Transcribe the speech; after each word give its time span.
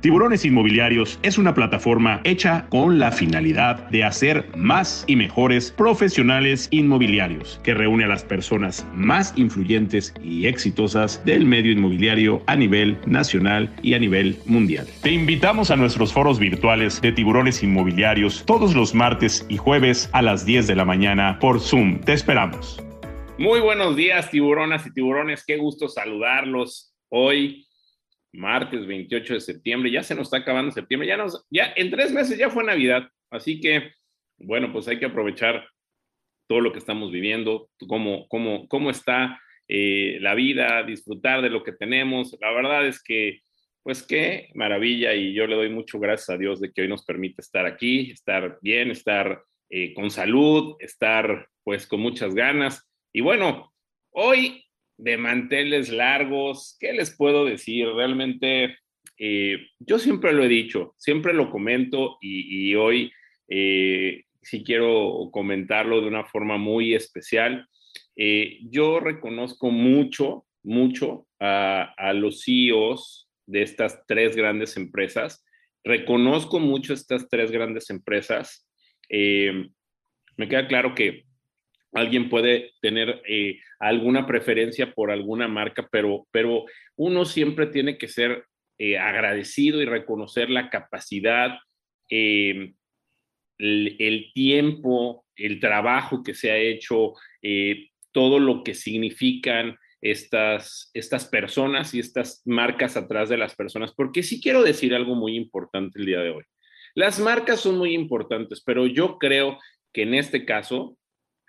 Tiburones 0.00 0.46
Inmobiliarios 0.46 1.18
es 1.22 1.36
una 1.36 1.52
plataforma 1.52 2.22
hecha 2.24 2.64
con 2.70 2.98
la 2.98 3.12
finalidad 3.12 3.86
de 3.90 4.02
hacer 4.02 4.48
más 4.56 5.04
y 5.06 5.14
mejores 5.14 5.70
profesionales 5.72 6.68
inmobiliarios, 6.70 7.60
que 7.62 7.74
reúne 7.74 8.04
a 8.04 8.08
las 8.08 8.24
personas 8.24 8.86
más 8.94 9.34
influyentes 9.36 10.14
y 10.22 10.46
exitosas 10.46 11.22
del 11.26 11.44
medio 11.44 11.72
inmobiliario 11.72 12.42
a 12.46 12.56
nivel 12.56 12.96
nacional 13.04 13.70
y 13.82 13.92
a 13.92 13.98
nivel 13.98 14.38
mundial. 14.46 14.86
Te 15.02 15.10
invitamos 15.10 15.70
a 15.70 15.76
nuestros 15.76 16.14
foros 16.14 16.38
virtuales 16.38 17.02
de 17.02 17.12
Tiburones 17.12 17.62
Inmobiliarios 17.62 18.44
todos 18.46 18.74
los 18.74 18.94
martes 18.94 19.44
y 19.50 19.58
jueves 19.58 20.08
a 20.14 20.22
las 20.22 20.46
10 20.46 20.66
de 20.66 20.76
la 20.76 20.86
mañana 20.86 21.38
por 21.40 21.60
Zoom. 21.60 22.00
Te 22.00 22.14
esperamos. 22.14 22.82
Muy 23.36 23.60
buenos 23.60 23.96
días, 23.96 24.30
tiburonas 24.30 24.86
y 24.86 24.94
tiburones. 24.94 25.44
Qué 25.44 25.58
gusto 25.58 25.88
saludarlos 25.88 26.94
hoy 27.10 27.66
martes 28.32 28.86
28 28.86 29.34
de 29.34 29.40
septiembre, 29.40 29.90
ya 29.90 30.02
se 30.02 30.14
nos 30.14 30.28
está 30.28 30.38
acabando 30.38 30.70
septiembre, 30.70 31.08
ya 31.08 31.16
nos, 31.16 31.46
ya 31.50 31.72
en 31.76 31.90
tres 31.90 32.12
meses 32.12 32.38
ya 32.38 32.50
fue 32.50 32.64
Navidad, 32.64 33.08
así 33.30 33.60
que, 33.60 33.92
bueno, 34.38 34.72
pues 34.72 34.88
hay 34.88 34.98
que 34.98 35.06
aprovechar 35.06 35.68
todo 36.48 36.60
lo 36.60 36.72
que 36.72 36.78
estamos 36.78 37.12
viviendo, 37.12 37.70
cómo, 37.88 38.26
cómo, 38.28 38.66
cómo 38.68 38.90
está 38.90 39.40
eh, 39.68 40.18
la 40.20 40.34
vida, 40.34 40.82
disfrutar 40.82 41.42
de 41.42 41.48
lo 41.48 41.62
que 41.62 41.70
tenemos. 41.70 42.36
La 42.40 42.50
verdad 42.50 42.88
es 42.88 43.00
que, 43.00 43.42
pues 43.84 44.02
qué 44.02 44.50
maravilla 44.54 45.14
y 45.14 45.32
yo 45.32 45.46
le 45.46 45.54
doy 45.54 45.70
mucho 45.70 46.00
gracias 46.00 46.30
a 46.30 46.36
Dios 46.36 46.60
de 46.60 46.72
que 46.72 46.82
hoy 46.82 46.88
nos 46.88 47.04
permite 47.04 47.40
estar 47.40 47.66
aquí, 47.66 48.10
estar 48.10 48.58
bien, 48.62 48.90
estar 48.90 49.44
eh, 49.70 49.94
con 49.94 50.10
salud, 50.10 50.74
estar 50.80 51.48
pues 51.62 51.86
con 51.86 52.00
muchas 52.00 52.34
ganas. 52.34 52.90
Y 53.12 53.20
bueno, 53.20 53.72
hoy 54.10 54.64
de 55.02 55.16
manteles 55.16 55.88
largos, 55.88 56.76
¿qué 56.78 56.92
les 56.92 57.16
puedo 57.16 57.46
decir? 57.46 57.88
Realmente, 57.88 58.76
eh, 59.18 59.56
yo 59.78 59.98
siempre 59.98 60.32
lo 60.32 60.44
he 60.44 60.48
dicho, 60.48 60.94
siempre 60.98 61.32
lo 61.32 61.50
comento 61.50 62.18
y, 62.20 62.74
hoy 62.74 63.10
eh, 63.48 64.24
sí 64.42 64.62
quiero 64.62 65.30
comentarlo 65.32 66.02
de 66.02 66.06
una 66.06 66.24
forma 66.24 66.58
muy 66.58 66.94
especial. 66.94 67.66
Eh, 68.14 68.58
yo 68.70 69.00
reconozco 69.00 69.70
mucho, 69.70 70.44
mucho 70.62 71.26
a, 71.40 71.94
a, 71.96 72.12
los 72.12 72.44
CEOs 72.44 73.30
de 73.46 73.62
estas 73.62 74.04
tres 74.06 74.36
grandes 74.36 74.76
empresas. 74.76 75.46
Reconozco 75.82 76.60
mucho 76.60 76.92
estas 76.92 77.26
tres 77.30 77.50
grandes 77.50 77.88
empresas. 77.88 78.68
me 79.08 80.48
queda 80.48 80.68
claro 80.68 80.94
que 80.94 81.24
alguien 81.92 82.28
puede 82.28 82.72
tener 82.80 83.22
eh, 83.26 83.60
alguna 83.78 84.26
preferencia 84.26 84.92
por 84.92 85.10
alguna 85.10 85.48
marca, 85.48 85.88
pero, 85.90 86.26
pero 86.30 86.64
uno 86.96 87.24
siempre 87.24 87.66
tiene 87.66 87.98
que 87.98 88.08
ser 88.08 88.44
eh, 88.78 88.98
agradecido 88.98 89.82
y 89.82 89.84
reconocer 89.84 90.50
la 90.50 90.70
capacidad, 90.70 91.58
eh, 92.08 92.72
el, 93.58 94.30
tiempo, 94.32 95.26
el 95.36 95.60
trabajo 95.60 96.22
que 96.22 96.34
se 96.34 96.50
ha 96.50 96.56
hecho, 96.56 97.12
todo 98.12 98.38
lo 98.38 98.64
que 98.64 98.72
significan 98.74 99.76
estas, 100.00 100.90
estas 100.94 101.26
personas 101.26 101.92
y 101.92 102.00
estas 102.00 102.40
marcas 102.46 102.96
atrás 102.96 103.28
de 103.28 103.36
las 103.36 103.54
personas, 103.54 103.92
porque 103.94 104.22
sí 104.22 104.40
quiero 104.40 104.62
decir 104.62 104.94
algo 104.94 105.14
muy 105.14 105.36
importante 105.36 105.98
el 105.98 106.06
día 106.06 106.20
de 106.20 106.30
hoy. 106.30 106.44
Las 106.94 107.20
marcas 107.20 107.60
son 107.60 107.76
muy 107.76 107.94
importantes, 107.94 108.62
pero 108.64 108.86
yo 108.86 109.18
creo 109.18 109.58
que 109.92 110.02
en 110.02 110.14
este 110.14 110.44
caso 110.44 110.96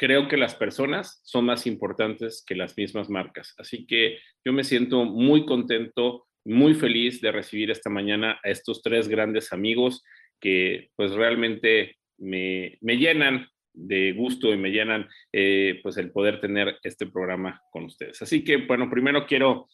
creo 0.02 0.27
que 0.27 0.35
las 0.35 0.55
personas 0.55 1.21
son 1.23 1.45
más 1.45 1.67
importantes 1.67 2.44
que 2.47 2.55
las 2.55 2.75
mismas 2.75 3.07
marcas. 3.07 3.53
Así 3.59 3.85
que 3.85 4.17
yo 4.44 4.52
me 4.52 4.63
siento 4.63 5.05
muy 5.05 5.45
contento, 5.45 6.25
muy 6.44 6.73
feliz 6.73 7.21
de 7.21 7.31
recibir 7.31 7.69
esta 7.69 7.91
mañana 7.91 8.39
a 8.44 8.49
estos 8.49 8.81
tres 8.81 9.07
grandes 9.07 9.53
amigos 9.53 10.03
que 10.39 10.89
pues 10.95 11.11
realmente 11.11 11.97
me, 12.17 12.79
llenan 12.81 13.47
de 13.73 14.13
gusto 14.13 14.52
y 14.52 14.57
me 14.57 14.72
llenan 14.72 15.07
eh, 15.31 15.79
pues 15.84 15.97
el 15.97 16.11
poder 16.11 16.41
tener 16.41 16.79
este 16.81 17.06
programa 17.06 17.61
con 17.72 17.84
ustedes. 17.84 18.23
Así 18.23 18.44
que 18.44 18.57
bueno, 18.57 18.90
primero 18.90 19.28
quiero 19.28 19.69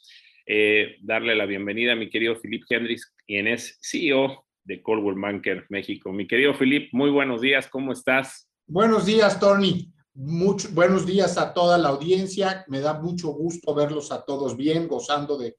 eh, 0.45 0.97
darle 1.03 1.37
la 1.37 1.45
bienvenida 1.45 1.93
a 1.93 1.95
mi 1.95 2.09
querido 2.09 2.35
Philip 2.35 2.63
Hendrix, 2.69 3.15
quien 3.25 3.47
es 3.47 3.79
CEO 3.81 4.45
de 4.65 4.81
Coldwell 4.81 5.21
Banker 5.21 5.67
México. 5.69 6.11
Mi 6.11 6.27
querido 6.27 6.53
Philip, 6.53 6.89
muy 6.91 7.11
buenos 7.11 7.39
días, 7.39 7.69
¿cómo 7.69 7.93
estás? 7.93 8.51
Buenos 8.67 9.05
días, 9.05 9.39
Tony 9.39 9.93
buenos 10.17 11.05
días 11.05 11.37
a 11.37 11.53
toda 11.53 11.77
la 11.77 11.89
audiencia. 11.89 12.65
Me 12.67 12.79
da 12.79 12.99
mucho 12.99 13.29
gusto 13.29 13.75
verlos 13.75 14.11
a 14.11 14.25
todos 14.25 14.57
bien, 14.57 14.87
gozando 14.87 15.37
de, 15.37 15.55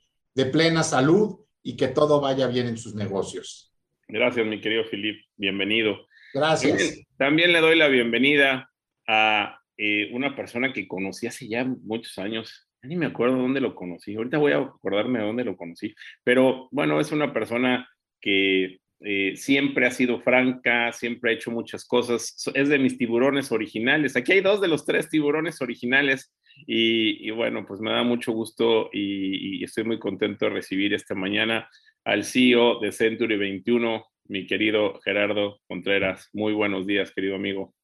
plena 0.50 0.82
salud 0.82 1.41
y 1.62 1.76
que 1.76 1.88
todo 1.88 2.20
vaya 2.20 2.46
bien 2.46 2.66
en 2.66 2.76
sus 2.76 2.94
negocios. 2.94 3.72
Gracias, 4.08 4.46
mi 4.46 4.60
querido 4.60 4.84
Filip. 4.84 5.24
Bienvenido. 5.36 5.96
Gracias. 6.34 7.00
También, 7.16 7.52
le 7.52 7.60
doy 7.60 7.76
la 7.76 7.88
bienvenida 7.88 8.70
a 9.06 9.60
eh, 9.76 10.10
una 10.12 10.34
persona 10.34 10.72
que 10.72 10.88
conocí 10.88 11.26
hace 11.26 11.48
ya 11.48 11.64
muchos 11.64 12.19
años. 12.19 12.69
Ni 12.82 12.96
me 12.96 13.06
acuerdo 13.06 13.36
dónde 13.36 13.60
lo 13.60 13.75
conocí. 13.75 14.14
Ahorita 14.14 14.38
voy 14.38 14.52
a 14.52 14.58
acordarme 14.58 15.20
de 15.20 15.26
dónde 15.26 15.44
lo 15.44 15.56
conocí. 15.56 15.94
Pero 16.25 16.69
bueno, 16.70 17.00
es 17.00 17.12
una 17.12 17.32
persona 17.32 17.88
que 18.20 18.78
eh, 19.00 19.34
siempre 19.36 19.86
ha 19.86 19.91
sido 19.92 20.20
franca, 20.20 20.92
siempre 20.92 21.31
ha 21.31 21.34
hecho 21.34 21.50
muchas 21.50 21.84
cosas, 21.84 22.34
es 22.54 22.69
de 22.69 22.78
mis 22.78 22.98
tiburones 22.98 23.53
originales. 23.53 24.16
Aquí 24.16 24.32
hay 24.32 24.41
dos 24.41 24.60
de 24.60 24.69
los 24.69 24.84
tres 24.84 25.09
tiburones 25.09 25.62
originales 25.62 26.34
y, 26.66 27.31
bueno, 27.31 27.64
pues 27.66 27.81
me 27.81 27.92
da 27.92 28.03
mucho 28.03 28.32
gusto 28.32 28.91
y, 28.92 29.62
estoy 29.62 29.84
muy 29.84 29.98
contento 29.98 30.47
de 30.47 30.50
recibir 30.50 30.94
esta 30.94 31.14
mañana 31.14 31.69
al 32.04 32.25
CEO 32.25 32.81
de 32.81 32.91
Century 32.91 33.37
21, 33.37 34.04
mi 34.25 34.47
querido 34.47 34.98
Gerardo 35.04 35.60
Contreras. 35.69 36.28
Muy 36.32 36.53
buenos 36.53 36.87
días, 36.87 37.12
querido 37.12 37.37
amigo. 37.37 37.75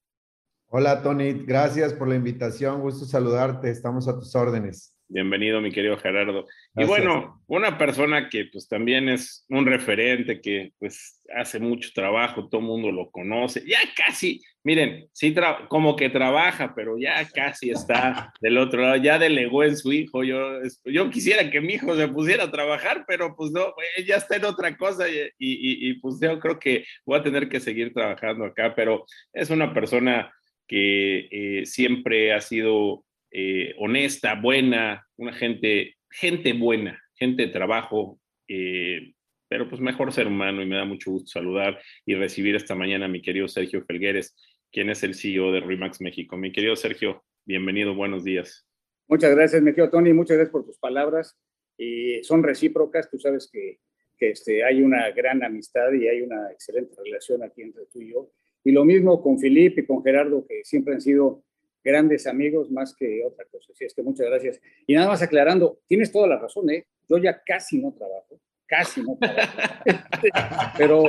Hola, 0.69 1.03
Tony. 1.03 1.33
Gracias 1.33 1.93
por 1.93 2.09
la 2.09 2.17
invitación. 2.17 2.81
Gusto 2.81 3.05
saludarte. 3.05 3.71
Estamos 3.71 4.09
a 4.09 4.19
tus 4.19 4.35
órdenes. 4.35 4.94
Bienvenido, 5.07 5.61
mi 5.61 5.71
querido 5.71 5.99
Gerardo. 5.99 6.47
Y 6.77 6.85
bueno, 6.85 7.43
una 7.47 7.77
persona 7.77 8.31
que 8.31 8.47
pues 8.51 8.67
también 8.67 9.11
es 9.11 9.45
un 9.51 9.67
referente, 9.67 10.41
que 10.41 10.73
pues 10.79 11.21
hace 11.37 11.61
mucho 11.61 11.91
trabajo, 11.95 12.49
todo 12.49 12.63
el 12.63 12.67
mundo 12.67 12.91
lo 12.91 13.11
conoce, 13.11 13.63
ya 13.67 13.79
casi, 13.95 14.41
miren, 14.63 15.07
sí, 15.13 15.35
como 15.69 15.95
que 15.95 16.09
trabaja, 16.09 16.73
pero 16.75 16.97
ya 16.99 17.23
casi 17.29 17.71
está 17.71 18.33
del 18.41 18.57
otro 18.57 18.81
lado, 18.81 18.97
ya 18.97 19.19
delegó 19.19 19.63
en 19.63 19.77
su 19.77 19.93
hijo. 19.93 20.25
Yo, 20.25 20.61
yo 20.87 21.11
quisiera 21.11 21.51
que 21.51 21.61
mi 21.61 21.75
hijo 21.75 21.95
se 21.97 22.09
pusiera 22.09 22.45
a 22.45 22.51
trabajar, 22.51 23.05
pero 23.07 23.37
pues 23.37 23.51
no, 23.53 23.75
ya 24.07 24.17
está 24.17 24.37
en 24.37 24.47
otra 24.47 24.75
cosa 24.75 25.07
y, 25.09 25.31
y, 25.39 25.95
pues 26.01 26.19
yo 26.21 26.41
creo 26.41 26.59
que 26.59 26.85
voy 27.05 27.19
a 27.19 27.23
tener 27.23 27.51
que 27.51 27.61
seguir 27.61 27.93
trabajando 27.93 28.47
acá, 28.47 28.75
pero 28.75 29.05
es 29.35 29.51
una 29.51 29.75
persona 29.75 30.33
que 30.67 31.29
eh, 31.31 31.67
siempre 31.67 32.33
ha 32.33 32.41
sido 32.41 33.04
eh, 33.37 33.75
honesta, 33.79 34.37
buena, 34.37 35.05
una 35.17 35.33
gente, 35.33 35.97
gente 36.09 36.53
buena, 36.53 37.03
gente 37.17 37.47
de 37.47 37.53
trabajo, 37.53 38.21
eh, 38.47 39.13
pero 39.49 39.69
pues 39.69 39.81
mejor 39.81 40.13
ser 40.13 40.29
humano 40.29 40.63
y 40.63 40.67
me 40.67 40.77
da 40.77 40.85
mucho 40.85 41.11
gusto 41.11 41.27
saludar 41.27 41.81
y 42.07 42.15
recibir 42.15 42.55
esta 42.55 42.77
mañana 42.77 43.07
a 43.07 43.09
mi 43.09 43.21
querido 43.21 43.49
Sergio 43.49 43.85
Felgueres, 43.85 44.37
quien 44.71 44.89
es 44.89 45.03
el 45.03 45.17
CEO 45.17 45.51
de 45.51 45.59
Remax 45.59 46.01
México. 46.01 46.37
Mi 46.37 46.53
querido 46.53 46.77
Sergio, 46.77 47.25
bienvenido, 47.45 47.97
buenos 47.97 48.23
días. 48.23 48.69
Muchas 49.09 49.35
gracias, 49.35 49.61
mi 49.63 49.73
querido 49.73 49.91
Tony, 49.91 50.13
muchas 50.13 50.37
gracias 50.37 50.53
por 50.53 50.65
tus 50.65 50.79
palabras. 50.79 51.37
y 51.77 52.23
son 52.23 52.45
recíprocas, 52.45 53.11
tú 53.11 53.19
sabes 53.19 53.51
que, 53.53 53.81
que 54.17 54.31
este, 54.31 54.63
hay 54.63 54.81
una 54.81 55.11
gran 55.11 55.43
amistad 55.43 55.93
y 55.93 56.07
hay 56.07 56.21
una 56.21 56.53
excelente 56.53 56.95
relación 57.05 57.43
aquí 57.43 57.63
entre 57.63 57.87
tú 57.87 58.01
y 58.01 58.13
yo. 58.13 58.31
Y 58.63 58.71
lo 58.71 58.85
mismo 58.85 59.21
con 59.21 59.41
Filipe 59.41 59.81
y 59.81 59.87
con 59.87 60.05
Gerardo, 60.05 60.47
que 60.47 60.63
siempre 60.63 60.95
han 60.95 61.01
sido 61.01 61.43
grandes 61.85 62.27
amigos 62.27 62.71
más 62.71 62.95
que 62.95 63.23
otra 63.25 63.45
cosa. 63.45 63.73
Así 63.73 63.85
es 63.85 63.95
que 63.95 64.03
muchas 64.03 64.27
gracias. 64.27 64.61
Y 64.87 64.95
nada 64.95 65.09
más 65.09 65.23
aclarando, 65.23 65.81
tienes 65.87 66.11
toda 66.11 66.27
la 66.27 66.39
razón, 66.39 66.71
¿eh? 66.71 66.87
Yo 67.09 67.19
ya 67.19 67.43
casi 67.45 67.79
no 67.79 67.93
trabajo, 67.93 68.41
casi 68.67 69.03
no 69.03 69.19
trabajo. 69.21 69.53
Pero 70.79 71.05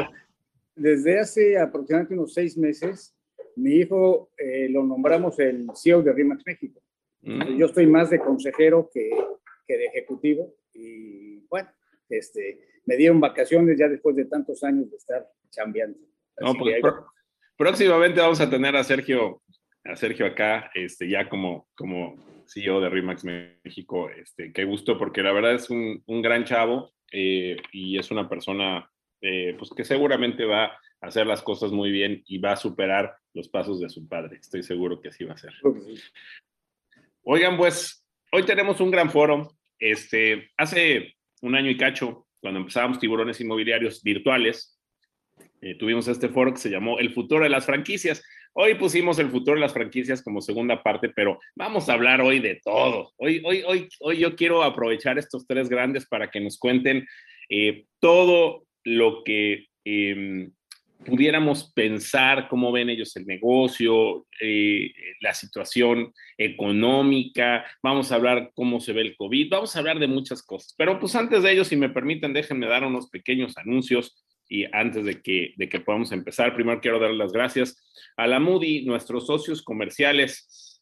desde 0.76 1.20
hace 1.20 1.58
aproximadamente 1.58 2.14
unos 2.16 2.34
seis 2.34 2.58
meses, 2.58 3.16
mi 3.56 3.76
hijo 3.76 4.32
eh, 4.38 4.68
lo 4.70 4.84
nombramos 4.84 5.40
el 5.40 5.66
CEO 5.74 6.02
de 6.02 6.12
RIMAX 6.12 6.44
México. 6.46 6.82
Mm. 7.22 7.58
Yo 7.58 7.68
estoy 7.68 7.88
más 7.88 8.10
de 8.10 8.20
consejero 8.20 8.90
que, 8.94 9.10
que 9.66 9.78
de 9.78 9.86
ejecutivo 9.86 10.54
y 10.74 11.40
bueno, 11.48 11.70
este, 12.10 12.60
me 12.86 12.98
dieron 12.98 13.20
vacaciones 13.20 13.78
ya 13.80 13.88
después 13.88 14.16
de 14.16 14.26
tantos 14.26 14.64
años 14.64 14.92
de 14.92 14.98
estar 14.98 15.28
chambeando. 15.50 15.98
No, 16.40 16.54
pues, 16.54 16.82
próximamente 17.58 18.20
vamos 18.20 18.42
a 18.42 18.50
tener 18.50 18.76
a 18.76 18.84
Sergio 18.84 19.42
a 19.86 19.96
Sergio 19.96 20.26
acá, 20.26 20.72
este, 20.74 21.08
ya 21.08 21.30
como, 21.30 21.68
como 21.76 22.16
CEO 22.48 22.82
de 22.82 22.90
Remax 22.90 23.24
México. 23.24 24.10
Este, 24.10 24.52
qué 24.52 24.66
gusto, 24.66 24.98
porque 24.98 25.24
la 25.24 25.32
verdad 25.32 25.54
es 25.54 25.70
un, 25.70 26.04
un 26.06 26.22
gran 26.22 26.44
chavo 26.44 26.94
eh, 27.12 27.58
y 27.72 27.98
es 27.98 28.12
una 28.12 28.28
persona 28.28 28.90
eh, 29.22 29.56
pues 29.58 29.72
que 29.76 29.86
seguramente 29.86 30.46
va 30.46 30.66
a 30.66 30.80
hacer 31.02 31.28
las 31.28 31.42
cosas 31.42 31.72
muy 31.72 31.92
bien 31.92 32.24
y 32.28 32.40
va 32.40 32.54
a 32.54 32.58
superar 32.58 33.16
los 33.34 33.48
pasos 33.48 33.80
de 33.80 33.90
su 33.90 34.08
padre. 34.08 34.38
Estoy 34.38 34.64
seguro 34.64 35.00
que 35.00 35.10
así 35.10 35.24
va 35.24 35.34
a 35.34 35.38
ser. 35.38 35.54
Oigan, 37.24 37.58
pues 37.58 38.06
hoy 38.32 38.44
tenemos 38.44 38.82
un 38.82 38.92
gran 38.92 39.12
foro. 39.12 39.50
Este, 39.78 40.52
hace 40.58 41.16
un 41.42 41.56
año 41.56 41.70
y 41.70 41.78
cacho 41.78 42.28
cuando 42.40 42.60
empezábamos 42.60 43.00
tiburones 43.00 43.42
inmobiliarios 43.42 44.04
virtuales, 44.04 44.80
eh, 45.62 45.76
tuvimos 45.76 46.08
este 46.08 46.30
foro 46.30 46.54
que 46.54 46.60
se 46.60 46.70
llamó 46.70 47.00
El 47.00 47.12
futuro 47.14 47.44
de 47.44 47.50
las 47.50 47.66
franquicias. 47.66 48.24
Hoy 48.58 48.76
pusimos 48.76 49.20
el 49.20 49.30
futuro 49.30 49.56
de 49.56 49.62
las 49.62 49.74
franquicias 49.74 50.24
como 50.24 50.40
segunda 50.40 50.82
parte, 50.82 51.10
pero 51.10 51.40
vamos 51.56 51.90
a 51.90 51.94
hablar 51.94 52.22
hoy 52.22 52.40
de 52.40 52.62
todo. 52.64 53.12
Hoy, 53.18 53.42
hoy, 53.44 53.64
hoy, 53.68 53.90
hoy 54.00 54.18
yo 54.18 54.34
quiero 54.38 54.64
aprovechar 54.64 55.18
estos 55.18 55.46
tres 55.46 55.68
grandes 55.68 56.06
para 56.06 56.32
que 56.32 56.40
nos 56.40 56.58
cuenten 56.58 57.06
eh, 57.50 57.84
todo 58.00 58.66
lo 58.86 59.26
que 59.26 59.68
em, 59.84 60.54
pudiéramos 61.06 61.74
pensar 61.74 62.48
cómo 62.48 62.72
ven 62.72 62.90
ellos 62.90 63.14
el 63.18 63.26
negocio, 63.26 64.26
eh, 64.40 64.90
la 65.20 65.34
situación 65.34 66.14
económica, 66.38 67.66
vamos 67.84 68.14
a 68.14 68.16
hablar 68.16 68.52
cómo 68.56 68.80
se 68.80 68.94
ve 68.94 69.02
el 69.02 69.18
COVID, 69.18 69.50
vamos 69.50 69.76
a 69.76 69.80
hablar 69.80 70.00
de 70.00 70.08
muchas 70.08 70.42
cosas. 70.42 70.74
Pero 70.78 70.98
pues 70.98 71.14
antes 71.18 71.44
de 71.44 71.52
ello, 71.52 71.66
si 71.66 71.76
me 71.76 71.90
permiten, 71.90 72.32
déjenme 72.32 72.68
dar 72.68 72.86
unos 72.86 73.10
pequeños 73.10 73.58
anuncios 73.58 74.25
y 74.50 74.66
antes 74.72 75.06
de 75.06 75.22
que, 75.22 75.54
de 75.58 75.70
que 75.70 75.80
podamos 75.80 76.12
empezar, 76.12 76.56
primero 76.56 76.82
quiero 76.82 77.00
dar 77.00 77.12
las 77.12 77.32
gracias 77.32 77.84
a 78.18 78.28
la 78.28 78.40
Moody, 78.40 78.86
nuestros 78.86 79.28
socios 79.28 79.62
comerciales 79.62 80.82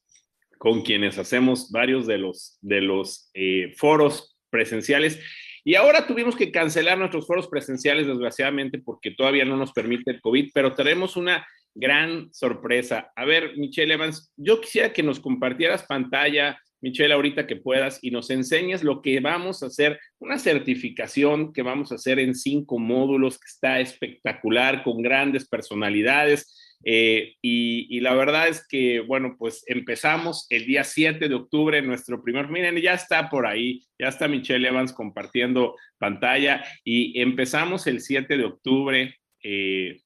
con 0.58 0.82
quienes 0.82 1.18
hacemos 1.18 1.72
varios 1.72 2.08
de 2.08 2.18
los, 2.18 2.58
de 2.62 2.82
los 2.82 3.30
eh, 3.34 3.74
foros 3.76 4.38
presenciales 4.50 5.20
y 5.66 5.76
ahora 5.76 6.06
tuvimos 6.06 6.36
que 6.36 6.52
cancelar 6.52 6.98
nuestros 6.98 7.26
foros 7.26 7.48
presenciales, 7.48 8.06
desgraciadamente, 8.06 8.80
porque 8.80 9.12
todavía 9.12 9.46
no 9.46 9.56
nos 9.56 9.72
permite 9.72 10.12
el 10.12 10.22
COVID, 10.22 10.52
pero 10.54 10.76
tenemos 10.76 11.16
una 11.16 11.48
gran 11.74 12.34
sorpresa. 12.34 13.12
A 13.16 13.24
ver, 13.24 13.58
Michelle 13.58 13.94
Evans, 13.94 14.32
yo 14.36 14.60
quisiera 14.60 14.92
que 14.92 15.04
nos 15.04 15.22
compartieras 15.22 15.84
pantalla, 15.84 16.60
Michelle, 16.84 17.14
ahorita 17.14 17.48
que 17.48 17.56
puedas, 17.56 17.98
y 18.04 18.12
nos 18.12 18.30
enseñes 18.30 18.84
lo 18.84 19.02
que 19.02 19.20
vamos 19.20 19.64
a 19.64 19.68
hacer, 19.68 20.00
una 20.20 20.38
certificación 20.38 21.54
que 21.54 21.64
vamos 21.64 21.92
a 21.92 21.96
hacer 21.96 22.20
en 22.20 22.36
cinco 22.36 22.78
módulos, 22.78 23.40
que 23.40 23.48
está 23.48 23.80
espectacular, 23.80 24.84
con 24.84 25.02
grandes 25.02 25.48
personalidades 25.48 26.74
eh, 26.86 27.36
y, 27.42 28.00
la 28.02 28.14
verdad 28.14 28.50
es 28.50 28.66
que, 28.68 29.00
bueno, 29.00 29.36
pues 29.40 29.64
empezamos 29.68 30.46
el 30.50 30.66
día 30.66 30.84
7 30.84 31.30
de 31.30 31.36
octubre, 31.36 31.82
nuestro 31.82 32.22
primer, 32.22 32.50
miren, 32.50 32.76
ya 32.78 32.94
está 32.94 33.30
por 33.30 33.48
ahí, 33.48 33.82
ya 33.98 34.10
está 34.10 34.28
Michelle 34.28 34.68
Evans 34.68 34.92
compartiendo 34.92 35.76
pantalla 35.98 36.64
y 36.84 37.20
empezamos 37.22 37.88
el 37.88 38.02
7 38.02 38.38
de 38.38 38.46
octubre. 38.46 39.16
Eh, 39.42 40.02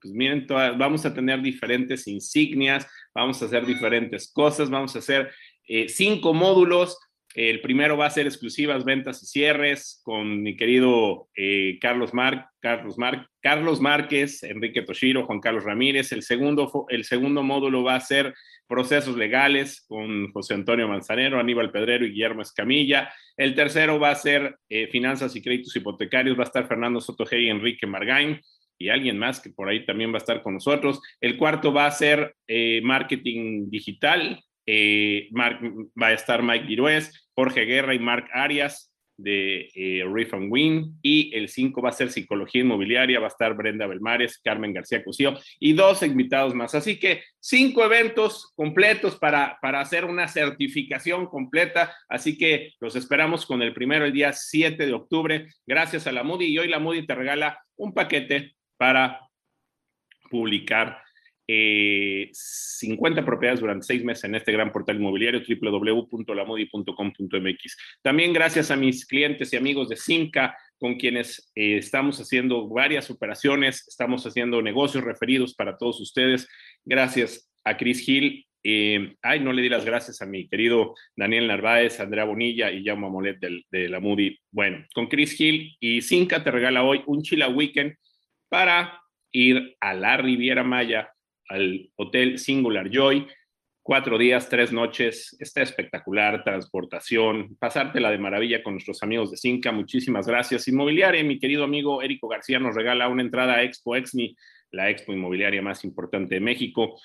pues 0.00 0.14
miren, 0.14 0.46
vamos 0.48 1.04
a 1.04 1.12
tener 1.12 1.42
diferentes 1.42 2.06
insignias, 2.06 2.86
vamos 3.14 3.42
a 3.42 3.46
hacer 3.46 3.66
diferentes 3.66 4.32
cosas, 4.32 4.70
vamos 4.70 4.96
a 4.96 5.00
hacer 5.00 5.30
eh, 5.72 5.88
cinco 5.88 6.34
módulos 6.34 6.98
el 7.34 7.60
primero 7.60 7.96
va 7.96 8.06
a 8.06 8.10
ser 8.10 8.26
exclusivas 8.26 8.84
ventas 8.84 9.22
y 9.22 9.26
cierres 9.26 10.00
con 10.02 10.42
mi 10.42 10.56
querido 10.56 11.28
eh, 11.36 11.78
Carlos, 11.80 12.12
Mar 12.12 12.48
Carlos, 12.58 12.98
Mar 12.98 13.28
Carlos 13.40 13.80
Márquez, 13.80 14.42
Enrique 14.42 14.82
Toshiro, 14.82 15.26
Juan 15.26 15.38
Carlos 15.38 15.64
Ramírez. 15.64 16.10
El 16.10 16.22
segundo, 16.22 16.86
el 16.88 17.04
segundo 17.04 17.44
módulo 17.44 17.84
va 17.84 17.94
a 17.94 18.00
ser 18.00 18.34
procesos 18.66 19.16
legales 19.16 19.84
con 19.86 20.32
José 20.32 20.54
Antonio 20.54 20.88
Manzanero, 20.88 21.38
Aníbal 21.38 21.70
Pedrero 21.70 22.04
y 22.04 22.10
Guillermo 22.10 22.42
Escamilla. 22.42 23.12
El 23.36 23.54
tercero 23.54 24.00
va 24.00 24.10
a 24.10 24.16
ser 24.16 24.56
eh, 24.68 24.88
finanzas 24.88 25.36
y 25.36 25.42
créditos 25.42 25.74
hipotecarios. 25.76 26.36
Va 26.36 26.42
a 26.42 26.46
estar 26.46 26.66
Fernando 26.66 27.00
Soto 27.00 27.24
y 27.30 27.48
Enrique 27.48 27.86
Margain 27.86 28.40
y 28.76 28.88
alguien 28.88 29.18
más 29.18 29.40
que 29.40 29.50
por 29.50 29.68
ahí 29.68 29.86
también 29.86 30.10
va 30.10 30.16
a 30.16 30.18
estar 30.18 30.42
con 30.42 30.54
nosotros. 30.54 31.00
El 31.20 31.36
cuarto 31.36 31.72
va 31.72 31.86
a 31.86 31.90
ser 31.92 32.34
marketing 32.82 33.70
digital 33.70 34.42
eh, 34.72 35.28
va 35.34 36.06
a 36.06 36.12
estar 36.12 36.44
Mike 36.44 36.66
Virués, 36.66 37.28
Jorge 37.34 37.64
Guerra 37.64 37.92
y 37.92 37.98
Mark 37.98 38.28
Arias 38.32 38.92
de 39.16 39.68
eh, 39.74 40.04
Riff 40.08 40.32
and 40.32 40.50
Win. 40.50 40.96
Y 41.02 41.34
el 41.36 41.48
5 41.48 41.82
va 41.82 41.88
a 41.88 41.92
ser 41.92 42.10
Psicología 42.10 42.60
Inmobiliaria, 42.60 43.18
va 43.18 43.26
a 43.26 43.34
estar 43.34 43.54
Brenda 43.54 43.88
Belmares, 43.88 44.38
Carmen 44.38 44.72
García 44.72 45.02
Cusío 45.02 45.36
y 45.58 45.72
dos 45.72 46.04
invitados 46.04 46.54
más. 46.54 46.76
Así 46.76 47.00
que 47.00 47.24
cinco 47.40 47.84
eventos 47.84 48.52
completos 48.54 49.16
para, 49.16 49.58
para 49.60 49.80
hacer 49.80 50.04
una 50.04 50.28
certificación 50.28 51.26
completa. 51.26 51.92
Así 52.08 52.38
que 52.38 52.74
los 52.78 52.94
esperamos 52.94 53.46
con 53.46 53.62
el 53.62 53.74
primero 53.74 54.04
el 54.04 54.12
día 54.12 54.32
7 54.32 54.86
de 54.86 54.92
octubre. 54.92 55.48
Gracias 55.66 56.06
a 56.06 56.12
la 56.12 56.22
Moody 56.22 56.46
y 56.46 56.58
hoy 56.58 56.68
la 56.68 56.78
Moody 56.78 57.06
te 57.06 57.16
regala 57.16 57.58
un 57.76 57.92
paquete 57.92 58.54
para 58.76 59.20
publicar 60.30 61.02
50 62.32 63.20
eh, 63.20 63.24
propiedades 63.24 63.60
durante 63.60 63.86
seis 63.86 64.04
meses 64.04 64.24
en 64.24 64.34
este 64.34 64.52
gran 64.52 64.72
portal 64.72 64.96
inmobiliario 64.96 65.40
www.lamodi.com.mx. 65.40 67.76
También 68.02 68.32
gracias 68.32 68.70
a 68.70 68.76
mis 68.76 69.04
clientes 69.06 69.52
y 69.52 69.56
amigos 69.56 69.88
de 69.88 69.96
Simca, 69.96 70.56
con 70.78 70.94
quienes 70.96 71.50
eh, 71.54 71.78
estamos 71.78 72.20
haciendo 72.20 72.68
varias 72.68 73.10
operaciones, 73.10 73.86
estamos 73.88 74.26
haciendo 74.26 74.60
negocios 74.62 75.04
referidos 75.04 75.54
para 75.54 75.76
todos 75.76 76.00
ustedes. 76.00 76.48
Gracias 76.84 77.50
a 77.64 77.76
Chris 77.76 78.08
Hill. 78.08 78.46
Eh, 78.62 79.16
ay, 79.22 79.40
no 79.40 79.54
le 79.54 79.62
di 79.62 79.70
las 79.70 79.86
gracias 79.86 80.20
a 80.20 80.26
mi 80.26 80.46
querido 80.46 80.94
Daniel 81.16 81.46
Narváez, 81.46 81.98
Andrea 81.98 82.24
Bonilla 82.24 82.70
y 82.70 82.84
Jaume 82.84 83.08
Molet 83.08 83.38
de, 83.38 83.64
de 83.70 83.88
la 83.88 84.00
Moody. 84.00 84.38
Bueno, 84.50 84.84
con 84.94 85.06
Chris 85.08 85.40
Hill 85.40 85.78
y 85.80 86.02
Simca 86.02 86.44
te 86.44 86.50
regala 86.50 86.82
hoy 86.82 87.02
un 87.06 87.22
Chila 87.22 87.48
Weekend 87.48 87.94
para 88.50 89.00
ir 89.32 89.76
a 89.80 89.94
la 89.94 90.18
Riviera 90.18 90.62
Maya 90.62 91.10
al 91.50 91.90
Hotel 91.96 92.38
Singular 92.38 92.88
Joy. 92.90 93.26
Cuatro 93.82 94.18
días, 94.18 94.48
tres 94.48 94.72
noches, 94.72 95.36
está 95.40 95.62
espectacular, 95.62 96.44
transportación, 96.44 97.56
pasártela 97.58 98.10
de 98.10 98.18
maravilla 98.18 98.62
con 98.62 98.74
nuestros 98.74 99.02
amigos 99.02 99.30
de 99.30 99.36
Cinca, 99.36 99.72
muchísimas 99.72 100.26
gracias. 100.26 100.68
Inmobiliaria, 100.68 101.24
mi 101.24 101.38
querido 101.38 101.64
amigo 101.64 102.02
Érico 102.02 102.28
García 102.28 102.60
nos 102.60 102.74
regala 102.74 103.08
una 103.08 103.22
entrada 103.22 103.54
a 103.54 103.62
Expo 103.62 103.96
Exni, 103.96 104.36
la 104.70 104.90
expo 104.90 105.12
inmobiliaria 105.12 105.60
más 105.60 105.82
importante 105.82 106.36
de 106.36 106.40
México. 106.40 107.00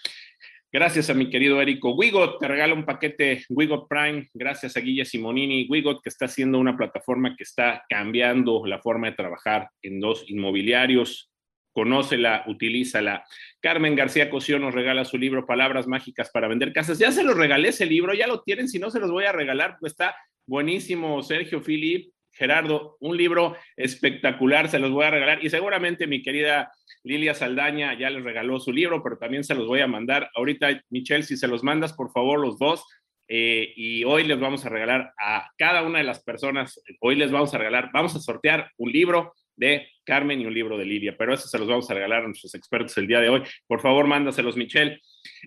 Gracias 0.72 1.10
a 1.10 1.14
mi 1.14 1.30
querido 1.30 1.62
Érico. 1.62 1.96
Wigot 1.96 2.40
te 2.40 2.48
regala 2.48 2.74
un 2.74 2.86
paquete 2.86 3.46
Wigot 3.50 3.88
Prime. 3.88 4.28
Gracias 4.34 4.76
a 4.76 4.82
Guille 4.82 5.06
Simonini. 5.06 5.68
Wigot 5.70 6.04
que 6.04 6.10
está 6.10 6.26
haciendo 6.26 6.60
una 6.60 6.76
plataforma 6.76 7.36
que 7.36 7.44
está 7.44 7.84
cambiando 7.90 8.66
la 8.66 8.80
forma 8.80 9.10
de 9.10 9.16
trabajar 9.16 9.70
en 9.82 10.02
dos 10.02 10.26
inmobiliarios 10.28 11.32
conócela, 11.76 12.46
utilízala. 12.48 13.26
Carmen 13.60 13.96
García 13.96 14.30
Cosío 14.30 14.58
nos 14.58 14.74
regala 14.74 15.04
su 15.04 15.18
libro 15.18 15.46
Palabras 15.46 15.88
Mágicas 15.88 16.32
para 16.32 16.48
Vender 16.48 16.72
Casas. 16.72 16.98
Ya 17.00 17.12
se 17.12 17.22
los 17.22 17.36
regalé 17.36 17.70
ese 17.70 17.86
libro, 17.86 18.14
ya 18.14 18.28
lo 18.28 18.42
tienen, 18.42 18.70
si 18.70 18.80
no 18.80 18.90
se 18.90 19.02
los 19.02 19.12
voy 19.12 19.26
a 19.26 19.34
regalar, 19.34 19.76
pues 19.82 19.92
está 19.92 20.16
buenísimo, 20.48 21.22
Sergio 21.22 21.60
Filip, 21.62 22.14
Gerardo, 22.32 22.96
un 23.02 23.18
libro 23.18 23.58
espectacular, 23.76 24.70
se 24.70 24.80
los 24.80 24.92
voy 24.92 25.04
a 25.04 25.12
regalar 25.12 25.44
y 25.44 25.50
seguramente 25.50 26.08
mi 26.08 26.22
querida 26.22 26.72
Lilia 27.04 27.34
Saldaña 27.34 27.94
ya 28.00 28.10
les 28.10 28.24
regaló 28.24 28.58
su 28.62 28.72
libro, 28.72 29.04
pero 29.04 29.18
también 29.18 29.44
se 29.44 29.54
los 29.54 29.68
voy 29.68 29.82
a 29.82 29.88
mandar. 29.88 30.30
Ahorita, 30.34 30.82
Michelle, 30.90 31.24
si 31.24 31.36
se 31.36 31.48
los 31.50 31.62
mandas, 31.62 31.92
por 31.92 32.10
favor, 32.12 32.40
los 32.40 32.58
dos. 32.58 32.86
Eh, 33.28 33.74
y 33.76 34.04
hoy 34.06 34.24
les 34.24 34.40
vamos 34.40 34.66
a 34.66 34.70
regalar 34.70 35.12
a 35.20 35.50
cada 35.58 35.82
una 35.82 35.98
de 35.98 36.06
las 36.06 36.24
personas, 36.24 36.80
hoy 37.02 37.16
les 37.16 37.32
vamos 37.32 37.54
a 37.54 37.58
regalar, 37.58 37.90
vamos 37.92 38.16
a 38.16 38.20
sortear 38.20 38.70
un 38.78 38.92
libro 38.92 39.34
de 39.56 39.88
Carmen 40.04 40.42
y 40.42 40.46
un 40.46 40.54
libro 40.54 40.78
de 40.78 40.86
Lidia, 40.86 41.16
pero 41.18 41.34
eso 41.34 41.48
se 41.48 41.58
los 41.58 41.68
vamos 41.68 41.90
a 41.90 41.94
regalar 41.94 42.24
a 42.24 42.28
nuestros 42.28 42.54
expertos 42.56 42.98
el 42.98 43.08
día 43.08 43.20
de 43.20 43.30
hoy. 43.30 43.44
Por 43.68 43.82
favor, 43.82 44.08
mándaselos, 44.08 44.56
Michelle. 44.56 45.02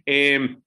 Em, 0.05 0.61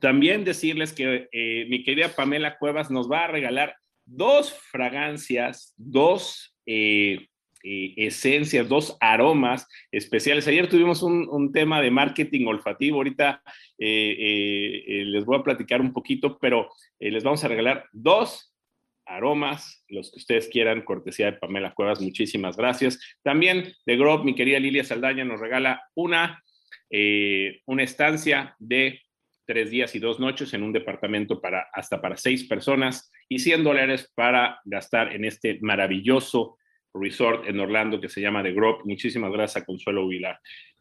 también 0.00 0.44
decirles 0.44 0.92
que 0.92 1.28
eh, 1.32 1.66
mi 1.68 1.84
querida 1.84 2.14
Pamela 2.14 2.56
Cuevas 2.58 2.90
nos 2.90 3.10
va 3.10 3.24
a 3.24 3.28
regalar 3.28 3.76
dos 4.04 4.52
fragancias, 4.52 5.74
dos 5.76 6.54
eh, 6.66 7.28
eh, 7.62 7.94
esencias, 7.96 8.68
dos 8.68 8.96
aromas 9.00 9.68
especiales. 9.92 10.48
Ayer 10.48 10.68
tuvimos 10.68 11.02
un, 11.02 11.28
un 11.30 11.52
tema 11.52 11.80
de 11.80 11.90
marketing 11.90 12.46
olfativo, 12.46 12.96
ahorita 12.96 13.42
les 13.78 15.24
voy 15.24 15.38
a 15.38 15.42
platicar 15.42 15.80
un 15.80 15.92
poquito, 15.92 16.38
pero 16.40 16.70
les 16.98 17.22
vamos 17.22 17.42
a 17.44 17.48
regalar 17.48 17.86
dos 17.92 18.51
aromas, 19.06 19.84
los 19.88 20.10
que 20.10 20.18
ustedes 20.18 20.48
quieran, 20.48 20.82
cortesía 20.82 21.26
de 21.26 21.38
Pamela 21.38 21.74
Cuevas, 21.74 22.00
muchísimas 22.00 22.56
gracias. 22.56 22.98
También 23.22 23.72
de 23.86 23.96
Grob, 23.96 24.24
mi 24.24 24.34
querida 24.34 24.58
Lilia 24.58 24.84
Saldaña 24.84 25.24
nos 25.24 25.40
regala 25.40 25.82
una, 25.94 26.42
eh, 26.90 27.60
una 27.66 27.82
estancia 27.82 28.56
de 28.58 29.00
tres 29.44 29.70
días 29.70 29.94
y 29.94 29.98
dos 29.98 30.20
noches 30.20 30.54
en 30.54 30.62
un 30.62 30.72
departamento 30.72 31.40
para 31.40 31.66
hasta 31.72 32.00
para 32.00 32.16
seis 32.16 32.44
personas 32.44 33.10
y 33.28 33.38
100 33.38 33.64
dólares 33.64 34.10
para 34.14 34.60
gastar 34.64 35.14
en 35.14 35.24
este 35.24 35.58
maravilloso 35.60 36.56
resort 36.94 37.48
en 37.48 37.58
Orlando 37.60 38.00
que 38.00 38.08
se 38.08 38.20
llama 38.20 38.42
The 38.42 38.52
Grove. 38.52 38.82
Muchísimas 38.84 39.32
gracias 39.32 39.62
a 39.62 39.66
Consuelo 39.66 40.06
Vilar. 40.06 40.38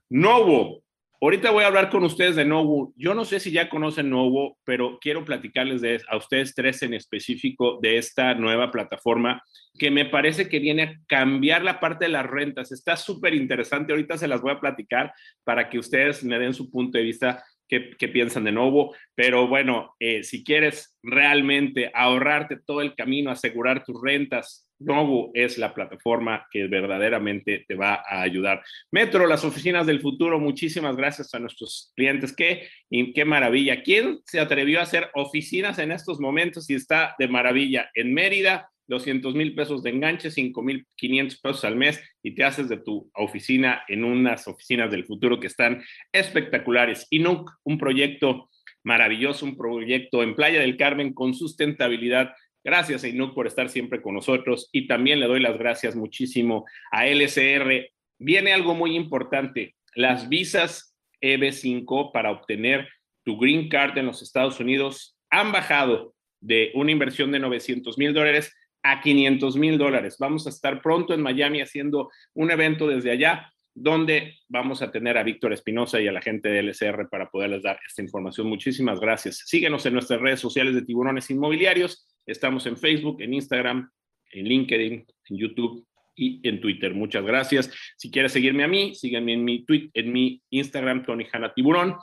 Novo, 0.09 0.83
Ahorita 1.23 1.51
voy 1.51 1.63
a 1.63 1.67
hablar 1.67 1.91
con 1.91 2.03
ustedes 2.03 2.35
de 2.35 2.45
Novo. 2.45 2.93
Yo 2.97 3.13
no 3.13 3.25
sé 3.25 3.39
si 3.39 3.51
ya 3.51 3.69
conocen 3.69 4.09
Novo, 4.09 4.57
pero 4.63 4.97
quiero 4.99 5.23
platicarles 5.23 5.79
de, 5.79 6.01
a 6.09 6.17
ustedes 6.17 6.55
tres 6.55 6.81
en 6.81 6.95
específico 6.95 7.77
de 7.79 7.99
esta 7.99 8.33
nueva 8.33 8.71
plataforma 8.71 9.43
que 9.77 9.91
me 9.91 10.05
parece 10.05 10.49
que 10.49 10.57
viene 10.57 10.81
a 10.81 10.95
cambiar 11.07 11.61
la 11.61 11.79
parte 11.79 12.05
de 12.05 12.09
las 12.09 12.25
rentas. 12.25 12.71
Está 12.71 12.97
súper 12.97 13.35
interesante. 13.35 13.93
Ahorita 13.93 14.17
se 14.17 14.27
las 14.27 14.41
voy 14.41 14.51
a 14.51 14.59
platicar 14.59 15.13
para 15.43 15.69
que 15.69 15.77
ustedes 15.77 16.23
me 16.23 16.39
den 16.39 16.55
su 16.55 16.71
punto 16.71 16.97
de 16.97 17.03
vista 17.03 17.43
qué, 17.71 18.07
piensan 18.09 18.43
de 18.43 18.51
nuevo, 18.51 18.93
pero 19.15 19.47
bueno, 19.47 19.95
eh, 19.99 20.23
si 20.23 20.43
quieres 20.43 20.97
realmente 21.01 21.89
ahorrarte 21.93 22.57
todo 22.57 22.81
el 22.81 22.95
camino, 22.95 23.31
asegurar 23.31 23.83
tus 23.83 24.01
rentas, 24.01 24.67
Novo 24.83 25.29
es 25.35 25.59
la 25.59 25.75
plataforma 25.75 26.47
que 26.51 26.65
verdaderamente 26.65 27.65
te 27.67 27.75
va 27.75 28.03
a 28.07 28.23
ayudar. 28.23 28.63
Metro, 28.91 29.27
las 29.27 29.45
oficinas 29.45 29.85
del 29.85 30.01
futuro, 30.01 30.39
muchísimas 30.39 30.95
gracias 30.95 31.33
a 31.35 31.39
nuestros 31.39 31.93
clientes. 31.95 32.35
Qué, 32.35 32.67
qué 32.89 33.23
maravilla. 33.23 33.83
¿Quién 33.83 34.21
se 34.25 34.39
atrevió 34.39 34.79
a 34.79 34.83
hacer 34.83 35.11
oficinas 35.13 35.77
en 35.77 35.91
estos 35.91 36.19
momentos 36.19 36.67
y 36.71 36.73
está 36.73 37.15
de 37.19 37.27
maravilla? 37.27 37.91
En 37.93 38.11
Mérida, 38.11 38.70
200 38.87 39.35
mil 39.35 39.55
pesos 39.55 39.83
de 39.83 39.91
enganche, 39.91 40.31
5 40.31 40.61
mil 40.61 40.85
500 40.95 41.39
pesos 41.39 41.65
al 41.65 41.75
mes 41.75 42.01
y 42.23 42.35
te 42.35 42.43
haces 42.43 42.69
de 42.69 42.77
tu 42.77 43.09
oficina 43.13 43.83
en 43.87 44.03
unas 44.03 44.47
oficinas 44.47 44.91
del 44.91 45.05
futuro 45.05 45.39
que 45.39 45.47
están 45.47 45.83
espectaculares. 46.11 47.07
Inuk, 47.09 47.51
un 47.63 47.77
proyecto 47.77 48.49
maravilloso, 48.83 49.45
un 49.45 49.55
proyecto 49.55 50.23
en 50.23 50.35
Playa 50.35 50.59
del 50.59 50.77
Carmen 50.77 51.13
con 51.13 51.33
sustentabilidad 51.33 52.33
Gracias, 52.63 53.03
Inuk, 53.03 53.33
por 53.33 53.47
estar 53.47 53.69
siempre 53.69 54.01
con 54.01 54.13
nosotros 54.13 54.69
y 54.71 54.85
también 54.85 55.19
le 55.19 55.25
doy 55.25 55.39
las 55.39 55.57
gracias 55.57 55.95
muchísimo 55.95 56.65
a 56.91 57.07
LCR. 57.07 57.89
Viene 58.19 58.53
algo 58.53 58.75
muy 58.75 58.95
importante, 58.95 59.75
las 59.95 60.29
visas 60.29 60.95
EB5 61.21 62.11
para 62.11 62.31
obtener 62.31 62.87
tu 63.23 63.37
green 63.37 63.67
card 63.67 63.97
en 63.97 64.05
los 64.05 64.21
Estados 64.21 64.59
Unidos 64.59 65.17
han 65.31 65.51
bajado 65.51 66.13
de 66.39 66.71
una 66.75 66.91
inversión 66.91 67.31
de 67.31 67.39
900 67.39 67.97
mil 67.97 68.13
dólares 68.13 68.53
a 68.83 69.01
500 69.01 69.55
mil 69.57 69.77
dólares. 69.77 70.17
Vamos 70.19 70.47
a 70.47 70.49
estar 70.49 70.81
pronto 70.81 71.13
en 71.13 71.21
Miami 71.21 71.61
haciendo 71.61 72.09
un 72.33 72.51
evento 72.51 72.87
desde 72.87 73.11
allá 73.11 73.51
donde 73.73 74.39
vamos 74.49 74.81
a 74.81 74.91
tener 74.91 75.17
a 75.17 75.23
Víctor 75.23 75.53
Espinosa 75.53 76.01
y 76.01 76.07
a 76.07 76.11
la 76.11 76.21
gente 76.21 76.49
de 76.49 76.59
LCR 76.59 77.07
para 77.09 77.29
poderles 77.29 77.63
dar 77.63 77.79
esta 77.87 78.01
información. 78.01 78.47
Muchísimas 78.47 78.99
gracias. 78.99 79.43
Síguenos 79.45 79.85
en 79.85 79.93
nuestras 79.93 80.19
redes 80.19 80.41
sociales 80.41 80.75
de 80.75 80.81
Tiburones 80.81 81.29
Inmobiliarios 81.29 82.05
Estamos 82.25 82.65
en 82.67 82.77
Facebook, 82.77 83.21
en 83.21 83.33
Instagram, 83.33 83.89
en 84.31 84.45
LinkedIn, 84.45 85.05
en 85.29 85.37
YouTube 85.37 85.85
y 86.15 86.47
en 86.47 86.61
Twitter. 86.61 86.93
Muchas 86.93 87.25
gracias. 87.25 87.71
Si 87.97 88.11
quieres 88.11 88.31
seguirme 88.31 88.63
a 88.63 88.67
mí, 88.67 88.93
sígueme 88.95 89.33
en 89.33 89.43
mi 89.43 89.65
tweet, 89.65 89.89
en 89.93 90.11
mi 90.11 90.41
Instagram, 90.49 91.03
Tony 91.05 91.25
Hanna 91.31 91.53
Tiburón. 91.53 91.95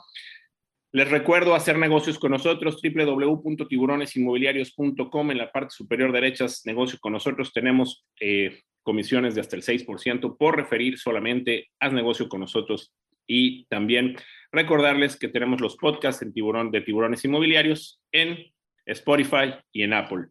Les 0.91 1.09
recuerdo 1.09 1.53
hacer 1.53 1.77
negocios 1.77 2.17
con 2.17 2.31
nosotros, 2.31 2.81
www.tiburonesinmobiliarios.com. 2.81 5.31
En 5.31 5.37
la 5.37 5.51
parte 5.51 5.75
superior 5.75 6.11
derecha, 6.11 6.47
negocios 6.65 6.99
con 6.99 7.13
nosotros. 7.13 7.53
Tenemos 7.53 8.07
eh, 8.19 8.63
comisiones 8.81 9.35
de 9.35 9.41
hasta 9.41 9.55
el 9.55 9.61
6% 9.61 10.35
por 10.35 10.57
referir 10.57 10.97
solamente, 10.97 11.69
haz 11.79 11.93
negocio 11.93 12.27
con 12.27 12.39
nosotros. 12.39 12.91
Y 13.27 13.65
también 13.65 14.15
recordarles 14.51 15.15
que 15.15 15.27
tenemos 15.27 15.61
los 15.61 15.77
podcasts 15.77 16.23
en 16.23 16.33
tiburón, 16.33 16.71
de 16.71 16.81
tiburones 16.81 17.23
inmobiliarios 17.23 18.01
en 18.11 18.51
Spotify 18.85 19.53
y 19.71 19.83
en 19.83 19.93
Apple. 19.93 20.29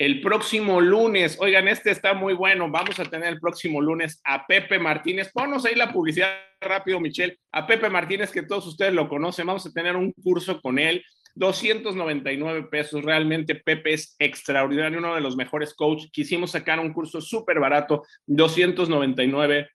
El 0.00 0.22
próximo 0.22 0.80
lunes, 0.80 1.36
oigan, 1.40 1.68
este 1.68 1.90
está 1.90 2.14
muy 2.14 2.32
bueno. 2.32 2.70
Vamos 2.70 2.98
a 2.98 3.04
tener 3.04 3.28
el 3.34 3.38
próximo 3.38 3.82
lunes 3.82 4.18
a 4.24 4.46
Pepe 4.46 4.78
Martínez. 4.78 5.30
Ponos 5.30 5.66
ahí 5.66 5.74
la 5.74 5.92
publicidad 5.92 6.38
rápido, 6.58 6.98
Michelle. 7.00 7.38
A 7.52 7.66
Pepe 7.66 7.90
Martínez, 7.90 8.30
que 8.30 8.44
todos 8.44 8.66
ustedes 8.66 8.94
lo 8.94 9.10
conocen. 9.10 9.46
Vamos 9.46 9.66
a 9.66 9.72
tener 9.72 9.96
un 9.96 10.10
curso 10.12 10.58
con 10.62 10.78
él. 10.78 11.04
299 11.34 12.68
pesos. 12.70 13.04
Realmente 13.04 13.56
Pepe 13.56 13.92
es 13.92 14.16
extraordinario, 14.18 15.00
uno 15.00 15.14
de 15.14 15.20
los 15.20 15.36
mejores 15.36 15.74
coaches. 15.74 16.08
Quisimos 16.10 16.52
sacar 16.52 16.80
un 16.80 16.94
curso 16.94 17.20
súper 17.20 17.60
barato, 17.60 18.02
299 18.24 19.68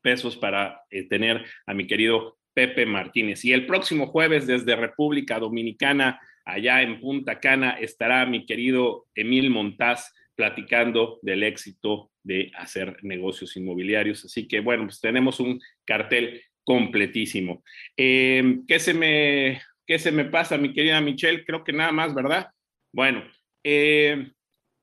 pesos 0.00 0.36
para 0.36 0.80
eh, 0.90 1.08
tener 1.08 1.44
a 1.66 1.74
mi 1.74 1.88
querido 1.88 2.38
Pepe 2.54 2.86
Martínez. 2.86 3.44
Y 3.44 3.52
el 3.52 3.66
próximo 3.66 4.06
jueves 4.06 4.46
desde 4.46 4.76
República 4.76 5.40
Dominicana 5.40 6.20
allá 6.44 6.82
en 6.82 7.00
Punta 7.00 7.40
Cana 7.40 7.72
estará 7.72 8.26
mi 8.26 8.46
querido 8.46 9.06
Emil 9.14 9.50
Montaz 9.50 10.12
platicando 10.34 11.18
del 11.22 11.42
éxito 11.42 12.10
de 12.22 12.50
hacer 12.54 12.96
negocios 13.02 13.56
inmobiliarios. 13.56 14.24
Así 14.24 14.48
que 14.48 14.60
bueno, 14.60 14.84
pues 14.84 15.00
tenemos 15.00 15.40
un 15.40 15.60
cartel 15.84 16.42
completísimo. 16.64 17.62
Em, 17.96 18.64
¿qué, 18.66 18.78
se 18.78 18.94
me, 18.94 19.60
¿Qué 19.86 19.98
se 19.98 20.12
me 20.12 20.24
pasa, 20.24 20.56
mi 20.56 20.72
querida 20.72 21.00
Michelle? 21.00 21.44
Creo 21.44 21.64
que 21.64 21.72
nada 21.72 21.92
más, 21.92 22.14
¿verdad? 22.14 22.48
Bueno, 22.92 23.24
em, 23.62 24.32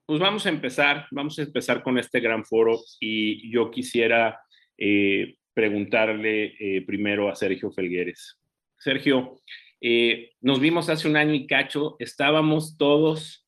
pues 0.05 0.19
vamos 0.19 0.45
a 0.45 0.49
empezar, 0.49 1.07
vamos 1.11 1.37
a 1.39 1.43
empezar 1.43 1.83
con 1.83 1.97
este 1.97 2.19
gran 2.19 2.45
foro 2.45 2.79
y 2.99 3.51
yo 3.51 3.69
quisiera 3.71 4.39
eh, 4.77 5.35
preguntarle 5.53 6.55
eh, 6.59 6.81
primero 6.85 7.29
a 7.29 7.35
Sergio 7.35 7.71
Felgueres. 7.71 8.39
Sergio, 8.77 9.41
eh, 9.81 10.31
nos 10.41 10.59
vimos 10.59 10.89
hace 10.89 11.07
un 11.07 11.17
año 11.17 11.33
y 11.33 11.47
cacho, 11.47 11.95
estábamos 11.99 12.77
todos, 12.77 13.47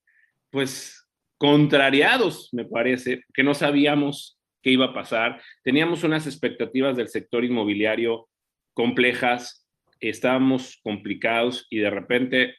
pues, 0.50 1.08
contrariados, 1.38 2.50
me 2.52 2.66
parece, 2.66 3.24
que 3.34 3.44
no 3.44 3.54
sabíamos 3.54 4.40
qué 4.62 4.72
iba 4.72 4.86
a 4.86 4.94
pasar. 4.94 5.42
Teníamos 5.64 6.04
unas 6.04 6.28
expectativas 6.28 6.98
del 6.98 7.08
sector 7.08 7.46
inmobiliario 7.46 8.28
complejas, 8.74 9.68
estábamos 10.00 10.80
complicados 10.84 11.66
y 11.70 11.80
de 11.80 11.90
repente, 11.90 12.56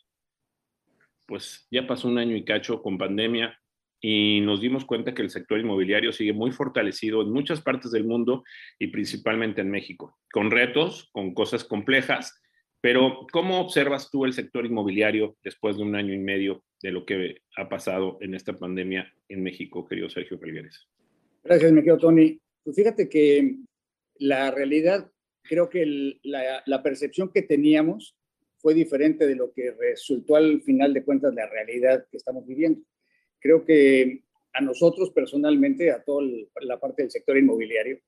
pues 1.27 1.67
ya 1.71 1.87
pasó 1.87 2.09
un 2.09 2.19
año 2.19 2.37
y 2.37 2.45
cacho 2.45 2.83
con 2.83 2.99
pandemia 2.99 3.59
y 4.01 4.41
nos 4.41 4.61
dimos 4.61 4.85
cuenta 4.85 5.15
que 5.15 5.23
el 5.23 5.31
sector 5.31 5.61
inmobiliario 5.61 6.13
sigue 6.13 6.33
muy 6.33 6.53
fortalecido 6.53 7.23
en 7.23 7.31
muchas 7.31 7.61
partes 7.61 7.91
del 7.91 8.05
mundo 8.05 8.45
y 8.79 8.89
principalmente 8.89 9.61
en 9.61 9.71
México, 9.71 10.19
con 10.33 10.51
retos, 10.51 11.11
con 11.13 11.35
cosas 11.35 11.65
complejas, 11.65 12.41
pero, 12.81 13.27
¿cómo 13.33 13.61
observas 13.61 14.11
tú 14.11 14.25
el 14.25 14.33
sector 14.33 14.65
inmobiliario 14.65 15.37
después 15.43 15.77
de 15.77 15.83
un 15.83 15.95
año 15.95 16.15
y 16.15 16.19
medio 16.19 16.65
de 16.83 16.93
lo 16.93 17.05
que 17.05 17.43
ha 17.57 17.69
pasado 17.69 18.19
en 18.21 18.35
esta 18.35 18.59
pandemia 18.59 19.13
en 19.29 19.43
México, 19.43 19.87
querido 19.87 20.09
Sergio 20.09 20.39
Felgueres? 20.39 20.89
Gracias, 21.45 21.73
mi 21.73 21.81
querido 21.81 21.99
Tony. 21.99 22.41
Pues 22.65 22.77
fíjate 22.77 23.09
que 23.09 23.57
la 24.17 24.51
realidad, 24.51 25.11
creo 25.43 25.69
que 25.69 26.19
la, 26.23 26.63
la, 26.65 26.83
percepción 26.83 27.31
que 27.31 27.43
teníamos 27.43 28.17
fue 28.59 28.75
diferente 28.75 29.27
de 29.27 29.37
lo 29.37 29.53
que 29.53 29.73
resultó 29.73 30.37
al 30.37 30.63
final 30.63 30.95
de 30.95 31.05
cuentas 31.05 31.35
la 31.35 31.49
realidad 31.49 32.07
que 32.11 32.17
estamos 32.17 32.47
viviendo. 32.47 32.81
Creo 33.41 33.65
que 33.65 34.23
a 34.53 34.61
nosotros 34.61 35.11
personalmente, 35.11 35.91
a 35.91 36.03
toda 36.03 36.27
la 36.61 36.79
parte 36.79 37.03
del 37.03 37.11
sector 37.11 37.37
inmobiliario, 37.37 37.99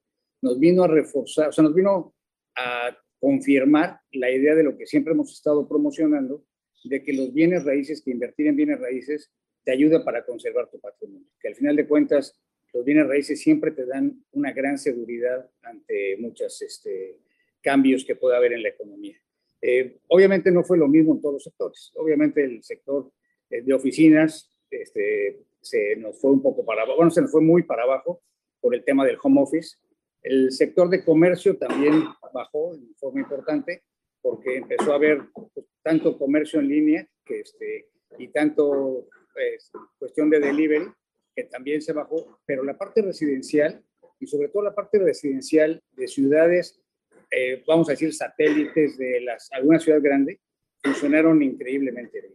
nos 0.43 0.59
vino 0.59 0.83
a 0.83 0.89
reforzar, 0.89 1.49
o 1.49 1.53
sea, 1.53 1.65
nos 1.65 1.75
vino 1.75 2.15
a 2.57 2.97
confirmar 3.23 4.01
la 4.11 4.33
idea 4.33 4.57
de 4.57 4.65
lo 4.65 4.77
que 4.77 4.85
siempre 4.85 5.13
hemos 5.13 5.33
estado 5.33 5.69
promocionando, 5.69 6.45
de 6.83 7.05
que 7.05 7.13
los 7.13 7.33
bienes 7.33 7.65
raíces, 7.65 8.03
que 8.03 8.11
invertir 8.11 8.49
en 8.49 8.57
bienes 8.57 8.81
raíces, 8.81 9.31
te 9.63 9.71
ayuda 9.71 10.05
para 10.05 10.27
conservar 10.27 10.69
tu 10.69 10.81
patrimonio. 10.81 11.29
Que 11.41 11.47
al 11.47 11.55
final 11.55 11.77
de 11.77 11.87
cuentas, 11.87 12.37
los 12.73 12.85
bienes 12.85 13.07
raíces 13.07 13.41
siempre 13.41 13.71
te 13.71 13.87
dan 13.87 14.25
una 14.33 14.51
gran 14.51 14.77
seguridad 14.77 15.49
ante 15.63 16.17
muchos 16.19 16.61
este, 16.63 17.21
cambios 17.61 18.05
que 18.05 18.17
pueda 18.17 18.39
haber 18.39 18.55
en 18.55 18.65
la 18.65 18.71
economía. 18.71 19.17
Eh, 19.61 19.99
obviamente 20.09 20.51
no 20.51 20.65
fue 20.65 20.77
lo 20.77 20.89
mismo 20.89 21.15
en 21.15 21.21
todos 21.21 21.35
los 21.35 21.45
sectores. 21.45 21.93
Obviamente 21.95 22.43
el 22.43 22.65
sector 22.65 23.13
eh, 23.51 23.63
de 23.63 23.73
oficinas 23.73 24.51
este, 24.69 25.45
se 25.61 25.95
nos 25.95 26.21
fue 26.21 26.33
un 26.33 26.43
poco 26.43 26.65
para 26.65 26.83
abajo, 26.83 26.97
bueno, 26.97 27.13
se 27.13 27.23
nos 27.23 27.31
fue 27.31 27.41
muy 27.41 27.63
para 27.63 27.85
abajo 27.85 28.21
por 28.61 28.75
el 28.75 28.83
tema 28.83 29.07
del 29.07 29.17
home 29.23 29.43
office. 29.43 29.77
El 30.23 30.53
sector 30.53 30.89
de 30.89 31.05
comercio 31.05 31.57
también 31.57 32.05
bajó 32.33 32.77
de 32.77 32.95
forma 32.95 33.21
importante 33.21 33.83
porque 34.21 34.57
empezó 34.59 34.93
a 34.93 34.97
haber 34.97 35.23
pues, 35.55 35.67
tanto 35.83 36.17
comercio 36.17 36.61
en 36.61 36.69
línea 36.69 37.09
que 37.25 37.41
este, 37.41 37.89
y 38.19 38.29
tanto 38.29 39.09
pues, 39.33 39.71
cuestión 39.99 40.31
de 40.31 40.39
delivery 40.39 40.87
que 41.35 41.45
también 41.45 41.83
se 41.83 41.93
bajó, 41.93 42.39
pero 42.47 42.63
la 42.63 42.77
parte 42.77 43.03
residencial 43.03 43.83
y 44.21 44.27
sobre 44.27 44.49
todo 44.49 44.63
la 44.63 44.75
parte 44.75 44.99
residencial 45.01 45.83
de 45.93 46.07
ciudades, 46.07 46.81
eh, 47.31 47.65
vamos 47.67 47.89
a 47.89 47.93
decir 47.93 48.15
satélites 48.15 48.97
de 48.97 49.21
las, 49.23 49.51
alguna 49.53 49.81
ciudad 49.81 50.01
grande, 50.01 50.41
funcionaron 50.83 51.43
increíblemente 51.43 52.21
bien. 52.21 52.35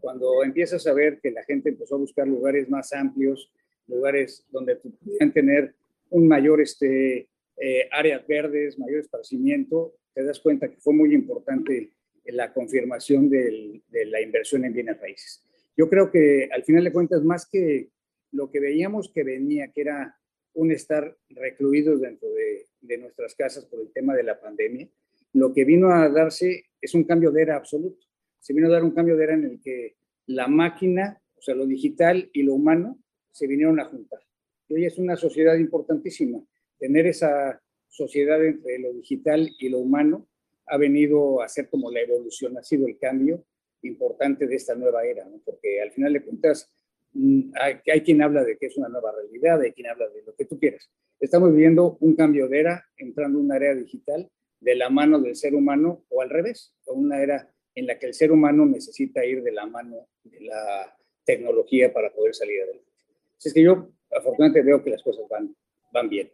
Cuando 0.00 0.42
empiezas 0.42 0.86
a 0.86 0.94
ver 0.94 1.20
que 1.20 1.30
la 1.30 1.42
gente 1.42 1.68
empezó 1.68 1.96
a 1.96 1.98
buscar 1.98 2.26
lugares 2.26 2.68
más 2.70 2.92
amplios, 2.92 3.52
lugares 3.86 4.46
donde 4.50 4.76
pudieran 4.76 5.32
tener 5.32 5.74
un 6.10 6.28
mayor 6.28 6.60
este, 6.60 7.28
eh, 7.56 7.88
áreas 7.90 8.26
verdes, 8.26 8.78
mayor 8.78 9.00
esparcimiento, 9.00 9.94
te 10.14 10.24
das 10.24 10.40
cuenta 10.40 10.70
que 10.70 10.78
fue 10.78 10.94
muy 10.94 11.14
importante 11.14 11.92
la 12.24 12.52
confirmación 12.52 13.30
de 13.30 13.82
la 14.06 14.20
inversión 14.20 14.64
en 14.64 14.72
bienes 14.72 15.00
raíces. 15.00 15.44
Yo 15.76 15.88
creo 15.88 16.10
que 16.10 16.48
al 16.50 16.64
final 16.64 16.84
de 16.84 16.92
cuentas, 16.92 17.22
más 17.22 17.46
que 17.46 17.90
lo 18.32 18.50
que 18.50 18.60
veíamos 18.60 19.12
que 19.12 19.22
venía, 19.22 19.68
que 19.72 19.82
era 19.82 20.18
un 20.54 20.72
estar 20.72 21.16
recluidos 21.28 22.00
dentro 22.00 22.28
de, 22.30 22.66
de 22.80 22.98
nuestras 22.98 23.34
casas 23.34 23.66
por 23.66 23.80
el 23.80 23.92
tema 23.92 24.14
de 24.14 24.22
la 24.22 24.40
pandemia, 24.40 24.88
lo 25.34 25.52
que 25.52 25.64
vino 25.64 25.90
a 25.90 26.08
darse 26.08 26.64
es 26.80 26.94
un 26.94 27.04
cambio 27.04 27.30
de 27.30 27.42
era 27.42 27.56
absoluto. 27.56 28.06
Se 28.40 28.54
vino 28.54 28.68
a 28.68 28.70
dar 28.70 28.84
un 28.84 28.92
cambio 28.92 29.16
de 29.16 29.24
era 29.24 29.34
en 29.34 29.44
el 29.44 29.60
que 29.60 29.96
la 30.26 30.48
máquina, 30.48 31.20
o 31.36 31.42
sea, 31.42 31.54
lo 31.54 31.66
digital 31.66 32.30
y 32.32 32.42
lo 32.42 32.54
humano, 32.54 32.98
se 33.30 33.46
vinieron 33.46 33.78
a 33.80 33.84
juntar 33.84 34.20
hoy 34.68 34.84
es 34.84 34.98
una 34.98 35.16
sociedad 35.16 35.56
importantísima. 35.56 36.42
Tener 36.78 37.06
esa 37.06 37.60
sociedad 37.88 38.44
entre 38.44 38.78
lo 38.78 38.92
digital 38.92 39.50
y 39.58 39.68
lo 39.68 39.78
humano 39.78 40.28
ha 40.66 40.76
venido 40.76 41.42
a 41.42 41.48
ser 41.48 41.68
como 41.68 41.90
la 41.90 42.00
evolución, 42.00 42.58
ha 42.58 42.62
sido 42.62 42.86
el 42.86 42.98
cambio 42.98 43.44
importante 43.82 44.46
de 44.46 44.56
esta 44.56 44.74
nueva 44.74 45.04
era, 45.04 45.24
¿no? 45.24 45.40
porque 45.44 45.80
al 45.80 45.92
final 45.92 46.12
de 46.12 46.24
cuentas 46.24 46.68
mm, 47.12 47.52
hay, 47.60 47.76
hay, 47.92 48.00
quien 48.00 48.20
habla 48.20 48.42
de 48.42 48.56
que 48.56 48.66
es 48.66 48.76
una 48.76 48.88
nueva 48.88 49.12
realidad, 49.12 49.60
hay 49.60 49.72
quien 49.72 49.86
habla 49.86 50.08
de 50.08 50.22
lo 50.22 50.34
que 50.34 50.44
tú 50.44 50.58
quieras. 50.58 50.90
Estamos 51.20 51.52
viviendo 51.52 51.96
un 52.00 52.16
cambio 52.16 52.48
de 52.48 52.60
era, 52.60 52.84
entrando 52.96 53.38
en 53.38 53.44
una 53.46 53.56
era 53.56 53.74
digital 53.74 54.28
de 54.60 54.74
la 54.74 54.90
mano 54.90 55.20
del 55.20 55.36
ser 55.36 55.54
humano 55.54 56.04
o 56.08 56.20
al 56.20 56.30
revés, 56.30 56.74
o 56.86 56.94
una 56.94 57.22
era 57.22 57.50
en 57.74 57.86
la 57.86 57.98
que 57.98 58.06
el 58.06 58.14
ser 58.14 58.32
humano 58.32 58.66
necesita 58.66 59.24
ir 59.24 59.42
de 59.42 59.52
la 59.52 59.66
mano 59.66 60.08
de 60.24 60.40
la 60.40 60.96
tecnología 61.24 61.92
para 61.92 62.12
poder 62.12 62.34
salir 62.34 62.62
adelante. 62.62 62.90
Así 63.36 63.48
es 63.48 63.54
que 63.54 63.62
yo 63.62 63.90
afortunadamente 64.16 64.62
veo 64.62 64.82
que 64.82 64.90
las 64.90 65.02
cosas 65.02 65.24
van, 65.30 65.54
van 65.92 66.08
bien. 66.08 66.30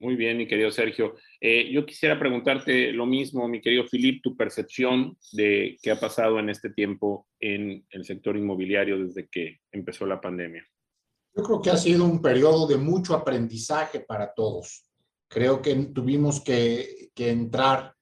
Muy 0.00 0.16
bien, 0.16 0.38
mi 0.38 0.48
querido 0.48 0.70
Sergio. 0.70 1.16
Eh, 1.42 1.70
yo 1.70 1.84
quisiera 1.84 2.18
preguntarte 2.18 2.90
lo 2.90 3.04
mismo, 3.04 3.46
mi 3.48 3.60
querido 3.60 3.84
Filip, 3.84 4.22
tu 4.22 4.34
percepción 4.34 5.18
de 5.32 5.76
qué 5.82 5.90
ha 5.90 6.00
pasado 6.00 6.38
en 6.38 6.48
este 6.48 6.70
tiempo 6.70 7.26
en 7.38 7.84
el 7.90 8.04
sector 8.06 8.34
inmobiliario 8.34 8.98
desde 8.98 9.28
que 9.28 9.60
empezó 9.70 10.06
la 10.06 10.18
pandemia. 10.18 10.66
Yo 11.36 11.42
creo 11.42 11.60
que 11.60 11.70
ha 11.70 11.76
sido 11.76 12.06
un 12.06 12.22
periodo 12.22 12.66
de 12.66 12.78
mucho 12.78 13.14
aprendizaje 13.14 14.00
para 14.00 14.32
todos. 14.32 14.86
Creo 15.28 15.60
que 15.60 15.74
tuvimos 15.74 16.40
que, 16.40 17.10
que 17.14 17.28
entrar 17.28 17.94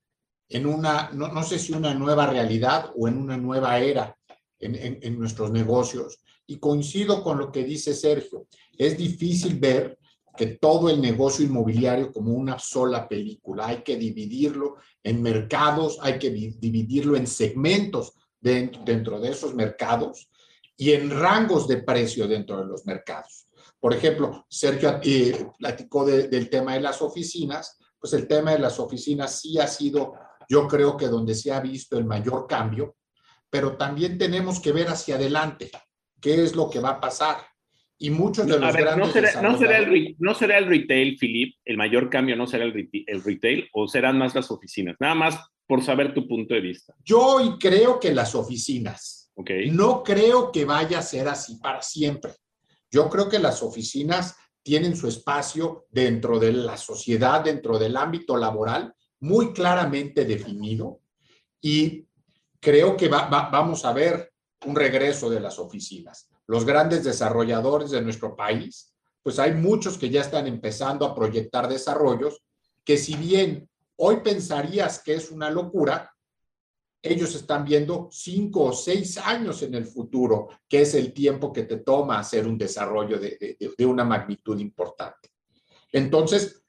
en 0.49 0.67
una, 0.67 1.11
no, 1.13 1.29
no, 1.33 1.43
sé 1.43 1.59
si 1.59 1.73
una 1.73 1.95
nueva 1.95 2.29
realidad 2.29 2.93
o 2.97 3.09
en 3.09 3.19
una 3.19 3.37
nueva 3.37 3.79
era 3.81 4.17
en, 4.61 4.77
en, 4.77 4.99
en 5.03 5.19
nuestros 5.19 5.51
negocios. 5.51 6.23
Y 6.49 6.59
coincido 6.59 7.23
con 7.23 7.39
lo 7.39 7.53
que 7.53 7.63
dice 7.63 7.95
Sergio. 7.95 8.49
Es 8.77 8.99
difícil 8.99 9.59
ver 9.61 9.99
que 10.37 10.47
todo 10.47 10.89
el 10.89 11.01
negocio 11.01 11.45
inmobiliario 11.45 12.13
como 12.13 12.33
una 12.33 12.59
sola 12.59 13.09
película. 13.09 13.67
Hay 13.67 13.83
que 13.83 13.97
dividirlo 13.97 14.77
en 15.03 15.21
mercados, 15.21 15.99
hay 16.01 16.19
que 16.19 16.31
dividirlo 16.31 17.17
en 17.17 17.27
segmentos 17.27 18.15
dentro, 18.41 18.83
dentro 18.85 19.21
de 19.21 19.31
esos 19.31 19.55
mercados 19.55 20.31
y 20.77 20.93
en 20.93 21.11
rangos 21.11 21.67
de 21.67 21.83
precio 21.83 22.27
dentro 22.29 22.59
de 22.59 22.67
los 22.67 22.87
mercados. 22.87 23.49
Por 23.81 23.93
ejemplo, 23.93 24.47
Sergio 24.49 25.01
eh, 25.03 25.47
platicó 25.59 26.07
de, 26.07 26.29
del 26.29 26.49
tema 26.49 26.75
de 26.75 26.81
las 26.81 27.03
oficinas, 27.03 27.77
pues 27.99 28.13
el 28.13 28.27
tema 28.27 28.53
de 28.53 28.61
las 28.61 28.79
oficinas 28.79 29.41
sí 29.41 29.59
ha 29.59 29.67
sido, 29.67 30.15
yo 30.49 30.67
creo 30.69 30.97
que 30.97 31.09
donde 31.09 31.35
se 31.35 31.53
ha 31.53 31.61
visto 31.61 31.99
el 31.99 32.05
mayor 32.05 32.47
cambio, 32.47 32.97
pero 33.51 33.77
también 33.77 34.19
tenemos 34.19 34.61
que 34.61 34.73
ver 34.73 34.89
hacia 34.89 35.17
adelante 35.17 35.71
qué 36.21 36.43
es 36.43 36.55
lo 36.55 36.69
que 36.71 36.81
va 36.81 36.91
a 36.91 37.01
pasar 37.01 37.39
y 37.99 38.11
muchos 38.11 38.47
de 38.47 38.59
los 38.59 38.73
ver, 38.73 38.83
grandes 38.83 39.07
¿no 39.07 39.13
será, 39.13 39.43
¿no 39.43 39.59
será, 39.59 39.79
el, 39.79 40.17
¿No 40.19 40.35
será 40.35 40.59
el 40.59 40.67
retail, 40.67 41.17
Philip? 41.19 41.57
¿El 41.65 41.77
mayor 41.77 42.09
cambio 42.09 42.37
no 42.37 42.47
será 42.47 42.65
el, 42.65 42.73
retail, 42.73 43.05
el 43.09 43.25
retail 43.25 43.69
o 43.73 43.89
serán 43.89 44.19
más 44.19 44.35
las 44.35 44.51
oficinas? 44.51 44.97
Nada 45.01 45.15
más 45.15 45.39
por 45.67 45.83
saber 45.83 46.15
tu 46.15 46.27
punto 46.27 46.55
de 46.55 46.61
vista. 46.61 46.95
Yo 47.05 47.21
hoy 47.21 47.59
creo 47.59 47.99
que 47.99 48.15
las 48.15 48.35
oficinas. 48.35 49.31
Okay. 49.35 49.71
No 49.71 50.03
creo 50.03 50.51
que 50.51 50.65
vaya 50.65 50.99
a 50.99 51.03
ser 51.03 51.29
así 51.29 51.59
para 51.59 51.83
siempre. 51.83 52.33
Yo 52.91 53.09
creo 53.09 53.29
que 53.29 53.39
las 53.39 53.63
oficinas 53.63 54.37
tienen 54.63 54.97
su 54.97 55.07
espacio 55.09 55.87
dentro 55.91 56.39
de 56.39 56.53
la 56.53 56.77
sociedad, 56.77 57.43
dentro 57.43 57.79
del 57.79 57.97
ámbito 57.97 58.37
laboral, 58.37 58.93
muy 59.21 59.53
claramente 59.53 60.25
definido 60.25 61.01
y 61.61 62.07
creo 62.61 62.97
que 62.97 63.09
va, 63.09 63.29
va, 63.29 63.49
vamos 63.51 63.85
a 63.85 63.93
ver 63.93 64.33
un 64.67 64.75
regreso 64.75 65.31
de 65.31 65.41
las 65.41 65.59
oficinas 65.59 66.29
los 66.49 66.65
grandes 66.65 67.05
desarrolladores 67.05 67.91
de 67.91 68.03
nuestro 68.03 68.35
país, 68.35 68.93
pues 69.23 69.39
hay 69.39 69.53
muchos 69.53 69.97
que 69.99 70.11
ya 70.11 70.23
están 70.23 70.47
empezando 70.47 71.05
a 71.05 71.15
proyectar 71.15 71.69
desarrollos 71.69 72.43
que 72.85 72.97
si 72.97 73.15
bien 73.17 73.69
hoy 73.97 74.21
pensarías 74.25 75.01
que 75.01 75.15
es 75.15 75.31
una 75.31 75.51
locura, 75.51 76.11
ellos 77.03 77.35
están 77.35 77.65
viendo 77.65 78.09
cinco 78.11 78.65
o 78.65 78.73
seis 78.73 79.19
años 79.19 79.63
en 79.63 79.75
el 79.75 79.87
futuro, 79.87 80.49
que 80.67 80.81
es 80.83 80.95
el 80.95 81.13
tiempo 81.13 81.53
que 81.53 81.65
te 81.65 81.77
toma 81.77 82.19
hacer 82.19 82.47
un 82.47 82.57
desarrollo 82.57 83.19
de, 83.19 83.57
de, 83.77 83.87
una 83.87 84.05
magnitud 84.05 84.59
importante. 84.59 85.29
Entonces, 85.93 86.63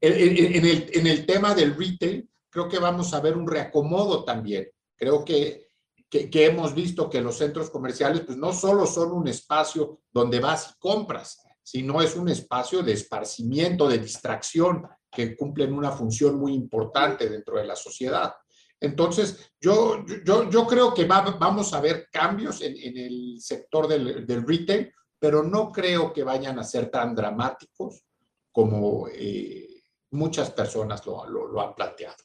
en 0.00 0.12
el, 0.12 0.90
en 0.92 1.06
el 1.06 1.24
tema 1.24 1.54
del 1.54 1.74
retail, 1.74 2.28
creo 2.50 2.68
que 2.68 2.78
vamos 2.78 3.14
a 3.14 3.20
ver 3.20 3.36
un 3.36 3.48
reacomodo 3.48 4.24
también. 4.24 4.68
Creo 4.94 5.24
que 5.24 5.65
que, 6.08 6.30
que, 6.30 6.46
hemos 6.46 6.74
visto 6.74 7.10
que 7.10 7.20
los 7.20 7.38
centros 7.38 7.70
comerciales 7.70 8.20
pues 8.20 8.38
no 8.38 8.52
solo 8.52 8.86
son 8.86 9.12
un 9.12 9.28
espacio 9.28 10.00
donde 10.12 10.40
vas 10.40 10.70
y 10.70 10.78
compras, 10.78 11.42
sino 11.62 12.00
es 12.00 12.14
un 12.14 12.28
espacio 12.28 12.82
de 12.82 12.92
esparcimiento, 12.92 13.88
de 13.88 13.98
distracción, 13.98 14.86
que 15.10 15.34
cumplen 15.34 15.72
una 15.72 15.90
función 15.90 16.38
muy 16.38 16.52
importante 16.52 17.28
dentro 17.28 17.56
de 17.56 17.64
la 17.64 17.74
sociedad. 17.74 18.34
Entonces, 18.78 19.52
yo, 19.58 20.04
yo, 20.24 20.50
yo 20.50 20.66
creo 20.66 20.92
que 20.92 21.06
va, 21.06 21.22
vamos 21.22 21.72
a 21.72 21.80
ver 21.80 22.08
cambios 22.12 22.60
en, 22.60 22.76
en 22.76 22.96
el 22.98 23.40
sector 23.40 23.88
del, 23.88 24.26
del, 24.26 24.46
retail, 24.46 24.92
pero 25.18 25.42
no 25.42 25.72
creo 25.72 26.12
que 26.12 26.22
vayan 26.22 26.58
a 26.58 26.64
ser 26.64 26.90
tan 26.90 27.14
dramáticos 27.14 28.04
como 28.52 29.08
eh, 29.08 29.82
muchas 30.10 30.50
personas 30.50 31.04
lo, 31.06 31.26
lo, 31.26 31.46
lo 31.48 31.60
han 31.62 31.74
planteado. 31.74 32.16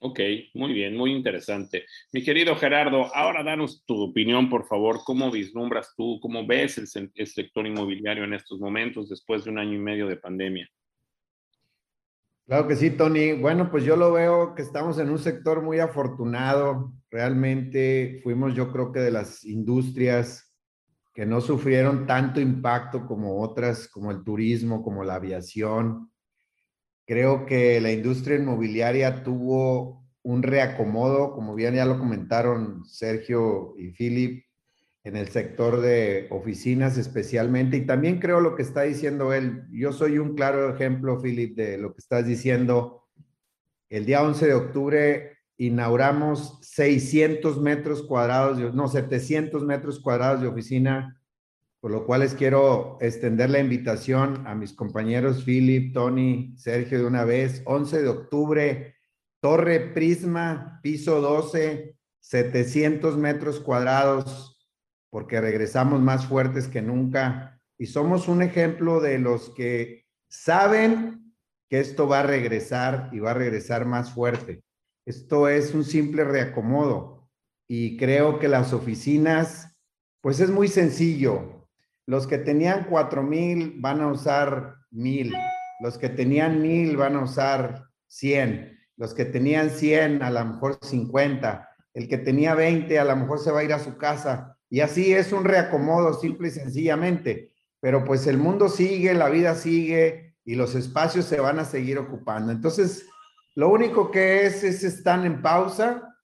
Ok, 0.00 0.20
muy 0.54 0.74
bien, 0.74 0.94
muy 0.94 1.12
interesante. 1.12 1.86
Mi 2.12 2.22
querido 2.22 2.54
Gerardo, 2.56 3.14
ahora 3.14 3.42
danos 3.42 3.82
tu 3.86 4.02
opinión, 4.02 4.50
por 4.50 4.66
favor. 4.66 5.00
¿Cómo 5.04 5.30
vislumbras 5.30 5.94
tú, 5.96 6.20
cómo 6.20 6.46
ves 6.46 6.76
el, 6.78 7.10
el, 7.14 7.26
sector 7.26 7.66
inmobiliario 7.66 8.24
en 8.24 8.34
estos 8.34 8.60
momentos 8.60 9.08
después 9.08 9.44
de 9.44 9.50
un 9.50 9.58
año 9.58 9.72
y 9.72 9.78
medio 9.78 10.06
de 10.06 10.16
pandemia? 10.16 10.68
Claro 12.46 12.68
que 12.68 12.76
sí, 12.76 12.90
Tony. 12.90 13.32
Bueno, 13.32 13.70
pues 13.70 13.84
yo 13.84 13.96
lo 13.96 14.12
veo 14.12 14.54
que 14.54 14.62
estamos 14.62 14.98
en 14.98 15.08
un 15.08 15.18
sector 15.18 15.62
muy 15.62 15.78
afortunado. 15.78 16.92
Realmente 17.10 18.20
fuimos, 18.22 18.54
yo 18.54 18.70
creo 18.70 18.92
que 18.92 19.00
de 19.00 19.10
las 19.10 19.44
industrias 19.44 20.54
que 21.14 21.24
no 21.24 21.40
sufrieron 21.40 22.06
tanto 22.06 22.38
impacto 22.38 23.06
como 23.06 23.40
otras, 23.40 23.88
como 23.88 24.10
el 24.10 24.22
turismo, 24.22 24.82
como 24.82 25.02
la 25.02 25.14
aviación 25.14 26.10
Creo 27.06 27.46
que 27.46 27.80
la 27.80 27.92
industria 27.92 28.36
inmobiliaria 28.36 29.22
tuvo 29.22 30.04
un 30.22 30.42
reacomodo, 30.42 31.32
como 31.32 31.54
bien 31.54 31.76
ya 31.76 31.84
lo 31.84 31.98
comentaron 31.98 32.84
Sergio 32.84 33.74
y 33.78 33.92
Philip, 33.92 34.44
en 35.04 35.14
el 35.16 35.28
sector 35.28 35.80
de 35.80 36.26
oficinas 36.30 36.98
especialmente. 36.98 37.76
Y 37.76 37.86
también 37.86 38.18
creo 38.18 38.40
lo 38.40 38.56
que 38.56 38.62
está 38.62 38.82
diciendo 38.82 39.32
él. 39.32 39.62
Yo 39.70 39.92
soy 39.92 40.18
un 40.18 40.34
claro 40.34 40.74
ejemplo, 40.74 41.22
Philip, 41.22 41.56
de 41.56 41.78
lo 41.78 41.94
que 41.94 42.00
estás 42.00 42.26
diciendo. 42.26 43.04
El 43.88 44.04
día 44.04 44.24
11 44.24 44.46
de 44.48 44.54
octubre 44.54 45.38
inauguramos 45.58 46.58
600 46.62 47.60
metros 47.60 48.02
cuadrados, 48.02 48.74
no, 48.74 48.88
700 48.88 49.64
metros 49.64 50.00
cuadrados 50.00 50.42
de 50.42 50.48
oficina 50.48 51.20
por 51.80 51.90
lo 51.90 52.06
cual 52.06 52.20
les 52.20 52.34
quiero 52.34 52.98
extender 53.00 53.50
la 53.50 53.60
invitación 53.60 54.46
a 54.46 54.54
mis 54.54 54.72
compañeros 54.72 55.44
Philip, 55.44 55.92
Tony, 55.92 56.54
Sergio 56.56 56.98
de 56.98 57.06
una 57.06 57.24
vez. 57.24 57.62
11 57.64 58.02
de 58.02 58.08
octubre, 58.08 58.96
Torre 59.40 59.80
Prisma, 59.92 60.80
piso 60.82 61.20
12, 61.20 61.96
700 62.20 63.16
metros 63.16 63.60
cuadrados, 63.60 64.66
porque 65.10 65.40
regresamos 65.40 66.00
más 66.00 66.26
fuertes 66.26 66.66
que 66.66 66.82
nunca. 66.82 67.60
Y 67.78 67.86
somos 67.86 68.26
un 68.26 68.42
ejemplo 68.42 69.00
de 69.00 69.18
los 69.18 69.50
que 69.50 70.06
saben 70.28 71.34
que 71.68 71.80
esto 71.80 72.08
va 72.08 72.20
a 72.20 72.26
regresar 72.26 73.10
y 73.12 73.18
va 73.18 73.32
a 73.32 73.34
regresar 73.34 73.86
más 73.86 74.12
fuerte. 74.12 74.62
Esto 75.04 75.48
es 75.48 75.74
un 75.74 75.84
simple 75.84 76.24
reacomodo. 76.24 77.28
Y 77.68 77.96
creo 77.96 78.38
que 78.38 78.48
las 78.48 78.72
oficinas, 78.72 79.76
pues 80.20 80.40
es 80.40 80.50
muy 80.50 80.68
sencillo 80.68 81.55
los 82.06 82.26
que 82.26 82.38
tenían 82.38 82.86
cuatro 82.88 83.22
mil 83.22 83.74
van 83.78 84.00
a 84.00 84.06
usar 84.08 84.76
mil. 84.90 85.34
Los 85.80 85.98
que 85.98 86.08
tenían 86.08 86.62
mil 86.62 86.96
van 86.96 87.16
a 87.16 87.24
usar 87.24 87.84
100. 88.08 88.78
Los 88.96 89.12
que 89.12 89.24
tenían 89.24 89.70
100 89.70 90.22
a 90.22 90.30
lo 90.30 90.44
mejor 90.44 90.78
50. 90.80 91.68
El 91.92 92.08
que 92.08 92.18
tenía 92.18 92.54
20 92.54 92.98
a 92.98 93.04
lo 93.04 93.16
mejor 93.16 93.38
se 93.38 93.50
va 93.50 93.60
a 93.60 93.64
ir 93.64 93.72
a 93.72 93.78
su 93.78 93.96
casa. 93.98 94.56
Y 94.70 94.80
así 94.80 95.12
es 95.12 95.32
un 95.32 95.44
reacomodo 95.44 96.14
simple 96.14 96.48
y 96.48 96.52
sencillamente. 96.52 97.52
Pero 97.80 98.04
pues 98.04 98.26
el 98.26 98.38
mundo 98.38 98.68
sigue, 98.68 99.12
la 99.14 99.28
vida 99.28 99.54
sigue 99.54 100.34
y 100.44 100.54
los 100.54 100.74
espacios 100.74 101.26
se 101.26 101.40
van 101.40 101.58
a 101.58 101.64
seguir 101.64 101.98
ocupando. 101.98 102.52
Entonces, 102.52 103.06
lo 103.54 103.68
único 103.68 104.10
que 104.10 104.46
es 104.46 104.64
es 104.64 104.82
están 104.84 105.26
en 105.26 105.42
pausa. 105.42 106.14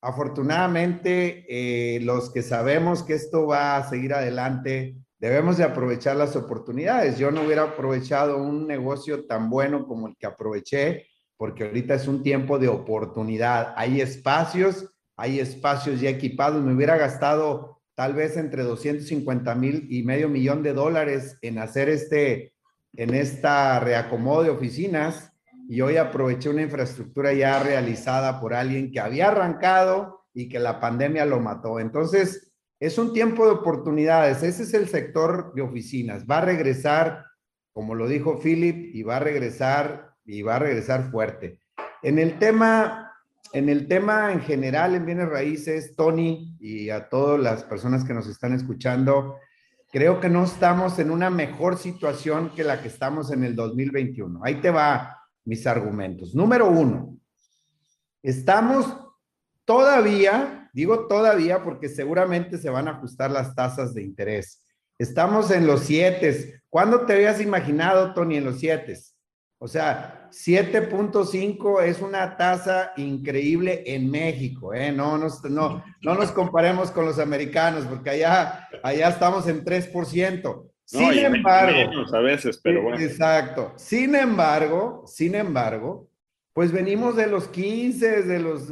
Afortunadamente, 0.00 1.44
eh, 1.48 2.00
los 2.00 2.30
que 2.30 2.42
sabemos 2.42 3.02
que 3.02 3.14
esto 3.14 3.46
va 3.46 3.76
a 3.76 3.88
seguir 3.88 4.14
adelante, 4.14 4.96
debemos 5.18 5.56
de 5.56 5.64
aprovechar 5.64 6.16
las 6.16 6.36
oportunidades. 6.36 7.18
Yo 7.18 7.30
no 7.30 7.42
hubiera 7.42 7.62
aprovechado 7.62 8.38
un 8.38 8.66
negocio 8.66 9.26
tan 9.26 9.50
bueno 9.50 9.86
como 9.86 10.08
el 10.08 10.16
que 10.16 10.26
aproveché, 10.26 11.06
porque 11.36 11.64
ahorita 11.64 11.94
es 11.94 12.08
un 12.08 12.22
tiempo 12.22 12.58
de 12.58 12.68
oportunidad. 12.68 13.74
Hay 13.76 14.00
espacios, 14.00 14.94
hay 15.16 15.40
espacios 15.40 16.00
ya 16.00 16.10
equipados. 16.10 16.62
Me 16.62 16.74
hubiera 16.74 16.96
gastado 16.96 17.80
tal 17.94 18.14
vez 18.14 18.36
entre 18.36 18.62
250 18.62 19.54
mil 19.56 19.86
y 19.90 20.04
medio 20.04 20.28
millón 20.28 20.62
de 20.62 20.72
dólares 20.72 21.36
en 21.42 21.58
hacer 21.58 21.88
este, 21.88 22.52
en 22.94 23.14
esta 23.14 23.80
reacomodo 23.80 24.44
de 24.44 24.50
oficinas 24.50 25.32
y 25.68 25.80
hoy 25.80 25.96
aproveché 25.96 26.48
una 26.48 26.62
infraestructura 26.62 27.32
ya 27.32 27.62
realizada 27.62 28.40
por 28.40 28.54
alguien 28.54 28.90
que 28.90 29.00
había 29.00 29.28
arrancado 29.28 30.24
y 30.32 30.48
que 30.48 30.58
la 30.58 30.80
pandemia 30.80 31.26
lo 31.26 31.40
mató. 31.40 31.80
Entonces, 31.80 32.47
es 32.80 32.98
un 32.98 33.12
tiempo 33.12 33.44
de 33.44 33.52
oportunidades. 33.52 34.42
Ese 34.42 34.62
es 34.62 34.74
el 34.74 34.88
sector 34.88 35.52
de 35.54 35.62
oficinas. 35.62 36.24
Va 36.26 36.38
a 36.38 36.44
regresar, 36.44 37.24
como 37.72 37.94
lo 37.94 38.06
dijo 38.06 38.38
Philip, 38.38 38.94
y 38.94 39.02
va 39.02 39.16
a 39.16 39.20
regresar 39.20 40.14
y 40.24 40.42
va 40.42 40.56
a 40.56 40.60
regresar 40.60 41.10
fuerte. 41.10 41.60
En 42.02 42.18
el 42.18 42.38
tema, 42.38 43.12
en 43.52 43.68
el 43.68 43.88
tema 43.88 44.32
en 44.32 44.40
general 44.40 44.94
en 44.94 45.06
bienes 45.06 45.28
raíces, 45.28 45.96
Tony 45.96 46.56
y 46.60 46.90
a 46.90 47.08
todas 47.08 47.40
las 47.40 47.64
personas 47.64 48.04
que 48.04 48.14
nos 48.14 48.28
están 48.28 48.52
escuchando, 48.52 49.36
creo 49.90 50.20
que 50.20 50.28
no 50.28 50.44
estamos 50.44 50.98
en 50.98 51.10
una 51.10 51.30
mejor 51.30 51.78
situación 51.78 52.50
que 52.54 52.62
la 52.62 52.82
que 52.82 52.88
estamos 52.88 53.32
en 53.32 53.42
el 53.42 53.56
2021. 53.56 54.40
Ahí 54.44 54.60
te 54.60 54.70
va 54.70 55.16
mis 55.44 55.66
argumentos. 55.66 56.34
Número 56.34 56.68
uno, 56.68 57.16
estamos 58.22 58.94
todavía, 59.64 60.67
digo 60.72 61.06
todavía 61.06 61.62
porque 61.62 61.88
seguramente 61.88 62.58
se 62.58 62.70
van 62.70 62.88
a 62.88 62.92
ajustar 62.92 63.30
las 63.30 63.54
tasas 63.54 63.94
de 63.94 64.02
interés. 64.02 64.64
Estamos 64.98 65.50
en 65.50 65.66
los 65.66 65.80
siete. 65.80 66.60
¿Cuándo 66.68 67.06
te 67.06 67.14
habías 67.14 67.40
imaginado, 67.40 68.14
Tony, 68.14 68.36
en 68.36 68.44
los 68.44 68.58
siete? 68.58 68.98
O 69.60 69.66
sea, 69.66 70.28
7.5 70.30 71.82
es 71.82 72.00
una 72.00 72.36
tasa 72.36 72.92
increíble 72.96 73.82
en 73.86 74.08
México, 74.08 74.72
¿eh? 74.72 74.92
No 74.92 75.18
nos, 75.18 75.42
no, 75.44 75.82
no 76.00 76.14
nos 76.14 76.30
comparemos 76.30 76.92
con 76.92 77.04
los 77.06 77.18
americanos, 77.18 77.84
porque 77.86 78.10
allá, 78.10 78.68
allá 78.84 79.08
estamos 79.08 79.48
en 79.48 79.64
3%. 79.64 80.70
Sin 80.84 81.18
embargo, 81.18 82.04
a 82.12 82.20
veces, 82.20 82.60
pero 82.62 82.82
bueno. 82.82 82.98
Exacto. 82.98 83.72
Sin 83.76 84.14
embargo, 84.14 85.02
sin 85.06 85.34
embargo, 85.34 86.08
pues 86.52 86.72
venimos 86.72 87.14
de 87.16 87.26
los 87.26 87.48
15, 87.48 88.22
de 88.22 88.38
los, 88.38 88.68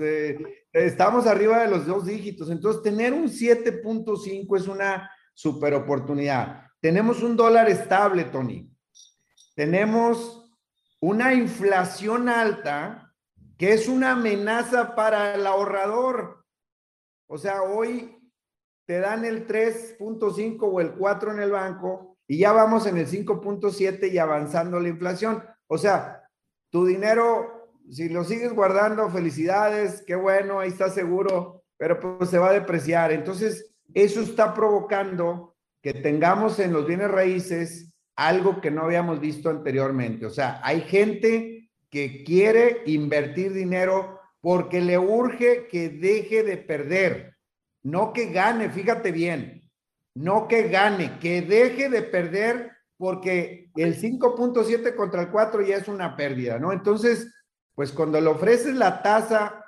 estamos 0.84 1.26
arriba 1.26 1.60
de 1.60 1.70
los 1.70 1.86
dos 1.86 2.06
dígitos. 2.06 2.50
Entonces, 2.50 2.82
tener 2.82 3.12
un 3.12 3.28
7.5 3.28 4.56
es 4.56 4.68
una 4.68 5.10
super 5.34 5.74
oportunidad. 5.74 6.64
Tenemos 6.80 7.22
un 7.22 7.36
dólar 7.36 7.68
estable, 7.68 8.24
Tony. 8.24 8.70
Tenemos 9.54 10.50
una 11.00 11.32
inflación 11.34 12.28
alta 12.28 13.14
que 13.56 13.72
es 13.72 13.88
una 13.88 14.12
amenaza 14.12 14.94
para 14.94 15.34
el 15.34 15.46
ahorrador. 15.46 16.44
O 17.26 17.38
sea, 17.38 17.62
hoy 17.62 18.16
te 18.86 19.00
dan 19.00 19.24
el 19.24 19.46
3.5 19.46 20.58
o 20.60 20.80
el 20.80 20.92
4 20.92 21.32
en 21.32 21.40
el 21.40 21.50
banco 21.50 22.18
y 22.28 22.38
ya 22.38 22.52
vamos 22.52 22.86
en 22.86 22.98
el 22.98 23.06
5.7 23.06 24.12
y 24.12 24.18
avanzando 24.18 24.78
la 24.78 24.88
inflación. 24.88 25.42
O 25.66 25.78
sea, 25.78 26.28
tu 26.70 26.84
dinero, 26.84 27.55
si 27.90 28.08
lo 28.08 28.24
sigues 28.24 28.52
guardando, 28.52 29.10
felicidades, 29.10 30.02
qué 30.06 30.14
bueno, 30.14 30.60
ahí 30.60 30.68
está 30.68 30.90
seguro, 30.90 31.64
pero 31.76 32.00
pues 32.00 32.30
se 32.30 32.38
va 32.38 32.50
a 32.50 32.54
depreciar. 32.54 33.12
Entonces, 33.12 33.74
eso 33.94 34.20
está 34.20 34.54
provocando 34.54 35.54
que 35.82 35.94
tengamos 35.94 36.58
en 36.58 36.72
los 36.72 36.86
bienes 36.86 37.10
raíces 37.10 37.92
algo 38.16 38.60
que 38.60 38.70
no 38.70 38.82
habíamos 38.82 39.20
visto 39.20 39.50
anteriormente. 39.50 40.26
O 40.26 40.30
sea, 40.30 40.60
hay 40.64 40.80
gente 40.80 41.70
que 41.90 42.24
quiere 42.24 42.82
invertir 42.86 43.52
dinero 43.52 44.20
porque 44.40 44.80
le 44.80 44.98
urge 44.98 45.68
que 45.68 45.88
deje 45.88 46.42
de 46.42 46.56
perder. 46.56 47.36
No 47.82 48.12
que 48.12 48.32
gane, 48.32 48.68
fíjate 48.70 49.12
bien, 49.12 49.70
no 50.14 50.48
que 50.48 50.68
gane, 50.68 51.18
que 51.20 51.42
deje 51.42 51.88
de 51.88 52.02
perder 52.02 52.72
porque 52.96 53.70
el 53.76 54.00
5.7 54.00 54.94
contra 54.96 55.22
el 55.22 55.30
4 55.30 55.62
ya 55.62 55.76
es 55.76 55.86
una 55.86 56.16
pérdida, 56.16 56.58
¿no? 56.58 56.72
Entonces, 56.72 57.32
pues 57.76 57.92
cuando 57.92 58.20
le 58.20 58.28
ofreces 58.28 58.74
la 58.74 59.02
tasa, 59.02 59.64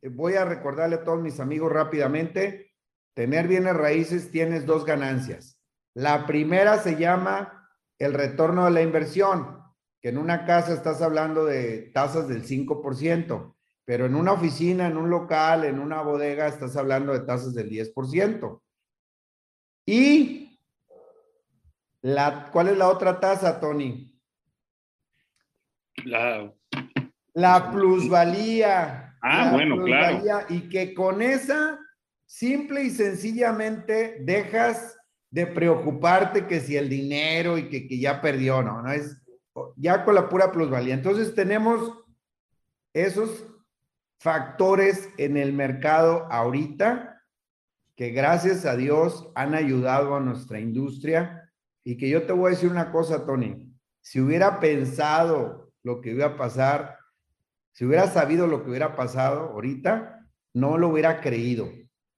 eh, 0.00 0.08
voy 0.08 0.34
a 0.34 0.44
recordarle 0.46 0.96
a 0.96 1.04
todos 1.04 1.20
mis 1.20 1.38
amigos 1.38 1.70
rápidamente, 1.70 2.72
tener 3.14 3.46
bienes 3.46 3.76
raíces 3.76 4.30
tienes 4.30 4.64
dos 4.64 4.86
ganancias. 4.86 5.60
La 5.94 6.26
primera 6.26 6.78
se 6.78 6.96
llama 6.96 7.68
el 7.98 8.14
retorno 8.14 8.64
de 8.64 8.70
la 8.70 8.80
inversión, 8.80 9.62
que 10.00 10.08
en 10.08 10.16
una 10.16 10.46
casa 10.46 10.72
estás 10.72 11.02
hablando 11.02 11.44
de 11.44 11.90
tasas 11.92 12.26
del 12.26 12.44
5%. 12.44 13.54
Pero 13.84 14.06
en 14.06 14.14
una 14.14 14.32
oficina, 14.32 14.86
en 14.86 14.96
un 14.96 15.10
local, 15.10 15.64
en 15.64 15.78
una 15.78 16.00
bodega, 16.00 16.46
estás 16.46 16.76
hablando 16.76 17.12
de 17.12 17.20
tasas 17.20 17.52
del 17.52 17.68
10%. 17.68 18.62
Y 19.84 20.58
la, 22.00 22.48
¿cuál 22.50 22.68
es 22.68 22.78
la 22.78 22.88
otra 22.88 23.20
tasa, 23.20 23.60
Tony? 23.60 24.18
La, 26.04 26.50
la 27.34 27.70
plusvalía. 27.70 29.16
Ah, 29.22 29.50
bueno, 29.52 29.82
claro. 29.82 30.46
Y 30.48 30.68
que 30.68 30.94
con 30.94 31.22
esa, 31.22 31.78
simple 32.26 32.84
y 32.84 32.90
sencillamente, 32.90 34.18
dejas 34.20 34.96
de 35.30 35.46
preocuparte 35.46 36.46
que 36.46 36.60
si 36.60 36.76
el 36.76 36.88
dinero 36.88 37.56
y 37.56 37.68
que, 37.68 37.86
que 37.88 37.98
ya 37.98 38.20
perdió, 38.20 38.62
no, 38.62 38.82
no 38.82 38.92
es 38.92 39.22
ya 39.76 40.04
con 40.04 40.14
la 40.14 40.28
pura 40.28 40.52
plusvalía. 40.52 40.94
Entonces 40.94 41.34
tenemos 41.34 41.98
esos 42.92 43.46
factores 44.20 45.08
en 45.18 45.36
el 45.36 45.52
mercado 45.52 46.26
ahorita 46.30 47.22
que 47.96 48.10
gracias 48.10 48.64
a 48.64 48.76
Dios 48.76 49.30
han 49.34 49.54
ayudado 49.54 50.14
a 50.14 50.20
nuestra 50.20 50.60
industria 50.60 51.50
y 51.84 51.96
que 51.96 52.08
yo 52.08 52.24
te 52.26 52.32
voy 52.32 52.48
a 52.48 52.54
decir 52.54 52.70
una 52.70 52.90
cosa, 52.92 53.26
Tony, 53.26 53.68
si 54.00 54.20
hubiera 54.20 54.60
pensado 54.60 55.72
lo 55.82 56.00
que 56.00 56.10
iba 56.10 56.26
a 56.26 56.36
pasar, 56.36 56.98
si 57.72 57.84
hubiera 57.84 58.06
sabido 58.06 58.46
lo 58.46 58.62
que 58.62 58.70
hubiera 58.70 58.96
pasado 58.96 59.50
ahorita, 59.50 60.26
no 60.54 60.78
lo 60.78 60.88
hubiera 60.88 61.20
creído. 61.20 61.68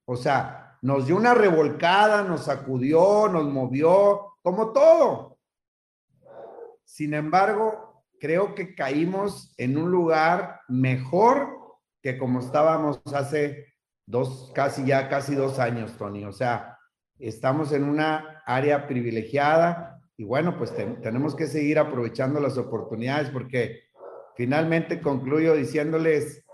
O 0.05 0.17
sea, 0.17 0.79
nos 0.83 1.07
dio 1.07 1.17
una 1.17 1.35
revolcada, 1.35 2.23
nos 2.23 2.45
sacudió, 2.45 3.29
nos 3.29 3.45
movió, 3.47 4.35
como 4.43 4.73
todo. 4.73 5.39
Sin 6.85 7.15
embargo, 7.15 8.05
creo 8.21 8.55
que 8.55 8.75
caímos 8.75 9.55
en 9.57 9.79
un 9.79 9.91
lugar 9.91 10.61
mejor 10.69 11.49
que 12.03 12.19
como 12.19 12.41
estábamos 12.41 13.01
hace 13.15 13.75
dos, 14.07 14.53
casi 14.55 14.85
ya 14.85 15.09
casi 15.09 15.35
dos 15.35 15.59
años, 15.59 15.97
Tony. 15.97 16.25
O 16.25 16.33
sea, 16.33 16.79
estamos 17.19 17.73
en 17.73 17.85
una 17.85 18.43
área 18.45 18.87
privilegiada 18.87 20.03
y 20.17 20.25
bueno, 20.25 20.59
pues 20.59 20.75
tenemos 20.77 21.35
que 21.35 21.47
seguir 21.47 21.79
aprovechando 21.79 22.41
las 22.41 22.59
oportunidades 22.59 23.31
porque 23.31 23.84
finalmente 24.37 25.01
concluyo 25.01 25.55
diciéndoles, 25.55 26.45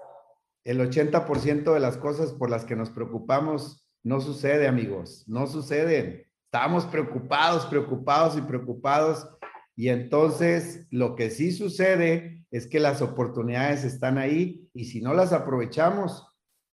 el 0.65 0.81
80% 0.81 1.73
de 1.73 1.81
las 1.81 1.97
cosas 1.97 2.33
por 2.33 2.51
las 2.51 2.65
que 2.65 2.77
nos 2.77 2.91
preocupamos 2.91 3.87
no 4.03 4.21
sucede, 4.21 4.69
amigos, 4.69 5.25
no 5.27 5.47
suceden. 5.47 6.27
Estamos 6.45 6.87
preocupados, 6.87 7.67
preocupados 7.67 8.37
y 8.37 8.43
preocupados. 8.43 9.29
Y 9.77 9.89
entonces 9.89 10.87
lo 10.91 11.17
que 11.17 11.31
sí 11.31 11.53
sucede 11.53 12.45
es 12.51 12.67
que 12.67 12.81
las 12.81 13.03
oportunidades 13.03 13.85
están 13.85 14.19
ahí 14.19 14.69
y 14.75 14.87
si 14.87 15.01
no 15.01 15.15
las 15.15 15.33
aprovechamos, 15.33 16.27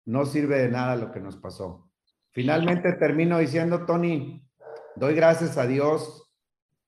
no 0.04 0.24
sirve 0.24 0.58
de 0.58 0.68
nada 0.68 0.96
lo 0.96 1.12
que 1.12 1.20
nos 1.20 1.36
pasó. 1.36 1.90
Finalmente 2.32 2.92
termino 2.94 3.38
diciendo, 3.38 3.86
Tony, 3.86 4.46
doy 4.94 5.14
gracias 5.14 5.58
a 5.58 5.66
Dios 5.66 6.30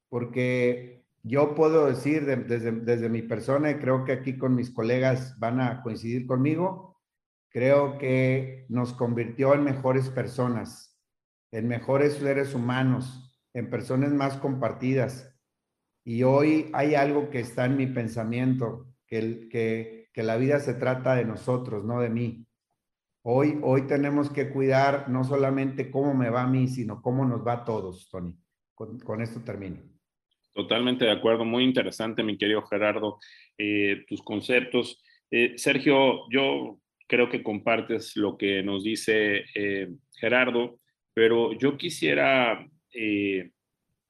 porque 0.09 0.98
yo 1.23 1.55
puedo 1.55 1.87
decir 1.87 2.25
desde, 2.25 2.73
desde 2.73 3.09
mi 3.09 3.23
persona, 3.23 3.71
y 3.71 3.79
creo 3.79 4.05
que 4.05 4.13
aquí 4.13 4.39
con 4.39 4.55
mis 4.55 4.71
colegas 4.71 5.39
van 5.39 5.61
a 5.61 5.83
coincidir 5.83 6.27
conmigo, 6.27 7.01
creo 7.51 7.99
que 7.99 8.67
nos 8.69 8.93
convirtió 8.93 9.55
en 9.55 9.65
mejores 9.65 10.09
personas, 10.11 10.99
en 11.51 11.69
mejores 11.69 12.15
seres 12.15 12.55
humanos, 12.55 13.41
en 13.55 13.71
personas 13.71 14.13
más 14.13 14.37
compartidas, 14.37 15.35
y 16.05 16.23
hoy 16.23 16.71
hay 16.73 16.95
algo 16.95 17.31
que 17.31 17.41
está 17.41 17.67
en 17.67 17.77
mi 17.77 17.87
pensamiento, 17.87 18.87
que, 19.07 19.49
que, 19.51 20.09
que 20.13 20.23
la 20.23 20.37
vida 20.37 20.61
se 20.61 20.75
trata 20.75 21.15
de 21.15 21.25
nosotros, 21.25 21.85
no 21.85 22.01
de 22.01 22.11
mí. 22.11 22.49
Hoy, 23.23 23.59
hoy 23.63 23.83
tenemos 23.83 24.31
que 24.31 24.51
cuidar 24.51 25.11
no 25.11 25.23
solamente 25.23 25.91
cómo 25.91 26.15
me 26.15 26.31
va 26.31 26.45
a 26.45 26.47
mí, 26.47 26.67
sino 26.67 27.03
cómo 27.03 27.27
nos 27.27 27.47
va 27.47 27.53
a 27.53 27.65
todos, 27.65 28.09
Tony. 28.11 28.35
Con, 28.75 29.21
esto 29.21 29.41
termino. 29.41 29.83
Totalmente 30.59 31.05
de 31.05 31.13
acuerdo, 31.13 31.45
muy 31.45 31.63
interesante, 31.63 32.25
mi 32.25 32.37
querido 32.37 32.63
Gerardo, 32.63 33.21
eh, 33.57 34.05
tus 34.09 34.21
conceptos. 34.23 35.01
Eh, 35.31 35.53
Sergio, 35.55 36.29
yo 36.33 36.81
creo 37.07 37.29
que 37.29 37.45
compartes 37.45 38.17
lo 38.17 38.37
que 38.37 38.61
nos 38.65 38.83
dice 38.83 39.45
eh, 39.55 39.89
Gerardo, 40.17 40.81
pero 41.15 41.57
yo 41.57 41.79
quisiera 41.79 42.69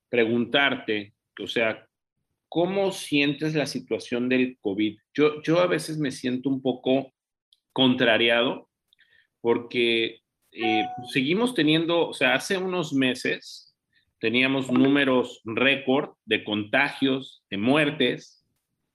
preguntarte, 0.09 1.13
o 1.39 1.47
sea, 1.47 1.87
¿cómo 2.49 2.93
sientes 2.93 3.55
la 3.55 3.67
situación 3.67 4.31
del 4.31 4.57
COVID? 4.63 4.99
Yo, 5.13 5.43
yo 5.43 5.61
a 5.61 5.67
veces 5.67 5.99
me 5.99 6.11
siento 6.11 6.49
un 6.49 6.63
poco 6.63 7.13
contrariado 7.75 8.71
porque 9.43 10.23
seguimos 11.13 11.55
teniendo, 11.55 12.09
o 12.09 12.15
sea, 12.15 12.33
hace 12.33 12.57
unos 12.57 12.95
meses 12.95 13.67
teníamos 14.20 14.70
números 14.70 15.40
récord 15.44 16.11
de 16.24 16.44
contagios, 16.44 17.44
de 17.50 17.59
muertes, 17.59 18.44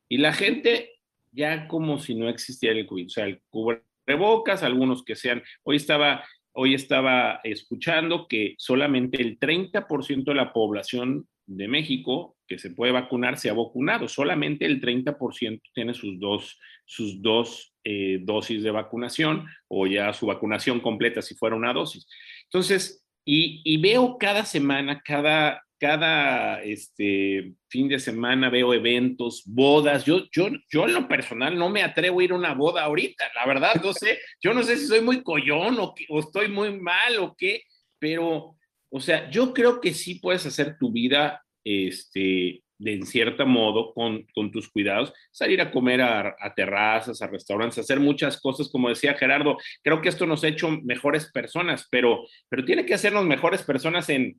y 0.10 0.18
la 0.18 0.34
gente 0.34 0.92
ya 1.32 1.68
como 1.68 1.98
si 2.00 2.16
no 2.16 2.30
existiera 2.30 2.80
el 2.80 2.86
COVID. 2.86 3.08
O 3.08 3.10
sea, 3.10 3.26
el 3.26 3.42
cubrebocas, 3.50 4.64
algunos 4.64 5.04
que 5.04 5.16
sean, 5.16 5.44
hoy 5.64 5.78
estaba, 5.78 6.24
hoy 6.54 6.74
estaba 6.74 7.40
escuchando 7.44 8.28
que 8.28 8.56
solamente 8.58 9.22
el 9.22 9.40
30% 9.40 10.24
de 10.24 10.36
la 10.36 10.54
población 10.54 11.28
de 11.46 11.68
México 11.68 12.38
que 12.48 12.58
se 12.58 12.70
puede 12.70 12.92
vacunar 12.92 13.38
se 13.38 13.50
ha 13.50 13.54
vacunado, 13.54 14.08
solamente 14.08 14.66
el 14.66 14.80
30% 14.80 15.62
tiene 15.74 15.94
sus 15.94 16.20
dos, 16.20 16.60
sus 16.86 17.22
dos 17.22 17.74
eh, 17.84 18.20
dosis 18.22 18.64
de 18.64 18.72
vacunación 18.72 19.46
o 19.68 19.88
ya 19.88 20.14
su 20.14 20.28
vacunación 20.28 20.80
completa 20.80 21.22
si 21.22 21.36
fuera 21.36 21.56
una 21.56 21.74
dosis. 21.74 22.08
Entonces, 22.46 23.03
y, 23.26 23.62
y 23.64 23.78
veo 23.78 24.18
cada 24.18 24.46
semana, 24.46 25.02
cada, 25.04 25.64
cada 25.84 26.62
este, 26.64 27.54
fin 27.70 27.90
de 27.90 28.00
semana 28.00 28.50
veo 28.50 28.74
eventos, 28.74 29.44
bodas. 29.46 30.06
Yo, 30.06 30.24
yo, 30.32 30.48
yo 30.70 30.86
en 30.86 30.94
lo 30.94 31.08
personal 31.10 31.58
no 31.58 31.70
me 31.70 31.84
atrevo 31.84 32.22
a 32.22 32.24
ir 32.24 32.32
a 32.32 32.36
una 32.36 32.54
boda 32.54 32.84
ahorita, 32.84 33.26
la 33.36 33.46
verdad, 33.46 33.76
no 33.84 33.92
sé, 33.92 34.18
yo 34.42 34.54
no 34.54 34.64
sé 34.64 34.78
si 34.78 34.88
soy 34.88 35.02
muy 35.02 35.22
collón 35.22 35.78
o, 35.80 35.94
o 36.10 36.20
estoy 36.22 36.48
muy 36.48 36.80
mal 36.80 37.18
o 37.20 37.36
qué, 37.38 37.64
pero, 38.00 38.56
o 38.90 39.00
sea, 39.02 39.30
yo 39.30 39.54
creo 39.54 39.82
que 39.82 39.94
sí 39.94 40.16
puedes 40.16 40.46
hacer 40.46 40.78
tu 40.78 40.90
vida, 40.90 41.44
este, 41.66 42.63
de 42.84 42.94
en 42.94 43.06
cierto 43.06 43.46
modo, 43.46 43.94
con, 43.94 44.26
con, 44.36 44.52
tus 44.52 44.70
cuidados, 44.70 45.14
salir 45.32 45.62
a 45.62 45.72
comer 45.72 46.02
a, 46.02 46.36
a, 46.38 46.54
terrazas, 46.54 47.22
a 47.22 47.28
restaurantes, 47.28 47.80
hacer 47.80 48.00
muchas 48.00 48.40
cosas, 48.42 48.70
como 48.70 48.90
decía 48.90 49.14
Gerardo, 49.14 49.58
creo 49.82 50.02
que 50.02 50.10
esto 50.10 50.26
nos 50.26 50.44
ha 50.44 50.50
hecho 50.50 50.70
mejores 50.84 51.32
personas, 51.32 51.88
pero, 51.90 52.26
pero 52.50 52.66
tiene 52.66 52.86
que 52.86 52.94
hacernos 52.94 53.26
mejores 53.26 53.64
personas 53.64 54.10
en, 54.10 54.38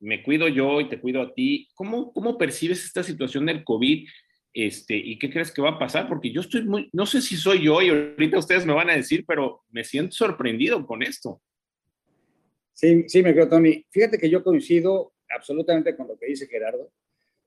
me 0.00 0.22
cuido 0.24 0.48
yo 0.48 0.80
y 0.80 0.88
te 0.88 1.00
cuido 1.00 1.22
a 1.22 1.32
ti. 1.34 1.68
¿Cómo, 1.74 2.12
cómo 2.12 2.36
percibes 2.36 2.84
esta 2.84 3.04
situación 3.04 3.46
del 3.46 3.62
COVID? 3.62 4.08
Este, 4.52 4.96
¿Y 4.96 5.18
qué 5.18 5.30
crees 5.30 5.52
que 5.52 5.62
va 5.62 5.70
a 5.70 5.78
pasar? 5.78 6.08
Porque 6.08 6.32
yo 6.32 6.40
estoy 6.40 6.64
muy, 6.64 6.88
no 6.92 7.06
sé 7.06 7.22
si 7.22 7.36
soy 7.36 7.64
yo 7.64 7.80
y 7.80 7.90
ahorita 7.90 8.38
ustedes 8.38 8.66
me 8.66 8.74
van 8.74 8.90
a 8.90 8.96
decir, 8.96 9.24
pero 9.26 9.62
me 9.70 9.84
siento 9.84 10.16
sorprendido 10.16 10.84
con 10.84 11.02
esto. 11.02 11.40
Sí, 12.72 13.04
sí, 13.06 13.22
me 13.22 13.32
creo, 13.32 13.48
Tony. 13.48 13.86
Fíjate 13.90 14.18
que 14.18 14.28
yo 14.28 14.42
coincido 14.42 15.14
absolutamente 15.30 15.96
con 15.96 16.08
lo 16.08 16.18
que 16.18 16.26
dice 16.26 16.48
Gerardo, 16.48 16.90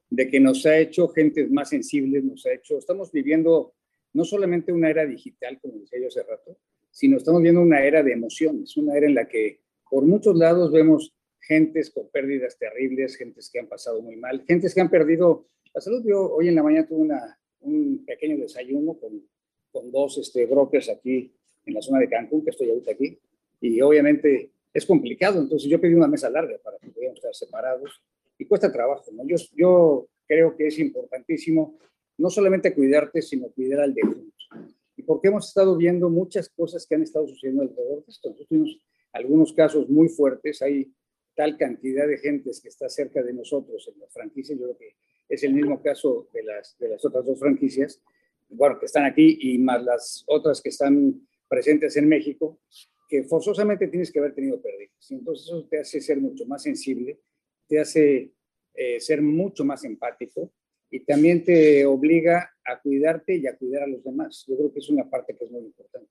de 0.10 0.30
que 0.30 0.40
nos 0.40 0.66
ha 0.66 0.78
hecho 0.78 1.08
gentes 1.10 1.52
más 1.52 1.70
sensibles, 1.70 2.24
nos 2.24 2.46
ha 2.46 2.54
hecho, 2.54 2.78
estamos 2.78 3.12
viviendo 3.12 3.74
no 4.14 4.24
solamente 4.24 4.72
una 4.72 4.90
era 4.90 5.06
digital, 5.06 5.60
como 5.62 5.80
decía 5.80 6.00
yo 6.00 6.08
hace 6.08 6.24
rato, 6.24 6.58
sino 6.92 7.18
estamos 7.18 7.42
viendo 7.42 7.62
una 7.62 7.84
era 7.84 8.02
de 8.02 8.14
emociones, 8.14 8.76
una 8.78 8.96
era 8.96 9.06
en 9.06 9.16
la 9.16 9.28
que 9.28 9.60
por 9.90 10.04
muchos 10.06 10.36
lados 10.36 10.72
vemos 10.72 11.14
gentes 11.40 11.92
con 11.92 12.10
pérdidas 12.10 12.58
terribles, 12.58 13.16
gentes 13.16 13.50
que 13.50 13.60
han 13.60 13.68
pasado 13.68 14.02
muy 14.02 14.16
mal, 14.16 14.44
gentes 14.48 14.74
que 14.74 14.82
han 14.82 14.90
perdido 14.90 15.48
la 15.74 15.82
salud. 15.82 16.04
Yo 16.06 16.34
hoy 16.34 16.50
en 16.50 16.56
la 16.56 16.64
mañana 16.64 16.88
tuve 16.88 17.02
una, 17.02 17.40
un 17.62 18.04
pequeño 18.06 18.38
desayuno 18.38 18.96
con, 18.96 19.24
con 19.72 19.92
dos 19.92 20.18
este, 20.18 20.46
brokers 20.46 20.90
aquí 20.90 21.32
en 21.66 21.74
la 21.74 21.82
zona 21.82 22.00
de 22.00 22.10
Cancún, 22.10 22.44
que 22.44 22.50
estoy 22.52 22.70
ahorita 22.70 22.92
aquí, 22.92 23.18
y 23.62 23.82
obviamente 23.82 24.50
es 24.74 24.86
complicado, 24.86 25.42
entonces 25.42 25.70
yo 25.70 25.82
pedí 25.82 25.94
una 25.94 26.08
mesa 26.08 26.30
larga 26.30 26.58
para 26.64 26.78
que 26.78 26.90
pudiéramos 26.90 27.18
estar 27.18 27.34
separados 27.34 28.02
y 28.38 28.46
cuesta 28.46 28.72
trabajo, 28.72 29.12
¿no? 29.12 29.26
Yo, 29.26 29.36
yo 29.56 30.08
creo 30.28 30.56
que 30.56 30.68
es 30.68 30.80
importantísimo 30.80 31.78
no 32.18 32.30
solamente 32.30 32.74
cuidarte, 32.74 33.22
sino 33.22 33.50
cuidar 33.50 33.82
al 33.82 33.94
de 33.94 34.02
juntos. 34.02 34.50
Y 34.96 35.04
porque 35.04 35.28
hemos 35.28 35.48
estado 35.48 35.78
viendo 35.78 36.10
muchas 36.10 36.50
cosas 36.50 36.86
que 36.86 36.96
han 36.96 37.04
estado 37.04 37.28
sucediendo 37.28 37.62
alrededor 37.62 38.04
de 38.04 38.12
esto. 38.12 38.30
Nosotros 38.30 38.48
tuvimos 38.48 38.80
algunos 39.14 39.54
casos 39.54 39.90
muy 39.90 40.10
fuertes, 40.10 40.62
hay 40.62 40.92
tal 41.36 41.58
cantidad 41.58 42.08
de 42.08 42.18
gentes 42.18 42.60
que 42.60 42.70
está 42.70 42.90
cerca 42.90 43.22
de 43.22 43.34
nosotros 43.34 43.88
en 43.94 44.00
las 44.00 44.12
franquicias, 44.12 44.58
yo 44.58 44.66
creo 44.66 44.78
que 44.78 44.96
es 45.30 45.44
el 45.44 45.54
mismo 45.54 45.82
caso 45.82 46.28
de 46.34 46.44
las, 46.44 46.76
de 46.80 46.90
las 46.90 47.06
otras 47.06 47.26
dos 47.26 47.40
franquicias, 47.40 48.02
bueno, 48.50 48.80
que 48.80 48.88
están 48.88 49.06
aquí 49.06 49.38
y 49.42 49.58
más 49.60 49.84
las 49.84 50.24
otras 50.28 50.62
que 50.62 50.70
están 50.70 51.28
presentes 51.48 51.96
en 51.98 52.08
México, 52.08 52.60
que 53.08 53.24
forzosamente 53.24 53.88
tienes 53.88 54.12
que 54.12 54.20
haber 54.20 54.34
tenido 54.34 54.62
pérdidas. 54.62 55.12
Entonces 55.12 55.48
eso 55.48 55.68
te 55.70 55.80
hace 55.80 56.02
ser 56.02 56.20
mucho 56.20 56.46
más 56.46 56.64
sensible, 56.64 57.20
te 57.68 57.80
hace 57.80 58.32
eh, 58.74 59.00
ser 59.00 59.22
mucho 59.22 59.66
más 59.66 59.84
empático 59.84 60.52
y 60.90 61.02
también 61.02 61.44
te 61.44 61.86
obliga 61.86 62.56
a 62.64 62.80
cuidarte 62.80 63.36
y 63.36 63.48
a 63.48 63.58
cuidar 63.58 63.84
a 63.84 63.88
los 63.88 64.04
demás. 64.04 64.46
Yo 64.48 64.56
creo 64.56 64.72
que 64.72 64.80
es 64.80 64.90
una 64.90 65.10
parte 65.10 65.36
que 65.36 65.46
es 65.46 65.52
muy 65.52 65.62
importante. 65.62 66.10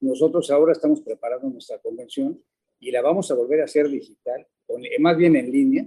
Nosotros 0.00 0.50
ahora 0.50 0.72
estamos 0.72 1.00
preparando 1.02 1.48
nuestra 1.48 1.78
convención 1.78 2.42
y 2.78 2.90
la 2.90 3.02
vamos 3.02 3.30
a 3.30 3.34
volver 3.34 3.60
a 3.60 3.64
hacer 3.64 3.88
digital, 3.88 4.46
más 4.98 5.16
bien 5.16 5.36
en 5.36 5.52
línea, 5.52 5.86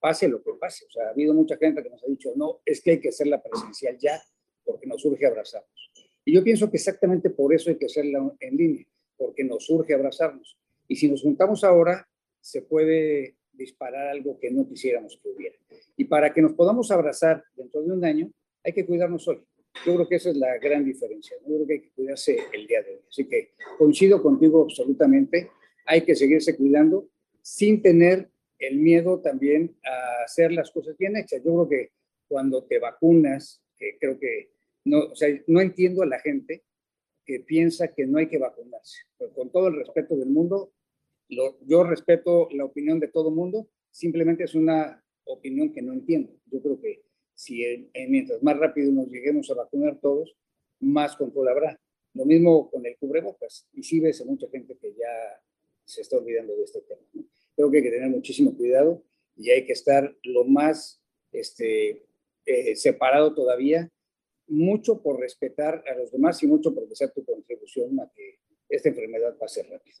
pase 0.00 0.28
lo 0.28 0.42
que 0.42 0.52
pase. 0.58 0.84
O 0.86 0.90
sea, 0.90 1.06
ha 1.06 1.10
habido 1.10 1.32
mucha 1.32 1.56
gente 1.56 1.82
que 1.82 1.90
nos 1.90 2.02
ha 2.02 2.06
dicho, 2.06 2.32
no, 2.34 2.60
es 2.64 2.82
que 2.82 2.92
hay 2.92 3.00
que 3.00 3.10
hacerla 3.10 3.42
presencial 3.42 3.96
ya, 3.98 4.20
porque 4.64 4.86
nos 4.86 5.00
surge 5.00 5.26
abrazarnos. 5.26 5.92
Y 6.24 6.34
yo 6.34 6.42
pienso 6.42 6.70
que 6.70 6.76
exactamente 6.76 7.30
por 7.30 7.54
eso 7.54 7.70
hay 7.70 7.76
que 7.76 7.86
hacerla 7.86 8.34
en 8.40 8.56
línea, 8.56 8.86
porque 9.16 9.44
nos 9.44 9.64
surge 9.64 9.94
abrazarnos. 9.94 10.58
Y 10.88 10.96
si 10.96 11.08
nos 11.08 11.22
juntamos 11.22 11.64
ahora, 11.64 12.08
se 12.40 12.62
puede 12.62 13.37
disparar 13.58 14.08
algo 14.08 14.38
que 14.38 14.50
no 14.50 14.66
quisiéramos 14.66 15.18
que 15.22 15.28
hubiera. 15.28 15.56
Y 15.96 16.04
para 16.04 16.32
que 16.32 16.40
nos 16.40 16.54
podamos 16.54 16.90
abrazar 16.90 17.44
dentro 17.54 17.82
de 17.82 17.92
un 17.92 18.04
año, 18.04 18.30
hay 18.64 18.72
que 18.72 18.86
cuidarnos 18.86 19.26
hoy. 19.28 19.42
Yo 19.84 19.94
creo 19.94 20.08
que 20.08 20.16
esa 20.16 20.30
es 20.30 20.36
la 20.36 20.56
gran 20.58 20.84
diferencia. 20.84 21.36
Yo 21.40 21.54
creo 21.54 21.66
que 21.66 21.72
hay 21.74 21.80
que 21.80 21.90
cuidarse 21.90 22.38
el 22.52 22.66
día 22.66 22.82
de 22.82 22.94
hoy. 22.94 23.00
Así 23.08 23.28
que 23.28 23.50
coincido 23.76 24.22
contigo 24.22 24.62
absolutamente 24.62 25.50
hay 25.84 26.02
que 26.02 26.14
seguirse 26.14 26.56
cuidando 26.56 27.08
sin 27.42 27.82
tener 27.82 28.30
el 28.58 28.78
miedo 28.78 29.20
también 29.20 29.76
a 29.84 30.24
hacer 30.24 30.52
las 30.52 30.70
cosas 30.70 30.96
bien 30.96 31.16
hechas. 31.16 31.42
Yo 31.44 31.52
creo 31.52 31.68
que 31.68 31.92
cuando 32.28 32.64
te 32.64 32.78
vacunas, 32.78 33.62
creo 34.00 34.18
que 34.18 34.52
no, 34.84 34.98
o 35.12 35.14
sea, 35.14 35.28
no 35.46 35.60
entiendo 35.60 36.02
a 36.02 36.06
la 36.06 36.20
gente 36.20 36.64
que 37.24 37.40
piensa 37.40 37.94
que 37.94 38.06
no 38.06 38.18
hay 38.18 38.26
que 38.26 38.38
vacunarse. 38.38 39.02
Con 39.34 39.50
todo 39.50 39.68
el 39.68 39.76
respeto 39.76 40.16
del 40.16 40.30
mundo, 40.30 40.72
lo, 41.28 41.58
yo 41.66 41.84
respeto 41.84 42.48
la 42.52 42.64
opinión 42.64 43.00
de 43.00 43.08
todo 43.08 43.30
mundo, 43.30 43.68
simplemente 43.90 44.44
es 44.44 44.54
una 44.54 45.04
opinión 45.24 45.72
que 45.72 45.82
no 45.82 45.92
entiendo. 45.92 46.32
Yo 46.46 46.60
creo 46.60 46.80
que 46.80 47.02
si 47.34 47.62
mientras 48.08 48.42
más 48.42 48.58
rápido 48.58 48.90
nos 48.90 49.08
lleguemos 49.08 49.50
a 49.50 49.54
vacunar 49.54 50.00
todos, 50.00 50.34
más 50.80 51.16
control 51.16 51.48
habrá. 51.48 51.80
Lo 52.14 52.24
mismo 52.24 52.70
con 52.70 52.84
el 52.86 52.96
cubrebocas. 52.96 53.68
Y 53.72 53.82
sí 53.82 54.00
ves 54.00 54.20
a 54.20 54.24
mucha 54.24 54.48
gente 54.48 54.76
que 54.76 54.92
ya 54.92 55.40
se 55.84 56.02
está 56.02 56.16
olvidando 56.16 56.56
de 56.56 56.64
este 56.64 56.80
tema. 56.80 57.00
Creo 57.54 57.70
que 57.70 57.78
hay 57.78 57.82
que 57.82 57.90
tener 57.90 58.10
muchísimo 58.10 58.56
cuidado 58.56 59.02
y 59.36 59.50
hay 59.50 59.64
que 59.64 59.72
estar 59.72 60.16
lo 60.24 60.44
más 60.44 61.00
este, 61.32 62.06
eh, 62.44 62.76
separado 62.76 63.34
todavía, 63.34 63.90
mucho 64.46 65.02
por 65.02 65.20
respetar 65.20 65.84
a 65.86 65.94
los 65.94 66.10
demás 66.10 66.42
y 66.42 66.46
mucho 66.46 66.74
por 66.74 66.88
sea 66.96 67.12
tu 67.12 67.24
contribución 67.24 68.00
a 68.00 68.10
que 68.14 68.38
esta 68.68 68.88
enfermedad 68.88 69.36
pase 69.36 69.62
rápido. 69.62 69.98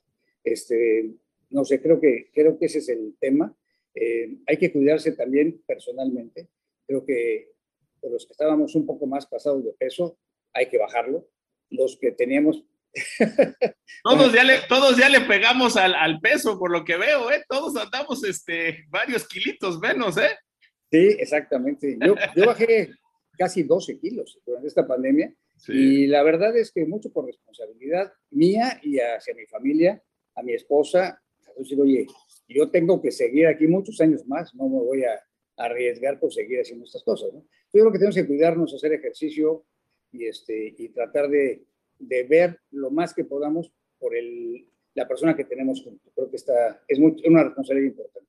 Este, 0.52 1.10
no 1.50 1.64
sé, 1.64 1.80
creo 1.80 2.00
que, 2.00 2.30
creo 2.32 2.58
que 2.58 2.66
ese 2.66 2.78
es 2.78 2.88
el 2.88 3.16
tema. 3.20 3.54
Eh, 3.94 4.38
hay 4.46 4.56
que 4.56 4.72
cuidarse 4.72 5.12
también 5.12 5.62
personalmente. 5.66 6.48
Creo 6.86 7.04
que 7.04 7.52
por 8.00 8.12
los 8.12 8.26
que 8.26 8.32
estábamos 8.32 8.74
un 8.74 8.86
poco 8.86 9.06
más 9.06 9.26
pasados 9.26 9.64
de 9.64 9.72
peso, 9.72 10.18
hay 10.52 10.68
que 10.68 10.78
bajarlo. 10.78 11.28
Los 11.70 11.98
que 11.98 12.12
teníamos 12.12 12.64
todos, 14.02 14.32
ya 14.32 14.44
le, 14.44 14.60
todos 14.68 14.96
ya 14.96 15.08
le 15.08 15.20
pegamos 15.20 15.76
al, 15.76 15.94
al, 15.94 16.20
peso, 16.20 16.58
por 16.58 16.70
lo 16.70 16.84
que 16.84 16.96
veo, 16.96 17.30
¿eh? 17.30 17.44
Todos 17.48 17.76
andamos 17.76 18.24
este, 18.24 18.84
varios 18.88 19.26
kilitos 19.28 19.78
menos, 19.78 20.16
¿eh? 20.16 20.30
Sí, 20.90 21.16
exactamente. 21.18 21.98
Yo, 22.04 22.14
yo 22.34 22.46
bajé 22.46 22.90
casi 23.36 23.62
12 23.62 23.98
kilos 24.00 24.40
durante 24.44 24.68
esta 24.68 24.86
pandemia 24.86 25.32
sí. 25.56 25.72
y 25.72 26.06
la 26.06 26.22
verdad 26.22 26.56
es 26.56 26.72
que 26.72 26.86
mucho 26.86 27.12
por 27.12 27.26
responsabilidad 27.26 28.12
mía 28.30 28.80
y 28.82 28.98
hacia 28.98 29.34
mi 29.34 29.46
familia, 29.46 30.02
a 30.38 30.42
mi 30.42 30.52
esposa. 30.54 31.20
Entonces, 31.48 31.78
oye, 31.78 32.06
yo 32.48 32.70
tengo 32.70 33.00
que 33.02 33.10
seguir 33.10 33.46
aquí 33.46 33.66
muchos 33.66 34.00
años 34.00 34.26
más, 34.26 34.54
no 34.54 34.68
me 34.68 34.78
voy 34.78 35.04
a 35.04 35.20
arriesgar 35.56 36.20
por 36.20 36.32
seguir 36.32 36.60
haciendo 36.60 36.84
estas 36.84 37.02
cosas, 37.02 37.32
¿no? 37.32 37.40
Yo 37.72 37.80
creo 37.82 37.92
que 37.92 37.98
tenemos 37.98 38.14
que 38.14 38.26
cuidarnos, 38.26 38.74
hacer 38.74 38.92
ejercicio 38.92 39.66
y, 40.12 40.26
este, 40.26 40.74
y 40.78 40.88
tratar 40.88 41.28
de 41.28 41.66
de 41.98 42.24
ver 42.24 42.60
lo 42.70 42.90
más 42.90 43.14
que 43.14 43.24
podamos 43.24 43.72
por 43.98 44.16
el, 44.16 44.66
la 44.94 45.06
persona 45.06 45.36
que 45.36 45.44
tenemos 45.44 45.82
junto. 45.82 46.10
Creo 46.14 46.30
que 46.30 46.36
está, 46.36 46.82
es 46.86 46.98
muy, 46.98 47.16
una 47.26 47.44
responsabilidad 47.44 47.90
importante. 47.90 48.28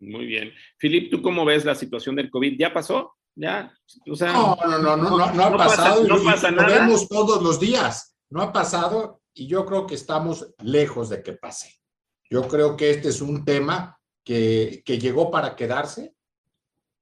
Muy 0.00 0.26
bien. 0.26 0.52
Filip, 0.78 1.10
¿tú 1.10 1.22
cómo 1.22 1.44
ves 1.44 1.64
la 1.64 1.74
situación 1.74 2.16
del 2.16 2.30
COVID? 2.30 2.58
¿Ya 2.58 2.72
pasó? 2.72 3.14
¿Ya? 3.34 3.72
O 4.10 4.14
sea, 4.14 4.32
no, 4.32 4.56
no, 4.56 4.78
no, 4.78 4.96
no, 4.96 5.10
no, 5.10 5.32
no 5.32 5.44
ha 5.44 5.50
no 5.50 5.56
pasado. 5.56 6.02
Pasa, 6.02 6.14
no 6.14 6.24
pasa 6.24 6.50
nada. 6.50 6.68
Lo 6.68 6.74
vemos 6.74 7.08
todos 7.08 7.42
los 7.42 7.60
días. 7.60 8.16
No 8.30 8.42
ha 8.42 8.52
pasado 8.52 9.21
y 9.34 9.46
yo 9.46 9.64
creo 9.66 9.86
que 9.86 9.94
estamos 9.94 10.54
lejos 10.62 11.08
de 11.08 11.22
que 11.22 11.32
pase. 11.32 11.72
Yo 12.28 12.48
creo 12.48 12.76
que 12.76 12.90
este 12.90 13.08
es 13.08 13.20
un 13.20 13.44
tema 13.44 14.00
que, 14.24 14.82
que 14.84 14.98
llegó 14.98 15.30
para 15.30 15.56
quedarse, 15.56 16.14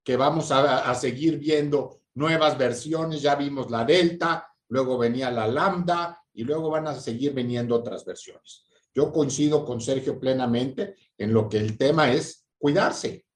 que 0.03 0.17
vamos 0.17 0.51
a, 0.51 0.91
a 0.91 0.95
seguir 0.95 1.39
viendo 1.39 2.03
nuevas 2.15 2.57
versiones. 2.59 3.23
Ya 3.23 3.37
vimos 3.37 3.71
la 3.71 3.85
Delta, 3.85 4.49
luego 4.69 4.99
venía 4.99 5.31
la 5.31 5.47
lambda 5.47 6.23
y 6.33 6.45
luego 6.45 6.71
van 6.71 6.89
a 6.89 6.95
seguir 6.95 7.33
viniendo 7.33 7.77
otras 7.77 8.05
versiones. 8.05 8.67
Yo 8.95 9.13
coincido 9.13 9.65
con 9.65 9.81
Sergio 9.81 10.19
plenamente 10.19 10.97
en 11.17 11.33
lo 11.33 11.49
que 11.49 11.59
el 11.59 11.79
tema 11.79 12.13
es 12.13 12.47
cuidarse. 12.59 13.27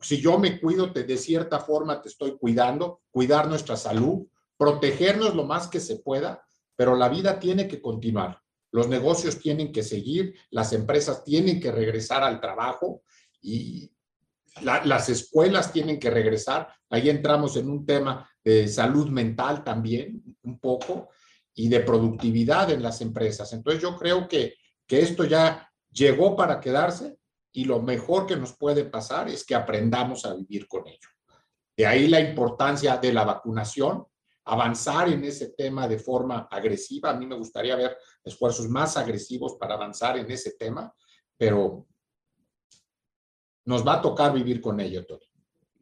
Si 0.00 0.20
yo 0.20 0.38
me 0.38 0.60
cuido, 0.60 0.92
te, 0.92 1.04
de 1.04 1.16
cierta 1.16 1.60
forma 1.60 2.00
te 2.02 2.08
estoy 2.08 2.36
cuidando, 2.36 3.02
cuidar 3.10 3.48
nuestra 3.48 3.76
salud, 3.76 4.26
protegernos 4.56 5.34
lo 5.34 5.44
más 5.44 5.66
que 5.66 5.80
se 5.80 5.96
pueda, 5.96 6.44
pero 6.76 6.96
la 6.96 7.08
vida 7.08 7.38
tiene 7.38 7.68
que 7.68 7.80
continuar. 7.80 8.40
Los 8.72 8.88
negocios 8.88 9.38
tienen 9.38 9.72
que 9.72 9.82
seguir, 9.82 10.34
las 10.50 10.72
empresas 10.72 11.24
tienen 11.24 11.60
que 11.60 11.70
regresar 11.70 12.22
al 12.22 12.40
trabajo 12.40 13.02
y 13.40 13.90
las 14.62 15.08
escuelas 15.08 15.72
tienen 15.72 15.98
que 15.98 16.10
regresar. 16.10 16.68
Ahí 16.90 17.08
entramos 17.08 17.56
en 17.56 17.68
un 17.68 17.86
tema 17.86 18.28
de 18.42 18.68
salud 18.68 19.08
mental 19.08 19.62
también, 19.64 20.22
un 20.42 20.58
poco, 20.58 21.10
y 21.54 21.68
de 21.68 21.80
productividad 21.80 22.70
en 22.70 22.82
las 22.82 23.00
empresas. 23.00 23.52
Entonces 23.52 23.80
yo 23.80 23.96
creo 23.96 24.26
que, 24.28 24.54
que 24.86 25.00
esto 25.00 25.24
ya 25.24 25.70
llegó 25.90 26.36
para 26.36 26.60
quedarse 26.60 27.16
y 27.52 27.64
lo 27.64 27.80
mejor 27.80 28.26
que 28.26 28.36
nos 28.36 28.56
puede 28.56 28.84
pasar 28.84 29.28
es 29.28 29.44
que 29.44 29.54
aprendamos 29.54 30.24
a 30.26 30.34
vivir 30.34 30.66
con 30.66 30.86
ello. 30.88 31.08
De 31.76 31.86
ahí 31.86 32.08
la 32.08 32.20
importancia 32.20 32.96
de 32.96 33.12
la 33.12 33.24
vacunación, 33.24 34.04
avanzar 34.44 35.08
en 35.08 35.24
ese 35.24 35.54
tema 35.56 35.88
de 35.88 35.98
forma 35.98 36.48
agresiva. 36.50 37.10
A 37.10 37.18
mí 37.18 37.26
me 37.26 37.36
gustaría 37.36 37.76
ver 37.76 37.96
esfuerzos 38.22 38.68
más 38.68 38.96
agresivos 38.96 39.56
para 39.58 39.74
avanzar 39.74 40.18
en 40.18 40.30
ese 40.30 40.56
tema, 40.58 40.92
pero 41.36 41.86
nos 43.64 43.86
va 43.86 43.94
a 43.94 44.02
tocar 44.02 44.32
vivir 44.32 44.60
con 44.60 44.80
ello, 44.80 45.04
Tony. 45.06 45.24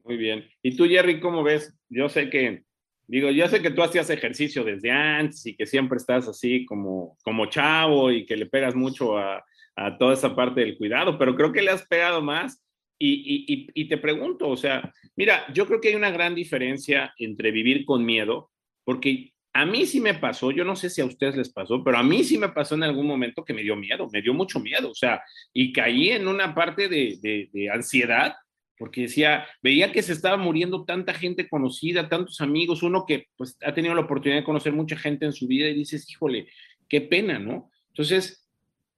Muy 0.05 0.17
bien. 0.17 0.45
¿Y 0.63 0.77
tú, 0.77 0.87
Jerry, 0.87 1.21
cómo 1.21 1.43
ves? 1.43 1.75
Yo 1.89 2.09
sé 2.09 2.31
que, 2.31 2.65
digo, 3.07 3.31
yo 3.31 3.49
sé 3.49 3.63
que 3.63 3.71
tú 3.71 3.83
hacías 3.83 4.11
ejercicio 4.11 4.65
desde 4.65 4.91
antes 4.91 5.45
y 5.47 5.57
que 5.57 5.67
siempre 5.67 5.97
estás 5.97 6.29
así 6.29 6.65
como, 6.65 7.17
como 7.25 7.47
chavo 7.47 8.11
y 8.11 8.27
que 8.27 8.37
le 8.37 8.47
pegas 8.47 8.75
mucho 8.75 9.17
a, 9.19 9.45
a 9.77 9.99
toda 9.99 10.15
esa 10.15 10.35
parte 10.35 10.61
del 10.61 10.77
cuidado, 10.77 11.19
pero 11.19 11.35
creo 11.35 11.53
que 11.53 11.63
le 11.63 11.71
has 11.71 11.87
pegado 11.87 12.23
más. 12.23 12.63
Y, 12.99 13.47
y, 13.49 13.69
y, 13.75 13.89
te 13.89 13.99
pregunto, 13.99 14.49
o 14.49 14.57
sea, 14.57 14.93
mira, 15.17 15.53
yo 15.53 15.67
creo 15.67 15.81
que 15.81 15.89
hay 15.89 15.97
una 15.97 16.13
gran 16.13 16.37
diferencia 16.37 17.13
entre 17.19 17.51
vivir 17.51 17.85
con 17.85 18.05
miedo, 18.05 18.52
porque 18.85 19.33
a 19.53 19.67
mí 19.67 19.85
sí 19.87 20.01
me 20.01 20.15
pasó, 20.15 20.51
yo 20.51 20.65
no 20.65 20.77
sé 20.77 20.89
si 20.89 21.01
a 21.01 21.05
ustedes 21.05 21.37
les 21.37 21.53
pasó, 21.53 21.85
pero 21.85 21.99
a 21.99 22.03
mí 22.03 22.25
sí 22.25 22.39
me 22.39 22.49
pasó 22.49 22.75
en 22.75 22.85
algún 22.85 23.07
momento 23.07 23.45
que 23.45 23.53
me 23.53 23.63
dio 23.63 23.77
miedo, 23.77 24.09
me 24.11 24.23
dio 24.23 24.33
mucho 24.33 24.61
miedo, 24.61 24.91
o 24.91 24.95
sea, 24.95 25.23
y 25.53 25.73
caí 25.73 26.11
en 26.11 26.27
una 26.27 26.55
parte 26.55 26.89
de, 26.89 27.71
ansiedad, 27.73 28.35
porque 28.79 29.03
decía, 29.03 29.47
veía 29.63 29.93
que 29.93 30.03
se 30.03 30.13
estaba 30.13 30.39
muriendo 30.39 30.85
tanta 30.85 31.13
gente 31.13 31.49
conocida, 31.49 32.09
tantos 32.09 32.41
amigos, 32.41 32.83
uno 32.83 33.05
que 33.07 33.27
pues 33.37 33.57
ha 33.63 33.75
tenido 33.75 33.95
la 33.95 34.01
oportunidad 34.01 34.41
de 34.41 34.47
conocer 34.47 34.73
mucha 34.73 34.97
gente 34.97 35.27
en 35.27 35.33
su 35.33 35.47
vida 35.47 35.69
y 35.69 35.75
dices, 35.75 36.11
híjole, 36.11 36.49
qué 36.89 37.03
pena, 37.03 37.39
¿no? 37.39 37.71
Entonces, 37.89 38.49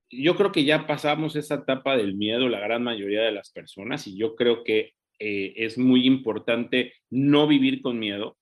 yo 0.08 0.36
creo 0.36 0.52
que 0.52 0.64
ya 0.64 0.86
pasamos 0.86 1.34
esa 1.34 1.56
etapa 1.56 1.96
del 1.96 2.14
miedo 2.14 2.48
la 2.48 2.60
gran 2.60 2.82
mayoría 2.82 3.22
de 3.22 3.32
las 3.32 3.50
personas 3.50 4.06
y 4.06 4.16
yo 4.16 4.36
creo 4.36 4.62
que 4.62 4.92
eh, 5.18 5.54
es 5.56 5.78
muy 5.78 6.06
importante 6.06 6.94
no 7.10 7.46
vivir 7.46 7.82
con 7.82 7.98
miedo, 7.98 8.36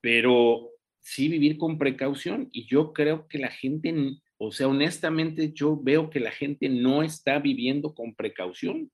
pero 0.00 0.70
sí 1.00 1.28
vivir 1.28 1.58
con 1.58 1.78
precaución. 1.78 2.48
Y 2.52 2.66
yo 2.66 2.92
creo 2.92 3.26
que 3.28 3.38
la 3.38 3.50
gente, 3.50 3.94
o 4.38 4.52
sea, 4.52 4.68
honestamente, 4.68 5.52
yo 5.52 5.78
veo 5.80 6.10
que 6.10 6.20
la 6.20 6.30
gente 6.30 6.68
no 6.68 7.02
está 7.02 7.38
viviendo 7.38 7.94
con 7.94 8.14
precaución. 8.14 8.90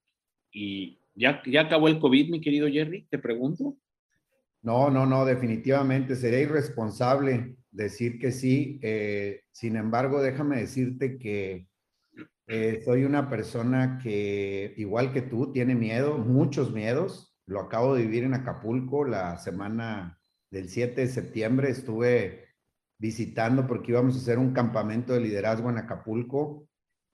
Y 0.53 0.99
ya, 1.15 1.43
ya 1.47 1.63
acabó 1.63 1.89
el 1.89 1.99
COVID, 1.99 2.31
mi 2.31 2.41
querido 2.41 2.69
Jerry, 2.69 3.07
te 3.11 3.19
pregunto. 3.19 3.77
No, 4.63 4.91
no, 4.91 5.07
no, 5.07 5.25
definitivamente 5.25 6.17
sería 6.17 6.41
irresponsable 6.41 7.57
decir 7.71 8.19
que 8.19 8.33
sí. 8.33 8.81
Eh, 8.83 9.43
sin 9.53 9.77
embargo, 9.77 10.23
déjame 10.23 10.59
decirte 10.59 11.19
que 11.19 11.69
eh, 12.49 12.83
soy 12.85 13.05
una 13.05 13.29
persona 13.29 13.99
que, 14.03 14.75
igual 14.77 15.13
que 15.13 15.23
tú, 15.23 15.53
tiene 15.53 15.75
miedo, 15.75 16.19
muchos 16.19 16.73
miedos. 16.73 17.37
Lo 17.47 17.61
acabo 17.61 17.95
de 17.95 18.03
vivir 18.03 18.25
en 18.25 18.35
Acapulco 18.35 19.05
la 19.05 19.39
semana 19.39 20.16
del 20.51 20.69
7 20.69 21.01
de 21.01 21.09
septiembre. 21.09 21.71
Estuve 21.71 22.47
visitando 22.99 23.67
porque 23.67 23.93
íbamos 23.93 24.17
a 24.17 24.19
hacer 24.19 24.39
un 24.39 24.53
campamento 24.53 25.13
de 25.13 25.21
liderazgo 25.21 25.71
en 25.71 25.79
Acapulco. 25.79 26.69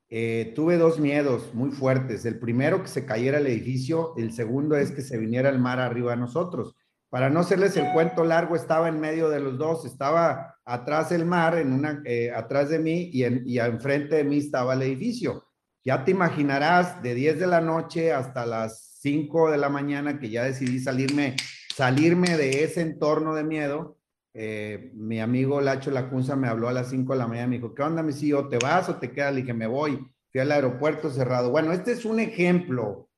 Eh, 0.09 0.53
tuve 0.55 0.77
dos 0.77 1.01
miedos 1.01 1.55
muy 1.55 1.71
fuertes. 1.71 2.25
El 2.25 2.38
primero, 2.38 2.83
que 2.83 2.88
se 2.88 3.07
cayera 3.07 3.38
el 3.38 3.47
edificio. 3.47 4.14
El 4.16 4.33
segundo 4.33 4.77
es 4.77 4.90
que 4.90 5.03
se 5.03 5.18
viniera 5.18 5.49
el 5.49 5.59
mar 5.59 5.81
arriba 5.81 6.12
de 6.12 6.18
nosotros. 6.18 6.77
Para 7.09 7.29
no 7.29 7.40
hacerles 7.40 7.77
el 7.77 7.92
cuento 7.92 8.25
largo, 8.25 8.57
estaba 8.57 8.88
en 8.88 8.99
medio 8.99 9.29
de 9.29 9.38
los 9.38 9.59
dos, 9.59 9.85
estaba 9.85 10.57
atrás 10.64 11.12
el 11.12 11.27
mar, 11.27 11.59
en 11.59 11.73
una, 11.75 12.03
eh, 12.07 12.31
atrás 12.31 12.71
de 12.71 12.79
mí 12.79 13.11
y, 13.12 13.25
en, 13.25 13.42
y 13.45 13.59
enfrente 13.59 14.16
de 14.16 14.25
mí 14.25 14.38
estaba 14.38 14.73
el 14.73 14.83
edificio. 14.83 15.45
Ya 15.85 16.05
te 16.05 16.12
imaginarás, 16.12 17.03
de 17.03 17.14
10 17.14 17.40
de 17.40 17.47
la 17.47 17.61
noche 17.61 18.12
hasta 18.12 18.47
las 18.47 18.97
5 19.01 19.51
de 19.51 19.59
la 19.59 19.68
mañana 19.68 20.18
que 20.18 20.31
ya 20.31 20.45
decidí 20.45 20.79
salirme, 20.79 21.37
salirme 21.73 22.37
de 22.37 22.65
ese 22.65 22.83
entorno 22.83 23.35
de 23.35 23.45
miedo. 23.45 23.99
Eh, 24.35 24.91
mi 24.95 25.21
amigo 25.21 25.61
Lacho 25.61 25.91
Lacunza 25.91 26.37
me 26.37 26.49
habló 26.49 26.69
a 26.69 26.73
las 26.73 26.91
5 26.91 27.13
de 27.13 27.19
la 27.19 27.27
mañana, 27.27 27.49
me 27.49 27.57
dijo, 27.57 27.75
¿qué 27.75 27.83
onda, 27.83 28.03
mi 28.03 28.13
tío? 28.13 28.49
¿Te 28.49 28.59
vas 28.59 28.89
o 28.89 28.97
te 28.97 29.13
quedas? 29.13 29.35
Le 29.35 29.41
dije, 29.41 29.55
me 29.55 29.67
voy. 29.67 30.07
Fui 30.31 30.41
al 30.41 30.53
aeropuerto 30.53 31.11
cerrado. 31.11 31.51
Bueno, 31.51 31.73
este 31.73 31.93
es 31.93 32.05
un 32.05 32.21
ejemplo, 32.21 33.11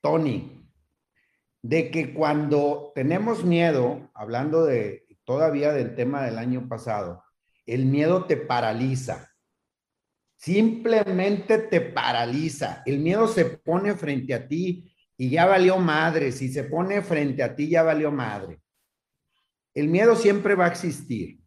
Tony, 0.00 0.68
de 1.62 1.90
que 1.90 2.12
cuando 2.12 2.92
tenemos 2.94 3.44
miedo, 3.44 4.10
hablando 4.14 4.64
de 4.64 5.06
todavía 5.24 5.72
del 5.72 5.94
tema 5.94 6.24
del 6.24 6.38
año 6.38 6.68
pasado, 6.68 7.22
el 7.66 7.86
miedo 7.86 8.24
te 8.26 8.36
paraliza. 8.36 9.30
Simplemente 10.36 11.58
te 11.58 11.80
paraliza. 11.80 12.82
El 12.86 13.00
miedo 13.00 13.26
se 13.26 13.44
pone 13.44 13.94
frente 13.94 14.34
a 14.34 14.46
ti 14.46 14.90
y 15.18 15.28
ya 15.28 15.44
valió 15.44 15.76
madre. 15.76 16.32
Si 16.32 16.50
se 16.50 16.64
pone 16.64 17.02
frente 17.02 17.42
a 17.42 17.54
ti, 17.54 17.68
ya 17.68 17.82
valió 17.82 18.10
madre. 18.10 18.60
El 19.74 19.88
miedo 19.88 20.16
siempre 20.16 20.54
va 20.54 20.64
a 20.64 20.68
existir. 20.68 21.40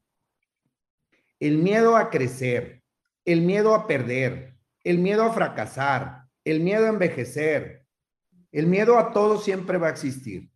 El 1.39 1.57
miedo 1.57 1.97
a 1.97 2.11
crecer, 2.11 2.83
el 3.25 3.41
miedo 3.41 3.73
a 3.73 3.87
perder, 3.87 4.55
el 4.83 4.99
miedo 4.99 5.23
a 5.23 5.33
fracasar, 5.33 6.25
el 6.43 6.59
miedo 6.59 6.85
a 6.85 6.89
envejecer, 6.89 7.87
el 8.51 8.67
miedo 8.67 8.99
a 8.99 9.11
todo 9.11 9.39
siempre 9.39 9.79
va 9.79 9.87
a 9.87 9.91
existir. 9.91 10.51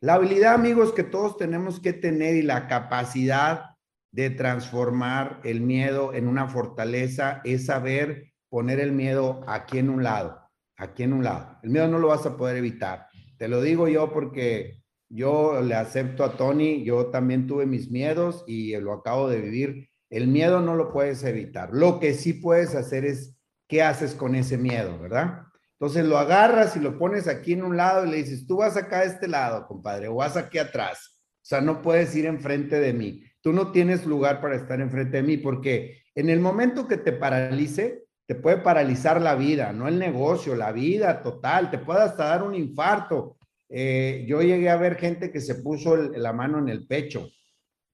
La 0.00 0.14
habilidad, 0.14 0.54
amigos, 0.54 0.92
que 0.92 1.02
todos 1.02 1.36
tenemos 1.36 1.78
que 1.78 1.92
tener 1.92 2.36
y 2.36 2.42
la 2.42 2.68
capacidad 2.68 3.76
de 4.12 4.30
transformar 4.30 5.40
el 5.44 5.60
miedo 5.60 6.14
en 6.14 6.26
una 6.26 6.48
fortaleza 6.48 7.42
es 7.44 7.66
saber 7.66 8.32
poner 8.48 8.80
el 8.80 8.92
miedo 8.92 9.44
aquí 9.46 9.78
en 9.78 9.90
un 9.90 10.02
lado, 10.02 10.39
aquí 10.80 11.02
en 11.02 11.12
un 11.12 11.22
lado. 11.22 11.58
El 11.62 11.70
miedo 11.70 11.86
no 11.88 11.98
lo 11.98 12.08
vas 12.08 12.26
a 12.26 12.36
poder 12.36 12.56
evitar. 12.56 13.06
Te 13.36 13.48
lo 13.48 13.60
digo 13.62 13.86
yo 13.86 14.12
porque 14.12 14.82
yo 15.08 15.60
le 15.60 15.74
acepto 15.74 16.24
a 16.24 16.36
Tony, 16.36 16.82
yo 16.84 17.06
también 17.06 17.46
tuve 17.46 17.66
mis 17.66 17.90
miedos 17.90 18.44
y 18.46 18.76
lo 18.76 18.92
acabo 18.92 19.28
de 19.28 19.40
vivir. 19.40 19.90
El 20.08 20.28
miedo 20.28 20.60
no 20.60 20.74
lo 20.74 20.90
puedes 20.90 21.22
evitar. 21.22 21.70
Lo 21.72 22.00
que 22.00 22.14
sí 22.14 22.32
puedes 22.32 22.74
hacer 22.74 23.04
es 23.04 23.36
qué 23.68 23.82
haces 23.82 24.14
con 24.14 24.34
ese 24.34 24.56
miedo, 24.56 24.98
¿verdad? 24.98 25.42
Entonces 25.78 26.04
lo 26.04 26.18
agarras 26.18 26.76
y 26.76 26.80
lo 26.80 26.98
pones 26.98 27.28
aquí 27.28 27.52
en 27.52 27.62
un 27.62 27.76
lado 27.76 28.04
y 28.04 28.10
le 28.10 28.16
dices, 28.18 28.46
tú 28.46 28.56
vas 28.58 28.76
acá 28.76 29.00
a 29.00 29.04
este 29.04 29.28
lado, 29.28 29.66
compadre, 29.66 30.08
o 30.08 30.16
vas 30.16 30.36
aquí 30.36 30.58
atrás. 30.58 31.20
O 31.36 31.46
sea, 31.50 31.60
no 31.60 31.82
puedes 31.82 32.14
ir 32.14 32.26
enfrente 32.26 32.80
de 32.80 32.92
mí. 32.92 33.22
Tú 33.40 33.52
no 33.52 33.72
tienes 33.72 34.04
lugar 34.06 34.40
para 34.40 34.56
estar 34.56 34.80
enfrente 34.80 35.18
de 35.18 35.22
mí 35.22 35.36
porque 35.36 36.02
en 36.14 36.28
el 36.28 36.40
momento 36.40 36.86
que 36.86 36.98
te 36.98 37.12
paralice, 37.12 38.04
te 38.30 38.36
puede 38.36 38.58
paralizar 38.58 39.20
la 39.20 39.34
vida, 39.34 39.72
no 39.72 39.88
el 39.88 39.98
negocio, 39.98 40.54
la 40.54 40.70
vida 40.70 41.20
total, 41.20 41.68
te 41.68 41.78
puede 41.78 42.02
hasta 42.02 42.26
dar 42.26 42.44
un 42.44 42.54
infarto. 42.54 43.36
Eh, 43.68 44.24
yo 44.28 44.40
llegué 44.40 44.70
a 44.70 44.76
ver 44.76 44.94
gente 44.94 45.32
que 45.32 45.40
se 45.40 45.56
puso 45.56 45.96
la 45.96 46.32
mano 46.32 46.60
en 46.60 46.68
el 46.68 46.86
pecho. 46.86 47.28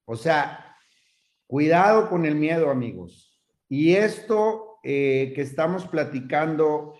O 0.04 0.14
sea, 0.14 0.76
cuidado 1.46 2.10
con 2.10 2.26
el 2.26 2.34
miedo, 2.34 2.70
amigos. 2.70 3.40
Y 3.66 3.94
esto 3.94 4.78
eh, 4.82 5.32
que 5.34 5.40
estamos 5.40 5.86
platicando 5.86 6.92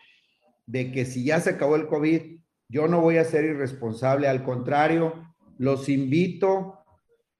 de 0.64 0.90
que 0.90 1.04
si 1.04 1.22
ya 1.22 1.38
se 1.38 1.50
acabó 1.50 1.76
el 1.76 1.88
COVID, 1.88 2.40
yo 2.70 2.88
no 2.88 3.02
voy 3.02 3.18
a 3.18 3.24
ser 3.24 3.44
irresponsable, 3.44 4.28
al 4.28 4.44
contrario, 4.44 5.12
los 5.58 5.90
invito 5.90 6.78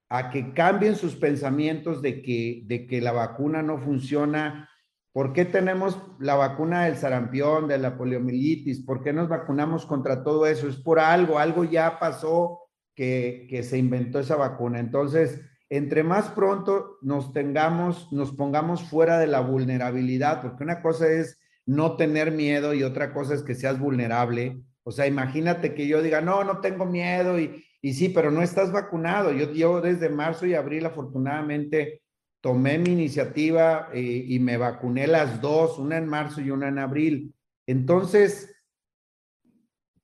a 0.09 0.29
que 0.29 0.53
cambien 0.53 0.95
sus 0.95 1.15
pensamientos 1.15 2.03
de 2.03 2.21
que, 2.21 2.61
de 2.65 2.85
que 2.85 3.01
la 3.01 3.13
vacuna 3.13 3.63
no 3.63 3.79
funciona. 3.79 4.69
¿Por 5.17 5.33
qué 5.33 5.45
tenemos 5.45 5.99
la 6.19 6.35
vacuna 6.35 6.85
del 6.85 6.95
sarampión, 6.95 7.67
de 7.67 7.79
la 7.79 7.97
poliomielitis? 7.97 8.85
¿Por 8.85 9.01
qué 9.01 9.13
nos 9.13 9.27
vacunamos 9.27 9.87
contra 9.87 10.23
todo 10.23 10.45
eso? 10.45 10.69
Es 10.69 10.75
por 10.75 10.99
algo, 10.99 11.39
algo 11.39 11.63
ya 11.63 11.97
pasó 11.97 12.59
que, 12.93 13.47
que 13.49 13.63
se 13.63 13.79
inventó 13.79 14.19
esa 14.19 14.35
vacuna. 14.35 14.79
Entonces, 14.79 15.41
entre 15.69 16.03
más 16.03 16.29
pronto 16.29 16.99
nos 17.01 17.33
tengamos, 17.33 18.13
nos 18.13 18.31
pongamos 18.31 18.83
fuera 18.83 19.17
de 19.17 19.25
la 19.25 19.39
vulnerabilidad, 19.39 20.39
porque 20.39 20.63
una 20.63 20.83
cosa 20.83 21.07
es 21.07 21.41
no 21.65 21.95
tener 21.95 22.31
miedo 22.31 22.75
y 22.75 22.83
otra 22.83 23.11
cosa 23.11 23.33
es 23.33 23.41
que 23.41 23.55
seas 23.55 23.79
vulnerable. 23.79 24.61
O 24.83 24.91
sea, 24.91 25.07
imagínate 25.07 25.73
que 25.73 25.87
yo 25.87 26.03
diga, 26.03 26.21
no, 26.21 26.43
no 26.43 26.59
tengo 26.59 26.85
miedo 26.85 27.39
y, 27.39 27.65
y 27.81 27.95
sí, 27.95 28.09
pero 28.09 28.29
no 28.29 28.43
estás 28.43 28.71
vacunado. 28.71 29.31
Yo, 29.31 29.51
yo 29.51 29.81
desde 29.81 30.09
marzo 30.09 30.45
y 30.45 30.53
abril 30.53 30.85
afortunadamente 30.85 32.03
tomé 32.47 32.77
mi 32.77 32.93
iniciativa 32.93 33.89
y, 33.93 33.97
eh, 33.99 34.25
y 34.29 34.39
me 34.39 34.55
vacuné 34.55 35.05
las 35.05 35.41
dos, 35.41 35.77
una 35.77 35.97
en 35.97 36.07
marzo 36.07 36.39
y 36.39 36.49
una 36.49 36.69
en 36.69 36.79
abril. 36.79 37.35
Entonces, 37.65 38.55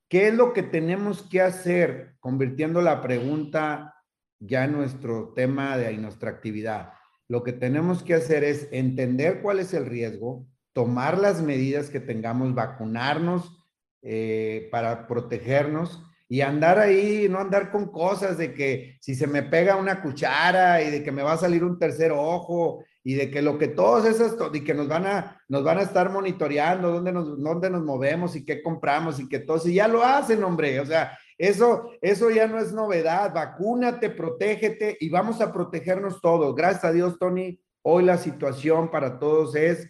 ¿qué 0.10 0.28
es 0.28 0.34
lo 0.34 0.52
que 0.52 0.62
tenemos 0.62 1.22
que 1.22 1.40
hacer? 1.40 2.18
Convirtiendo 2.20 2.82
la 2.82 3.02
pregunta 3.02 3.96
ya 4.40 4.68
nuestro 4.68 5.32
tema 5.34 5.78
de 5.78 5.94
nuestra 5.94 6.32
actividad. 6.32 6.92
Lo 7.30 7.44
que 7.44 7.54
tenemos 7.54 8.04
que 8.04 8.16
hacer 8.16 8.44
es 8.44 8.68
entender 8.74 9.42
cuál 9.42 9.60
es 9.60 9.74
el 9.74 9.86
riesgo, 9.86 10.46
tomar 10.74 11.18
las 11.18 11.42
medidas 11.42 11.90
que 11.90 12.02
tengamos, 12.02 12.54
vacunarnos 12.54 13.58
eh, 14.02 14.68
para 14.70 15.08
protegernos 15.08 16.04
y 16.34 16.42
andar 16.42 16.80
ahí, 16.80 17.28
no 17.30 17.38
andar 17.38 17.70
con 17.70 17.92
cosas 17.92 18.40
de 18.40 18.56
que 18.56 18.98
si 19.00 19.14
se 19.14 19.28
me 19.28 19.44
pega 19.44 19.76
una 19.76 20.02
cuchara 20.02 20.82
y 20.82 20.90
de 20.90 21.04
que 21.04 21.12
me 21.12 21.22
va 21.22 21.34
a 21.34 21.38
salir 21.38 21.64
un 21.64 21.78
tercer 21.78 22.12
ojo 22.12 22.84
y 23.04 23.14
de 23.14 23.30
que 23.30 23.44
lo 23.44 23.60
que 23.60 23.68
todos 23.68 24.04
esos, 24.08 24.36
y 24.52 24.64
que 24.64 24.74
nos 24.74 24.88
van 24.88 25.06
a, 25.06 25.40
nos 25.48 25.64
van 25.64 25.78
a 25.78 25.84
estar 25.84 26.10
monitoreando 26.10 26.92
dónde 26.92 27.12
nos, 27.12 27.40
dónde 27.40 27.70
nos 27.70 27.84
movemos 27.84 28.36
y 28.36 28.44
qué 28.44 28.64
compramos 28.64 29.20
y 29.20 29.30
que 29.30 29.42
todo, 29.42 29.60
si 29.60 29.76
ya 29.76 29.88
lo 29.88 30.04
hacen, 30.04 30.44
hombre, 30.44 30.80
o 30.80 30.88
sea, 30.88 31.16
eso, 31.38 31.92
eso 32.02 32.32
ya 32.32 32.48
no 32.48 32.58
es 32.58 32.74
novedad, 32.74 33.32
vacúnate, 33.32 34.10
protégete 34.10 34.98
y 35.00 35.10
vamos 35.10 35.40
a 35.40 35.54
protegernos 35.54 36.20
todos. 36.20 36.56
Gracias 36.56 36.86
a 36.86 36.92
Dios, 36.92 37.20
Tony, 37.20 37.62
hoy 37.84 38.06
la 38.06 38.18
situación 38.18 38.90
para 38.90 39.20
todos 39.20 39.56
es 39.56 39.88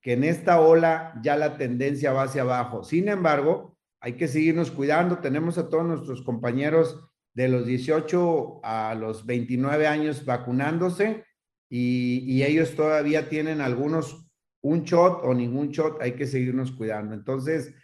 que 0.00 0.12
en 0.12 0.22
esta 0.22 0.60
ola 0.60 1.14
ya 1.20 1.34
la 1.34 1.56
tendencia 1.56 2.12
va 2.12 2.22
hacia 2.22 2.42
abajo. 2.42 2.84
Sin 2.84 3.08
embargo, 3.08 3.76
hay 4.00 4.14
que 4.14 4.28
seguirnos 4.28 4.70
cuidando. 4.70 5.18
Tenemos 5.18 5.58
a 5.58 5.68
todos 5.68 5.84
nuestros 5.84 6.22
compañeros 6.22 6.98
de 7.34 7.48
los 7.48 7.66
18 7.66 8.60
a 8.64 8.94
los 8.94 9.24
29 9.26 9.86
años 9.86 10.24
vacunándose 10.24 11.24
y, 11.68 12.42
ellos 12.42 12.74
todavía 12.74 13.28
tienen 13.28 13.60
algunos 13.60 14.26
un 14.62 14.82
shot 14.82 15.20
o 15.22 15.32
ningún 15.32 15.70
shot, 15.70 16.02
hay 16.02 16.12
que 16.12 16.26
seguirnos 16.26 16.72
cuidando. 16.72 17.14
Entonces, 17.14 17.74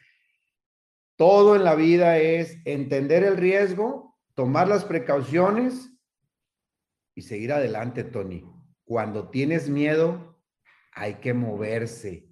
todo 1.17 1.57
en 1.57 1.65
la 1.65 1.75
vida 1.75 2.19
es 2.19 2.59
entender 2.65 3.23
el 3.23 3.37
riesgo, 3.37 4.19
tomar 4.35 4.69
las 4.69 4.85
precauciones 4.85 5.91
y 7.15 7.23
seguir 7.23 7.53
adelante, 7.53 8.05
Tony. 8.05 8.45
Cuando 8.85 9.31
tienes 9.31 9.71
miedo, 9.71 10.39
hay 10.93 11.15
que 11.15 11.33
moverse. 11.33 12.29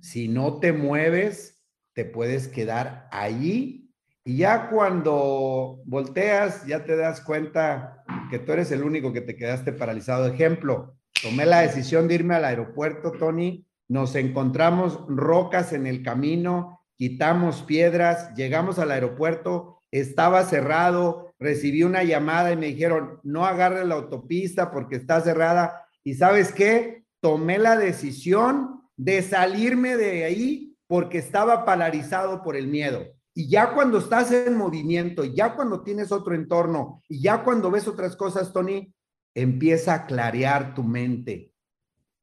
Si 0.00 0.26
no 0.26 0.58
te 0.58 0.72
mueves, 0.72 1.55
te 1.96 2.04
puedes 2.04 2.46
quedar 2.46 3.08
allí 3.10 3.90
y 4.22 4.36
ya 4.36 4.68
cuando 4.68 5.80
volteas, 5.86 6.66
ya 6.66 6.84
te 6.84 6.94
das 6.94 7.22
cuenta 7.22 8.04
que 8.30 8.38
tú 8.38 8.52
eres 8.52 8.70
el 8.70 8.82
único 8.82 9.14
que 9.14 9.22
te 9.22 9.34
quedaste 9.34 9.72
paralizado. 9.72 10.26
Ejemplo, 10.26 10.94
tomé 11.22 11.46
la 11.46 11.60
decisión 11.60 12.06
de 12.06 12.16
irme 12.16 12.34
al 12.34 12.44
aeropuerto, 12.44 13.12
Tony, 13.12 13.66
nos 13.88 14.14
encontramos 14.14 15.00
rocas 15.08 15.72
en 15.72 15.86
el 15.86 16.02
camino, 16.02 16.82
quitamos 16.96 17.62
piedras, 17.62 18.34
llegamos 18.34 18.78
al 18.78 18.90
aeropuerto, 18.90 19.80
estaba 19.90 20.44
cerrado, 20.44 21.32
recibí 21.38 21.82
una 21.82 22.04
llamada 22.04 22.52
y 22.52 22.58
me 22.58 22.66
dijeron, 22.66 23.20
no 23.22 23.46
agarres 23.46 23.86
la 23.86 23.94
autopista 23.94 24.70
porque 24.70 24.96
está 24.96 25.22
cerrada. 25.22 25.86
¿Y 26.04 26.12
sabes 26.14 26.52
qué? 26.52 27.04
Tomé 27.20 27.56
la 27.58 27.78
decisión 27.78 28.82
de 28.96 29.22
salirme 29.22 29.96
de 29.96 30.24
ahí 30.24 30.75
porque 30.86 31.18
estaba 31.18 31.64
paralizado 31.64 32.42
por 32.42 32.56
el 32.56 32.68
miedo. 32.68 33.06
Y 33.34 33.48
ya 33.48 33.74
cuando 33.74 33.98
estás 33.98 34.32
en 34.32 34.56
movimiento, 34.56 35.24
ya 35.24 35.54
cuando 35.54 35.82
tienes 35.82 36.10
otro 36.10 36.34
entorno, 36.34 37.02
y 37.08 37.20
ya 37.20 37.44
cuando 37.44 37.70
ves 37.70 37.86
otras 37.86 38.16
cosas, 38.16 38.52
Tony, 38.52 38.94
empieza 39.34 39.94
a 39.94 40.06
clarear 40.06 40.74
tu 40.74 40.82
mente. 40.82 41.52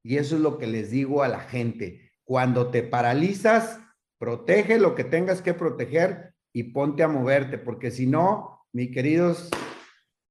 Y 0.04 0.18
eso 0.18 0.36
es 0.36 0.42
lo 0.42 0.58
que 0.58 0.68
les 0.68 0.90
digo 0.90 1.22
a 1.22 1.28
la 1.28 1.40
gente. 1.40 2.12
Cuando 2.24 2.72
te 2.72 2.82
paralizas, 2.82 3.80
protege 4.18 4.80
lo 4.80 4.96
que 4.96 5.04
tengas 5.04 5.42
que 5.42 5.54
proteger 5.54 6.34
y 6.52 6.64
ponte 6.64 7.04
a 7.04 7.08
moverte, 7.08 7.58
porque 7.58 7.92
si 7.92 8.08
no, 8.08 8.66
mis 8.72 8.92
queridos 8.92 9.50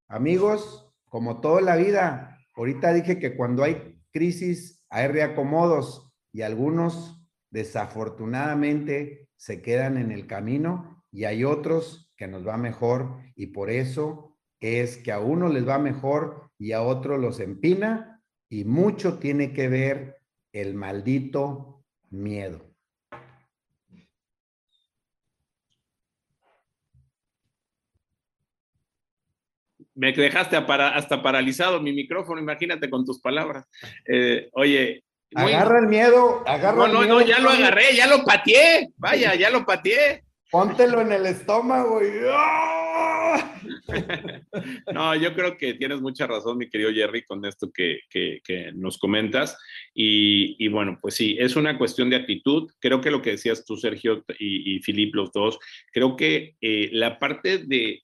amigos, 0.09 0.93
como 1.05 1.41
toda 1.41 1.61
la 1.61 1.76
vida, 1.76 2.39
ahorita 2.57 2.93
dije 2.93 3.18
que 3.18 3.37
cuando 3.37 3.62
hay 3.62 4.01
crisis 4.11 4.85
hay 4.89 5.09
reacomodos 5.09 6.12
y 6.33 6.43
algunos 6.43 7.22
desafortunadamente 7.53 9.28
se 9.36 9.62
quedan 9.62 9.98
en 9.98 10.11
el 10.11 10.26
camino 10.26 11.05
y 11.12 11.24
hay 11.24 11.44
otros 11.44 12.11
que 12.16 12.26
nos 12.26 12.46
va 12.46 12.57
mejor 12.57 13.20
y 13.36 13.48
por 13.48 13.70
eso 13.70 14.36
es 14.59 14.96
que 14.96 15.12
a 15.12 15.20
uno 15.20 15.48
les 15.48 15.68
va 15.68 15.78
mejor 15.78 16.50
y 16.59 16.72
a 16.72 16.82
otro 16.82 17.18
los 17.18 17.40
empina 17.40 18.22
y 18.48 18.64
mucho 18.64 19.18
tiene 19.18 19.53
que 19.53 19.68
ver 19.68 20.16
el 20.53 20.74
maldito 20.74 21.84
miedo. 22.11 22.72
Me 29.94 30.12
dejaste 30.12 30.57
hasta 30.57 31.22
paralizado 31.22 31.80
mi 31.82 31.92
micrófono, 31.92 32.40
imagínate 32.40 32.88
con 32.88 33.05
tus 33.05 33.20
palabras. 33.20 33.66
Eh, 34.07 34.48
oye, 34.53 35.05
Agarra 35.35 35.78
el 35.78 35.87
miedo, 35.87 36.43
agarra 36.47 36.76
no, 36.76 36.87
el 36.87 36.93
no, 36.93 37.05
No, 37.05 37.20
ya 37.22 37.39
lo 37.39 37.51
agarré, 37.51 37.95
ya 37.95 38.07
lo 38.07 38.24
pateé. 38.24 38.91
Vaya, 38.97 39.35
ya 39.35 39.51
lo 39.51 39.64
pateé. 39.64 40.24
Póntelo 40.51 41.01
en 41.01 41.12
el 41.12 41.26
estómago 41.26 42.03
y. 42.03 42.11
¡ah! 42.30 43.55
no, 44.93 45.14
yo 45.14 45.35
creo 45.35 45.57
que 45.57 45.74
tienes 45.74 46.01
mucha 46.01 46.26
razón, 46.26 46.59
mi 46.59 46.68
querido 46.68 46.93
Jerry, 46.93 47.24
con 47.24 47.45
esto 47.47 47.70
que, 47.72 48.01
nos 48.74 48.99
comentas. 48.99 49.59
Y, 49.95 50.68
bueno, 50.68 50.99
pues 51.01 51.14
sí, 51.14 51.37
es 51.39 51.57
una 51.57 51.78
cuestión 51.78 52.11
de 52.11 52.16
actitud. 52.16 52.70
Creo 52.80 53.01
que 53.01 53.11
lo 53.11 53.22
que 53.22 53.30
decías 53.30 53.64
tú, 53.64 53.76
Sergio 53.76 54.24
y, 54.39 54.76
y 54.76 54.80
Filip, 54.80 55.14
los 55.14 55.33
dos, 55.33 55.59
creo 55.93 56.16
que 56.16 56.57
eh, 56.61 56.91
la 56.93 57.18
parte 57.18 57.59
de 57.59 58.03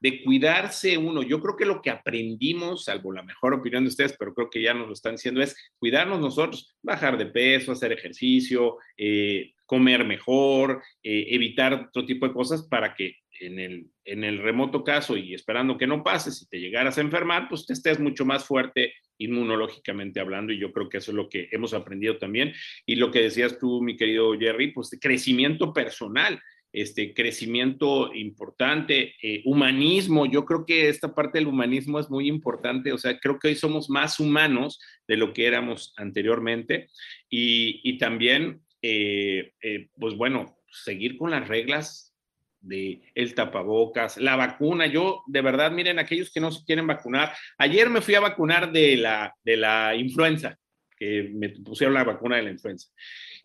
de 0.00 0.22
cuidarse 0.22 0.96
uno. 0.96 1.22
Yo 1.22 1.40
creo 1.40 1.56
que 1.56 1.66
lo 1.66 1.80
que 1.82 1.90
aprendimos, 1.90 2.84
salvo 2.84 3.12
la 3.12 3.22
mejor 3.22 3.54
opinión 3.54 3.84
de 3.84 3.88
ustedes, 3.88 4.16
pero 4.18 4.34
creo 4.34 4.50
que 4.50 4.62
ya 4.62 4.74
nos 4.74 4.86
lo 4.86 4.94
están 4.94 5.16
diciendo, 5.16 5.42
es 5.42 5.56
cuidarnos 5.78 6.20
nosotros, 6.20 6.74
bajar 6.82 7.18
de 7.18 7.26
peso, 7.26 7.72
hacer 7.72 7.92
ejercicio, 7.92 8.78
eh, 8.96 9.52
comer 9.66 10.04
mejor, 10.04 10.82
eh, 11.02 11.26
evitar 11.28 11.74
otro 11.74 12.04
tipo 12.04 12.26
de 12.26 12.34
cosas 12.34 12.66
para 12.66 12.94
que 12.94 13.16
en 13.40 13.58
el, 13.58 13.90
en 14.04 14.24
el 14.24 14.38
remoto 14.38 14.84
caso 14.84 15.16
y 15.16 15.34
esperando 15.34 15.78
que 15.78 15.86
no 15.86 16.02
pase, 16.02 16.30
si 16.30 16.48
te 16.48 16.60
llegaras 16.60 16.98
a 16.98 17.02
enfermar, 17.02 17.48
pues 17.48 17.66
te 17.66 17.72
estés 17.72 17.98
mucho 17.98 18.24
más 18.24 18.44
fuerte 18.44 18.92
inmunológicamente 19.18 20.20
hablando 20.20 20.52
y 20.52 20.58
yo 20.58 20.72
creo 20.72 20.88
que 20.88 20.98
eso 20.98 21.10
es 21.10 21.16
lo 21.16 21.28
que 21.28 21.48
hemos 21.52 21.74
aprendido 21.74 22.18
también. 22.18 22.52
Y 22.86 22.96
lo 22.96 23.10
que 23.10 23.22
decías 23.22 23.58
tú, 23.58 23.82
mi 23.82 23.96
querido 23.96 24.38
Jerry, 24.38 24.72
pues 24.72 24.96
crecimiento 25.00 25.72
personal 25.72 26.40
este 26.72 27.14
crecimiento 27.14 28.14
importante, 28.14 29.14
eh, 29.22 29.42
humanismo, 29.44 30.26
yo 30.26 30.44
creo 30.44 30.64
que 30.64 30.88
esta 30.88 31.14
parte 31.14 31.38
del 31.38 31.48
humanismo 31.48 31.98
es 31.98 32.08
muy 32.10 32.28
importante, 32.28 32.92
o 32.92 32.98
sea, 32.98 33.18
creo 33.18 33.38
que 33.38 33.48
hoy 33.48 33.56
somos 33.56 33.90
más 33.90 34.20
humanos 34.20 34.80
de 35.08 35.16
lo 35.16 35.32
que 35.32 35.46
éramos 35.46 35.92
anteriormente. 35.96 36.88
Y, 37.28 37.98
también, 37.98 38.62
eh, 38.82 39.52
eh, 39.62 39.88
pues 39.98 40.14
bueno, 40.16 40.56
seguir 40.70 41.16
con 41.16 41.30
las 41.30 41.48
reglas 41.48 42.14
de 42.60 43.00
el 43.14 43.34
tapabocas, 43.34 44.16
la 44.18 44.36
vacuna. 44.36 44.86
Yo, 44.86 45.22
de 45.26 45.42
verdad, 45.42 45.72
miren, 45.72 45.98
aquellos 45.98 46.30
que 46.30 46.40
no 46.40 46.50
se 46.50 46.64
quieren 46.64 46.86
vacunar, 46.86 47.32
ayer 47.58 47.88
me 47.90 48.00
fui 48.00 48.14
a 48.14 48.20
vacunar 48.20 48.70
de 48.72 48.96
la, 48.96 49.34
de 49.42 49.56
la 49.56 49.94
influenza, 49.96 50.58
que 51.00 51.30
me 51.32 51.48
pusieron 51.48 51.94
la 51.94 52.04
vacuna 52.04 52.36
de 52.36 52.42
la 52.42 52.50
influenza. 52.50 52.88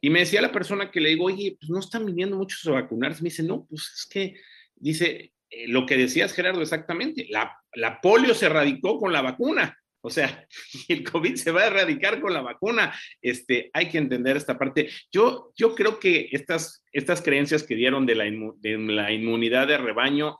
Y 0.01 0.09
me 0.09 0.19
decía 0.19 0.41
la 0.41 0.51
persona 0.51 0.91
que 0.91 0.99
le 0.99 1.09
digo, 1.09 1.25
oye, 1.25 1.55
pues 1.57 1.69
no 1.69 1.79
están 1.79 2.05
viniendo 2.05 2.35
muchos 2.35 2.67
a 2.67 2.71
vacunarse. 2.71 3.23
Me 3.23 3.29
dice, 3.29 3.43
no, 3.43 3.65
pues 3.65 3.81
es 3.95 4.05
que, 4.11 4.35
dice, 4.75 5.31
eh, 5.49 5.67
lo 5.69 5.85
que 5.85 5.95
decías, 5.95 6.33
Gerardo, 6.33 6.61
exactamente, 6.61 7.25
la, 7.29 7.57
la 7.73 8.01
polio 8.01 8.33
se 8.33 8.47
erradicó 8.47 8.99
con 8.99 9.13
la 9.13 9.21
vacuna. 9.21 9.75
O 10.01 10.09
sea, 10.09 10.45
el 10.89 11.09
COVID 11.09 11.35
se 11.35 11.51
va 11.51 11.61
a 11.61 11.67
erradicar 11.67 12.19
con 12.19 12.33
la 12.33 12.41
vacuna. 12.41 12.93
Este, 13.21 13.71
hay 13.73 13.87
que 13.87 13.97
entender 13.97 14.35
esta 14.35 14.59
parte. 14.59 14.89
Yo, 15.11 15.53
yo 15.55 15.73
creo 15.75 15.97
que 15.97 16.27
estas, 16.33 16.83
estas 16.91 17.21
creencias 17.21 17.63
que 17.63 17.75
dieron 17.75 18.05
de 18.05 18.15
la, 18.15 18.25
de 18.25 18.77
la 18.77 19.13
inmunidad 19.13 19.67
de 19.67 19.77
rebaño 19.77 20.37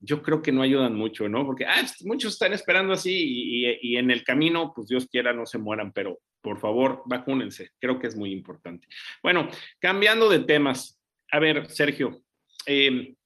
yo 0.00 0.22
creo 0.22 0.42
que 0.42 0.52
no 0.52 0.62
ayudan 0.62 0.94
mucho, 0.94 1.28
¿no? 1.28 1.44
Porque 1.44 1.64
ah, 1.64 1.84
muchos 2.04 2.34
están 2.34 2.52
esperando 2.52 2.92
así 2.92 3.78
y, 3.80 3.96
en 3.96 4.10
el 4.10 4.24
camino, 4.24 4.72
pues 4.74 4.88
Dios 4.88 5.06
quiera, 5.10 5.32
no 5.32 5.46
se 5.46 5.58
mueran, 5.58 5.92
pero 5.92 6.18
por 6.46 6.60
favor, 6.60 7.02
vacúnense, 7.06 7.72
creo 7.80 7.98
que 7.98 8.06
es 8.06 8.14
muy 8.14 8.30
importante. 8.30 8.86
Bueno, 9.20 9.48
cambiando 9.80 10.28
de 10.28 10.38
temas, 10.38 10.96
a 11.32 11.40
ver, 11.40 11.68
Sergio, 11.68 12.22
em, 12.66 13.16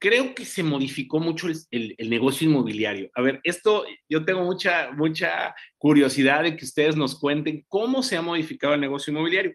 creo 0.00 0.34
que 0.34 0.44
se 0.44 0.64
modificó 0.64 1.20
mucho 1.20 1.46
el, 1.46 1.94
el, 1.96 2.10
negocio 2.10 2.48
inmobiliario. 2.48 3.08
A 3.14 3.22
ver, 3.22 3.38
esto 3.44 3.84
yo 4.08 4.24
tengo 4.24 4.42
mucha, 4.42 4.90
mucha 4.90 5.54
curiosidad 5.78 6.42
de 6.42 6.56
que 6.56 6.64
ustedes 6.64 6.96
nos 6.96 7.16
cuenten 7.20 7.64
cómo 7.68 8.02
se 8.02 8.16
ha 8.16 8.22
modificado 8.22 8.74
el 8.74 8.80
negocio 8.80 9.12
inmobiliario. 9.12 9.54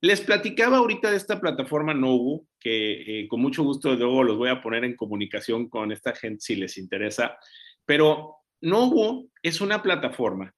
Les 0.00 0.20
platicaba 0.20 0.76
ahorita 0.76 1.10
de 1.10 1.16
esta 1.16 1.40
plataforma 1.40 1.94
Nobu, 1.94 2.46
que 2.60 3.22
eh, 3.22 3.26
con 3.26 3.40
mucho 3.40 3.64
gusto 3.64 3.92
luego 3.96 4.22
los 4.22 4.36
voy 4.36 4.50
a 4.50 4.62
poner 4.62 4.84
en 4.84 4.94
comunicación 4.94 5.68
con 5.68 5.90
esta 5.90 6.14
gente 6.14 6.42
si 6.42 6.54
les 6.54 6.78
interesa, 6.78 7.36
pero 7.84 8.36
Nobu 8.60 9.32
es 9.42 9.60
una 9.60 9.82
plataforma 9.82 10.54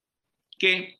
que 0.59 0.98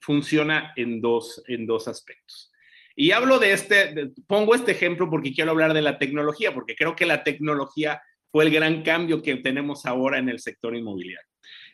funciona 0.00 0.72
en 0.76 1.00
dos, 1.00 1.42
en 1.46 1.66
dos 1.66 1.88
aspectos. 1.88 2.50
Y 2.96 3.12
hablo 3.12 3.38
de 3.38 3.52
este, 3.52 4.12
pongo 4.26 4.54
este 4.54 4.72
ejemplo 4.72 5.08
porque 5.08 5.32
quiero 5.32 5.52
hablar 5.52 5.72
de 5.72 5.82
la 5.82 5.98
tecnología, 5.98 6.52
porque 6.52 6.74
creo 6.74 6.96
que 6.96 7.06
la 7.06 7.22
tecnología 7.22 8.02
fue 8.30 8.44
el 8.44 8.50
gran 8.50 8.82
cambio 8.82 9.22
que 9.22 9.36
tenemos 9.36 9.86
ahora 9.86 10.18
en 10.18 10.28
el 10.28 10.40
sector 10.40 10.76
inmobiliario. 10.76 11.26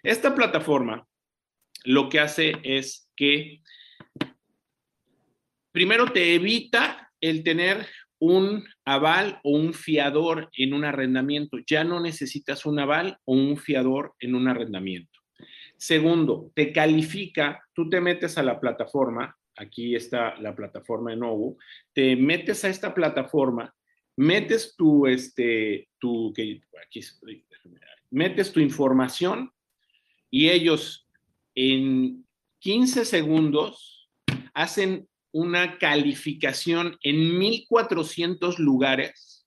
Esta 0.02 0.34
plataforma 0.34 1.06
lo 1.84 2.08
que 2.08 2.20
hace 2.20 2.54
es 2.62 3.10
que 3.16 3.60
primero 5.72 6.06
te 6.12 6.34
evita 6.34 7.12
el 7.20 7.42
tener 7.44 7.86
un 8.18 8.64
aval 8.84 9.40
o 9.42 9.50
un 9.50 9.74
fiador 9.74 10.48
en 10.56 10.74
un 10.74 10.84
arrendamiento. 10.84 11.58
Ya 11.66 11.84
no 11.84 12.00
necesitas 12.00 12.66
un 12.66 12.78
aval 12.78 13.18
o 13.24 13.34
un 13.34 13.56
fiador 13.56 14.14
en 14.20 14.34
un 14.34 14.48
arrendamiento. 14.48 15.15
Segundo, 15.76 16.50
te 16.54 16.72
califica, 16.72 17.62
tú 17.74 17.88
te 17.88 18.00
metes 18.00 18.38
a 18.38 18.42
la 18.42 18.58
plataforma, 18.58 19.36
aquí 19.56 19.94
está 19.94 20.36
la 20.40 20.54
plataforma 20.54 21.10
de 21.10 21.16
Novo, 21.16 21.58
te 21.92 22.16
metes 22.16 22.64
a 22.64 22.68
esta 22.68 22.94
plataforma, 22.94 23.74
metes 24.16 24.74
tu, 24.76 25.06
este, 25.06 25.88
tu, 25.98 26.32
que, 26.34 26.62
aquí, 26.86 27.00
metes 28.10 28.52
tu 28.52 28.60
información 28.60 29.50
y 30.30 30.48
ellos 30.48 31.08
en 31.54 32.26
15 32.60 33.04
segundos 33.04 34.10
hacen 34.54 35.08
una 35.32 35.78
calificación 35.78 36.96
en 37.02 37.38
1400 37.38 38.58
lugares 38.58 39.46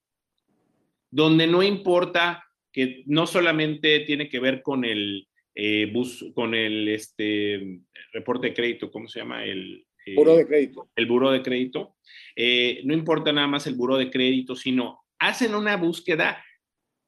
donde 1.11 1.47
no 1.47 1.63
importa 1.63 2.43
que 2.71 3.03
no 3.07 3.25
solamente 3.25 4.01
tiene 4.01 4.29
que 4.29 4.39
ver 4.39 4.61
con 4.61 4.85
el 4.85 5.27
eh, 5.55 5.89
bus, 5.91 6.25
con 6.33 6.53
el 6.53 6.87
este, 6.89 7.81
reporte 8.13 8.47
de 8.47 8.53
crédito, 8.53 8.91
¿cómo 8.91 9.07
se 9.07 9.19
llama? 9.19 9.43
El 9.45 9.85
eh, 10.05 10.15
buro 10.15 10.35
de 10.35 10.47
crédito. 10.47 10.89
El 10.95 11.05
buro 11.05 11.31
de 11.31 11.41
crédito. 11.41 11.95
Eh, 12.35 12.81
no 12.85 12.93
importa 12.93 13.31
nada 13.31 13.47
más 13.47 13.67
el 13.67 13.75
buro 13.75 13.97
de 13.97 14.09
crédito, 14.09 14.55
sino 14.55 15.01
hacen 15.19 15.55
una 15.55 15.77
búsqueda 15.77 16.43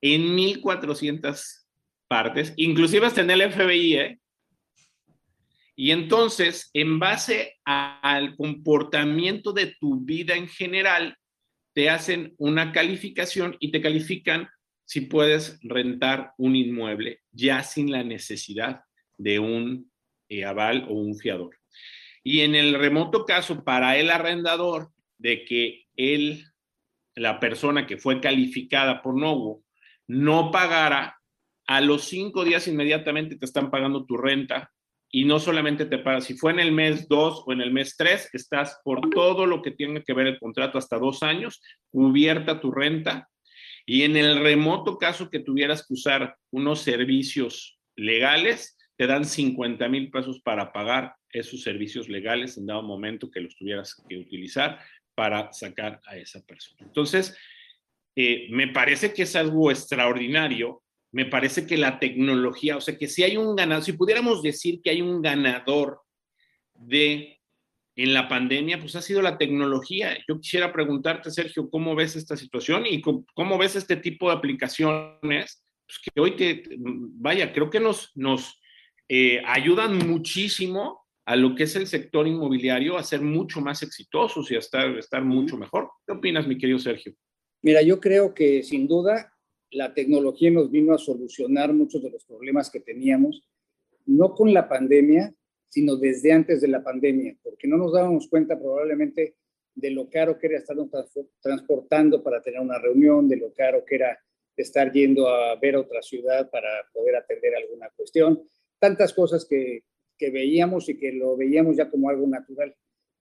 en 0.02 0.36
1400 0.36 1.68
partes, 2.08 2.54
inclusive 2.58 3.06
hasta 3.06 3.22
en 3.22 3.32
el 3.32 3.52
FBI, 3.52 3.94
¿eh? 3.96 4.20
Y 5.76 5.92
entonces, 5.92 6.70
en 6.74 7.00
base 7.00 7.58
al 7.64 8.36
comportamiento 8.36 9.54
de 9.54 9.76
tu 9.80 10.02
vida 10.02 10.36
en 10.36 10.48
general, 10.48 11.16
te 11.74 11.89
hacen 11.89 12.36
una 12.38 12.72
calificación 12.72 13.56
y 13.60 13.72
te 13.72 13.82
califican 13.82 14.50
si 14.92 15.00
puedes 15.00 15.58
rentar 15.64 16.34
un 16.38 16.54
inmueble 16.54 17.22
ya 17.32 17.64
sin 17.64 17.94
la 17.94 18.04
necesidad 18.04 18.82
de 19.18 19.39
un 19.39 19.89
eh, 20.28 20.44
aval 20.44 20.86
o 20.89 20.96
un 20.96 21.16
fiador. 21.16 21.56
Y 22.26 22.42
en 22.42 22.56
el 22.56 22.74
remoto 22.74 23.24
caso 23.24 23.64
para 23.64 23.96
el 23.96 24.10
arrendador 24.10 24.92
de 25.18 25.46
que 25.46 25.86
él, 25.96 26.44
la 27.16 27.39
persona 27.39 27.88
que 27.88 27.96
fue 27.96 28.20
calificada 28.20 29.02
por 29.02 29.18
Novo, 29.18 29.64
no 30.08 30.52
pagara, 30.52 31.18
a 31.68 31.80
los 31.80 32.04
cinco 32.04 32.44
días 32.44 32.68
inmediatamente 32.68 33.38
te 33.38 33.46
están 33.46 33.72
pagando 33.72 34.06
tu 34.06 34.18
renta 34.18 34.74
y 35.10 35.24
no 35.24 35.39
solamente 35.39 35.86
te 35.86 36.00
pagas, 36.00 36.26
si 36.26 36.34
fue 36.34 36.52
en 36.52 36.60
el 36.60 36.74
mes 36.74 37.08
2 37.08 37.44
o 37.48 37.54
en 37.54 37.62
el 37.62 37.72
mes 37.72 37.96
3, 37.96 38.32
estás 38.34 38.82
por 38.84 39.10
todo 39.10 39.46
lo 39.46 39.62
que 39.62 39.72
tiene 39.72 40.04
que 40.04 40.12
ver 40.12 40.28
el 40.28 40.39
contrato 40.39 40.78
hasta 40.78 41.00
dos 41.00 41.24
años, 41.24 41.62
cubierta 41.89 42.60
tu 42.60 42.72
renta. 42.72 43.30
Y 43.86 44.03
en 44.03 44.15
el 44.15 44.39
remoto 44.39 44.97
caso 44.97 45.29
que 45.29 45.39
tuvieras 45.39 45.86
que 45.86 45.93
usar 45.93 46.36
unos 46.51 46.82
servicios 46.82 47.79
legales, 47.95 48.77
te 48.97 49.07
dan 49.07 49.25
50 49.25 49.88
mil 49.89 50.11
pesos 50.11 50.41
para 50.41 50.71
pagar 50.71 51.15
esos 51.29 51.61
servicios 51.61 52.09
legales 52.09 52.57
en 52.57 52.67
dado 52.67 52.84
momento 52.84 53.32
que 53.32 53.41
los 53.41 53.55
tuvieras 53.55 53.95
que 54.07 54.17
utilizar 54.17 54.79
para 55.15 55.51
sacar 55.53 55.99
a 56.05 56.17
esa 56.17 56.41
persona. 56.45 56.86
Entonces, 56.86 57.36
eh, 58.15 58.47
me 58.51 58.67
parece 58.67 59.13
que 59.13 59.23
es 59.23 59.36
algo 59.36 59.71
extraordinario 59.71 60.84
me 61.11 61.25
parece 61.25 61.67
que 61.67 61.77
la 61.77 61.99
tecnología, 61.99 62.77
o 62.77 62.82
sea, 62.82 62.97
que 62.97 63.07
si 63.07 63.23
hay 63.23 63.36
un 63.36 63.55
ganador, 63.55 63.84
si 63.84 63.93
pudiéramos 63.93 64.41
decir 64.41 64.82
que 64.82 64.91
hay 64.91 65.01
un 65.01 65.21
ganador 65.21 66.01
de 66.73 67.41
en 67.96 68.14
la 68.14 68.28
pandemia, 68.28 68.80
pues 68.80 68.96
ha 68.96 69.02
sido 69.02 69.22
la 69.22 69.38
tecnología. 69.38 70.18
Yo 70.28 70.39
quisiera 70.39 70.72
preguntarte, 70.72 71.32
Sergio, 71.32 71.70
¿cómo 71.70 71.96
ves 71.96 72.16
esta 72.16 72.38
situación 72.38 72.86
y 72.86 73.02
cómo, 73.02 73.58
ves 73.58 73.76
este 73.76 73.98
tipo 73.98 74.30
de 74.30 74.38
aplicaciones? 74.38 75.64
Pues 75.86 76.00
que 76.00 76.22
hoy 76.22 76.36
te, 76.36 76.64
vaya, 76.78 77.52
creo 77.52 77.70
que 77.70 77.80
nos, 77.80 78.12
nos 78.16 78.60
eh, 79.10 79.42
ayudan 79.46 79.98
muchísimo 80.08 81.02
a 81.26 81.36
lo 81.36 81.54
que 81.56 81.64
es 81.64 81.76
el 81.76 81.88
sector 81.88 82.28
inmobiliario 82.28 82.98
a 82.98 83.04
ser 83.04 83.22
mucho 83.22 83.62
más 83.62 83.84
exitosos 83.84 84.50
y 84.52 84.56
a 84.56 84.60
estar, 84.60 84.98
estar 84.98 85.24
mucho 85.24 85.58
mejor. 85.58 85.89
¿Qué 86.06 86.14
opinas, 86.14 86.48
mi 86.48 86.58
querido 86.58 86.80
Sergio? 86.80 87.14
Mira, 87.62 87.82
yo 87.82 88.00
creo 88.00 88.34
que 88.34 88.64
sin 88.64 88.88
duda 88.88 89.32
la 89.70 89.94
tecnología 89.94 90.52
nos 90.52 90.72
vino 90.72 90.94
a 90.94 90.98
solucionar 90.98 91.74
muchos 91.74 92.02
de 92.02 92.10
los 92.10 92.26
problemas 92.26 92.70
que 92.70 92.80
teníamos, 92.80 93.48
no 94.06 94.34
con 94.34 94.54
la 94.54 94.68
pandemia, 94.68 95.34
sino 95.72 95.95
desde 95.95 96.34
antes 96.34 96.59
de 96.59 96.67
la 96.67 96.84
pandemia, 96.84 97.38
porque 97.41 97.65
no 97.65 97.78
nos 97.78 97.93
dábamos 97.93 98.28
cuenta 98.28 98.59
probablemente 98.59 99.36
de 99.74 99.89
lo 99.89 100.09
caro 100.09 100.38
que 100.38 100.47
era 100.47 100.57
estar 100.57 100.76
transportando 101.39 102.22
para 102.22 102.41
tener 102.41 102.59
una 102.59 102.78
reunión, 102.78 103.30
de 103.30 103.38
lo 103.38 103.53
caro 103.53 103.86
que 103.86 103.95
era 103.95 104.19
estar 104.57 104.91
yendo 104.91 105.30
a 105.30 105.55
ver 105.55 105.78
otra 105.78 106.01
ciudad 106.01 106.49
para 106.51 106.67
poder 106.91 107.15
atender 107.15 107.55
alguna 107.55 107.89
cuestión, 107.95 108.43
tantas 108.80 109.13
cosas 109.13 109.45
que, 109.45 109.86
que 110.17 110.30
veíamos 110.30 110.89
y 110.89 110.97
que 110.97 111.13
lo 111.13 111.38
veíamos 111.38 111.78
ya 111.78 111.89
como 111.89 112.09
algo 112.09 112.28
natural. 112.28 112.76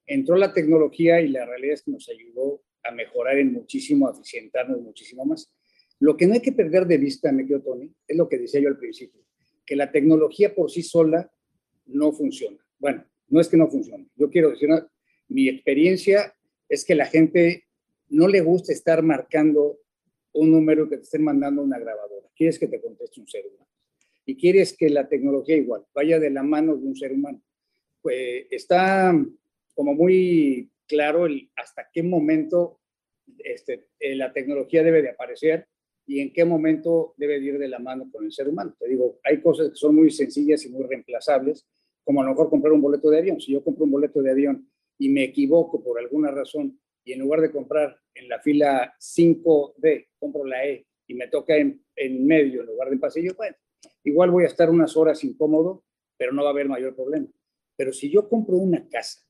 Entró 0.05 0.35
la 0.35 0.53
tecnología 0.53 1.21
y 1.21 1.29
la 1.29 1.47
realidad 1.47 1.75
es 1.75 1.83
que 1.83 1.93
nos 1.93 2.09
ayudó 2.09 2.65
a 2.83 2.91
mejorar 2.91 3.39
en 3.39 3.53
muchísimo, 3.53 4.09
a 4.09 4.11
eficientarnos 4.11 4.81
muchísimo 4.81 5.25
más. 5.25 5.55
Lo 6.01 6.17
que 6.17 6.27
no 6.27 6.35
hay 6.35 6.41
que 6.41 6.51
perder 6.51 6.87
de 6.87 6.99
vista, 6.99 7.31
me 7.31 7.47
quedo 7.47 7.63
Tony, 7.63 7.95
es 8.09 8.17
lo 8.17 8.29
que 8.29 8.39
decía 8.39 8.61
yo 8.61 8.69
al 8.69 8.79
principio, 8.79 9.23
que 9.65 9.77
la 9.77 9.93
tecnología 9.93 10.53
por 10.53 10.69
sí 10.69 10.83
sola 10.83 11.31
no 11.93 12.13
funciona. 12.13 12.59
Bueno, 12.79 13.05
no 13.29 13.41
es 13.41 13.49
que 13.49 13.57
no 13.57 13.69
funcione. 13.69 14.09
Yo 14.17 14.31
quiero 14.31 14.51
decir, 14.51 14.69
mi 15.29 15.49
experiencia 15.49 16.35
es 16.69 16.85
que 16.85 16.95
la 16.95 17.07
gente 17.07 17.65
no 18.09 18.29
le 18.29 18.41
gusta 18.41 18.73
estar 18.73 19.03
marcando 19.03 19.79
un 20.33 20.51
número 20.51 20.89
que 20.89 20.97
te 20.97 21.03
estén 21.03 21.25
mandando 21.25 21.63
una 21.63 21.79
grabadora. 21.79 22.29
Quieres 22.35 22.59
que 22.59 22.69
te 22.69 22.81
conteste 22.81 23.21
un 23.21 23.29
ser 23.29 23.47
humano. 23.47 23.69
Y 24.25 24.37
quieres 24.37 24.77
que 24.77 24.89
la 24.91 25.09
tecnología 25.09 25.57
igual 25.57 25.85
vaya 25.95 26.19
de 26.19 26.31
la 26.31 26.43
mano 26.43 26.77
de 26.77 26.87
un 26.87 26.97
ser 26.97 27.13
humano. 27.13 27.43
Pues 28.03 28.47
está 28.51 29.15
como 29.75 29.95
muy 29.95 30.71
claro 30.87 31.27
el 31.27 31.51
hasta 31.57 31.89
qué 31.93 32.03
momento 32.03 32.81
este, 33.39 33.89
eh, 33.99 34.15
la 34.17 34.33
tecnología 34.33 34.83
debe 34.83 35.03
de 35.03 35.11
aparecer 35.11 35.67
y 36.07 36.21
en 36.21 36.33
qué 36.33 36.45
momento 36.45 37.15
debe 37.17 37.39
ir 37.39 37.59
de 37.59 37.69
la 37.69 37.79
mano 37.79 38.11
con 38.11 38.25
el 38.25 38.33
ser 38.33 38.49
humano. 38.49 38.75
Te 38.79 38.89
digo, 38.89 39.21
hay 39.23 39.41
cosas 39.41 39.71
que 39.71 39.77
son 39.77 39.95
muy 39.95 40.11
sencillas 40.11 40.65
y 40.65 40.71
muy 40.71 40.85
reemplazables, 40.85 41.67
como 42.11 42.23
a 42.23 42.25
lo 42.25 42.31
mejor 42.31 42.51
comprar 42.51 42.73
un 42.73 42.81
boleto 42.81 43.09
de 43.09 43.19
avión. 43.19 43.41
Si 43.41 43.53
yo 43.53 43.63
compro 43.63 43.85
un 43.85 43.93
boleto 43.93 44.21
de 44.21 44.33
avión 44.33 44.69
y 44.99 45.11
me 45.11 45.23
equivoco 45.23 45.81
por 45.81 45.97
alguna 45.97 46.33
razón 46.33 46.77
y 47.05 47.13
en 47.13 47.21
lugar 47.21 47.41
de 47.41 47.53
comprar 47.53 47.97
en 48.13 48.29
la 48.29 48.41
fila 48.41 48.97
5D, 48.99 50.09
compro 50.19 50.45
la 50.45 50.67
E 50.67 50.89
y 51.07 51.15
me 51.15 51.29
toca 51.29 51.57
en, 51.57 51.81
medio 52.27 52.63
en 52.63 52.67
lugar 52.67 52.89
de 52.89 52.95
en 52.95 53.01
pasillo, 53.01 53.35
bueno, 53.37 53.55
igual 54.03 54.33
voy 54.33 54.43
a 54.43 54.49
estar 54.49 54.69
unas 54.71 54.97
horas 54.97 55.23
incómodo, 55.23 55.85
pero 56.17 56.33
no 56.33 56.43
va 56.43 56.49
a 56.49 56.51
haber 56.51 56.69
mayor 56.69 56.97
problema. 56.97 57.29
Pero 57.77 57.93
si 57.93 58.11
yo 58.11 58.29
compro 58.29 58.57
una 58.57 58.89
casa, 58.89 59.21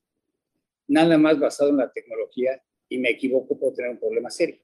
nada 0.89 1.19
más 1.19 1.39
basado 1.39 1.69
en 1.69 1.77
la 1.77 1.93
tecnología 1.93 2.63
y 2.89 2.97
me 2.97 3.11
equivoco, 3.11 3.59
puedo 3.59 3.75
tener 3.75 3.91
un 3.91 3.99
problema 3.99 4.31
serio. 4.31 4.57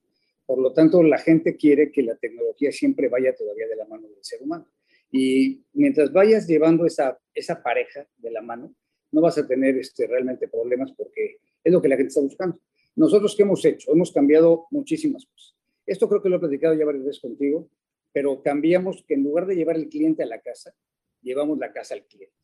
Por 0.46 0.58
lo 0.58 0.72
tanto, 0.72 1.02
la 1.02 1.18
gente 1.18 1.54
quiere 1.58 1.92
que 1.92 2.02
la 2.02 2.16
tecnología 2.16 2.72
siempre 2.72 3.10
vaya 3.10 3.36
todavía 3.36 3.68
de 3.68 3.76
la 3.76 3.84
mano 3.84 4.08
del 4.08 4.24
ser 4.24 4.40
humano. 4.40 4.66
Y 5.10 5.62
mientras 5.72 6.12
vayas 6.12 6.46
llevando 6.46 6.86
esa, 6.86 7.18
esa 7.34 7.62
pareja 7.62 8.06
de 8.16 8.30
la 8.30 8.42
mano, 8.42 8.74
no 9.12 9.20
vas 9.20 9.38
a 9.38 9.46
tener 9.46 9.76
este, 9.78 10.06
realmente 10.06 10.48
problemas 10.48 10.92
porque 10.92 11.38
es 11.62 11.72
lo 11.72 11.80
que 11.80 11.88
la 11.88 11.96
gente 11.96 12.08
está 12.08 12.20
buscando. 12.20 12.58
Nosotros, 12.96 13.34
¿qué 13.36 13.42
hemos 13.42 13.64
hecho? 13.64 13.92
Hemos 13.92 14.12
cambiado 14.12 14.66
muchísimas 14.70 15.26
cosas. 15.26 15.54
Esto 15.86 16.08
creo 16.08 16.22
que 16.22 16.28
lo 16.28 16.36
he 16.36 16.40
platicado 16.40 16.74
ya 16.74 16.84
varias 16.84 17.04
veces 17.04 17.20
contigo, 17.20 17.68
pero 18.12 18.42
cambiamos 18.42 19.04
que 19.06 19.14
en 19.14 19.22
lugar 19.22 19.46
de 19.46 19.54
llevar 19.54 19.76
el 19.76 19.88
cliente 19.88 20.22
a 20.22 20.26
la 20.26 20.40
casa, 20.40 20.74
llevamos 21.22 21.58
la 21.58 21.72
casa 21.72 21.94
al 21.94 22.04
cliente. 22.06 22.34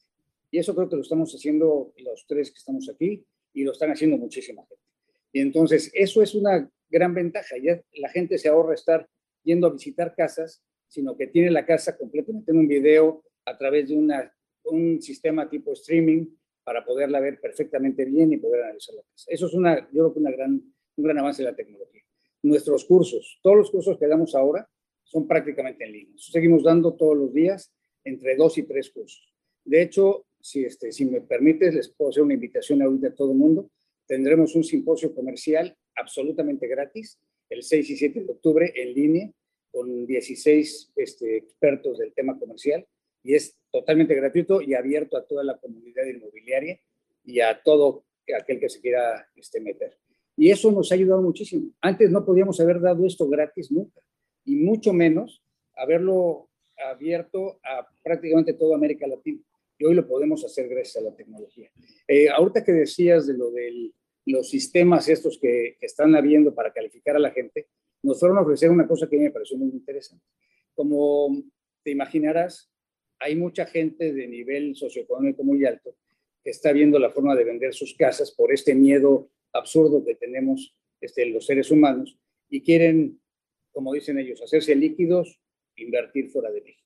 Y 0.51 0.59
eso 0.59 0.75
creo 0.75 0.89
que 0.89 0.97
lo 0.97 1.03
estamos 1.03 1.35
haciendo 1.35 1.93
los 1.97 2.27
tres 2.27 2.51
que 2.51 2.59
estamos 2.59 2.89
aquí 2.91 3.25
y 3.55 3.65
lo 3.65 3.73
están 3.73 3.91
haciendo 3.91 4.19
muchísima 4.19 4.63
gente. 4.67 4.85
Y 5.33 5.41
entonces, 5.41 5.91
eso 5.95 6.23
es 6.23 6.35
una 6.35 6.71
gran 6.91 7.15
ventaja. 7.15 7.57
Ya 7.61 7.83
la 7.95 8.11
gente 8.11 8.37
se 8.37 8.49
ahorra 8.49 8.75
estar 8.75 9.09
yendo 9.43 9.67
a 9.67 9.73
visitar 9.73 10.15
casas, 10.15 10.63
sino 10.93 11.17
que 11.17 11.29
tiene 11.29 11.51
la 11.51 11.65
casa 11.65 11.97
completamente 11.97 12.53
en 12.53 12.59
un 12.59 12.69
video 12.69 13.25
a 13.47 13.57
través 13.57 13.89
de 13.89 13.97
una, 13.97 14.31
un 14.65 15.01
sistema 15.01 15.49
tipo 15.49 15.73
streaming 15.73 16.27
para 16.63 16.85
poderla 16.85 17.19
ver 17.19 17.41
perfectamente 17.41 18.05
bien 18.05 18.31
y 18.31 18.37
poder 18.37 18.65
analizar 18.65 18.97
la 18.97 19.03
casa. 19.03 19.25
Eso 19.29 19.47
es 19.47 19.55
una, 19.55 19.89
yo 19.91 20.03
creo 20.03 20.13
que 20.13 20.21
una 20.21 20.31
gran, 20.33 20.53
un 20.53 21.05
gran 21.05 21.19
avance 21.19 21.43
de 21.43 21.51
la 21.51 21.57
tecnología. 21.57 22.03
Nuestros 22.43 22.85
cursos, 22.85 23.41
todos 23.43 23.57
los 23.57 23.71
cursos 23.71 23.99
que 23.99 24.07
damos 24.07 24.35
ahora 24.35 24.69
son 25.03 25.27
prácticamente 25.27 25.83
en 25.83 25.93
línea. 25.93 26.15
Seguimos 26.19 26.63
dando 26.63 26.93
todos 26.93 27.17
los 27.17 27.33
días 27.33 27.73
entre 28.05 28.37
dos 28.37 28.59
y 28.59 28.65
tres 28.65 28.91
cursos. 28.91 29.33
De 29.65 29.81
hecho, 29.81 30.27
si, 30.43 30.63
este, 30.67 30.93
si 30.93 31.07
me 31.07 31.23
permites, 31.23 31.75
les 31.75 31.89
puedo 31.89 32.11
hacer 32.11 32.23
una 32.23 32.35
invitación 32.35 32.83
ahorita 32.83 33.09
a 33.09 33.15
todo 33.15 33.33
el 33.33 33.39
mundo. 33.39 33.71
Tendremos 34.07 34.55
un 34.55 34.65
simposio 34.65 35.15
comercial 35.15 35.75
absolutamente 35.95 36.67
gratis 36.67 37.19
el 37.49 37.63
6 37.63 37.89
y 37.89 37.97
7 37.97 38.25
de 38.25 38.31
octubre 38.31 38.73
en 38.77 38.93
línea 38.93 39.33
con 39.73 40.07
16 40.07 40.93
este, 40.97 41.39
expertos 41.39 41.99
del 41.99 42.13
tema 42.13 42.39
comercial 42.39 42.87
y 43.23 43.35
es 43.35 43.59
totalmente 43.71 44.15
gratuito 44.15 44.61
y 44.61 44.75
abierto 44.75 45.17
a 45.17 45.27
toda 45.27 45.43
la 45.43 45.59
comunidad 45.59 46.05
inmobiliaria 46.07 46.79
y 47.25 47.41
a 47.41 47.61
todo 47.63 48.05
aquel 48.37 48.61
que 48.61 48.69
se 48.69 48.81
quiera 48.81 49.29
este, 49.35 49.61
meter. 49.61 49.99
Y 50.37 50.51
eso 50.51 50.71
nos 50.73 50.91
ha 50.91 50.95
ayudado 50.95 51.23
muchísimo. 51.23 51.71
Antes 51.81 52.11
no 52.11 52.25
podíamos 52.25 52.61
haber 52.61 52.81
dado 52.81 53.07
esto 53.07 53.29
gratis 53.29 53.71
nunca, 53.71 54.01
y 54.45 54.57
mucho 54.57 54.93
menos 54.93 55.43
haberlo 55.75 56.49
abierto 56.77 57.61
a 57.63 57.87
prácticamente 58.03 58.55
toda 58.55 58.77
América 58.77 59.07
Latina. 59.07 59.43
Y 59.79 59.85
hoy 59.85 59.95
lo 59.95 60.07
podemos 60.07 60.45
hacer 60.45 60.69
gracias 60.69 60.97
a 61.03 61.09
la 61.09 61.17
tecnología. 61.17 61.71
Eh, 62.07 62.29
ahorita 62.29 62.65
que 62.65 62.73
decías 62.73 63.27
de 63.27 63.35
lo 63.35 63.51
de 63.51 63.93
los 64.27 64.49
sistemas 64.49 65.09
estos 65.09 65.39
que, 65.41 65.77
que, 65.79 65.87
están 65.87 66.15
habiendo 66.15 66.55
para 66.55 66.73
calificar 66.73 67.17
a 67.17 67.21
la 67.21 67.31
gente, 67.31 67.69
nos 68.03 68.19
fueron 68.19 68.39
a 68.39 68.43
ofrecer 68.43 68.71
una 68.71 68.87
cosa 68.87 69.09
que 69.09 69.19
me 69.19 69.31
pareció 69.31 69.57
muy 69.57 69.71
interesante. 69.71 70.25
Como 70.75 71.43
te 71.83 71.91
imaginarás, 71.91 72.71
hay 73.19 73.37
mucha 73.37 73.67
gente 73.67 74.13
de 74.13 74.27
nivel 74.27 74.75
socioeconómico 74.75 75.45
muy 75.45 75.65
alto 75.65 75.95
que 76.43 76.51
está 76.51 76.73
viendo 76.73 76.99
la 76.99 77.11
forma 77.11 77.37
de 77.37 77.45
vender 77.45 77.73
sus 77.73 77.95
casas 77.95 78.33
por 78.33 78.53
este 78.53 78.75
miedo 78.75 79.31
absurdo 79.53 80.05
que 80.05 80.17
tenemos 80.17 80.77
este, 81.01 81.27
los 81.27 81.47
seres 81.47 81.71
humanos 81.71 82.19
y 82.49 82.63
quieren, 82.63 83.21
como 83.71 83.93
dicen 83.93 84.19
ellos, 84.19 84.43
hacerse 84.43 84.75
líquidos, 84.75 85.41
invertir 85.77 86.31
fuera 86.31 86.51
de 86.51 86.63
México. 86.63 86.83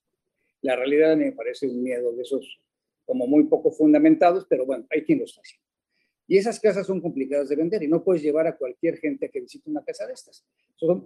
La 0.60 0.76
realidad 0.76 1.16
me 1.16 1.32
parece 1.32 1.66
un 1.66 1.82
miedo 1.82 2.12
de 2.12 2.22
esos 2.22 2.60
como 3.04 3.26
muy 3.26 3.44
poco 3.44 3.70
fundamentados, 3.70 4.46
pero 4.48 4.66
bueno, 4.66 4.86
hay 4.90 5.02
quien 5.04 5.20
lo 5.20 5.24
está 5.24 5.40
haciendo. 5.40 5.65
Y 6.28 6.38
esas 6.38 6.58
casas 6.58 6.86
son 6.86 7.00
complicadas 7.00 7.48
de 7.48 7.56
vender 7.56 7.82
y 7.82 7.88
no 7.88 8.02
puedes 8.02 8.22
llevar 8.22 8.46
a 8.46 8.56
cualquier 8.56 8.98
gente 8.98 9.26
a 9.26 9.28
que 9.28 9.40
visite 9.40 9.70
una 9.70 9.84
casa 9.84 10.06
de 10.06 10.14
estas. 10.14 10.44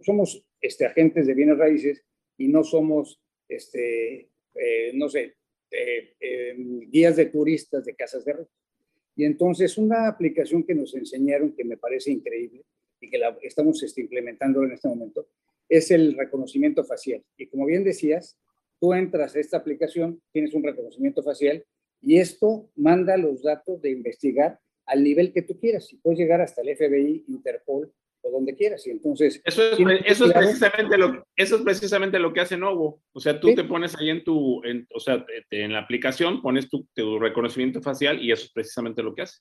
Somos 0.02 0.44
este, 0.60 0.86
agentes 0.86 1.26
de 1.26 1.34
bienes 1.34 1.58
raíces 1.58 2.02
y 2.38 2.48
no 2.48 2.64
somos, 2.64 3.20
este, 3.48 4.30
eh, 4.54 4.92
no 4.94 5.08
sé, 5.08 5.34
eh, 5.70 6.14
eh, 6.18 6.54
guías 6.88 7.16
de 7.16 7.26
turistas 7.26 7.84
de 7.84 7.94
casas 7.94 8.24
de 8.24 8.32
renta. 8.32 8.50
Y 9.14 9.24
entonces 9.24 9.76
una 9.76 10.08
aplicación 10.08 10.64
que 10.64 10.74
nos 10.74 10.94
enseñaron 10.94 11.54
que 11.54 11.64
me 11.64 11.76
parece 11.76 12.10
increíble 12.10 12.64
y 13.00 13.10
que 13.10 13.18
la 13.18 13.36
estamos 13.42 13.82
este, 13.82 14.00
implementando 14.00 14.64
en 14.64 14.72
este 14.72 14.88
momento 14.88 15.28
es 15.68 15.90
el 15.90 16.16
reconocimiento 16.16 16.82
facial. 16.84 17.22
Y 17.36 17.46
como 17.46 17.66
bien 17.66 17.84
decías, 17.84 18.38
tú 18.80 18.94
entras 18.94 19.36
a 19.36 19.40
esta 19.40 19.58
aplicación, 19.58 20.20
tienes 20.32 20.54
un 20.54 20.62
reconocimiento 20.62 21.22
facial 21.22 21.64
y 22.02 22.18
esto 22.18 22.70
manda 22.74 23.16
los 23.16 23.42
datos 23.42 23.80
de 23.82 23.90
investigar 23.90 24.58
al 24.90 25.04
nivel 25.04 25.32
que 25.32 25.42
tú 25.42 25.58
quieras. 25.58 25.86
Si 25.86 25.96
puedes 25.96 26.18
llegar 26.18 26.40
hasta 26.40 26.62
el 26.62 26.76
FBI, 26.76 27.24
Interpol 27.28 27.92
o 28.22 28.30
donde 28.30 28.56
quieras. 28.56 28.84
Y 28.86 28.90
entonces... 28.90 29.40
Eso 29.44 29.62
es, 29.62 29.78
eso 30.04 30.26
es, 30.26 30.32
precisamente, 30.32 30.98
lo, 30.98 31.24
eso 31.36 31.56
es 31.56 31.62
precisamente 31.62 32.18
lo 32.18 32.32
que 32.32 32.40
hace 32.40 32.56
Novo. 32.56 33.00
O 33.12 33.20
sea, 33.20 33.38
tú 33.38 33.54
te 33.54 33.62
pones 33.62 33.94
ahí 33.96 34.10
en 34.10 34.24
tu, 34.24 34.62
en, 34.64 34.86
o 34.92 34.98
sea, 34.98 35.24
en 35.50 35.72
la 35.72 35.78
aplicación, 35.78 36.42
pones 36.42 36.68
tu, 36.68 36.86
tu, 36.92 37.20
reconocimiento 37.20 37.80
facial 37.80 38.22
y 38.22 38.32
eso 38.32 38.46
es 38.46 38.52
precisamente 38.52 39.02
lo 39.02 39.14
que 39.14 39.22
hace. 39.22 39.38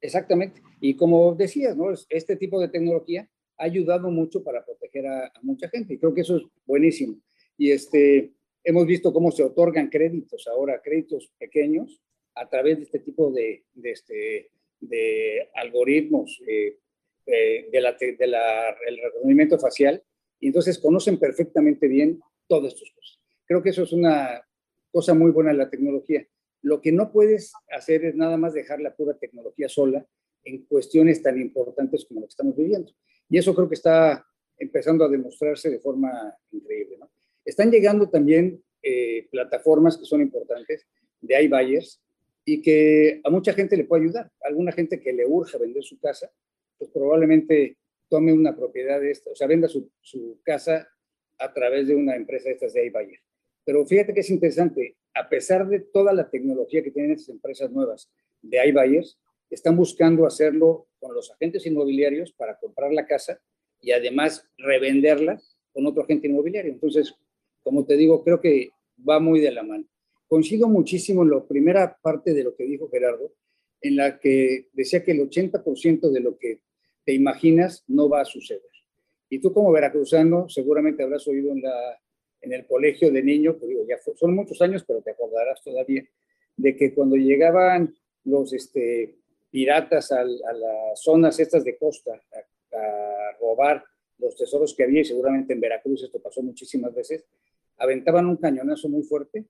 Exactamente. 0.00 0.62
Y 0.80 0.96
como 0.96 1.34
decías, 1.34 1.76
¿no? 1.76 1.92
Este 2.08 2.36
tipo 2.36 2.58
de 2.58 2.68
tecnología 2.68 3.28
ha 3.58 3.64
ayudado 3.64 4.10
mucho 4.10 4.42
para 4.42 4.64
proteger 4.64 5.06
a, 5.06 5.26
a 5.26 5.40
mucha 5.42 5.68
gente. 5.68 5.94
Y 5.94 5.98
creo 5.98 6.14
que 6.14 6.22
eso 6.22 6.38
es 6.38 6.42
buenísimo. 6.64 7.18
Y 7.58 7.70
este, 7.70 8.32
hemos 8.64 8.86
visto 8.86 9.12
cómo 9.12 9.30
se 9.30 9.42
otorgan 9.42 9.88
créditos 9.90 10.46
ahora, 10.46 10.80
créditos 10.82 11.30
pequeños, 11.38 12.00
a 12.34 12.48
través 12.48 12.78
de 12.78 12.84
este 12.84 12.98
tipo 12.98 13.30
de, 13.30 13.64
de, 13.74 13.90
este, 13.90 14.50
de 14.80 15.50
algoritmos 15.54 16.40
eh, 16.46 16.78
eh, 17.26 17.68
de 17.70 17.80
reconocimiento 19.02 19.58
facial 19.58 20.02
y 20.40 20.48
entonces 20.48 20.78
conocen 20.78 21.18
perfectamente 21.18 21.88
bien 21.88 22.20
todas 22.46 22.74
estas 22.74 22.90
cosas. 22.90 23.20
Creo 23.46 23.62
que 23.62 23.70
eso 23.70 23.82
es 23.82 23.92
una 23.92 24.42
cosa 24.90 25.14
muy 25.14 25.30
buena 25.30 25.50
de 25.50 25.58
la 25.58 25.70
tecnología. 25.70 26.26
Lo 26.62 26.80
que 26.80 26.92
no 26.92 27.12
puedes 27.12 27.52
hacer 27.70 28.04
es 28.04 28.14
nada 28.14 28.36
más 28.36 28.54
dejar 28.54 28.80
la 28.80 28.94
pura 28.94 29.14
tecnología 29.14 29.68
sola 29.68 30.06
en 30.44 30.64
cuestiones 30.66 31.22
tan 31.22 31.40
importantes 31.40 32.04
como 32.06 32.20
lo 32.20 32.26
que 32.26 32.30
estamos 32.30 32.56
viviendo. 32.56 32.92
Y 33.28 33.38
eso 33.38 33.54
creo 33.54 33.68
que 33.68 33.74
está 33.74 34.24
empezando 34.58 35.04
a 35.04 35.08
demostrarse 35.08 35.70
de 35.70 35.80
forma 35.80 36.34
increíble. 36.52 36.98
Están 37.44 37.70
llegando 37.70 38.08
también 38.08 38.62
eh, 38.82 39.28
plataformas 39.30 39.96
que 39.96 40.04
son 40.04 40.20
importantes 40.20 40.86
de 41.20 41.42
iBuyers 41.44 42.00
y 42.48 42.62
que 42.62 43.20
a 43.24 43.28
mucha 43.28 43.52
gente 43.52 43.76
le 43.76 43.84
puede 43.84 44.04
ayudar. 44.04 44.30
alguna 44.42 44.72
gente 44.72 45.00
que 45.00 45.12
le 45.12 45.26
urge 45.26 45.58
vender 45.58 45.82
su 45.82 45.98
casa, 45.98 46.30
pues 46.78 46.90
probablemente 46.90 47.76
tome 48.08 48.32
una 48.32 48.54
propiedad 48.54 49.00
de 49.00 49.10
esta, 49.10 49.30
o 49.30 49.34
sea, 49.34 49.48
venda 49.48 49.68
su, 49.68 49.90
su 50.00 50.40
casa 50.44 50.88
a 51.38 51.52
través 51.52 51.88
de 51.88 51.96
una 51.96 52.14
empresa 52.14 52.48
de 52.48 52.54
estas 52.54 52.72
de 52.72 52.86
iBuyer. 52.86 53.18
Pero 53.64 53.84
fíjate 53.84 54.14
que 54.14 54.20
es 54.20 54.30
interesante, 54.30 54.96
a 55.12 55.28
pesar 55.28 55.66
de 55.66 55.80
toda 55.80 56.12
la 56.12 56.30
tecnología 56.30 56.84
que 56.84 56.92
tienen 56.92 57.12
estas 57.12 57.30
empresas 57.30 57.70
nuevas 57.72 58.08
de 58.40 58.64
iBuyers, 58.68 59.18
están 59.50 59.76
buscando 59.76 60.24
hacerlo 60.24 60.86
con 61.00 61.14
los 61.14 61.32
agentes 61.32 61.66
inmobiliarios 61.66 62.32
para 62.32 62.56
comprar 62.58 62.92
la 62.92 63.06
casa 63.06 63.40
y 63.80 63.90
además 63.90 64.48
revenderla 64.56 65.40
con 65.72 65.84
otro 65.86 66.04
agente 66.04 66.28
inmobiliario. 66.28 66.72
Entonces, 66.72 67.12
como 67.64 67.84
te 67.84 67.96
digo, 67.96 68.22
creo 68.22 68.40
que 68.40 68.70
va 69.08 69.18
muy 69.18 69.40
de 69.40 69.50
la 69.50 69.64
mano. 69.64 69.84
Coincido 70.28 70.68
muchísimo 70.68 71.22
en 71.22 71.30
la 71.30 71.44
primera 71.44 71.96
parte 72.02 72.34
de 72.34 72.42
lo 72.42 72.56
que 72.56 72.64
dijo 72.64 72.88
Gerardo, 72.90 73.32
en 73.80 73.96
la 73.96 74.18
que 74.18 74.68
decía 74.72 75.04
que 75.04 75.12
el 75.12 75.20
80% 75.20 76.10
de 76.10 76.20
lo 76.20 76.36
que 76.36 76.60
te 77.04 77.12
imaginas 77.12 77.84
no 77.86 78.08
va 78.08 78.22
a 78.22 78.24
suceder. 78.24 78.62
Y 79.28 79.38
tú 79.38 79.52
como 79.52 79.70
veracruzano 79.70 80.48
seguramente 80.48 81.02
habrás 81.02 81.26
oído 81.28 81.52
en, 81.52 81.62
la, 81.62 82.00
en 82.40 82.52
el 82.52 82.66
colegio 82.66 83.10
de 83.12 83.22
niño, 83.22 83.58
que 83.58 83.66
digo, 83.66 83.84
ya 83.86 83.98
son 84.16 84.34
muchos 84.34 84.60
años, 84.60 84.84
pero 84.86 85.00
te 85.02 85.12
acordarás 85.12 85.62
todavía, 85.62 86.04
de 86.56 86.76
que 86.76 86.92
cuando 86.94 87.16
llegaban 87.16 87.94
los 88.24 88.52
este, 88.52 89.18
piratas 89.50 90.10
a, 90.10 90.24
las 90.24 91.00
zonas 91.00 91.38
estas 91.38 91.62
de 91.64 91.76
costa 91.76 92.20
a, 92.32 92.76
a 92.76 93.38
robar 93.40 93.84
los 94.18 94.36
tesoros 94.36 94.74
que 94.74 94.84
había, 94.84 95.02
y 95.02 95.04
seguramente 95.04 95.52
en 95.52 95.60
Veracruz 95.60 96.02
esto 96.02 96.20
pasó 96.20 96.42
muchísimas 96.42 96.92
veces, 96.94 97.24
aventaban 97.76 98.26
un 98.26 98.36
cañonazo 98.36 98.88
muy 98.88 99.02
fuerte 99.02 99.44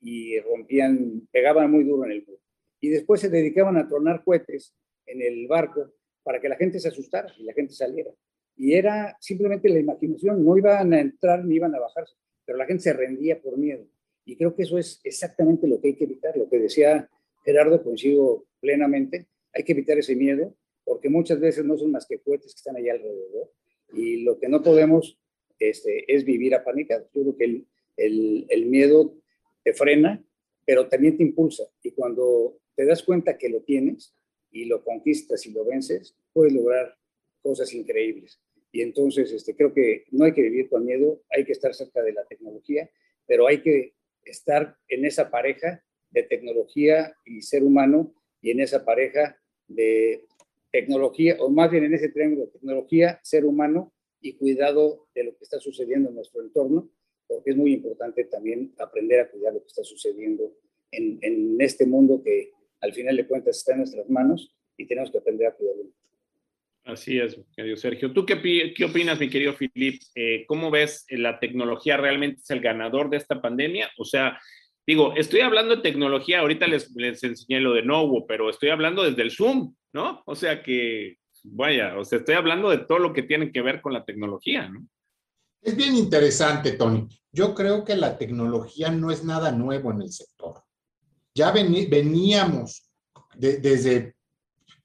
y 0.00 0.38
rompían, 0.40 1.28
pegaban 1.32 1.70
muy 1.70 1.84
duro 1.84 2.04
en 2.04 2.12
el 2.12 2.24
muro. 2.26 2.40
Y 2.80 2.88
después 2.90 3.20
se 3.20 3.28
dedicaban 3.28 3.76
a 3.76 3.88
tronar 3.88 4.22
cohetes 4.24 4.74
en 5.06 5.22
el 5.22 5.46
barco 5.46 5.92
para 6.22 6.40
que 6.40 6.48
la 6.48 6.56
gente 6.56 6.78
se 6.78 6.88
asustara 6.88 7.32
y 7.38 7.44
la 7.44 7.52
gente 7.52 7.72
saliera. 7.72 8.10
Y 8.56 8.74
era 8.74 9.16
simplemente 9.20 9.68
la 9.68 9.78
imaginación, 9.78 10.44
no 10.44 10.56
iban 10.56 10.92
a 10.92 11.00
entrar 11.00 11.44
ni 11.44 11.56
iban 11.56 11.74
a 11.74 11.80
bajarse, 11.80 12.14
pero 12.44 12.58
la 12.58 12.66
gente 12.66 12.82
se 12.82 12.92
rendía 12.92 13.40
por 13.40 13.56
miedo. 13.56 13.86
Y 14.24 14.36
creo 14.36 14.54
que 14.54 14.64
eso 14.64 14.78
es 14.78 15.00
exactamente 15.04 15.66
lo 15.66 15.80
que 15.80 15.88
hay 15.88 15.94
que 15.94 16.04
evitar, 16.04 16.36
lo 16.36 16.48
que 16.48 16.58
decía 16.58 17.08
Gerardo, 17.44 17.82
coincido 17.82 18.46
plenamente, 18.60 19.28
hay 19.54 19.62
que 19.62 19.72
evitar 19.72 19.96
ese 19.98 20.14
miedo, 20.16 20.54
porque 20.84 21.08
muchas 21.08 21.40
veces 21.40 21.64
no 21.64 21.78
son 21.78 21.92
más 21.92 22.06
que 22.06 22.18
cohetes 22.18 22.52
que 22.52 22.58
están 22.58 22.76
allá 22.76 22.92
alrededor, 22.92 23.50
y 23.94 24.22
lo 24.22 24.38
que 24.38 24.48
no 24.48 24.62
podemos 24.62 25.18
este, 25.58 26.12
es 26.12 26.24
vivir 26.24 26.54
apanicados. 26.54 27.08
Yo 27.14 27.22
creo 27.22 27.36
que 27.36 27.44
el, 27.44 27.66
el, 27.96 28.46
el 28.50 28.66
miedo 28.66 29.14
te 29.68 29.74
frena, 29.74 30.24
pero 30.64 30.88
también 30.88 31.18
te 31.18 31.22
impulsa. 31.22 31.64
Y 31.82 31.90
cuando 31.90 32.58
te 32.74 32.86
das 32.86 33.02
cuenta 33.02 33.36
que 33.36 33.50
lo 33.50 33.60
tienes 33.60 34.14
y 34.50 34.64
lo 34.64 34.82
conquistas 34.82 35.44
y 35.44 35.52
lo 35.52 35.62
vences, 35.62 36.16
puedes 36.32 36.54
lograr 36.54 36.96
cosas 37.42 37.74
increíbles. 37.74 38.40
Y 38.72 38.80
entonces 38.80 39.30
este, 39.30 39.54
creo 39.54 39.74
que 39.74 40.04
no 40.10 40.24
hay 40.24 40.32
que 40.32 40.40
vivir 40.40 40.70
con 40.70 40.86
miedo, 40.86 41.20
hay 41.28 41.44
que 41.44 41.52
estar 41.52 41.74
cerca 41.74 42.02
de 42.02 42.14
la 42.14 42.24
tecnología, 42.24 42.88
pero 43.26 43.46
hay 43.46 43.60
que 43.60 43.92
estar 44.24 44.78
en 44.88 45.04
esa 45.04 45.30
pareja 45.30 45.84
de 46.12 46.22
tecnología 46.22 47.14
y 47.26 47.42
ser 47.42 47.62
humano 47.62 48.14
y 48.40 48.52
en 48.52 48.60
esa 48.60 48.86
pareja 48.86 49.38
de 49.66 50.24
tecnología, 50.72 51.36
o 51.40 51.50
más 51.50 51.70
bien 51.70 51.84
en 51.84 51.92
ese 51.92 52.08
triángulo 52.08 52.48
tecnología, 52.48 53.20
ser 53.22 53.44
humano 53.44 53.92
y 54.22 54.32
cuidado 54.32 55.08
de 55.14 55.24
lo 55.24 55.36
que 55.36 55.44
está 55.44 55.60
sucediendo 55.60 56.08
en 56.08 56.14
nuestro 56.14 56.40
entorno, 56.40 56.88
porque 57.28 57.50
es 57.50 57.56
muy 57.56 57.74
importante 57.74 58.24
también 58.24 58.72
aprender 58.78 59.20
a 59.20 59.30
cuidar 59.30 59.52
lo 59.52 59.60
que 59.60 59.66
está 59.66 59.84
sucediendo 59.84 60.54
en, 60.90 61.18
en 61.22 61.60
este 61.60 61.86
mundo 61.86 62.22
que 62.24 62.50
al 62.80 62.92
final 62.94 63.16
de 63.16 63.26
cuentas 63.26 63.58
está 63.58 63.72
en 63.72 63.78
nuestras 63.78 64.08
manos 64.08 64.54
y 64.76 64.86
tenemos 64.86 65.10
que 65.10 65.18
aprender 65.18 65.46
a 65.48 65.54
cuidarlo. 65.54 65.84
Así 66.84 67.18
es, 67.18 67.38
querido 67.54 67.76
Sergio. 67.76 68.12
¿Tú 68.14 68.24
qué, 68.24 68.72
qué 68.74 68.84
opinas, 68.84 69.20
mi 69.20 69.28
querido 69.28 69.52
Filip? 69.52 70.00
Eh, 70.14 70.46
¿Cómo 70.46 70.70
ves 70.70 71.04
la 71.10 71.38
tecnología 71.38 71.98
realmente 71.98 72.40
es 72.40 72.50
el 72.50 72.60
ganador 72.60 73.10
de 73.10 73.18
esta 73.18 73.42
pandemia? 73.42 73.90
O 73.98 74.06
sea, 74.06 74.40
digo, 74.86 75.12
estoy 75.14 75.40
hablando 75.40 75.76
de 75.76 75.82
tecnología, 75.82 76.40
ahorita 76.40 76.66
les, 76.66 76.90
les 76.96 77.22
enseñé 77.22 77.60
lo 77.60 77.74
de 77.74 77.82
Novo, 77.82 78.26
pero 78.26 78.48
estoy 78.48 78.70
hablando 78.70 79.04
desde 79.04 79.20
el 79.20 79.30
Zoom, 79.30 79.74
¿no? 79.92 80.22
O 80.24 80.34
sea 80.34 80.62
que 80.62 81.18
vaya, 81.44 81.98
o 81.98 82.04
sea, 82.04 82.20
estoy 82.20 82.36
hablando 82.36 82.70
de 82.70 82.78
todo 82.78 82.98
lo 82.98 83.12
que 83.12 83.22
tiene 83.22 83.52
que 83.52 83.60
ver 83.60 83.82
con 83.82 83.92
la 83.92 84.06
tecnología, 84.06 84.68
¿no? 84.70 84.86
Es 85.60 85.76
bien 85.76 85.94
interesante, 85.94 86.72
Tony. 86.72 87.08
Yo 87.32 87.54
creo 87.54 87.84
que 87.84 87.96
la 87.96 88.16
tecnología 88.16 88.90
no 88.90 89.10
es 89.10 89.24
nada 89.24 89.52
nuevo 89.52 89.90
en 89.90 90.02
el 90.02 90.12
sector. 90.12 90.62
Ya 91.34 91.52
veníamos 91.52 92.90
desde 93.36 94.16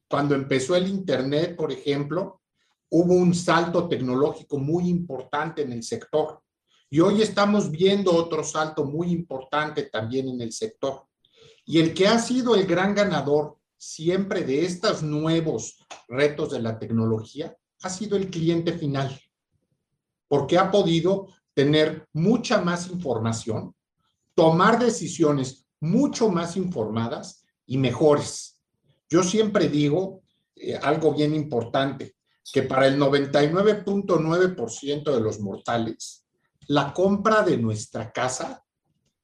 cuando 0.07 0.36
empezó 0.36 0.76
el 0.76 0.88
Internet, 0.88 1.55
por 1.55 1.71
ejemplo, 1.71 2.41
hubo 2.89 3.15
un 3.15 3.34
salto 3.34 3.88
tecnológico 3.88 4.59
muy 4.59 4.88
importante 4.88 5.63
en 5.63 5.71
el 5.71 5.82
sector. 5.82 6.41
Y 6.89 6.99
hoy 6.99 7.24
estamos 7.24 7.71
viendo 7.71 8.13
otro 8.13 8.43
salto 8.43 8.86
muy 8.86 9.09
importante 9.11 9.84
también 9.84 10.30
en 10.30 10.41
el 10.41 10.51
sector. 10.51 11.07
Y 11.65 11.80
el 11.80 11.93
que 11.95 12.07
ha 12.07 12.19
sido 12.19 12.53
el 12.53 12.67
gran 12.67 12.93
ganador 12.93 13.57
siempre 13.78 14.43
de 14.43 14.63
estos 14.65 15.01
nuevos 15.01 15.80
retos 16.07 16.51
de 16.51 16.61
la 16.61 16.78
tecnología 16.78 17.57
ha 17.82 17.89
sido 17.89 18.15
el 18.15 18.30
cliente 18.30 18.74
final, 18.74 19.19
porque 20.34 20.57
ha 20.57 20.71
podido 20.71 21.27
tener 21.53 22.07
mucha 22.11 22.59
más 22.59 22.89
información, 22.89 23.75
tomar 24.34 24.79
decisiones 24.79 25.67
mucho 25.79 26.29
más 26.29 26.57
informadas 26.57 27.45
y 27.67 27.77
mejores. 27.77 28.59
Yo 29.07 29.21
siempre 29.21 29.69
digo 29.69 30.23
eh, 30.55 30.75
algo 30.75 31.13
bien 31.13 31.36
importante, 31.36 32.15
que 32.51 32.63
para 32.63 32.88
el 32.88 32.99
99.9% 32.99 35.13
de 35.13 35.21
los 35.21 35.39
mortales, 35.39 36.25
la 36.61 36.95
compra 36.95 37.43
de 37.43 37.59
nuestra 37.59 38.11
casa 38.11 38.65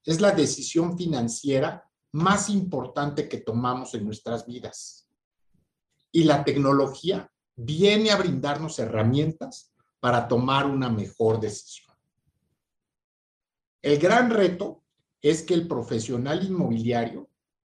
es 0.06 0.22
la 0.22 0.30
decisión 0.30 0.96
financiera 0.96 1.90
más 2.12 2.52
importante 2.52 3.28
que 3.28 3.40
tomamos 3.40 3.96
en 3.96 4.06
nuestras 4.06 4.46
vidas. 4.46 5.08
Y 6.12 6.26
la 6.26 6.44
tecnología 6.44 7.32
viene 7.56 8.12
a 8.12 8.18
brindarnos 8.18 8.78
herramientas 8.78 9.74
para 10.00 10.28
tomar 10.28 10.66
una 10.66 10.90
mejor 10.90 11.40
decisión. 11.40 11.96
El 13.82 13.98
gran 13.98 14.30
reto 14.30 14.84
es 15.22 15.44
que 15.44 15.54
el 15.54 15.68
profesional 15.68 16.46
inmobiliario 16.46 17.30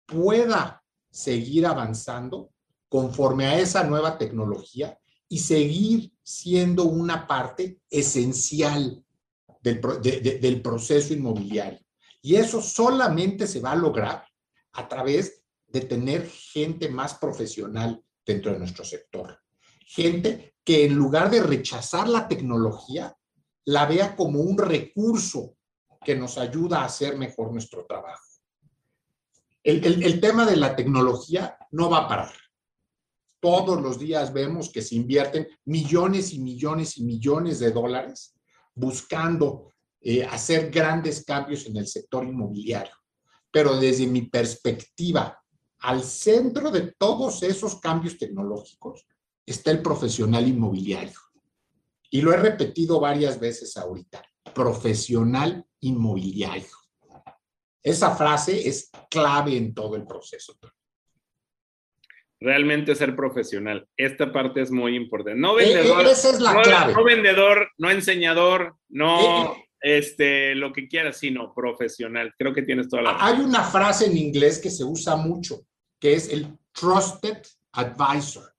pueda 0.07 0.83
seguir 1.11 1.67
avanzando 1.67 2.51
conforme 2.89 3.47
a 3.47 3.59
esa 3.59 3.85
nueva 3.85 4.19
tecnología 4.19 4.99
y 5.29 5.39
seguir 5.39 6.13
siendo 6.23 6.85
una 6.85 7.27
parte 7.27 7.81
esencial 7.89 9.03
del, 9.63 10.61
proceso 10.63 11.15
inmobiliario. 11.15 11.81
Y 12.21 12.37
eso 12.37 12.61
solamente 12.61 13.47
se 13.47 13.61
va 13.61 13.73
a 13.73 13.77
lograr 13.77 14.27
a 14.73 14.89
través 14.89 15.43
de 15.69 15.81
tener 15.81 16.29
gente 16.29 16.89
más 16.89 17.15
profesional 17.15 18.03
dentro 18.27 18.53
de 18.53 18.59
nuestro 18.59 18.85
sector. 18.85 19.39
Gente 19.87 20.55
que 20.65 20.85
en 20.85 20.95
lugar 20.95 21.31
de 21.31 21.43
rechazar 21.43 22.09
la 22.09 22.29
tecnología, 22.29 23.17
la 23.65 23.87
vea 23.87 24.17
como 24.17 24.41
un 24.41 24.59
recurso 24.59 25.57
que 26.05 26.15
nos 26.15 26.39
ayuda 26.39 26.81
a 26.81 26.87
hacer 26.87 27.17
mejor 27.17 27.53
nuestro 27.53 27.85
trabajo. 27.87 28.25
El, 29.63 30.03
el, 30.03 30.21
tema 30.21 30.45
de 30.45 30.57
la 30.57 30.75
tecnología 30.75 31.57
no 31.71 31.89
va 31.89 31.99
a 31.99 32.09
parar. 32.09 32.33
Todos 33.41 33.81
los 33.81 33.99
días 33.99 34.33
vemos 34.33 34.71
que 34.71 34.83
se 34.83 34.97
invierten 34.97 35.47
millones 35.65 36.33
y 36.33 36.41
millones 36.41 36.99
y 36.99 37.05
millones 37.05 37.61
de 37.61 37.71
dólares 37.71 38.35
buscando 38.75 39.73
eh, 40.01 40.25
hacer 40.25 40.71
grandes 40.71 41.25
cambios 41.25 41.67
en 41.67 41.77
el 41.77 41.87
sector 41.87 42.25
inmobiliario. 42.25 42.95
Pero 43.53 43.77
desde 43.77 44.07
mi 44.07 44.23
perspectiva, 44.23 45.41
al 45.79 46.03
centro 46.03 46.71
de 46.71 46.93
todos 46.99 47.43
esos 47.43 47.79
cambios 47.81 48.19
tecnológicos 48.19 49.07
está 49.47 49.71
el 49.71 49.83
profesional 49.83 50.47
inmobiliario. 50.47 51.19
Y 52.11 52.21
lo 52.21 52.33
he 52.33 52.37
repetido 52.37 53.01
varias 53.01 53.41
veces 53.41 53.77
ahorita, 53.77 54.23
profesional 54.55 55.65
inmobiliario. 55.81 56.77
Esa 57.83 58.15
frase 58.15 58.69
es 58.69 58.91
clave 59.11 59.57
en 59.57 59.75
todo 59.75 59.97
el 59.97 60.07
proceso. 60.07 60.55
Realmente 62.39 62.95
ser 62.95 63.17
profesional. 63.17 63.89
Esta 63.97 64.33
parte 64.33 64.61
es 64.61 64.71
muy 64.71 64.97
importante. 64.97 65.39
No 65.39 65.59
eh, 65.59 65.65
vendedor. 65.65 66.07
Esa 66.07 66.31
es 66.31 66.41
la 66.41 66.61
clave. 66.61 66.93
No 66.93 67.05
vendedor, 67.05 67.71
no 67.79 67.91
enseñador, 67.91 68.77
no 68.89 69.55
eh, 69.55 69.65
este, 69.81 70.55
lo 70.55 70.73
que 70.73 70.89
quieras, 70.89 71.19
sino 71.19 71.55
profesional. 71.55 72.35
Creo 72.39 72.53
que 72.53 72.63
tienes 72.63 72.89
toda 72.89 73.03
la... 73.03 73.17
Hay 73.19 73.41
una 73.41 73.63
frase 73.63 74.07
en 74.07 74.17
inglés 74.17 74.59
que 74.61 74.71
se 74.71 74.85
usa 74.85 75.17
mucho, 75.17 75.63
que 76.01 76.15
es 76.15 76.33
el 76.33 76.59
trusted 76.73 77.39
advisor. 77.73 78.52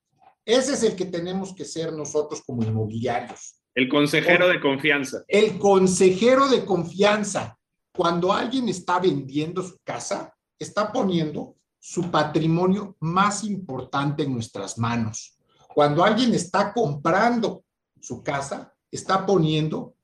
Ese 0.45 0.73
es 0.73 0.83
el 0.83 0.95
que 0.95 1.05
tenemos 1.05 1.53
que 1.53 1.65
ser 1.65 1.93
nosotros 1.93 2.41
como 2.45 2.63
inmobiliarios. 2.63 3.55
El 3.73 3.89
consejero 3.89 4.47
de 4.47 4.59
confianza. 4.59 5.23
El 5.27 5.57
consejero 5.57 6.47
de 6.47 6.65
confianza. 6.65 7.57
Cuando 7.95 8.33
alguien 8.33 8.69
está 8.69 8.99
vendiendo 8.99 9.63
su 9.63 9.77
casa, 9.83 10.33
está 10.59 10.91
poniendo 10.91 11.55
su 11.79 12.09
patrimonio 12.09 12.95
más 12.99 13.43
importante 13.43 14.23
en 14.23 14.33
nuestras 14.33 14.77
manos. 14.77 15.37
Cuando 15.73 16.03
alguien 16.03 16.33
está 16.33 16.71
comprando 16.71 17.63
su 17.99 18.23
casa, 18.23 18.73
está 18.91 19.25
poniendo 19.25 19.95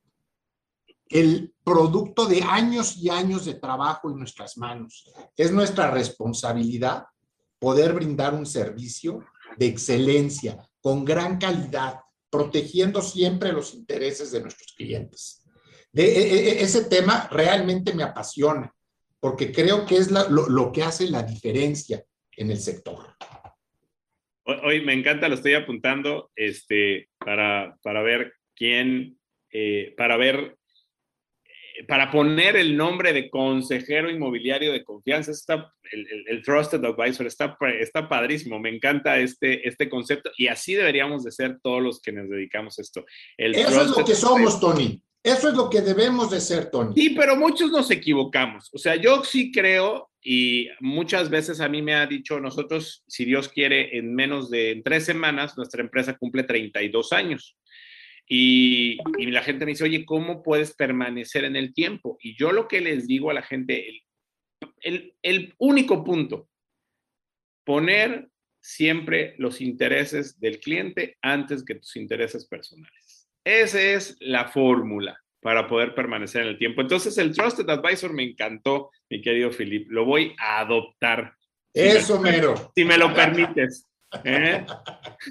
el 1.10 1.54
producto 1.64 2.26
de 2.26 2.42
años 2.44 2.98
y 2.98 3.10
años 3.10 3.46
de 3.46 3.56
trabajo 3.56 4.10
en 4.10 4.18
nuestras 4.18 4.58
manos. 4.58 5.12
Es 5.36 5.52
nuestra 5.52 5.92
responsabilidad 5.92 7.06
poder 7.60 7.94
brindar 7.94 8.34
un 8.34 8.46
servicio 8.46 9.20
de 9.60 9.66
excelencia, 9.66 10.58
con 10.80 11.04
gran 11.04 11.38
calidad, 11.38 12.00
protegiendo 12.30 13.02
siempre 13.02 13.52
los 13.52 13.74
intereses 13.74 14.32
de 14.32 14.42
nuestros 14.42 14.74
clientes. 14.74 15.46
De, 15.92 16.06
e, 16.06 16.22
e, 16.22 16.50
e, 16.50 16.62
ese 16.62 16.86
tema 16.86 17.28
realmente 17.30 17.94
me 17.94 18.04
apasiona, 18.04 18.74
porque 19.20 19.52
creo 19.52 19.86
que 19.86 19.98
es 19.98 20.10
lo, 20.12 20.72
que 20.72 20.84
hace 20.84 21.10
la 21.10 21.24
diferencia 21.24 22.02
en 22.38 22.52
el 22.52 22.60
sector. 22.60 23.16
Hoy, 24.46 24.82
me 24.86 24.94
encanta, 24.94 25.28
lo 25.28 25.36
estoy 25.36 25.56
apuntando 25.56 26.32
este, 26.36 27.10
para, 27.18 27.78
para 27.84 28.02
ver 28.02 28.34
quién, 28.56 29.20
eh, 29.52 29.94
para 29.98 30.16
ver 30.16 30.58
para 31.88 32.12
poner 32.12 32.56
el 32.56 32.76
nombre 32.76 33.14
de 33.14 33.30
consejero 33.30 34.10
inmobiliario 34.10 34.72
de 34.72 34.84
confianza, 34.84 35.32
está, 35.32 35.74
el, 35.92 36.42
Trusted 36.44 36.84
Advisor 36.84 37.26
está, 37.26 37.58
está 37.80 38.10
padrísimo, 38.10 38.60
me 38.60 38.70
encanta 38.70 39.18
este, 39.20 39.68
este 39.68 39.90
concepto 39.90 40.32
y 40.38 40.48
así 40.48 40.74
deberíamos 40.74 41.24
de 41.24 41.32
ser 41.32 41.60
todos 41.62 41.82
los 41.82 42.02
que 42.02 42.12
nos 42.12 42.30
dedicamos 42.30 42.78
a 42.80 42.82
esto. 42.82 43.06
Eso 43.38 43.82
es 43.82 43.98
lo 43.98 44.06
que 44.06 44.16
somos, 44.16 44.60
Tony. 44.60 45.02
Eso 45.22 45.50
es 45.50 45.56
lo 45.56 45.70
que 45.70 45.82
debemos 45.82 46.32
de 46.32 46.40
ser, 46.40 46.72
Tony. 46.72 46.94
Sí, 46.96 47.10
pero 47.10 47.36
muchos 47.36 47.72
nos 47.72 47.92
equivocamos. 47.92 48.70
O 48.74 48.78
sea, 48.78 48.96
yo 48.96 49.24
sí 49.24 49.52
creo 49.52 50.10
y 50.22 50.70
muchas 50.80 51.30
veces 51.30 51.60
a 51.62 51.70
mí 51.70 51.82
me 51.82 51.96
ha 51.96 52.06
dicho, 52.06 52.40
nosotros, 52.40 53.04
si 53.08 53.26
Dios 53.26 53.50
quiere, 53.50 53.98
en 53.98 54.16
menos 54.16 54.50
de 54.50 54.82
tres 54.84 55.06
semanas, 55.06 55.58
nuestra 55.58 55.82
empresa 55.82 56.18
cumple 56.18 56.44
32 56.44 57.14
años. 57.14 57.58
Y, 58.32 58.98
la 59.32 59.42
gente 59.42 59.66
me 59.66 59.72
dice, 59.72 59.84
oye, 59.84 60.06
¿cómo 60.06 60.44
puedes 60.44 60.76
permanecer 60.76 61.46
en 61.46 61.56
el 61.56 61.74
tiempo? 61.74 62.18
Y 62.22 62.38
yo 62.38 62.52
lo 62.52 62.68
que 62.68 62.80
les 62.80 63.08
digo 63.08 63.32
a 63.32 63.34
la 63.34 63.42
gente, 63.42 64.04
el, 64.82 65.16
el 65.24 65.56
único 65.58 66.04
punto, 66.04 66.48
poner 67.66 68.30
siempre 68.62 69.34
los 69.40 69.62
intereses 69.62 70.40
del 70.40 70.60
cliente 70.60 71.18
antes 71.22 71.66
que 71.66 71.76
tus 71.76 71.96
intereses 71.96 72.46
personales. 72.46 73.28
Esa 73.44 73.82
es 73.82 74.16
la 74.20 74.48
fórmula 74.48 75.20
para 75.42 75.68
poder 75.68 75.96
permanecer 75.96 76.44
en 76.44 76.50
el 76.50 76.58
tiempo. 76.60 76.82
Entonces, 76.82 77.18
el 77.18 77.34
Trusted 77.34 77.70
Advisor 77.70 78.14
me 78.14 78.24
encantó, 78.24 78.92
mi 79.10 79.22
querido 79.22 79.50
Philip. 79.52 79.90
Lo 79.90 80.06
voy 80.06 80.36
a 80.38 80.60
adoptar. 80.60 81.34
Eso, 81.74 82.20
mero. 82.20 82.72
Si 82.76 82.86
me 82.86 82.98
lo 82.98 83.14
permites. 83.14 83.88
¿eh? 84.24 84.66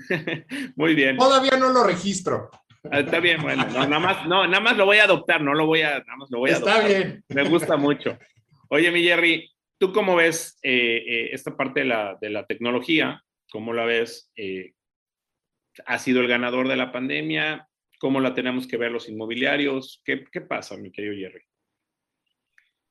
Muy 0.77 0.95
bien. 0.95 1.17
Todavía 1.17 1.57
no 1.59 1.71
lo 1.71 1.85
registro. 1.85 2.51
Está 2.93 3.21
bien, 3.21 3.43
bueno, 3.43 3.65
nada 3.67 3.99
más, 3.99 4.27
no, 4.27 4.47
nada 4.47 4.61
más 4.61 4.77
lo 4.77 4.87
voy 4.87 4.99
a 4.99 5.05
adoptar, 5.05 5.43
no 5.43 5.55
lo 5.55 5.67
voy 5.67 5.83
a, 5.83 5.99
nada 5.99 6.17
más 6.17 6.31
lo 6.31 6.39
voy 6.39 6.51
a 6.51 6.55
Está 6.55 6.87
bien. 6.87 7.25
Me 7.29 7.49
gusta 7.49 7.77
mucho. 7.77 8.19
Oye, 8.71 8.91
mi 8.91 9.03
Jerry, 9.03 9.51
¿tú 9.79 9.93
cómo 9.93 10.17
ves 10.17 10.59
eh, 10.63 11.03
eh, 11.07 11.29
esta 11.33 11.57
parte 11.57 11.81
de 11.81 11.87
la, 11.87 12.19
de 12.21 12.31
la, 12.31 12.47
tecnología? 12.47 13.23
¿Cómo 13.51 13.73
la 13.73 13.85
ves? 13.85 14.31
Eh, 14.37 14.75
¿Ha 15.87 15.99
sido 15.99 16.21
el 16.21 16.29
ganador 16.29 16.69
de 16.69 16.77
la 16.77 16.93
pandemia? 16.93 17.69
¿Cómo 18.01 18.21
la 18.21 18.35
tenemos 18.35 18.67
que 18.67 18.77
ver 18.77 18.91
los 18.91 19.09
inmobiliarios? 19.09 20.03
¿Qué, 20.05 20.25
qué 20.31 20.41
pasa, 20.41 20.77
mi 20.77 20.91
querido 20.91 21.15
Jerry? 21.15 21.45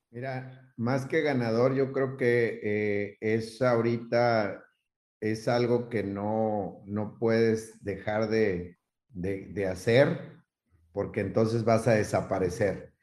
Mira, 0.10 0.74
más 0.78 1.06
que 1.06 1.22
ganador, 1.22 1.76
yo 1.76 1.92
creo 1.92 2.18
que 2.18 3.18
es 3.20 3.62
ahorita, 3.62 4.64
es 5.20 5.48
algo 5.48 5.90
que 5.90 6.04
no, 6.04 6.82
no 6.86 7.18
puedes 7.20 7.84
dejar 7.84 8.30
de, 9.22 9.48
de, 9.54 9.68
hacer, 9.68 10.42
porque 10.92 11.22
entonces 11.22 11.64
vas 11.64 11.88
a 11.88 11.94
desaparecer. 11.94 12.94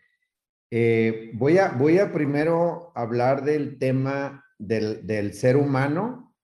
Eh, 0.70 1.30
voy, 1.34 1.58
a, 1.58 1.68
voy 1.68 1.98
a 1.98 2.12
primero 2.12 2.92
hablar 2.94 3.44
del 3.44 3.78
tema 3.78 4.44
del, 4.58 5.06
del 5.06 5.34
ser 5.34 5.56
humano 5.56 6.34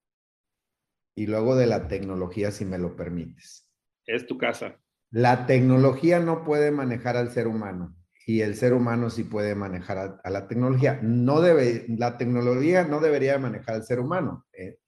y 1.15 1.27
luego 1.27 1.57
de 1.57 1.67
la 1.67 1.89
tecnología, 1.89 2.51
si 2.51 2.65
me 2.65 2.79
lo 2.79 2.97
permites. 2.97 3.69
Es 4.07 4.27
tu 4.27 4.39
casa. 4.39 4.77
La 5.11 5.47
tecnología 5.47 6.21
no 6.21 6.45
puede 6.45 6.71
manejar 6.71 7.17
al 7.17 7.31
ser 7.31 7.49
humano 7.49 7.97
y 8.31 8.43
el 8.43 8.55
ser 8.55 8.75
humano 8.75 9.11
sí 9.11 9.25
puede 9.25 9.57
manejar 9.57 10.21
a, 10.23 10.31
la 10.31 10.47
tecnología. 10.47 11.01
No 11.03 11.41
debe, 11.41 11.85
la 11.89 12.17
tecnología 12.17 12.85
no 12.85 13.01
debería 13.01 13.39
manejar 13.39 13.75
al 13.75 13.83
ser 13.83 13.99
humano. 13.99 14.47
Eh, 14.53 14.79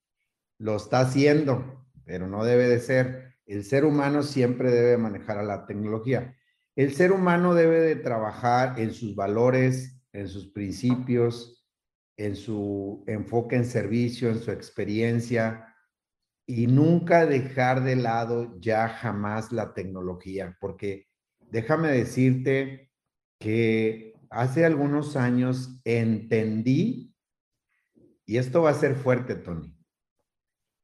lo 0.59 0.77
está 0.77 1.01
haciendo, 1.01 1.85
pero 2.05 2.29
no 2.29 2.45
debe 2.45 2.69
de 2.69 2.79
ser 2.79 3.32
el 3.47 3.65
ser 3.65 3.85
humano 3.85 4.23
siempre 4.23 4.71
debe 4.71 4.97
manejar 4.99 5.39
a 5.39 5.43
la 5.43 5.67
tecnología. 5.67 6.37
El 6.75 6.95
ser 6.95 7.13
humano 7.13 7.55
debe 7.55 7.81
de 7.81 7.97
trabajar 7.97 8.79
en 8.81 8.93
sus 8.93 9.15
valores, 9.15 10.01
en 10.13 10.29
sus 10.29 10.53
principios, 10.53 11.67
en 12.17 12.37
su 12.37 13.05
enfoque 13.07 13.57
en 13.57 13.65
servicio, 13.65 14.31
en 14.31 14.39
su 14.39 14.51
experiencia 14.51 15.73
y 16.47 16.67
nunca 16.67 17.27
dejar 17.27 17.83
de 17.83 17.97
lado 17.97 18.59
ya 18.61 18.89
jamás 18.89 19.53
la 19.53 19.75
tecnología, 19.75 20.57
porque 20.61 21.09
déjame 21.41 21.89
decirte 21.89 22.91
que 23.39 24.15
hace 24.31 24.65
algunos 24.65 25.17
años 25.17 25.81
entendí, 25.85 27.15
y 28.25 28.37
esto 28.37 28.63
va 28.63 28.71
a 28.71 28.75
ser 28.75 28.95
fuerte, 28.95 29.35
Tony, 29.35 29.77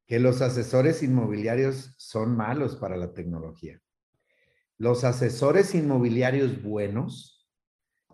que 0.09 0.18
los 0.18 0.40
asesores 0.40 1.02
inmobiliarios 1.02 1.94
son 1.98 2.34
malos 2.34 2.76
para 2.76 2.96
la 2.96 3.12
tecnología. 3.12 3.78
Los 4.78 5.04
asesores 5.04 5.74
inmobiliarios 5.74 6.62
buenos 6.62 7.46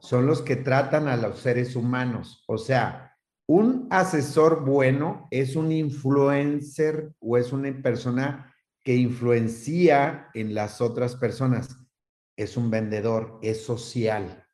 son 0.00 0.26
los 0.26 0.42
que 0.42 0.56
tratan 0.56 1.06
a 1.06 1.16
los 1.16 1.38
seres 1.38 1.76
humanos. 1.76 2.42
O 2.48 2.58
sea, 2.58 3.16
un 3.46 3.86
asesor 3.90 4.64
bueno 4.64 5.28
es 5.30 5.54
un 5.54 5.70
influencer 5.70 7.14
o 7.20 7.38
es 7.38 7.52
una 7.52 7.72
persona 7.80 8.52
que 8.82 8.96
influencia 8.96 10.30
en 10.34 10.52
las 10.52 10.80
otras 10.80 11.14
personas. 11.14 11.78
Es 12.36 12.56
un 12.56 12.70
vendedor, 12.72 13.38
es 13.40 13.64
social. 13.64 14.44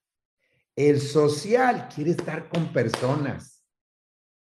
El 0.76 1.00
social 1.00 1.88
quiere 1.94 2.10
estar 2.10 2.50
con 2.50 2.70
personas, 2.70 3.64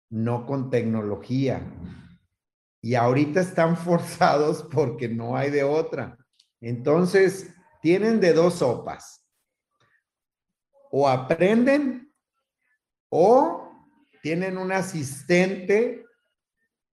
no 0.09 0.45
con 0.45 0.69
tecnología 0.69 1.61
y 2.81 2.95
ahorita 2.95 3.41
están 3.41 3.77
forzados 3.77 4.63
porque 4.71 5.07
no 5.07 5.35
hay 5.35 5.51
de 5.51 5.63
otra. 5.63 6.17
Entonces, 6.61 7.53
tienen 7.81 8.19
de 8.19 8.33
dos 8.33 8.55
sopas. 8.55 9.23
O 10.91 11.07
aprenden 11.07 12.13
o 13.09 13.71
tienen 14.21 14.57
un 14.57 14.71
asistente 14.71 16.05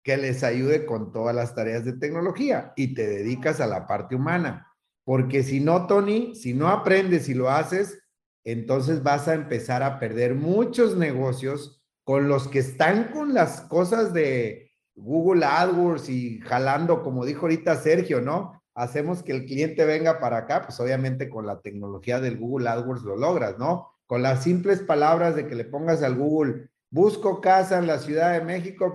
que 0.03 0.17
les 0.17 0.43
ayude 0.43 0.87
con 0.87 1.13
todas 1.13 1.35
las 1.35 1.55
tareas 1.55 1.85
de 1.85 1.93
tecnología 1.93 2.73
y 2.77 2.95
te 2.95 3.07
dedicas 3.07 3.61
a 3.61 3.67
la 3.67 3.87
parte 3.87 4.15
humana. 4.15 4.67
Porque 5.05 5.43
si 5.43 5.61
no, 5.61 5.87
Tony, 5.87 6.35
si 6.35 6.55
no 6.55 6.69
aprendes 6.69 7.29
y 7.29 7.35
lo 7.35 7.51
haces, 7.51 8.01
entonces 8.45 9.03
vas 9.03 9.29
a 9.29 9.35
empezar 9.35 9.83
a 9.83 9.99
perder 9.99 10.35
muchos 10.35 10.97
negocios 10.97 11.83
con 12.05 12.29
los 12.29 12.49
que 12.49 12.61
están 12.61 13.13
con 13.13 13.35
las 13.35 13.61
cosas 13.63 14.15
de, 14.15 14.70
Google 15.03 15.45
AdWords 15.45 16.09
y 16.09 16.41
jalando, 16.41 17.03
como 17.03 17.25
dijo 17.25 17.43
ahorita 17.43 17.77
Sergio, 17.77 18.21
¿no? 18.21 18.63
Hacemos 18.75 19.23
que 19.23 19.33
el 19.33 19.47
cliente 19.47 19.85
venga 19.85 20.21
para 20.21 20.39
acá, 20.39 20.63
pues 20.63 20.79
obviamente 20.81 21.29
con 21.29 21.47
la 21.47 21.61
tecnología 21.61 22.21
del 22.21 22.39
Google 22.39 22.69
AdWords 22.69 23.03
lo 23.03 23.17
logras, 23.17 23.59
¿no? 23.59 23.89
Con 24.07 24.23
las 24.23 24.43
simples 24.43 24.81
palabras 24.81 25.35
de 25.37 25.47
que 25.47 25.55
le 25.55 25.65
pongas 25.65 26.03
al 26.03 26.17
Google, 26.17 26.71
busco 26.91 27.41
casa 27.41 27.79
en 27.79 27.87
la 27.87 27.99
Ciudad 27.99 28.33
de 28.33 28.45
México, 28.45 28.93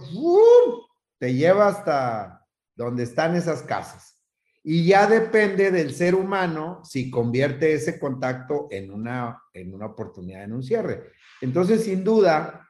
te 1.18 1.34
lleva 1.34 1.68
hasta 1.68 2.46
donde 2.76 3.04
están 3.04 3.36
esas 3.36 3.62
casas. 3.62 4.20
Y 4.64 4.88
ya 4.88 5.06
depende 5.08 5.70
del 5.70 5.94
ser 5.94 6.16
humano 6.16 6.82
si 6.84 7.12
convierte 7.12 7.74
ese 7.74 8.00
contacto 8.00 8.68
en 8.72 8.92
una, 8.92 9.42
en 9.54 9.74
una 9.74 9.86
oportunidad, 9.86 10.44
en 10.44 10.54
un 10.54 10.64
cierre. 10.64 11.12
Entonces, 11.40 11.84
sin 11.84 12.04
duda, 12.04 12.68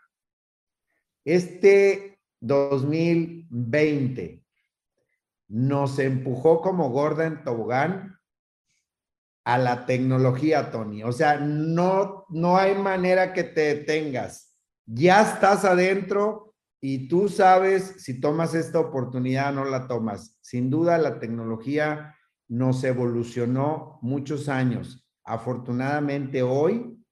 este 1.23 2.14
2020 2.45 4.43
nos 5.47 5.99
empujó 5.99 6.61
como 6.61 6.89
gorda 6.89 7.25
en 7.25 7.43
tobogán 7.43 8.19
a 9.43 9.57
la 9.57 9.85
tecnología, 9.85 10.71
Tony. 10.71 11.03
O 11.03 11.11
sea, 11.11 11.37
no, 11.39 12.25
no 12.29 12.57
hay 12.57 12.75
manera 12.75 13.31
que 13.33 13.43
te 13.43 13.75
detengas. 13.75 14.55
Ya 14.85 15.21
estás 15.21 15.65
adentro 15.65 16.55
y 16.81 17.07
tú 17.07 17.29
sabes 17.29 17.95
si 17.99 18.19
tomas 18.19 18.55
esta 18.55 18.79
oportunidad 18.79 19.49
o 19.49 19.63
no 19.63 19.65
la 19.65 19.87
tomas. 19.87 20.37
Sin 20.41 20.69
duda, 20.69 20.97
la 20.97 21.19
tecnología 21.19 22.15
nos 22.47 22.83
evolucionó 22.83 23.99
muchos 24.01 24.49
años. 24.49 25.07
Afortunadamente 25.23 26.43
hoy 26.43 27.03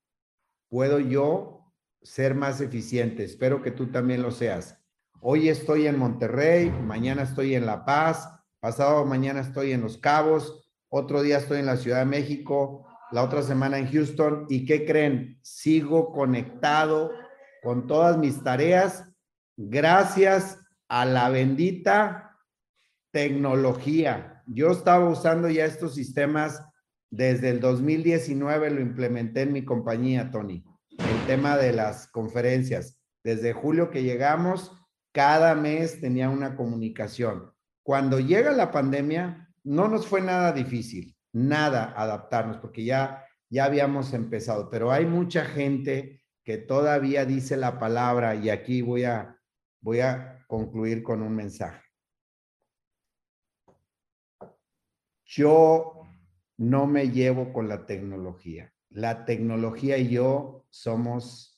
puedo 0.70 1.00
yo 1.00 1.72
ser 2.02 2.36
más 2.36 2.62
eficiente. 2.62 3.24
Espero 3.24 3.62
que 3.62 3.72
tú 3.72 3.92
también 3.92 4.22
lo 4.22 4.32
seas. 4.32 4.83
Hoy 5.26 5.48
estoy 5.48 5.88
en 5.88 5.98
Monterrey, 5.98 6.70
mañana 6.70 7.22
estoy 7.24 7.56
en 7.56 7.66
La 7.66 7.86
Paz, 7.86 8.28
pasado 8.60 9.06
mañana 9.06 9.40
estoy 9.40 9.72
en 9.72 9.80
Los 9.80 9.98
Cabos, 9.98 10.70
otro 10.90 11.22
día 11.22 11.38
estoy 11.38 11.60
en 11.60 11.66
la 11.66 11.78
Ciudad 11.78 12.00
de 12.00 12.06
México, 12.06 12.86
la 13.10 13.24
otra 13.24 13.42
semana 13.42 13.78
en 13.78 13.90
Houston. 13.90 14.46
¿Y 14.50 14.66
qué 14.66 14.86
creen? 14.86 15.40
Sigo 15.42 16.12
conectado 16.12 17.10
con 17.62 17.88
todas 17.88 18.18
mis 18.18 18.44
tareas 18.44 19.08
gracias 19.56 20.60
a 20.90 21.06
la 21.06 21.30
bendita 21.30 22.38
tecnología. 23.12 24.44
Yo 24.46 24.72
estaba 24.72 25.08
usando 25.08 25.50
ya 25.50 25.64
estos 25.64 25.96
sistemas 25.96 26.62
desde 27.10 27.48
el 27.52 27.62
2019, 27.62 28.72
lo 28.72 28.82
implementé 28.82 29.44
en 29.44 29.54
mi 29.54 29.64
compañía, 29.64 30.32
Tony, 30.32 30.66
el 30.98 31.28
tema 31.28 31.56
de 31.56 31.72
las 31.72 32.08
conferencias. 32.08 33.00
Desde 33.24 33.54
julio 33.54 33.90
que 33.90 34.04
llegamos, 34.04 34.83
cada 35.14 35.54
mes 35.56 36.02
tenía 36.02 36.30
una 36.30 36.58
comunicación. 36.58 37.54
Cuando 37.84 38.20
llega 38.20 38.52
la 38.52 38.72
pandemia, 38.72 39.54
no 39.64 39.88
nos 39.88 40.08
fue 40.08 40.22
nada 40.22 40.52
difícil, 40.52 41.16
nada 41.32 41.94
adaptarnos, 41.96 42.58
porque 42.58 42.84
ya, 42.84 43.26
ya 43.50 43.66
habíamos 43.66 44.14
empezado, 44.14 44.70
pero 44.70 44.92
hay 44.92 45.06
mucha 45.06 45.46
gente 45.46 46.24
que 46.44 46.58
todavía 46.58 47.26
dice 47.26 47.56
la 47.56 47.80
palabra 47.80 48.36
y 48.36 48.50
aquí 48.50 48.82
voy 48.82 49.04
a, 49.04 49.40
voy 49.82 50.02
a 50.02 50.44
concluir 50.48 51.04
con 51.04 51.22
un 51.22 51.36
mensaje. 51.36 51.82
Yo 55.26 56.08
no 56.58 56.86
me 56.88 57.10
llevo 57.10 57.54
con 57.54 57.70
la 57.70 57.86
tecnología. 57.86 58.74
La 58.90 59.26
tecnología 59.26 59.98
y 59.98 60.10
yo 60.10 60.66
somos 60.70 61.53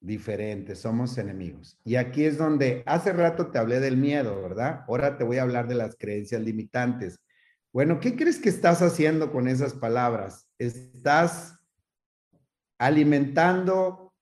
diferentes, 0.00 0.80
somos 0.80 1.18
enemigos. 1.18 1.78
Y 1.84 1.96
aquí 1.96 2.24
es 2.24 2.38
donde 2.38 2.82
hace 2.86 3.12
rato 3.12 3.48
te 3.48 3.58
hablé 3.58 3.80
del 3.80 3.96
miedo, 3.96 4.40
¿verdad? 4.42 4.84
Ahora 4.88 5.18
te 5.18 5.24
voy 5.24 5.38
a 5.38 5.42
hablar 5.42 5.68
de 5.68 5.74
las 5.74 5.96
creencias 5.96 6.40
limitantes. 6.40 7.18
Bueno, 7.72 8.00
¿qué 8.00 8.16
crees 8.16 8.38
que 8.38 8.48
estás 8.48 8.82
haciendo 8.82 9.32
con 9.32 9.48
esas 9.48 9.74
palabras? 9.74 10.48
Estás 10.58 11.58
alimentando 12.78 14.14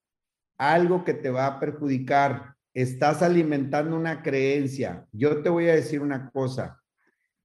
algo 0.57 1.03
que 1.03 1.13
te 1.13 1.29
va 1.29 1.45
a 1.45 1.59
perjudicar. 1.59 2.55
Estás 2.73 3.21
alimentando 3.21 3.95
una 3.95 4.21
creencia. 4.21 5.05
Yo 5.11 5.41
te 5.41 5.49
voy 5.49 5.69
a 5.69 5.75
decir 5.75 6.01
una 6.01 6.29
cosa. 6.31 6.81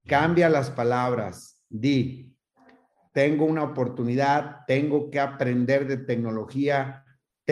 Cambia 0.07 0.49
las 0.49 0.71
palabras. 0.71 1.59
Di, 1.69 2.35
tengo 3.13 3.45
una 3.45 3.63
oportunidad, 3.63 4.61
tengo 4.67 5.11
que 5.11 5.21
aprender 5.21 5.87
de 5.87 5.99
tecnología, 5.99 7.02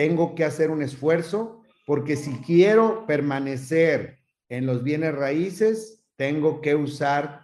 tengo 0.01 0.33
que 0.33 0.43
hacer 0.43 0.71
un 0.71 0.81
esfuerzo 0.81 1.61
porque 1.85 2.15
si 2.15 2.31
quiero 2.37 3.05
permanecer 3.05 4.17
en 4.49 4.65
los 4.65 4.83
bienes 4.83 5.13
raíces, 5.13 6.03
tengo 6.15 6.59
que 6.59 6.73
usar 6.73 7.41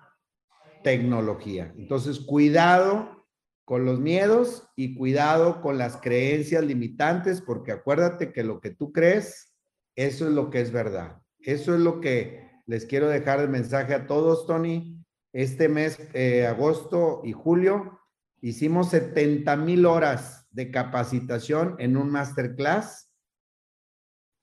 tecnología. 0.83 1.71
Entonces, 1.77 2.19
cuidado 2.19 3.27
con 3.63 3.85
los 3.85 3.99
miedos 3.99 4.67
y 4.75 4.95
cuidado 4.95 5.61
con 5.61 5.77
las 5.77 5.97
creencias 5.97 6.65
limitantes, 6.65 7.41
porque 7.41 7.73
acuérdate 7.73 8.33
que 8.33 8.43
lo 8.43 8.59
que 8.59 8.71
tú 8.71 8.91
crees, 8.91 9.53
eso 9.95 10.25
es 10.25 10.33
lo 10.33 10.49
que 10.49 10.61
es 10.61 10.71
verdad. 10.71 11.21
Eso 11.39 11.75
es 11.75 11.79
lo 11.79 12.01
que 12.01 12.41
les 12.65 12.87
quiero 12.87 13.07
dejar 13.07 13.39
el 13.39 13.49
mensaje 13.49 13.93
a 13.93 14.07
todos, 14.07 14.47
Tony. 14.47 15.05
Este 15.31 15.69
mes, 15.69 15.99
eh, 16.15 16.47
agosto 16.47 17.21
y 17.23 17.33
julio, 17.33 17.99
hicimos 18.41 18.89
70 18.89 19.55
mil 19.57 19.85
horas 19.85 20.46
de 20.57 20.71
capacitación 20.71 21.75
en 21.77 21.95
un 21.97 22.09
masterclass 22.09 23.11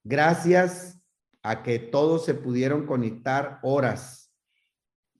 gracias 0.04 1.02
a 1.42 1.64
que 1.64 1.80
todos 1.80 2.24
se 2.24 2.34
pudieron 2.34 2.86
conectar 2.86 3.58
horas 3.64 4.32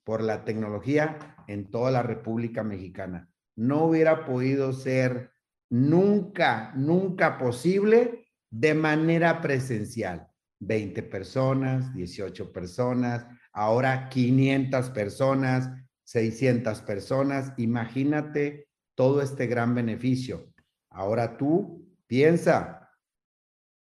por 0.05 0.23
la 0.23 0.45
tecnología 0.45 1.19
en 1.49 1.69
toda 1.69 1.91
la 1.91 2.05
República 2.05 2.63
Mexicana. 2.63 3.29
No 3.57 3.87
hubiera 3.87 4.25
podido 4.25 4.73
ser 4.73 5.33
nunca, 5.69 6.73
nunca 6.77 7.39
posible 7.39 8.29
de 8.51 8.75
manera 8.75 9.41
presencial. 9.41 10.29
20 10.61 11.03
personas, 11.03 11.93
18 11.93 12.53
personas, 12.53 13.27
ahora 13.53 14.09
500 14.11 14.91
personas, 14.91 15.71
600 16.05 16.83
personas. 16.83 17.53
Imagínate 17.57 18.69
todo 18.95 19.23
este 19.23 19.49
gran 19.49 19.75
beneficio. 19.75 20.54
Ahora 20.95 21.37
tú 21.37 21.85
piensa, 22.07 22.91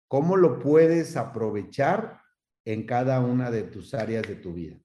¿cómo 0.08 0.36
lo 0.36 0.60
puedes 0.60 1.16
aprovechar 1.16 2.22
en 2.66 2.86
cada 2.86 3.20
una 3.20 3.52
de 3.52 3.64
tus 3.64 3.94
áreas 3.94 4.28
de 4.28 4.36
tu 4.36 4.54
vida? 4.54 4.78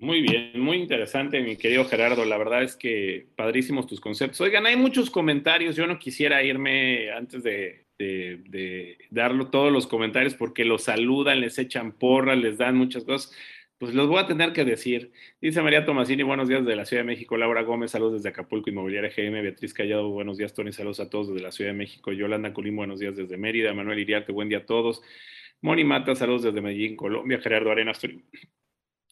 Muy 0.00 0.20
bien, 0.20 0.58
muy 0.58 0.78
interesante, 0.78 1.40
mi 1.40 1.56
querido 1.56 1.84
Gerardo. 1.84 2.24
La 2.24 2.36
verdad 2.36 2.64
es 2.64 2.74
que 2.74 3.28
padrísimos 3.36 3.86
tus 3.86 4.00
conceptos. 4.00 4.40
Oigan, 4.40 4.66
hay 4.66 4.74
muchos 4.76 5.08
comentarios. 5.10 5.76
Yo 5.76 5.86
no 5.86 6.00
quisiera 6.00 6.42
irme 6.42 7.12
antes 7.12 7.44
de, 7.44 7.86
de, 7.96 8.98
darlo 9.10 9.50
todos 9.50 9.72
los 9.72 9.86
comentarios 9.86 10.34
porque 10.34 10.64
los 10.64 10.82
saludan, 10.82 11.40
les 11.40 11.56
echan 11.60 11.92
porras, 11.92 12.36
les 12.36 12.58
dan 12.58 12.76
muchas 12.76 13.04
cosas. 13.04 13.32
Pues 13.82 13.94
los 13.94 14.06
voy 14.06 14.20
a 14.20 14.26
tener 14.28 14.52
que 14.52 14.64
decir. 14.64 15.10
Dice 15.40 15.60
María 15.60 15.84
Tomasini, 15.84 16.22
buenos 16.22 16.46
días 16.46 16.64
desde 16.64 16.76
la 16.76 16.84
Ciudad 16.84 17.02
de 17.02 17.06
México. 17.08 17.36
Laura 17.36 17.62
Gómez, 17.62 17.90
saludos 17.90 18.12
desde 18.12 18.28
Acapulco, 18.28 18.70
Inmobiliaria 18.70 19.10
GM. 19.10 19.42
Beatriz 19.42 19.74
Callado, 19.74 20.08
buenos 20.08 20.38
días, 20.38 20.54
Tony. 20.54 20.70
Saludos 20.70 21.00
a 21.00 21.10
todos 21.10 21.30
desde 21.30 21.42
la 21.42 21.50
Ciudad 21.50 21.70
de 21.72 21.76
México. 21.78 22.12
Yolanda 22.12 22.52
Colín, 22.54 22.76
buenos 22.76 23.00
días 23.00 23.16
desde 23.16 23.36
Mérida. 23.36 23.74
Manuel 23.74 23.98
Iriarte, 23.98 24.30
buen 24.30 24.48
día 24.48 24.58
a 24.58 24.66
todos. 24.66 25.02
Moni 25.62 25.82
Mata, 25.82 26.14
saludos 26.14 26.44
desde 26.44 26.60
Medellín, 26.60 26.94
Colombia. 26.94 27.40
Gerardo 27.40 27.72
Arenas, 27.72 28.00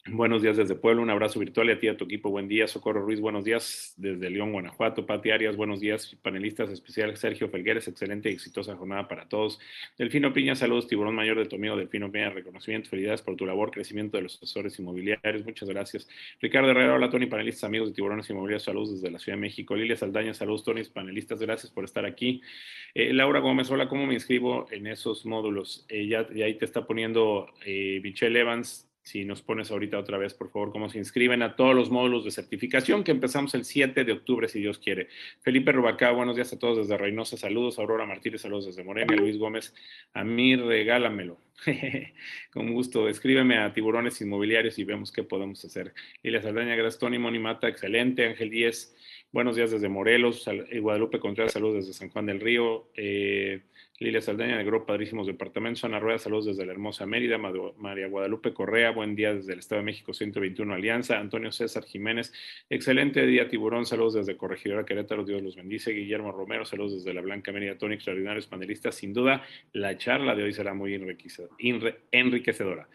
Buenos 0.07 0.41
días 0.41 0.57
desde 0.57 0.75
Puebla, 0.77 1.03
un 1.03 1.11
abrazo 1.11 1.39
virtual 1.39 1.69
y 1.69 1.73
a 1.73 1.79
ti, 1.79 1.87
a 1.87 1.95
tu 1.95 2.07
equipo, 2.07 2.31
buen 2.31 2.49
día. 2.49 2.67
Socorro 2.67 3.03
Ruiz, 3.03 3.21
buenos 3.21 3.45
días 3.45 3.93
desde 3.99 4.31
León, 4.31 4.51
Guanajuato. 4.51 5.05
Pati 5.05 5.31
Arias, 5.31 5.57
buenos 5.57 5.79
días. 5.79 6.17
Panelistas 6.23 6.71
especiales, 6.71 7.21
Sergio 7.21 7.51
Felgueres, 7.51 7.87
excelente 7.87 8.31
y 8.31 8.33
exitosa 8.33 8.75
jornada 8.77 9.07
para 9.09 9.29
todos. 9.29 9.61
Delfino 9.99 10.33
Piña, 10.33 10.57
saludos. 10.57 10.89
Tiburón 10.89 11.15
Mayor 11.15 11.37
de 11.37 11.45
tu 11.45 11.57
amigo 11.57 11.77
Delfino 11.77 12.11
Piña, 12.11 12.31
reconocimiento, 12.31 12.89
felicidades 12.89 13.21
por 13.21 13.37
tu 13.37 13.45
labor, 13.45 13.71
crecimiento 13.71 14.17
de 14.17 14.23
los 14.23 14.37
asesores 14.37 14.79
inmobiliarios, 14.79 15.45
muchas 15.45 15.69
gracias. 15.69 16.09
Ricardo 16.41 16.71
Herrera, 16.71 16.95
hola 16.95 17.11
Tony, 17.11 17.27
panelistas, 17.27 17.65
amigos 17.65 17.91
de 17.91 17.95
Tiburones 17.95 18.29
Inmobiliarios, 18.31 18.63
saludos 18.63 18.95
desde 18.95 19.11
la 19.11 19.19
Ciudad 19.19 19.37
de 19.37 19.43
México. 19.43 19.77
Lilia 19.77 19.97
Saldaña, 19.97 20.33
saludos 20.33 20.65
Tony, 20.65 20.83
panelistas, 20.85 21.41
gracias 21.41 21.71
por 21.71 21.85
estar 21.85 22.07
aquí. 22.07 22.41
Eh, 22.95 23.13
Laura 23.13 23.41
Gómez, 23.41 23.71
hola, 23.71 23.87
¿cómo 23.87 24.07
me 24.07 24.15
inscribo 24.15 24.67
en 24.71 24.87
esos 24.87 25.27
módulos? 25.27 25.85
Eh, 25.91 26.07
ya, 26.09 26.27
ya, 26.35 26.47
ahí 26.47 26.55
te 26.55 26.65
está 26.65 26.87
poniendo 26.87 27.49
eh, 27.67 28.01
Michelle 28.03 28.41
Evans, 28.41 28.90
si 29.03 29.25
nos 29.25 29.43
pones 29.43 29.71
ahorita 29.71 29.99
otra 29.99 30.19
vez, 30.19 30.35
por 30.35 30.51
favor, 30.51 30.73
cómo 30.73 30.89
se 30.89 30.99
inscriben 30.99 31.43
a 31.43 31.57
todos 31.57 31.75
los 31.75 31.91
módulos 31.91 32.25
de 32.25 32.31
certificación 32.31 33.03
que 33.03 33.11
empezamos 33.11 33.55
el 33.55 33.65
7 33.65 34.05
de 34.05 34.13
octubre, 34.13 34.49
si 34.49 34.61
Dios 34.61 34.79
quiere. 34.79 35.09
Felipe 35.41 35.73
Rubacá, 35.73 36.11
buenos 36.11 36.37
días 36.37 36.53
a 36.53 36.59
todos 36.59 36.79
desde 36.79 36.97
Reynosa, 36.97 37.37
saludos. 37.37 37.79
Aurora 37.79 38.07
Martínez, 38.07 38.43
saludos 38.43 38.67
desde 38.67 38.85
Morena. 38.85 39.15
Luis 39.17 39.39
Gómez, 39.39 39.75
a 40.13 40.23
mí 40.23 40.55
regálamelo. 40.55 41.39
Con 42.53 42.73
gusto, 42.73 43.09
escríbeme 43.09 43.59
a 43.59 43.73
Tiburones 43.73 44.21
Inmobiliarios 44.21 44.79
y 44.79 44.85
vemos 44.85 45.13
qué 45.13 45.23
podemos 45.23 45.65
hacer. 45.65 45.95
Lilia 46.23 46.43
Saldaña, 46.43 46.75
gracias, 46.75 46.99
Tony 46.99 47.19
Mata, 47.19 47.69
excelente. 47.69 48.27
Ángel 48.27 48.51
Díez, 48.51 48.95
buenos 49.33 49.57
días 49.57 49.71
desde 49.71 49.89
Morelos. 49.89 50.49
Guadalupe 50.81 51.19
Contreras, 51.19 51.53
saludos 51.53 51.87
desde 51.87 51.93
San 51.93 52.11
Juan 52.11 52.27
del 52.27 52.41
Río. 52.41 52.89
Eh, 52.95 53.61
Lilia 53.99 54.23
Saldaña 54.23 54.57
de 54.57 54.65
Grupo 54.65 54.87
Padrísimos 54.87 55.27
Departamentos, 55.27 55.85
Ana 55.85 56.01
Rueda, 56.01 56.19
saludos 56.19 56.47
desde 56.47 56.65
la 56.65 56.73
hermosa 56.73 57.05
Mérida, 57.05 57.37
María 57.37 58.09
Guadalupe 58.09 58.55
Correa, 58.55 58.93
buen 58.93 59.15
día 59.15 59.35
desde 59.35 59.53
el 59.53 59.59
Estado 59.59 59.81
de 59.81 59.85
México 59.85 60.15
121 60.15 60.73
Alianza, 60.73 61.19
Antonio 61.19 61.53
César 61.53 61.85
Jiménez, 61.85 62.33
excelente 62.71 63.27
día 63.27 63.47
Tiburón, 63.47 63.85
saludos 63.85 64.15
desde 64.15 64.39
Corregidora 64.39 64.87
Querétaro, 64.87 65.25
Dios 65.25 65.43
los 65.43 65.55
bendice, 65.55 65.93
Guillermo 65.93 66.33
Romero, 66.33 66.65
saludos 66.65 66.95
desde 66.95 67.13
la 67.13 67.21
Blanca 67.21 67.53
Mérida, 67.53 67.77
Tony, 67.77 67.97
extraordinarios 67.97 68.47
panelistas, 68.47 68.95
sin 68.95 69.13
duda 69.13 69.43
la 69.75 69.99
charla 69.99 70.35
de 70.35 70.45
hoy 70.45 70.53
será 70.55 70.73
muy 70.73 70.95
enriquecedora. 70.95 72.89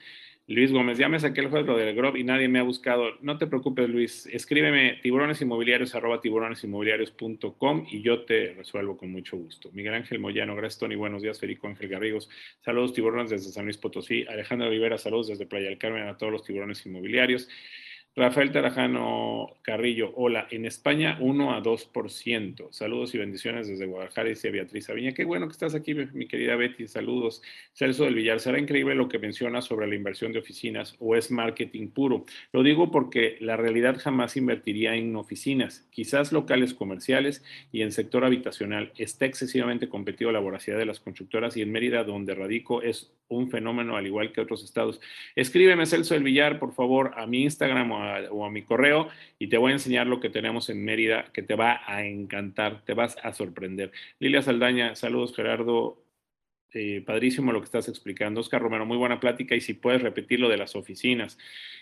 Luis 0.48 0.72
Gómez, 0.72 1.00
ya 1.00 1.10
me 1.10 1.20
saqué 1.20 1.42
el 1.42 1.50
juego 1.50 1.76
del 1.76 1.96
Grob 1.96 2.18
y 2.18 2.24
nadie 2.24 2.48
me 2.48 2.60
ha 2.60 2.64
buscado. 2.64 3.18
No 3.22 3.40
te 3.40 3.48
preocupes, 3.48 3.90
Luis. 3.90 4.28
Escríbeme 4.28 5.00
tiburonesinmobiliarios 5.02 5.96
arroba 5.96 6.22
tiburonesinmobiliarios.com 6.22 7.88
y 7.90 8.04
yo 8.04 8.26
te 8.26 8.54
resuelvo 8.54 8.96
con 8.96 9.12
mucho 9.12 9.38
gusto. 9.38 9.72
Miguel 9.74 9.96
Ángel 9.96 10.20
Moyano, 10.20 10.56
gracias, 10.56 10.80
Tony. 10.82 10.94
Buenos 10.94 11.24
días, 11.24 11.40
Federico 11.40 11.68
Ángel 11.68 11.90
Garrigos. 11.90 12.30
Saludos, 12.60 12.94
tiburones 12.94 13.32
desde 13.32 13.50
San 13.50 13.66
Luis 13.66 13.78
Potosí. 13.78 14.24
Alejandro 14.30 14.70
Rivera, 14.70 15.00
saludos 15.00 15.30
desde 15.30 15.48
Playa 15.48 15.70
del 15.70 15.80
Carmen 15.80 16.08
a 16.08 16.16
todos 16.16 16.32
los 16.32 16.44
tiburones 16.44 16.86
inmobiliarios. 16.86 17.50
Rafael 18.18 18.50
Tarajano 18.50 19.58
Carrillo, 19.62 20.14
hola. 20.16 20.48
En 20.50 20.66
España, 20.66 21.18
1 21.20 21.54
a 21.54 21.62
2%. 21.62 22.72
Saludos 22.72 23.14
y 23.14 23.18
bendiciones 23.18 23.68
desde 23.68 23.88
Guadalajara, 23.88 24.30
dice 24.30 24.52
Beatriz 24.52 24.90
Aviña. 24.90 25.12
Qué 25.12 25.26
bueno 25.26 25.48
que 25.48 25.52
estás 25.52 25.76
aquí, 25.76 25.94
mi 25.94 26.26
querida 26.26 26.56
Betty. 26.56 26.88
Saludos. 26.88 27.42
Celso 27.74 28.06
del 28.06 28.16
Villar, 28.16 28.40
será 28.40 28.58
increíble 28.58 28.96
lo 28.96 29.10
que 29.10 29.20
mencionas 29.20 29.66
sobre 29.66 29.88
la 29.88 29.96
inversión 29.96 30.32
de 30.32 30.40
oficinas 30.40 30.96
o 31.00 31.18
es 31.18 31.30
marketing 31.30 31.90
puro. 31.90 32.26
Lo 32.54 32.64
digo 32.64 32.90
porque 32.90 33.36
la 33.42 33.58
realidad 33.58 33.98
jamás 34.00 34.38
invertiría 34.38 34.96
en 34.96 35.14
oficinas, 35.18 35.86
quizás 35.92 36.32
locales 36.32 36.74
comerciales 36.74 37.44
y 37.74 37.82
en 37.82 37.92
sector 37.92 38.24
habitacional. 38.24 38.94
Está 38.98 39.26
excesivamente 39.26 39.90
competido 39.90 40.32
la 40.32 40.40
voracidad 40.40 40.78
de 40.78 40.86
las 40.86 41.02
constructoras 41.02 41.58
y 41.58 41.64
en 41.64 41.72
Mérida, 41.74 42.06
donde 42.06 42.34
radico, 42.34 42.82
es 42.82 43.12
un 43.28 43.50
fenómeno 43.50 43.98
al 43.98 44.06
igual 44.06 44.32
que 44.32 44.42
otros 44.42 44.64
estados. 44.64 45.02
Escríbeme, 45.36 45.86
Celso 45.86 46.14
del 46.14 46.24
Villar, 46.24 46.60
por 46.60 46.74
favor, 46.74 47.12
a 47.18 47.26
mi 47.26 47.44
Instagram 47.44 47.92
o 47.92 48.04
a, 48.04 48.05
o 48.32 48.46
a, 48.46 48.52
mi 48.52 48.62
correo 48.64 49.10
y 49.40 49.48
te 49.48 49.58
voy 49.58 49.72
a 49.72 49.76
enseñar 49.76 50.08
lo 50.08 50.20
que 50.20 50.30
tenemos 50.30 50.70
en 50.70 50.84
Mérida 50.84 51.26
que 51.34 51.42
te 51.42 51.56
va 51.56 51.82
a 51.86 52.04
encantar, 52.06 52.82
te 52.86 52.94
vas 52.94 53.18
a 53.24 53.34
sorprender. 53.34 53.92
Lilia 54.20 54.42
Saldaña, 54.42 54.96
saludos 54.96 55.36
Gerardo, 55.36 56.05
eh, 56.76 57.02
padrísimo 57.06 57.54
lo 57.54 57.62
que 57.62 57.66
estás 57.66 57.88
explicando. 57.88 58.42
Oscar 58.42 58.62
Romero, 58.62 58.86
muy 58.86 58.98
buena 58.98 59.22
plática 59.22 59.56
y 59.56 59.62
si 59.62 59.74
puedes 59.74 60.02
repetir 60.02 60.42
lo 60.42 60.50
de 60.50 60.58
las 60.58 60.76
oficinas. 60.76 61.38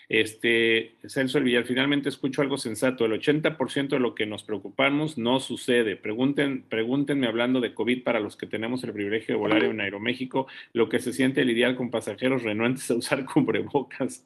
Este, 0.08 0.94
Celso 1.08 1.38
El 1.38 1.44
Villar, 1.44 1.64
finalmente 1.64 2.08
escucho 2.08 2.42
algo 2.42 2.58
sensato. 2.58 3.04
El 3.04 3.12
80% 3.20 3.88
de 3.88 3.98
lo 3.98 4.14
que 4.14 4.26
nos 4.26 4.44
preocupamos 4.44 5.18
no 5.18 5.40
sucede. 5.40 5.96
Pregunten, 5.96 6.62
pregúntenme 6.62 7.26
hablando 7.26 7.60
de 7.60 7.74
COVID 7.74 8.04
para 8.04 8.20
los 8.20 8.36
que 8.36 8.46
tenemos 8.46 8.84
el 8.84 8.92
privilegio 8.92 9.34
de 9.34 9.38
volar 9.40 9.64
en 9.64 9.80
Aeroméxico, 9.80 10.46
lo 10.72 10.88
que 10.88 11.00
se 11.00 11.12
siente 11.12 11.44
lidiar 11.44 11.74
con 11.74 11.90
pasajeros 11.90 12.42
renuentes 12.44 12.88
a 12.90 12.94
usar 12.94 13.24
cubrebocas. 13.32 14.24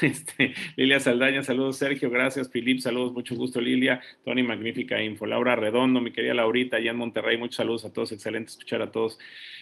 Este, 0.00 0.54
Lilia 0.76 1.00
Saldaña, 1.00 1.42
saludos 1.42 1.78
Sergio, 1.78 2.08
gracias. 2.08 2.50
Filip, 2.50 2.78
saludos, 2.78 3.12
mucho 3.12 3.34
gusto 3.34 3.60
Lilia. 3.60 4.00
Tony, 4.24 4.44
magnífica 4.44 5.02
info. 5.02 5.26
Laura 5.26 5.56
Redondo, 5.56 6.00
mi 6.00 6.12
querida 6.12 6.34
Laurita, 6.34 6.76
allá 6.76 6.92
en 6.92 6.98
Monterrey, 6.98 7.36
muchos 7.36 7.56
saludos 7.56 7.84
a 7.84 7.92
todos, 7.92 8.12
excelente 8.12 8.50
escuchar 8.50 8.80
a 8.82 8.92
todos. 8.92 9.18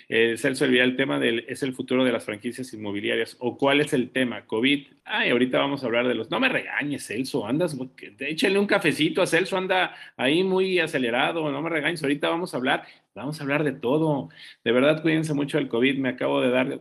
Eh, 0.08 0.36
Celso 0.42 0.64
El 0.64 0.72
Villar, 0.72 0.86
el 0.86 0.96
tema 0.96 1.18
del, 1.18 1.44
es 1.48 1.62
el 1.62 1.72
futuro 1.72 2.04
de 2.04 2.12
las 2.12 2.24
franquicias 2.24 2.72
inmobiliarias. 2.74 3.36
¿O 3.38 3.56
cuál 3.56 3.80
es 3.80 3.92
el 3.92 4.10
tema? 4.10 4.44
COVID. 4.44 4.86
Ay, 5.04 5.30
ahorita 5.30 5.58
vamos 5.58 5.82
a 5.82 5.86
hablar 5.86 6.06
de 6.06 6.14
los. 6.14 6.30
No 6.30 6.40
me 6.40 6.48
regañes, 6.48 7.06
Celso, 7.06 7.46
andas, 7.46 7.76
échale 8.18 8.58
un 8.58 8.66
cafecito 8.66 9.22
a 9.22 9.26
Celso, 9.26 9.56
anda 9.56 9.94
ahí 10.16 10.42
muy 10.42 10.78
acelerado, 10.78 11.50
no 11.50 11.62
me 11.62 11.70
regañes, 11.70 12.02
ahorita 12.02 12.28
vamos 12.28 12.52
a 12.52 12.58
hablar, 12.58 12.84
vamos 13.14 13.40
a 13.40 13.42
hablar 13.42 13.64
de 13.64 13.72
todo. 13.72 14.28
De 14.64 14.72
verdad, 14.72 15.00
cuídense 15.00 15.32
mucho 15.32 15.58
del 15.58 15.68
COVID, 15.68 15.98
me 15.98 16.10
acabo 16.10 16.40
de 16.40 16.50
dar, 16.50 16.80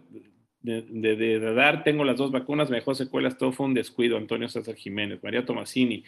de 0.61 1.53
dar, 1.53 1.83
tengo 1.83 2.03
las 2.03 2.17
dos 2.17 2.31
vacunas, 2.31 2.69
me 2.69 2.77
dejó 2.77 2.93
secuelas, 2.93 3.37
todo 3.37 3.51
fue 3.51 3.67
un 3.67 3.73
descuido, 3.73 4.17
Antonio 4.17 4.49
César 4.49 4.75
Jiménez, 4.75 5.23
María 5.23 5.45
Tomasini. 5.45 6.03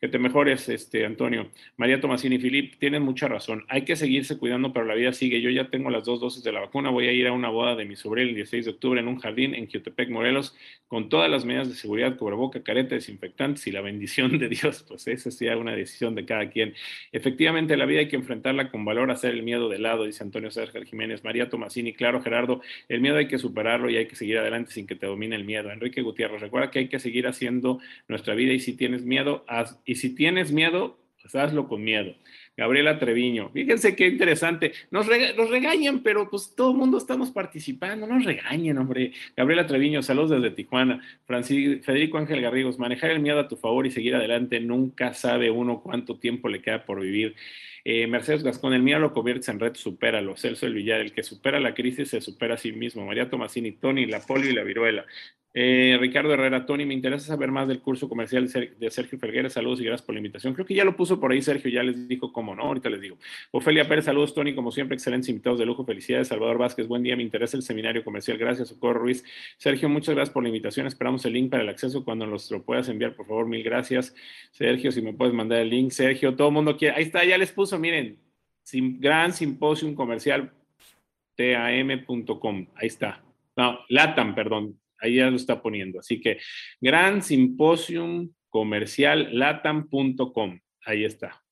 Que 0.00 0.08
te 0.08 0.18
mejores, 0.18 0.66
este, 0.70 1.04
Antonio. 1.04 1.50
María 1.76 2.00
Tomasini, 2.00 2.38
Filip, 2.38 2.76
tienen 2.78 3.02
mucha 3.02 3.28
razón. 3.28 3.66
Hay 3.68 3.82
que 3.82 3.96
seguirse 3.96 4.38
cuidando, 4.38 4.72
pero 4.72 4.86
la 4.86 4.94
vida 4.94 5.12
sigue. 5.12 5.42
Yo 5.42 5.50
ya 5.50 5.68
tengo 5.68 5.90
las 5.90 6.04
dos 6.04 6.20
dosis 6.20 6.42
de 6.42 6.52
la 6.52 6.60
vacuna. 6.60 6.88
Voy 6.88 7.06
a 7.06 7.12
ir 7.12 7.26
a 7.26 7.32
una 7.32 7.50
boda 7.50 7.76
de 7.76 7.84
mi 7.84 7.96
sobrino 7.96 8.30
el 8.30 8.34
16 8.34 8.64
de 8.64 8.70
octubre 8.70 8.98
en 8.98 9.08
un 9.08 9.18
jardín 9.18 9.54
en 9.54 9.66
Quiotepec, 9.66 10.08
Morelos, 10.08 10.56
con 10.88 11.10
todas 11.10 11.30
las 11.30 11.44
medidas 11.44 11.68
de 11.68 11.74
seguridad, 11.74 12.16
cubreboca, 12.16 12.62
careta, 12.62 12.94
desinfectantes 12.94 13.66
y 13.66 13.72
la 13.72 13.82
bendición 13.82 14.38
de 14.38 14.48
Dios. 14.48 14.84
Pues 14.90 15.06
esa 15.06 15.30
sería 15.30 15.56
una 15.56 15.72
decisión 15.72 16.14
de 16.14 16.24
cada 16.24 16.48
quien. 16.48 16.74
Efectivamente, 17.12 17.76
la 17.76 17.84
vida 17.84 18.00
hay 18.00 18.08
que 18.08 18.16
enfrentarla 18.16 18.70
con 18.70 18.84
valor, 18.84 19.10
hacer 19.10 19.34
el 19.34 19.42
miedo 19.42 19.68
de 19.68 19.78
lado, 19.78 20.04
dice 20.04 20.24
Antonio 20.24 20.50
Sergio 20.50 20.82
Jiménez. 20.82 21.22
María 21.24 21.50
Tomasini, 21.50 21.92
claro, 21.92 22.22
Gerardo, 22.22 22.62
el 22.88 23.02
miedo 23.02 23.18
hay 23.18 23.28
que 23.28 23.38
superarlo 23.38 23.90
y 23.90 23.98
hay 23.98 24.06
que 24.06 24.16
seguir 24.16 24.38
adelante 24.38 24.72
sin 24.72 24.86
que 24.86 24.96
te 24.96 25.06
domine 25.06 25.36
el 25.36 25.44
miedo. 25.44 25.70
Enrique 25.70 26.00
Gutiérrez, 26.00 26.40
recuerda 26.40 26.70
que 26.70 26.80
hay 26.80 26.88
que 26.88 26.98
seguir 26.98 27.26
haciendo 27.26 27.80
nuestra 28.08 28.34
vida 28.34 28.52
y 28.54 28.60
si 28.60 28.72
tienes 28.74 29.04
miedo, 29.04 29.44
haz, 29.46 29.78
y 29.90 29.96
si 29.96 30.14
tienes 30.14 30.52
miedo, 30.52 31.00
pues 31.20 31.34
hazlo 31.34 31.66
con 31.66 31.82
miedo. 31.82 32.14
Gabriela 32.56 33.00
Treviño, 33.00 33.50
fíjense 33.50 33.96
qué 33.96 34.06
interesante. 34.06 34.70
Nos, 34.92 35.08
rega 35.08 35.32
nos, 35.32 35.50
regañan, 35.50 36.04
pero 36.04 36.30
pues 36.30 36.54
todo 36.54 36.70
el 36.70 36.76
mundo 36.76 36.96
estamos 36.96 37.32
participando. 37.32 38.06
No 38.06 38.14
nos 38.14 38.24
regañen, 38.24 38.78
hombre. 38.78 39.10
Gabriela 39.36 39.66
Treviño, 39.66 40.00
saludos 40.00 40.30
desde 40.30 40.54
Tijuana. 40.54 41.02
Francis, 41.26 41.84
Federico 41.84 42.18
Ángel 42.18 42.40
Garrigos, 42.40 42.78
manejar 42.78 43.10
el 43.10 43.18
miedo 43.18 43.40
a 43.40 43.48
tu 43.48 43.56
favor 43.56 43.84
y 43.84 43.90
seguir 43.90 44.14
adelante. 44.14 44.60
Nunca 44.60 45.12
sabe 45.12 45.50
uno 45.50 45.80
cuánto 45.82 46.20
tiempo 46.20 46.48
le 46.48 46.62
queda 46.62 46.84
por 46.84 47.00
vivir. 47.00 47.34
Eh, 47.84 48.06
Mercedes 48.06 48.44
Gascón, 48.44 48.74
el 48.74 48.82
miedo 48.84 49.00
lo 49.00 49.12
conviertes 49.12 49.48
en 49.48 49.58
red, 49.58 49.74
supéralo. 49.74 50.36
Celso 50.36 50.66
El 50.66 50.74
Villar, 50.74 51.00
el 51.00 51.12
que 51.12 51.24
supera 51.24 51.58
la 51.58 51.74
crisis 51.74 52.10
se 52.10 52.20
supera 52.20 52.54
a 52.54 52.58
sí 52.58 52.70
mismo. 52.70 53.04
María 53.04 53.28
Tomasini, 53.28 53.72
Tony, 53.72 54.06
la 54.06 54.20
polio 54.20 54.50
y 54.50 54.54
la 54.54 54.62
viruela. 54.62 55.04
Eh, 55.52 55.96
Ricardo 55.98 56.32
Herrera, 56.32 56.64
Tony, 56.64 56.86
me 56.86 56.94
interesa 56.94 57.26
saber 57.26 57.50
más 57.50 57.66
del 57.66 57.80
curso 57.80 58.08
comercial 58.08 58.48
de 58.48 58.90
Sergio 58.90 59.18
Felguera. 59.18 59.50
Saludos 59.50 59.80
y 59.80 59.84
gracias 59.84 60.06
por 60.06 60.14
la 60.14 60.20
invitación. 60.20 60.54
Creo 60.54 60.64
que 60.64 60.74
ya 60.74 60.84
lo 60.84 60.96
puso 60.96 61.18
por 61.18 61.32
ahí 61.32 61.42
Sergio, 61.42 61.70
ya 61.70 61.82
les 61.82 62.06
dijo 62.06 62.32
cómo, 62.32 62.54
¿no? 62.54 62.62
Ahorita 62.62 62.88
les 62.88 63.00
digo. 63.00 63.18
Ofelia 63.50 63.88
Pérez, 63.88 64.04
saludos, 64.04 64.32
Tony, 64.32 64.54
como 64.54 64.70
siempre, 64.70 64.94
excelentes 64.94 65.28
invitados 65.28 65.58
de 65.58 65.66
lujo. 65.66 65.84
Felicidades, 65.84 66.28
Salvador 66.28 66.58
Vázquez, 66.58 66.86
buen 66.86 67.02
día, 67.02 67.16
me 67.16 67.24
interesa 67.24 67.56
el 67.56 67.64
seminario 67.64 68.04
comercial. 68.04 68.38
Gracias, 68.38 68.68
Socorro 68.68 69.00
Ruiz. 69.00 69.24
Sergio, 69.56 69.88
muchas 69.88 70.14
gracias 70.14 70.32
por 70.32 70.44
la 70.44 70.50
invitación. 70.50 70.86
Esperamos 70.86 71.24
el 71.24 71.32
link 71.32 71.50
para 71.50 71.64
el 71.64 71.68
acceso 71.68 72.04
cuando 72.04 72.26
nos 72.26 72.48
lo 72.50 72.62
puedas 72.62 72.88
enviar, 72.88 73.14
por 73.14 73.26
favor, 73.26 73.46
mil 73.46 73.64
gracias. 73.64 74.14
Sergio, 74.52 74.92
si 74.92 75.02
me 75.02 75.12
puedes 75.12 75.34
mandar 75.34 75.60
el 75.60 75.70
link. 75.70 75.90
Sergio, 75.90 76.36
todo 76.36 76.48
el 76.48 76.54
mundo 76.54 76.76
quiere. 76.76 76.96
Ahí 76.96 77.02
está, 77.04 77.24
ya 77.24 77.36
les 77.36 77.50
puso, 77.50 77.76
miren, 77.78 78.18
gran 79.00 79.32
simposium 79.32 79.94
comercial 79.94 80.52
tam.com. 81.34 82.66
Ahí 82.76 82.86
está. 82.86 83.22
No, 83.56 83.80
Latam, 83.88 84.34
perdón. 84.34 84.78
Ahí 85.00 85.16
ya 85.16 85.30
lo 85.30 85.36
está 85.36 85.60
poniendo. 85.62 86.00
Así 86.00 86.20
que 86.20 86.38
Gran 86.80 87.22
Simposium 87.22 88.32
Comercial 88.48 89.28
Latam.com. 89.38 90.60
Ahí 90.84 91.04
está. 91.04 91.42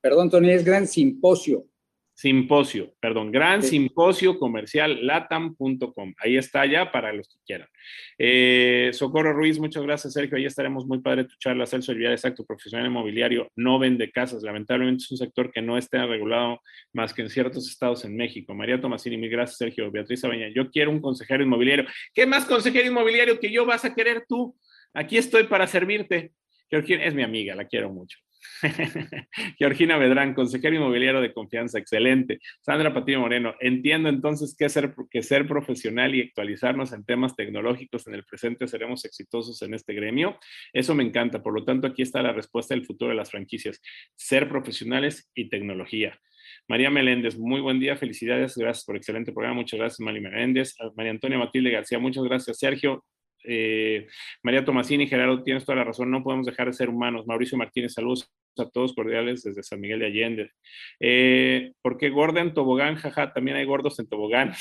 Perdón, 0.00 0.30
Tony, 0.30 0.50
es 0.50 0.64
Gran 0.64 0.86
Simposio. 0.86 1.66
Simposio, 2.16 2.94
perdón, 2.98 3.30
Gran 3.30 3.62
Simposio 3.62 4.38
Comercial 4.38 5.06
Latam.com. 5.06 6.14
Ahí 6.16 6.38
está 6.38 6.64
ya 6.64 6.90
para 6.90 7.12
los 7.12 7.28
que 7.28 7.38
quieran. 7.44 7.68
Eh, 8.16 8.88
Socorro 8.94 9.34
Ruiz, 9.34 9.58
muchas 9.58 9.82
gracias, 9.82 10.14
Sergio. 10.14 10.38
Ahí 10.38 10.46
estaremos 10.46 10.86
muy 10.86 11.00
padre 11.00 11.24
tu 11.24 11.34
charla. 11.38 11.66
Celso 11.66 11.92
Olvidar, 11.92 12.12
exacto, 12.12 12.46
profesional 12.46 12.86
inmobiliario, 12.86 13.52
no 13.54 13.78
vende 13.78 14.10
casas. 14.10 14.42
Lamentablemente 14.42 15.04
es 15.04 15.10
un 15.10 15.18
sector 15.18 15.52
que 15.52 15.60
no 15.60 15.76
está 15.76 16.06
regulado 16.06 16.62
más 16.94 17.12
que 17.12 17.20
en 17.20 17.28
ciertos 17.28 17.68
estados 17.68 18.02
en 18.06 18.16
México. 18.16 18.54
María 18.54 18.80
Tomasini, 18.80 19.18
mil 19.18 19.28
gracias, 19.28 19.58
Sergio. 19.58 19.90
Beatriz 19.90 20.24
Abaña, 20.24 20.48
yo 20.48 20.70
quiero 20.70 20.92
un 20.92 21.02
consejero 21.02 21.42
inmobiliario. 21.42 21.84
¿Qué 22.14 22.24
más 22.24 22.46
consejero 22.46 22.88
inmobiliario 22.88 23.38
que 23.38 23.52
yo 23.52 23.66
vas 23.66 23.84
a 23.84 23.94
querer 23.94 24.24
tú? 24.26 24.56
Aquí 24.94 25.18
estoy 25.18 25.44
para 25.44 25.66
servirte. 25.66 26.32
Georgina 26.70 27.04
es 27.04 27.14
mi 27.14 27.22
amiga, 27.22 27.54
la 27.54 27.66
quiero 27.66 27.90
mucho. 27.90 28.18
Georgina 29.58 29.98
Bedrán, 29.98 30.34
consejero 30.34 30.76
inmobiliario 30.76 31.20
de 31.20 31.32
confianza, 31.32 31.78
excelente. 31.78 32.40
Sandra 32.60 32.94
Patillo 32.94 33.20
Moreno, 33.20 33.54
entiendo 33.60 34.08
entonces 34.08 34.54
que 34.58 34.68
ser, 34.68 34.94
que 35.10 35.22
ser 35.22 35.46
profesional 35.46 36.14
y 36.14 36.22
actualizarnos 36.22 36.92
en 36.92 37.04
temas 37.04 37.36
tecnológicos 37.36 38.06
en 38.06 38.14
el 38.14 38.24
presente 38.24 38.66
seremos 38.66 39.04
exitosos 39.04 39.60
en 39.62 39.74
este 39.74 39.94
gremio. 39.94 40.38
Eso 40.72 40.94
me 40.94 41.04
encanta. 41.04 41.42
Por 41.42 41.54
lo 41.54 41.64
tanto, 41.64 41.86
aquí 41.86 42.02
está 42.02 42.22
la 42.22 42.32
respuesta 42.32 42.74
del 42.74 42.86
futuro 42.86 43.10
de 43.10 43.16
las 43.16 43.30
franquicias. 43.30 43.80
Ser 44.14 44.48
profesionales 44.48 45.30
y 45.34 45.48
tecnología. 45.48 46.18
María 46.68 46.90
Meléndez, 46.90 47.38
muy 47.38 47.60
buen 47.60 47.78
día, 47.78 47.96
felicidades, 47.96 48.56
gracias 48.56 48.84
por 48.84 48.96
excelente 48.96 49.32
programa, 49.32 49.56
muchas 49.56 49.78
gracias 49.78 50.00
María 50.00 50.22
Meléndez. 50.22 50.74
María 50.96 51.12
Antonia 51.12 51.38
Matilde 51.38 51.70
García, 51.70 51.98
muchas 51.98 52.24
gracias 52.24 52.58
Sergio. 52.58 53.04
Eh, 53.46 54.06
María 54.42 54.64
Tomasini, 54.64 55.06
Gerardo, 55.06 55.42
tienes 55.42 55.64
toda 55.64 55.76
la 55.76 55.84
razón, 55.84 56.10
no 56.10 56.22
podemos 56.22 56.46
dejar 56.46 56.66
de 56.66 56.72
ser 56.72 56.88
humanos. 56.88 57.26
Mauricio 57.26 57.56
Martínez, 57.56 57.94
saludos 57.94 58.30
a 58.58 58.68
todos 58.68 58.94
cordiales 58.94 59.42
desde 59.42 59.62
San 59.62 59.80
Miguel 59.80 60.00
de 60.00 60.06
Allende. 60.06 60.50
Eh, 61.00 61.72
porque 61.82 62.10
gorda 62.10 62.40
en 62.40 62.54
tobogán, 62.54 62.96
jaja, 62.96 63.32
también 63.32 63.56
hay 63.56 63.64
gordos 63.64 63.98
en 63.98 64.08
tobogán. 64.08 64.52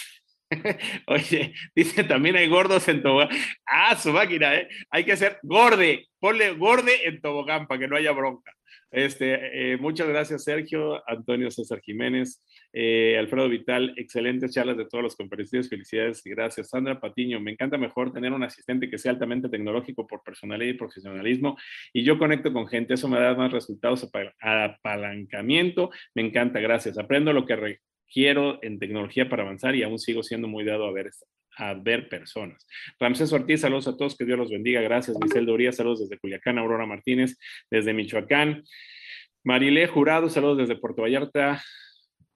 Oye, 1.07 1.53
dice 1.75 2.03
también 2.03 2.35
hay 2.35 2.47
gordos 2.47 2.87
en 2.87 3.01
tobogán. 3.01 3.29
Ah, 3.65 3.95
su 3.95 4.11
máquina, 4.11 4.55
¿eh? 4.55 4.67
Hay 4.89 5.03
que 5.03 5.17
ser 5.17 5.39
gorde, 5.43 6.07
ponle 6.19 6.51
gorde 6.51 7.07
en 7.07 7.21
tobogán 7.21 7.67
para 7.67 7.79
que 7.79 7.87
no 7.87 7.95
haya 7.95 8.11
bronca. 8.11 8.51
Este, 8.91 9.73
eh, 9.73 9.77
muchas 9.77 10.07
gracias, 10.07 10.45
Sergio, 10.45 11.03
Antonio 11.09 11.51
César 11.51 11.81
Jiménez, 11.81 12.41
eh, 12.71 13.17
Alfredo 13.19 13.49
Vital, 13.49 13.93
excelentes 13.97 14.53
charlas 14.53 14.77
de 14.77 14.85
todos 14.85 15.03
los 15.03 15.17
conferencistas, 15.17 15.67
felicidades 15.67 16.25
y 16.25 16.29
gracias. 16.29 16.69
Sandra 16.69 16.99
Patiño, 17.01 17.41
me 17.41 17.51
encanta 17.51 17.77
mejor 17.77 18.13
tener 18.13 18.31
un 18.31 18.43
asistente 18.43 18.89
que 18.89 18.97
sea 18.97 19.11
altamente 19.11 19.49
tecnológico 19.49 20.07
por 20.07 20.23
personalidad 20.23 20.69
y 20.69 20.77
profesionalismo 20.77 21.57
y 21.91 22.03
yo 22.03 22.17
conecto 22.17 22.53
con 22.53 22.67
gente, 22.67 22.93
eso 22.93 23.09
me 23.09 23.19
da 23.19 23.35
más 23.35 23.51
resultados, 23.51 24.09
apalancamiento, 24.39 25.89
me 26.13 26.21
encanta, 26.21 26.61
gracias. 26.61 26.97
Aprendo 26.97 27.33
lo 27.33 27.45
que 27.45 27.51
requiero 28.05 28.59
en 28.63 28.79
tecnología 28.79 29.29
para 29.29 29.43
avanzar 29.43 29.75
y 29.75 29.83
aún 29.83 29.99
sigo 29.99 30.23
siendo 30.23 30.47
muy 30.47 30.63
dado 30.63 30.85
a 30.85 30.91
ver 30.91 31.11
a 31.57 31.73
ver 31.73 32.09
personas. 32.09 32.67
Ramsés 32.99 33.31
Ortiz, 33.31 33.61
saludos 33.61 33.87
a 33.87 33.95
todos, 33.95 34.17
que 34.17 34.25
Dios 34.25 34.37
los 34.37 34.49
bendiga. 34.49 34.81
Gracias, 34.81 35.17
Michelle 35.21 35.45
Doría, 35.45 35.71
saludos 35.71 36.01
desde 36.01 36.17
Culiacán, 36.19 36.57
Aurora 36.57 36.85
Martínez, 36.85 37.37
desde 37.71 37.93
Michoacán. 37.93 38.63
Marilé 39.43 39.87
Jurado, 39.87 40.29
saludos 40.29 40.57
desde 40.57 40.75
Puerto 40.75 41.03
Vallarta. 41.03 41.63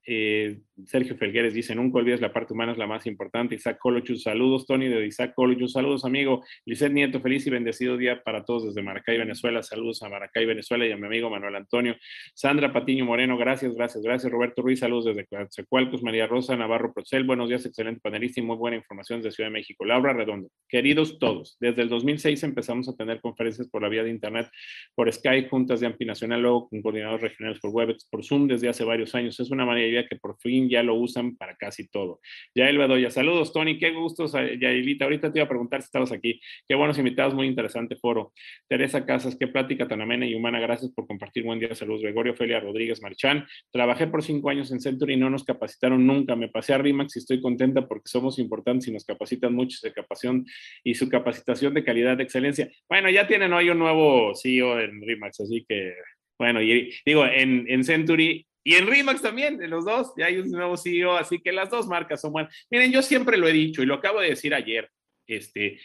Eh, 0.06 0.60
Sergio 0.86 1.16
Felgueres 1.16 1.52
dice, 1.54 1.74
nunca 1.74 1.98
olvides 1.98 2.20
la 2.20 2.32
parte 2.32 2.54
humana 2.54 2.72
es 2.72 2.78
la 2.78 2.86
más 2.86 3.06
importante. 3.06 3.54
Isaac 3.54 3.78
Colochus, 3.78 4.22
saludos. 4.22 4.66
Tony 4.66 4.88
de 4.88 5.06
Isaac 5.06 5.34
Colochus, 5.34 5.72
saludos 5.72 6.04
amigo. 6.04 6.42
Lisset 6.64 6.92
Nieto, 6.92 7.20
feliz 7.20 7.46
y 7.46 7.50
bendecido 7.50 7.96
día 7.96 8.22
para 8.22 8.44
todos 8.44 8.66
desde 8.66 8.82
Maracay, 8.82 9.18
Venezuela. 9.18 9.62
Saludos 9.62 10.02
a 10.02 10.08
Maracay, 10.08 10.46
Venezuela 10.46 10.86
y 10.86 10.92
a 10.92 10.96
mi 10.96 11.06
amigo 11.06 11.30
Manuel 11.30 11.56
Antonio. 11.56 11.96
Sandra 12.34 12.72
Patiño 12.72 13.04
Moreno, 13.04 13.36
gracias, 13.36 13.74
gracias, 13.74 14.02
gracias. 14.02 14.32
Roberto 14.32 14.62
Ruiz, 14.62 14.80
saludos 14.80 15.06
desde 15.06 15.26
Coatzacoalcos. 15.26 16.02
María 16.02 16.26
Rosa 16.26 16.56
Navarro 16.56 16.92
Procel, 16.92 17.24
buenos 17.24 17.48
días, 17.48 17.66
excelente 17.66 18.00
panelista 18.02 18.40
y 18.40 18.42
muy 18.42 18.56
buena 18.56 18.76
información 18.76 19.20
desde 19.20 19.36
Ciudad 19.36 19.48
de 19.50 19.54
México. 19.54 19.84
Laura 19.84 20.12
Redondo, 20.12 20.48
queridos 20.68 21.18
todos, 21.18 21.56
desde 21.60 21.82
el 21.82 21.88
2006 21.88 22.42
empezamos 22.42 22.88
a 22.88 22.96
tener 22.96 23.20
conferencias 23.20 23.68
por 23.68 23.82
la 23.82 23.88
vía 23.88 24.02
de 24.02 24.10
Internet, 24.10 24.48
por 24.94 25.12
Skype, 25.12 25.48
juntas 25.48 25.80
de 25.80 25.86
AMPI 25.86 26.04
Nacional, 26.06 26.42
luego 26.42 26.68
con 26.68 26.82
coordinadores 26.82 27.22
regionales 27.22 27.60
por 27.60 27.70
Webex, 27.70 28.08
por 28.10 28.24
Zoom 28.24 28.46
desde 28.48 28.68
hace 28.68 28.84
varios 28.84 29.14
años. 29.14 29.38
Es 29.38 29.50
una 29.50 29.64
que 30.08 30.16
por 30.16 30.38
fin 30.38 30.68
ya 30.68 30.82
lo 30.82 30.94
usan 30.94 31.36
para 31.36 31.56
casi 31.56 31.88
todo. 31.88 32.20
Yael 32.54 32.78
Bedoya, 32.78 33.10
saludos, 33.10 33.52
Tony, 33.52 33.78
qué 33.78 33.90
gustos, 33.90 34.32
Yaelita. 34.32 35.04
Ahorita 35.04 35.32
te 35.32 35.38
iba 35.38 35.46
a 35.46 35.48
preguntar 35.48 35.82
si 35.82 35.86
estabas 35.86 36.12
aquí. 36.12 36.40
Qué 36.68 36.74
buenos 36.74 36.98
invitados, 36.98 37.34
muy 37.34 37.46
interesante 37.46 37.96
foro. 37.96 38.32
Teresa 38.68 39.04
Casas, 39.04 39.36
qué 39.38 39.48
plática 39.48 39.88
tan 39.88 40.00
amena 40.00 40.26
y 40.26 40.34
humana. 40.34 40.60
Gracias 40.60 40.92
por 40.92 41.06
compartir. 41.06 41.44
Buen 41.44 41.58
día, 41.58 41.74
saludos. 41.74 42.02
Gregorio 42.02 42.34
Felia 42.34 42.60
Rodríguez 42.60 43.02
Marchán. 43.02 43.46
Trabajé 43.70 44.06
por 44.06 44.22
cinco 44.22 44.50
años 44.50 44.70
en 44.72 44.80
Century 44.80 45.14
y 45.14 45.16
no 45.16 45.30
nos 45.30 45.44
capacitaron 45.44 46.06
nunca. 46.06 46.36
Me 46.36 46.48
pasé 46.48 46.74
a 46.74 46.78
RIMAX 46.78 47.16
y 47.16 47.18
estoy 47.20 47.40
contenta 47.40 47.86
porque 47.86 48.08
somos 48.08 48.38
importantes 48.38 48.88
y 48.88 48.92
nos 48.92 49.04
capacitan 49.04 49.54
mucho 49.54 49.78
de 49.82 49.92
capacitación 49.92 50.46
y 50.84 50.94
su 50.94 51.08
capacitación 51.08 51.74
de 51.74 51.84
calidad 51.84 52.16
de 52.16 52.24
excelencia. 52.24 52.70
Bueno, 52.88 53.10
ya 53.10 53.26
tienen 53.26 53.52
hoy 53.52 53.70
un 53.70 53.78
nuevo 53.78 54.34
CEO 54.34 54.80
en 54.80 55.00
RIMAX, 55.02 55.40
así 55.40 55.64
que 55.68 55.94
bueno, 56.38 56.62
y 56.62 56.90
digo, 57.04 57.26
en 57.26 57.84
Century 57.84 58.46
y 58.62 58.74
en 58.74 58.86
Remax 58.86 59.22
también, 59.22 59.62
en 59.62 59.70
los 59.70 59.84
dos, 59.84 60.12
ya 60.16 60.26
hay 60.26 60.38
un 60.38 60.50
nuevo 60.50 60.76
CEO, 60.76 61.16
así 61.16 61.40
que 61.40 61.52
las 61.52 61.70
dos 61.70 61.86
marcas 61.86 62.20
son 62.20 62.32
buenas. 62.32 62.54
Miren, 62.70 62.92
yo 62.92 63.02
siempre 63.02 63.36
lo 63.36 63.48
he 63.48 63.52
dicho 63.52 63.82
y 63.82 63.86
lo 63.86 63.94
acabo 63.94 64.20
de 64.20 64.30
decir 64.30 64.54
ayer, 64.54 64.90
este, 65.26 65.80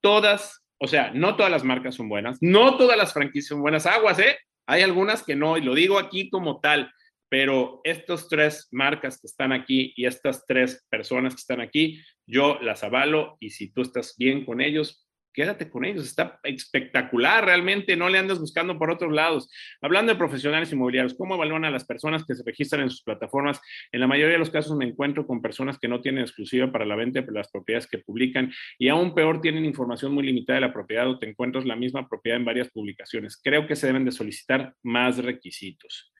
todas, 0.00 0.64
o 0.78 0.86
sea, 0.86 1.10
no 1.12 1.36
todas 1.36 1.50
las 1.50 1.64
marcas 1.64 1.96
son 1.96 2.08
buenas, 2.08 2.38
no 2.40 2.76
todas 2.76 2.96
las 2.96 3.12
franquicias 3.12 3.48
son 3.48 3.62
buenas, 3.62 3.86
aguas, 3.86 4.18
¿eh? 4.18 4.38
Hay 4.66 4.82
algunas 4.82 5.24
que 5.24 5.34
no, 5.34 5.56
y 5.56 5.62
lo 5.62 5.74
digo 5.74 5.98
aquí 5.98 6.30
como 6.30 6.60
tal, 6.60 6.92
pero 7.28 7.80
estas 7.84 8.28
tres 8.28 8.68
marcas 8.70 9.20
que 9.20 9.26
están 9.26 9.52
aquí 9.52 9.92
y 9.96 10.06
estas 10.06 10.44
tres 10.46 10.86
personas 10.88 11.34
que 11.34 11.40
están 11.40 11.60
aquí, 11.60 12.02
yo 12.26 12.58
las 12.60 12.84
avalo 12.84 13.36
y 13.40 13.50
si 13.50 13.72
tú 13.72 13.82
estás 13.82 14.14
bien 14.16 14.44
con 14.44 14.60
ellos, 14.60 15.08
quédate 15.32 15.70
con 15.70 15.84
ellos, 15.84 16.06
está 16.06 16.40
espectacular, 16.42 17.44
realmente 17.44 17.96
no 17.96 18.08
le 18.08 18.18
andes 18.18 18.38
buscando 18.38 18.78
por 18.78 18.90
otros 18.90 19.12
lados. 19.12 19.50
Hablando 19.80 20.12
de 20.12 20.18
profesionales 20.18 20.72
inmobiliarios, 20.72 21.14
¿cómo 21.14 21.34
evalúan 21.34 21.64
a 21.64 21.70
las 21.70 21.84
personas 21.84 22.24
que 22.24 22.34
se 22.34 22.42
registran 22.44 22.82
en 22.82 22.90
sus 22.90 23.02
plataformas? 23.02 23.60
En 23.92 24.00
la 24.00 24.06
mayoría 24.06 24.34
de 24.34 24.38
los 24.38 24.50
casos 24.50 24.76
me 24.76 24.86
encuentro 24.86 25.26
con 25.26 25.42
personas 25.42 25.78
que 25.78 25.88
no 25.88 26.00
tienen 26.00 26.22
exclusiva 26.22 26.70
para 26.70 26.84
la 26.84 26.96
venta 26.96 27.20
de 27.20 27.32
las 27.32 27.50
propiedades 27.50 27.86
que 27.86 27.98
publican 27.98 28.52
y 28.78 28.88
aún 28.88 29.14
peor 29.14 29.40
tienen 29.40 29.64
información 29.64 30.12
muy 30.12 30.24
limitada 30.24 30.56
de 30.56 30.66
la 30.66 30.72
propiedad 30.72 31.08
o 31.08 31.18
te 31.18 31.28
encuentras 31.28 31.64
la 31.64 31.76
misma 31.76 32.08
propiedad 32.08 32.38
en 32.38 32.44
varias 32.44 32.68
publicaciones. 32.68 33.40
Creo 33.42 33.66
que 33.66 33.76
se 33.76 33.86
deben 33.86 34.04
de 34.04 34.12
solicitar 34.12 34.74
más 34.82 35.18
requisitos. 35.18 36.12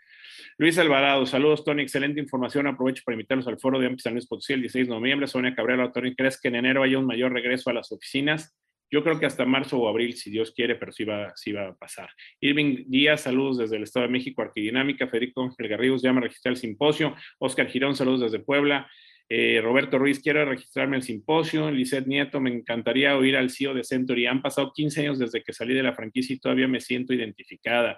Luis 0.59 0.79
Alvarado, 0.79 1.27
saludos, 1.27 1.65
Tony, 1.65 1.83
excelente 1.83 2.21
información. 2.21 2.67
Aprovecho 2.67 3.03
para 3.05 3.15
invitarlos 3.15 3.47
al 3.47 3.59
foro 3.59 3.79
de 3.79 3.87
Amplio 3.87 4.03
San 4.03 4.13
Luis 4.15 4.27
Potosí 4.27 4.53
el 4.53 4.61
16 4.61 4.89
de 4.89 4.95
noviembre. 4.95 5.27
Sonia 5.27 5.55
Cabrera, 5.55 5.91
Tony, 5.93 6.15
¿crees 6.15 6.41
que 6.41 6.49
en 6.49 6.57
enero 6.57 6.83
haya 6.83 6.99
un 6.99 7.07
mayor 7.07 7.33
regreso 7.33 7.71
a 7.71 7.73
las 7.73 7.91
oficinas? 7.93 8.55
Yo 8.91 9.05
creo 9.05 9.21
que 9.21 9.27
hasta 9.27 9.45
marzo 9.45 9.79
o 9.79 9.89
abril, 9.89 10.15
si 10.15 10.31
Dios 10.31 10.51
quiere, 10.51 10.75
pero 10.75 10.91
sí 10.91 11.05
va, 11.05 11.29
a 11.29 11.75
pasar. 11.77 12.11
Irving 12.41 12.85
Díaz, 12.89 13.23
saludos 13.23 13.59
desde 13.59 13.77
el 13.77 13.85
Estado 13.85 14.07
de 14.07 14.13
México, 14.13 14.43
Arquidinámica. 14.43 15.07
Federico 15.07 15.43
Ángel 15.43 15.69
Garrigos, 15.69 16.03
llama 16.03 16.19
a 16.21 16.25
registrar 16.25 16.53
el 16.53 16.59
simposio. 16.59 17.15
Oscar 17.39 17.69
Girón, 17.69 17.95
saludos 17.95 18.21
desde 18.21 18.41
Puebla. 18.41 18.91
Eh, 19.29 19.61
Roberto 19.63 19.97
Ruiz, 19.97 20.21
quiero 20.21 20.45
registrarme 20.45 20.97
el 20.97 21.05
simposio. 21.05 21.71
Lizeth 21.71 22.09
Nieto, 22.09 22.41
me 22.41 22.51
encantaría 22.51 23.17
oír 23.17 23.37
al 23.37 23.51
CEO 23.51 23.75
de 23.75 23.85
Century. 23.85 24.27
Han 24.27 24.43
pasado 24.43 24.73
15 24.75 25.01
años 25.03 25.19
desde 25.21 25.45
que 25.45 25.53
salí 25.53 25.73
de 25.73 25.85
la 25.85 25.95
franquicia 25.95 26.35
y 26.35 26.41
todavía 26.41 26.67
me 26.67 26.81
siento 26.81 27.15
identificada. 27.15 27.97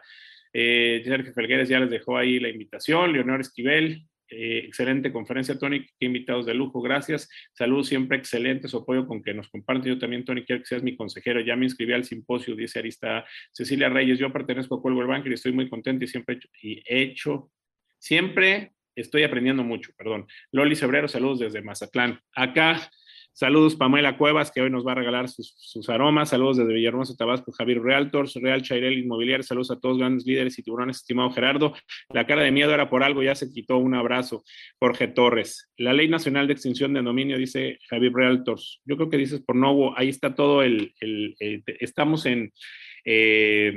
Eh, 0.52 1.01
Sergio 1.05 1.32
Felgueres 1.32 1.70
ya 1.70 1.81
les 1.81 1.89
dejó 1.89 2.19
ahí 2.19 2.39
la 2.39 2.51
invitación. 2.51 3.14
Leonor 3.14 3.40
Esquivel, 3.40 4.05
eh, 4.33 4.59
excelente 4.67 5.13
conferencia, 5.13 5.59
Tony. 5.59 5.87
Qué 5.99 6.07
invitados 6.07 6.47
de 6.47 6.55
lujo, 6.55 6.81
gracias. 6.81 7.29
Saludos 7.53 7.89
siempre, 7.89 8.17
excelente 8.17 8.67
su 8.69 8.79
apoyo 8.79 9.07
con 9.07 9.23
que 9.23 9.35
nos 9.35 9.49
comparte. 9.49 9.89
Yo 9.89 9.99
también, 9.99 10.25
Tony, 10.25 10.45
quiero 10.45 10.63
que 10.63 10.67
seas 10.67 10.83
mi 10.83 10.97
consejero. 10.97 11.41
Ya 11.41 11.55
me 11.55 11.67
inscribí 11.67 11.93
al 11.93 12.05
simposio, 12.05 12.57
dice 12.57 12.79
Arista 12.79 13.25
Cecilia 13.53 13.89
Reyes. 13.89 14.19
Yo 14.19 14.33
pertenezco 14.33 14.77
a 14.77 14.83
Cuelgo 14.83 15.07
Banker 15.07 15.31
y 15.31 15.35
estoy 15.35 15.53
muy 15.53 15.69
contento 15.69 16.05
y 16.05 16.09
siempre 16.09 16.39
y 16.63 16.83
he 16.87 17.03
hecho, 17.03 17.51
siempre 17.99 18.73
estoy 18.95 19.23
aprendiendo 19.23 19.63
mucho, 19.63 19.93
perdón. 19.97 20.27
Loli 20.51 20.77
Cebrero, 20.77 21.09
saludos 21.09 21.41
desde 21.41 21.63
Mazatlán. 21.63 22.21
Acá 22.35 22.91
Saludos 23.35 23.77
Pamela 23.77 24.19
Cuevas, 24.19 24.53
que 24.53 24.61
hoy 24.61 24.69
nos 24.69 24.87
va 24.87 24.93
a 24.93 24.97
regalar 24.97 25.27
sus, 25.27 25.89
aromas. 25.89 26.29
Saludos 26.29 26.59
desde 26.59 26.75
Villahermosa, 26.75 27.17
Tabasco, 27.17 27.51
Javier 27.51 27.81
Realtors, 27.81 28.35
Real 28.35 28.61
Chairel 28.61 28.99
Inmobiliario. 28.99 29.43
Saludos 29.43 29.71
a 29.71 29.81
todos 29.81 29.97
grandes 29.97 30.27
líderes 30.27 30.59
y 30.59 30.63
tiburones, 30.63 30.99
estimado 30.99 31.31
Gerardo. 31.31 31.75
La 32.11 32.27
cara 32.27 32.43
de 32.43 32.51
miedo 32.51 32.75
era 32.75 32.91
por 32.91 33.03
algo, 33.03 33.23
ya 33.23 33.35
se 33.35 33.51
quitó. 33.51 33.79
Un 33.79 33.95
abrazo. 33.95 34.45
Jorge 34.79 35.09
Torres. 35.09 35.71
La 35.79 35.95
Ley 35.95 36.09
Nacional 36.09 36.47
de 36.47 36.53
Extinción 36.53 36.93
de 36.93 37.01
Dominio, 37.01 37.39
dice 37.39 37.79
Javier 37.89 38.13
Realtors. 38.13 38.83
Yo 38.85 38.97
creo 38.97 39.09
que 39.09 39.17
dices 39.17 39.41
por 39.41 39.57
Novo, 39.57 39.95
ahí 39.97 40.11
está 40.11 40.35
todo 40.35 40.63
el... 40.63 40.95
estamos 41.81 42.27
en... 42.27 42.53
Eh, 43.05 43.73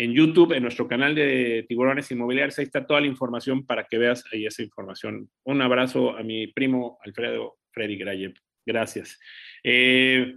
en 0.00 0.12
YouTube, 0.12 0.52
en 0.52 0.62
nuestro 0.62 0.86
canal 0.86 1.16
de 1.16 1.66
Tiburones 1.68 2.08
Inmobiliarios, 2.12 2.56
ahí 2.60 2.64
está 2.66 2.86
toda 2.86 3.00
la 3.00 3.08
información 3.08 3.66
para 3.66 3.82
que 3.82 3.98
veas 3.98 4.24
ahí 4.32 4.46
esa 4.46 4.62
información. 4.62 5.28
Un 5.42 5.60
abrazo 5.60 6.16
a 6.16 6.22
mi 6.22 6.46
primo 6.46 6.98
Alfredo 7.02 7.56
Freddy 7.72 7.96
Grayev 7.96 8.34
Gracias. 8.68 9.18
Eh, 9.64 10.36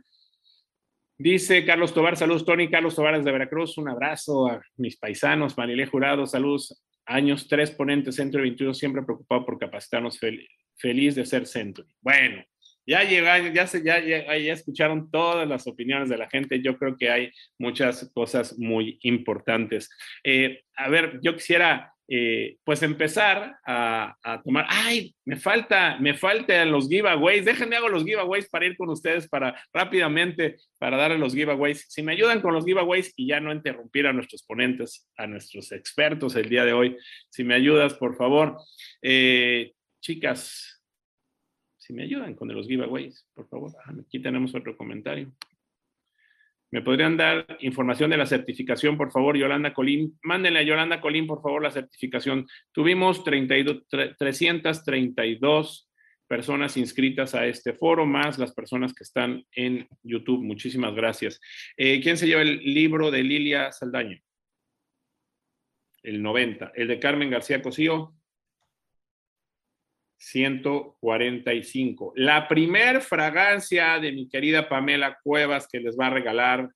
dice 1.17 1.65
Carlos 1.65 1.93
Tobar, 1.93 2.15
saludos 2.15 2.45
Tony, 2.45 2.69
Carlos 2.69 2.95
Tobar 2.95 3.21
de 3.21 3.29
Veracruz, 3.29 3.77
un 3.77 3.89
abrazo 3.89 4.47
a 4.47 4.61
mis 4.77 4.95
paisanos, 4.95 5.57
Marilé 5.57 5.85
Jurado, 5.85 6.25
saludos, 6.25 6.81
años 7.05 7.49
tres 7.49 7.71
ponentes, 7.71 8.15
Centro 8.15 8.41
21, 8.41 8.73
siempre 8.73 9.03
preocupado 9.03 9.45
por 9.45 9.59
capacitarnos, 9.59 10.17
feliz 10.77 11.15
de 11.15 11.25
ser 11.25 11.45
Centro. 11.45 11.85
Bueno, 11.99 12.41
ya 12.87 13.03
llegan, 13.03 13.53
ya, 13.53 13.67
se, 13.67 13.83
ya, 13.83 13.97
escucharon 13.97 15.11
todas 15.11 15.45
las 15.45 15.67
opiniones 15.67 16.07
de 16.07 16.17
la 16.17 16.29
gente. 16.29 16.61
Yo 16.61 16.77
creo 16.77 16.95
que 16.95 17.09
hay 17.09 17.31
muchas 17.59 18.09
cosas 18.13 18.57
muy 18.57 18.97
importantes. 19.03 19.89
Eh, 20.23 20.63
a 20.77 20.89
ver, 20.89 21.19
yo 21.21 21.35
quisiera 21.35 21.93
eh, 22.13 22.57
pues 22.65 22.83
empezar 22.83 23.55
a, 23.65 24.41
tomar, 24.43 24.65
ay, 24.67 25.15
me 25.23 25.37
falta, 25.37 25.97
me 25.97 26.13
faltan 26.13 26.69
los 26.69 26.89
giveaways, 26.89 27.45
déjenme 27.45 27.77
hago 27.77 27.87
los 27.87 28.03
giveaways 28.03 28.49
para 28.49 28.65
ir 28.65 28.75
con 28.75 28.89
ustedes 28.89 29.29
para 29.29 29.55
rápidamente, 29.71 30.57
para 30.77 30.97
darle 30.97 31.17
los 31.17 31.33
giveaways. 31.33 31.85
Si 31.87 32.03
me 32.03 32.11
ayudan 32.11 32.41
con 32.41 32.53
los 32.53 32.65
giveaways 32.65 33.13
y 33.15 33.27
ya 33.27 33.39
no 33.39 33.53
interrumpir 33.53 34.07
a 34.07 34.11
nuestros 34.11 34.43
ponentes, 34.43 35.09
a 35.15 35.25
nuestros 35.25 35.71
expertos 35.71 36.35
el 36.35 36.49
día 36.49 36.65
de 36.65 36.73
hoy, 36.73 36.97
si 37.29 37.45
me 37.45 37.55
ayudas, 37.55 37.93
por 37.93 38.17
favor. 38.17 38.57
Eh, 39.01 39.71
chicas, 40.01 40.83
si 41.77 41.93
me 41.93 42.03
ayudan 42.03 42.35
con 42.35 42.49
los 42.49 42.67
giveaways, 42.67 43.25
por 43.33 43.47
favor. 43.47 43.71
Ah, 43.85 43.93
aquí 44.05 44.19
tenemos 44.19 44.53
otro 44.53 44.75
comentario. 44.75 45.31
¿Me 46.71 46.81
podrían 46.81 47.17
dar 47.17 47.45
información 47.59 48.09
de 48.11 48.17
la 48.17 48.25
certificación, 48.25 48.97
por 48.97 49.11
favor, 49.11 49.37
Yolanda 49.37 49.73
Colín? 49.73 50.17
Mándenle 50.23 50.59
a 50.59 50.63
Yolanda 50.63 51.01
Colín, 51.01 51.27
por 51.27 51.41
favor, 51.41 51.61
la 51.61 51.71
certificación. 51.71 52.47
Tuvimos 52.71 53.25
32, 53.25 53.87
332 54.17 55.91
personas 56.27 56.77
inscritas 56.77 57.35
a 57.35 57.45
este 57.45 57.73
foro, 57.73 58.05
más 58.05 58.39
las 58.39 58.53
personas 58.53 58.93
que 58.93 59.03
están 59.03 59.45
en 59.51 59.85
YouTube. 60.01 60.41
Muchísimas 60.41 60.95
gracias. 60.95 61.41
Eh, 61.75 61.99
¿Quién 62.01 62.15
se 62.15 62.25
lleva 62.25 62.41
el 62.41 62.59
libro 62.59 63.11
de 63.11 63.21
Lilia 63.21 63.69
Saldaña? 63.73 64.21
El 66.03 66.23
90. 66.23 66.71
El 66.73 66.87
de 66.87 66.99
Carmen 66.99 67.29
García 67.29 67.61
Cosío. 67.61 68.13
145. 70.21 72.13
La 72.15 72.47
primer 72.47 73.01
fragancia 73.01 73.97
de 73.99 74.11
mi 74.11 74.29
querida 74.29 74.69
Pamela 74.69 75.17
Cuevas 75.23 75.67
que 75.67 75.79
les 75.79 75.97
va 75.99 76.07
a 76.07 76.11
regalar 76.11 76.69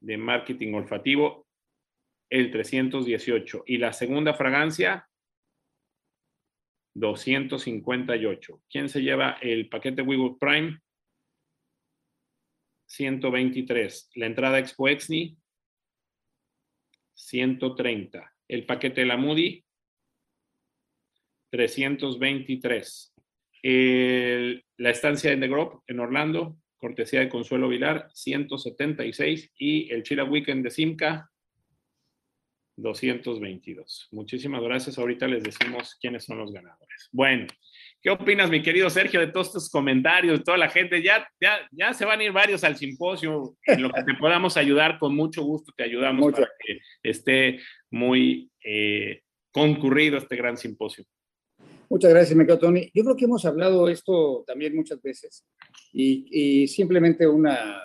de 0.00 0.18
marketing 0.18 0.74
olfativo, 0.74 1.46
el 2.28 2.50
318. 2.50 3.62
Y 3.66 3.78
la 3.78 3.92
segunda 3.92 4.34
fragancia, 4.34 5.08
258. 6.94 8.62
¿Quién 8.68 8.88
se 8.88 9.02
lleva 9.02 9.38
el 9.40 9.68
paquete 9.68 10.02
WeWork 10.02 10.40
Prime? 10.40 10.80
123. 12.86 14.10
La 14.16 14.26
entrada 14.26 14.58
Expo 14.58 14.88
Exni, 14.88 15.38
130. 17.14 18.34
El 18.48 18.66
paquete 18.66 19.02
de 19.02 19.06
la 19.06 19.16
Moody, 19.16 19.65
323. 21.56 23.14
la 23.62 24.90
estancia 24.90 25.32
en 25.32 25.40
The 25.40 25.48
Grove, 25.48 25.78
en 25.86 26.00
Orlando, 26.00 26.58
cortesía 26.76 27.20
de 27.20 27.30
Consuelo 27.30 27.68
Vilar, 27.68 28.08
176. 28.12 29.52
Y 29.58 29.90
el 29.90 30.02
Chila 30.02 30.24
Weekend 30.24 30.64
de 30.64 30.70
Simca, 30.70 31.30
222. 32.76 34.08
Muchísimas 34.12 34.62
gracias. 34.62 34.98
Ahorita 34.98 35.26
les 35.26 35.42
decimos 35.42 35.96
quiénes 35.98 36.24
son 36.24 36.36
los 36.38 36.52
ganadores. 36.52 37.08
Bueno, 37.10 37.46
¿qué 38.02 38.10
opinas, 38.10 38.50
mi 38.50 38.62
querido 38.62 38.90
Sergio, 38.90 39.20
de 39.20 39.28
todos 39.28 39.46
estos 39.46 39.70
comentarios, 39.70 40.38
de 40.38 40.44
toda 40.44 40.58
la 40.58 40.68
gente? 40.68 41.02
Ya, 41.02 41.26
ya, 41.40 41.66
ya 41.72 41.94
se 41.94 42.04
van 42.04 42.20
a 42.20 42.24
ir 42.24 42.32
varios 42.32 42.64
al 42.64 42.76
simposio. 42.76 43.56
En 43.64 43.82
lo 43.82 43.90
que 43.90 44.02
te 44.02 44.14
podamos 44.14 44.58
ayudar, 44.58 44.98
con 44.98 45.16
mucho 45.16 45.42
gusto 45.42 45.72
te 45.74 45.84
ayudamos 45.84 46.32
para 46.32 46.50
que 46.58 46.80
esté 47.02 47.60
muy 47.90 48.50
eh, 48.62 49.22
concurrido 49.50 50.18
este 50.18 50.36
gran 50.36 50.58
simposio. 50.58 51.06
Muchas 51.88 52.10
gracias, 52.10 52.36
me 52.36 52.44
Tony. 52.44 52.90
Yo 52.94 53.04
creo 53.04 53.16
que 53.16 53.24
hemos 53.26 53.44
hablado 53.44 53.88
esto 53.88 54.44
también 54.46 54.74
muchas 54.74 55.00
veces 55.00 55.44
y, 55.92 56.66
simplemente 56.68 57.26
una 57.26 57.82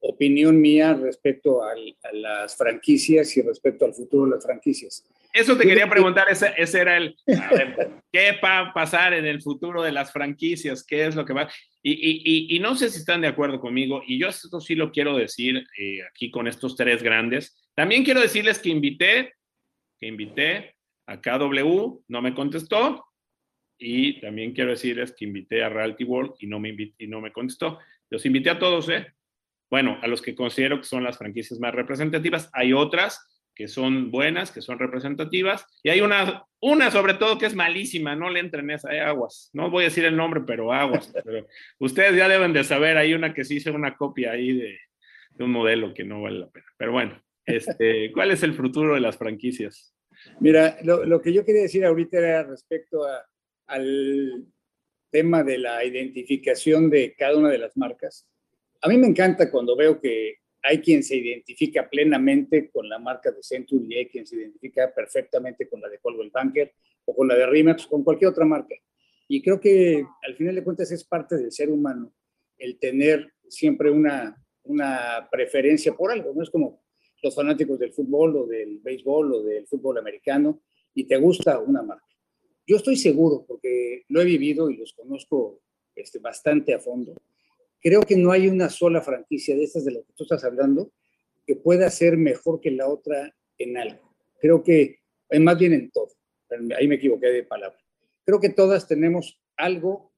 opinión 0.00 0.60
mía 0.60 0.94
respecto 0.94 1.62
a 1.62 1.74
las 2.12 2.56
franquicias 2.56 3.36
y 3.36 3.42
respecto 3.42 3.84
al 3.84 3.94
futuro 3.94 4.24
de 4.24 4.36
las 4.36 4.44
franquicias. 4.44 5.04
Eso 5.32 5.56
te 5.56 5.64
quería 5.64 5.88
preguntar, 5.88 6.28
ese, 6.28 6.52
ese 6.58 6.80
era 6.80 6.96
el, 6.96 7.16
¿qué 8.12 8.38
va 8.44 8.58
a 8.58 8.74
pasar 8.74 9.14
en 9.14 9.24
el 9.24 9.40
futuro 9.40 9.82
de 9.82 9.92
las 9.92 10.12
franquicias? 10.12 10.84
¿Qué 10.84 11.06
es 11.06 11.14
lo 11.14 11.24
que 11.24 11.32
va? 11.32 11.50
Y, 11.82 11.92
y, 11.92 12.56
y 12.56 12.58
no 12.60 12.76
sé 12.76 12.90
si 12.90 12.98
están 12.98 13.22
de 13.22 13.28
acuerdo 13.28 13.58
conmigo, 13.58 14.02
y 14.06 14.18
yo 14.18 14.28
esto 14.28 14.60
sí 14.60 14.74
lo 14.74 14.92
quiero 14.92 15.16
decir 15.16 15.64
eh, 15.78 16.00
aquí 16.02 16.30
con 16.30 16.46
estos 16.48 16.76
tres 16.76 17.02
grandes. 17.02 17.56
También 17.74 18.04
quiero 18.04 18.20
decirles 18.20 18.58
que 18.58 18.68
invité, 18.68 19.32
que 19.98 20.06
invité 20.06 20.74
a 21.06 21.20
KW, 21.20 22.02
no 22.08 22.22
me 22.22 22.34
contestó, 22.34 23.02
y 23.82 24.20
también 24.20 24.52
quiero 24.52 24.70
decirles 24.70 25.12
que 25.12 25.24
invité 25.24 25.62
a 25.62 25.68
Realty 25.68 26.04
World 26.04 26.34
y 26.38 26.46
no 26.46 26.60
me, 26.60 26.68
invité, 26.68 27.04
y 27.04 27.08
no 27.08 27.20
me 27.20 27.32
contestó. 27.32 27.80
Los 28.10 28.24
invité 28.24 28.50
a 28.50 28.58
todos, 28.58 28.88
¿eh? 28.88 29.08
Bueno, 29.68 29.98
a 30.02 30.06
los 30.06 30.22
que 30.22 30.34
considero 30.34 30.78
que 30.78 30.84
son 30.84 31.02
las 31.02 31.18
franquicias 31.18 31.58
más 31.58 31.74
representativas. 31.74 32.48
Hay 32.52 32.72
otras 32.72 33.28
que 33.54 33.68
son 33.68 34.10
buenas, 34.10 34.52
que 34.52 34.62
son 34.62 34.78
representativas, 34.78 35.66
y 35.82 35.90
hay 35.90 36.00
una, 36.00 36.44
una 36.60 36.90
sobre 36.90 37.14
todo 37.14 37.38
que 37.38 37.46
es 37.46 37.54
malísima, 37.54 38.16
no 38.16 38.30
le 38.30 38.40
entren 38.40 38.70
esa, 38.70 38.90
hay 38.90 38.98
aguas. 38.98 39.50
No 39.52 39.68
voy 39.68 39.84
a 39.84 39.88
decir 39.88 40.04
el 40.04 40.16
nombre, 40.16 40.42
pero 40.46 40.72
aguas. 40.72 41.12
Pero 41.24 41.46
ustedes 41.78 42.16
ya 42.16 42.28
deben 42.28 42.52
de 42.52 42.64
saber, 42.64 42.96
hay 42.96 43.14
una 43.14 43.34
que 43.34 43.44
sí 43.44 43.56
hizo 43.56 43.72
una 43.72 43.96
copia 43.96 44.32
ahí 44.32 44.52
de, 44.52 44.78
de 45.30 45.44
un 45.44 45.50
modelo 45.50 45.92
que 45.92 46.04
no 46.04 46.22
vale 46.22 46.38
la 46.38 46.50
pena. 46.50 46.66
Pero 46.76 46.92
bueno, 46.92 47.22
este, 47.44 48.10
¿cuál 48.14 48.30
es 48.30 48.42
el 48.42 48.54
futuro 48.54 48.94
de 48.94 49.00
las 49.00 49.18
franquicias? 49.18 49.94
Mira, 50.38 50.78
lo, 50.84 51.04
lo 51.04 51.20
que 51.20 51.32
yo 51.32 51.44
quería 51.44 51.62
decir 51.62 51.84
ahorita 51.84 52.18
era 52.18 52.42
respecto 52.44 53.04
a 53.04 53.22
al 53.72 54.46
tema 55.10 55.42
de 55.42 55.58
la 55.58 55.84
identificación 55.84 56.90
de 56.90 57.14
cada 57.16 57.38
una 57.38 57.48
de 57.48 57.58
las 57.58 57.76
marcas. 57.76 58.28
A 58.82 58.88
mí 58.88 58.98
me 58.98 59.06
encanta 59.06 59.50
cuando 59.50 59.74
veo 59.74 59.98
que 59.98 60.36
hay 60.62 60.80
quien 60.80 61.02
se 61.02 61.16
identifica 61.16 61.88
plenamente 61.88 62.70
con 62.70 62.88
la 62.88 62.98
marca 62.98 63.30
de 63.30 63.42
Century 63.42 63.86
y 63.88 63.98
hay 63.98 64.06
quien 64.08 64.26
se 64.26 64.36
identifica 64.36 64.92
perfectamente 64.94 65.68
con 65.68 65.80
la 65.80 65.88
de 65.88 65.98
Coldwell 65.98 66.30
Banker 66.30 66.72
o 67.06 67.16
con 67.16 67.26
la 67.28 67.34
de 67.34 67.46
Remax 67.46 67.86
o 67.86 67.88
con 67.88 68.04
cualquier 68.04 68.30
otra 68.30 68.44
marca. 68.44 68.74
Y 69.26 69.42
creo 69.42 69.58
que 69.58 70.04
al 70.22 70.34
final 70.34 70.54
de 70.54 70.64
cuentas 70.64 70.92
es 70.92 71.04
parte 71.04 71.36
del 71.36 71.50
ser 71.50 71.70
humano 71.70 72.12
el 72.58 72.78
tener 72.78 73.32
siempre 73.48 73.90
una, 73.90 74.36
una 74.64 75.28
preferencia 75.30 75.94
por 75.94 76.12
algo. 76.12 76.32
No 76.34 76.42
es 76.42 76.50
como 76.50 76.82
los 77.22 77.34
fanáticos 77.34 77.78
del 77.78 77.92
fútbol 77.92 78.36
o 78.36 78.46
del 78.46 78.78
béisbol 78.80 79.32
o 79.32 79.42
del 79.42 79.66
fútbol 79.66 79.98
americano 79.98 80.62
y 80.94 81.04
te 81.04 81.16
gusta 81.16 81.58
una 81.58 81.82
marca. 81.82 82.11
Yo 82.66 82.76
estoy 82.76 82.96
seguro, 82.96 83.44
porque 83.46 84.04
lo 84.08 84.20
he 84.20 84.24
vivido 84.24 84.70
y 84.70 84.76
los 84.76 84.92
conozco 84.92 85.60
este, 85.94 86.18
bastante 86.18 86.74
a 86.74 86.78
fondo. 86.78 87.14
Creo 87.80 88.02
que 88.02 88.16
no 88.16 88.30
hay 88.30 88.48
una 88.48 88.70
sola 88.70 89.02
franquicia 89.02 89.56
de 89.56 89.64
estas 89.64 89.84
de 89.84 89.92
las 89.92 90.04
que 90.04 90.12
tú 90.12 90.24
estás 90.24 90.44
hablando 90.44 90.92
que 91.46 91.56
pueda 91.56 91.90
ser 91.90 92.16
mejor 92.16 92.60
que 92.60 92.70
la 92.70 92.88
otra 92.88 93.34
en 93.58 93.76
algo. 93.76 94.14
Creo 94.40 94.62
que, 94.62 95.00
más 95.40 95.58
bien 95.58 95.72
en 95.72 95.90
todo. 95.90 96.08
Ahí 96.76 96.86
me 96.86 96.96
equivoqué 96.96 97.28
de 97.28 97.42
palabra. 97.42 97.78
Creo 98.24 98.40
que 98.40 98.50
todas 98.50 98.86
tenemos 98.86 99.40
algo 99.56 100.12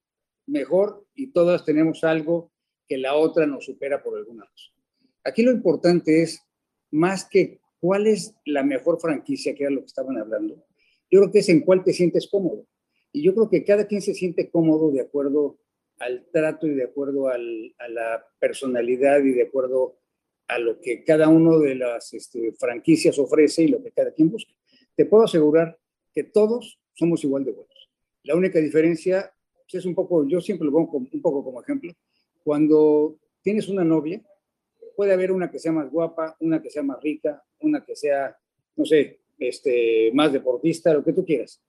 mejor 0.46 1.06
y 1.14 1.28
todas 1.28 1.64
tenemos 1.64 2.04
algo 2.04 2.52
que 2.86 2.98
la 2.98 3.14
otra 3.14 3.46
nos 3.46 3.64
supera 3.64 4.02
por 4.02 4.18
alguna 4.18 4.44
razón. 4.44 4.74
Aquí 5.22 5.42
lo 5.42 5.52
importante 5.52 6.22
es, 6.22 6.42
más 6.90 7.24
que 7.24 7.60
cuál 7.80 8.06
es 8.06 8.34
la 8.44 8.62
mejor 8.62 9.00
franquicia, 9.00 9.54
que 9.54 9.64
era 9.64 9.72
lo 9.72 9.80
que 9.80 9.86
estaban 9.86 10.18
hablando, 10.18 10.64
yo 11.14 11.20
creo 11.20 11.30
que 11.30 11.38
es 11.38 11.48
en 11.48 11.60
cuál 11.60 11.84
te 11.84 11.92
sientes 11.92 12.26
cómodo. 12.26 12.66
Y 13.12 13.22
yo 13.22 13.34
creo 13.34 13.48
que 13.48 13.62
cada 13.62 13.86
quien 13.86 14.02
se 14.02 14.14
siente 14.14 14.50
cómodo 14.50 14.90
de 14.90 15.00
acuerdo 15.00 15.60
al 16.00 16.26
trato 16.32 16.66
y 16.66 16.74
de 16.74 16.82
acuerdo 16.82 17.28
a 17.28 17.38
la 17.38 18.26
personalidad 18.40 19.22
y 19.22 19.30
de 19.30 19.44
acuerdo 19.44 20.00
a 20.48 20.58
lo 20.58 20.80
que 20.80 21.04
cada 21.04 21.28
uno 21.28 21.60
de 21.60 21.76
las 21.76 22.12
este, 22.14 22.52
franquicias 22.54 23.16
ofrece 23.20 23.62
y 23.62 23.68
lo 23.68 23.80
que 23.80 23.92
cada 23.92 24.10
quien 24.10 24.28
busca. 24.28 24.52
Te 24.96 25.06
puedo 25.06 25.22
asegurar 25.22 25.78
que 26.12 26.24
todos 26.24 26.80
somos 26.94 27.22
igual 27.22 27.44
de 27.44 27.52
buenos. 27.52 27.90
La 28.24 28.34
única 28.34 28.58
diferencia 28.58 29.32
pues, 29.52 29.74
es 29.74 29.86
un 29.86 29.94
poco, 29.94 30.26
yo 30.26 30.40
siempre 30.40 30.66
lo 30.66 30.72
pongo 30.72 30.98
un 30.98 31.22
poco 31.22 31.44
como 31.44 31.62
ejemplo, 31.62 31.92
cuando 32.42 33.20
tienes 33.40 33.68
una 33.68 33.84
novia, 33.84 34.20
puede 34.96 35.12
haber 35.12 35.30
una 35.30 35.48
que 35.48 35.60
sea 35.60 35.70
más 35.70 35.88
guapa, 35.92 36.36
una 36.40 36.60
que 36.60 36.70
sea 36.70 36.82
más 36.82 37.00
rica, 37.00 37.40
una 37.60 37.84
que 37.84 37.94
sea, 37.94 38.36
no 38.74 38.84
sé, 38.84 39.20
este, 39.38 40.10
más 40.12 40.32
deportista, 40.32 40.94
lo 40.94 41.04
que 41.04 41.12
tú 41.12 41.24
quieras. 41.24 41.62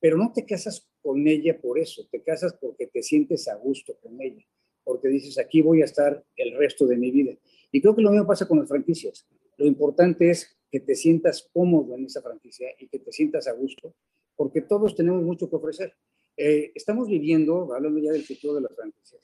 Pero 0.00 0.16
no 0.16 0.32
te 0.32 0.44
casas 0.44 0.88
con 1.02 1.26
ella 1.26 1.60
por 1.60 1.78
eso, 1.78 2.06
te 2.10 2.22
casas 2.22 2.54
porque 2.60 2.86
te 2.86 3.02
sientes 3.02 3.48
a 3.48 3.56
gusto 3.56 3.96
con 4.00 4.20
ella, 4.20 4.44
porque 4.84 5.08
dices, 5.08 5.38
aquí 5.38 5.60
voy 5.60 5.82
a 5.82 5.86
estar 5.86 6.24
el 6.36 6.56
resto 6.56 6.86
de 6.86 6.96
mi 6.96 7.10
vida. 7.10 7.36
Y 7.72 7.80
creo 7.80 7.94
que 7.94 8.02
lo 8.02 8.10
mismo 8.10 8.26
pasa 8.26 8.46
con 8.46 8.58
las 8.58 8.68
franquicias. 8.68 9.26
Lo 9.56 9.66
importante 9.66 10.30
es 10.30 10.56
que 10.70 10.80
te 10.80 10.94
sientas 10.94 11.48
cómodo 11.52 11.94
en 11.96 12.04
esa 12.04 12.22
franquicia 12.22 12.68
y 12.78 12.88
que 12.88 12.98
te 12.98 13.12
sientas 13.12 13.48
a 13.48 13.52
gusto, 13.52 13.94
porque 14.36 14.60
todos 14.60 14.94
tenemos 14.94 15.22
mucho 15.22 15.48
que 15.50 15.56
ofrecer. 15.56 15.94
Eh, 16.36 16.70
estamos 16.74 17.08
viviendo, 17.08 17.74
hablando 17.74 17.98
ya 17.98 18.12
del 18.12 18.22
futuro 18.22 18.54
de 18.54 18.60
las 18.60 18.74
franquicias, 18.74 19.20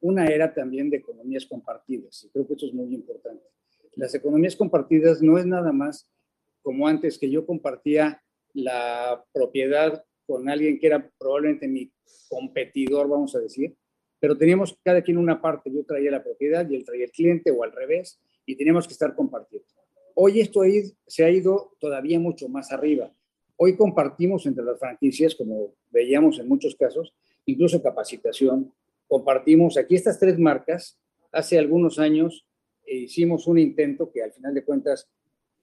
una 0.00 0.26
era 0.26 0.52
también 0.52 0.90
de 0.90 0.98
economías 0.98 1.46
compartidas. 1.46 2.24
Y 2.24 2.28
creo 2.28 2.46
que 2.46 2.54
eso 2.54 2.66
es 2.66 2.74
muy 2.74 2.94
importante. 2.94 3.44
Las 3.96 4.14
economías 4.14 4.54
compartidas 4.54 5.22
no 5.22 5.38
es 5.38 5.46
nada 5.46 5.72
más 5.72 6.08
como 6.68 6.86
antes 6.86 7.16
que 7.16 7.30
yo 7.30 7.46
compartía 7.46 8.22
la 8.52 9.24
propiedad 9.32 10.04
con 10.26 10.50
alguien 10.50 10.78
que 10.78 10.86
era 10.88 11.10
probablemente 11.18 11.66
mi 11.66 11.90
competidor, 12.28 13.08
vamos 13.08 13.34
a 13.34 13.38
decir, 13.38 13.74
pero 14.20 14.36
teníamos 14.36 14.78
cada 14.84 15.00
quien 15.00 15.16
una 15.16 15.40
parte, 15.40 15.72
yo 15.72 15.82
traía 15.86 16.10
la 16.10 16.22
propiedad 16.22 16.68
y 16.68 16.76
él 16.76 16.84
traía 16.84 17.06
el 17.06 17.10
cliente 17.10 17.50
o 17.50 17.64
al 17.64 17.72
revés, 17.72 18.20
y 18.44 18.54
teníamos 18.54 18.86
que 18.86 18.92
estar 18.92 19.14
compartiendo. 19.14 19.66
Hoy 20.14 20.40
esto 20.40 20.60
se 21.06 21.24
ha 21.24 21.30
ido 21.30 21.72
todavía 21.80 22.20
mucho 22.20 22.50
más 22.50 22.70
arriba. 22.70 23.10
Hoy 23.56 23.74
compartimos 23.74 24.44
entre 24.44 24.62
las 24.62 24.78
franquicias, 24.78 25.34
como 25.34 25.72
veíamos 25.88 26.38
en 26.38 26.48
muchos 26.48 26.76
casos, 26.76 27.14
incluso 27.46 27.82
capacitación. 27.82 28.74
Compartimos 29.06 29.78
aquí 29.78 29.94
estas 29.94 30.20
tres 30.20 30.38
marcas. 30.38 31.00
Hace 31.32 31.58
algunos 31.58 31.98
años 31.98 32.46
hicimos 32.86 33.46
un 33.46 33.58
intento 33.58 34.12
que 34.12 34.22
al 34.22 34.32
final 34.32 34.52
de 34.52 34.66
cuentas 34.66 35.08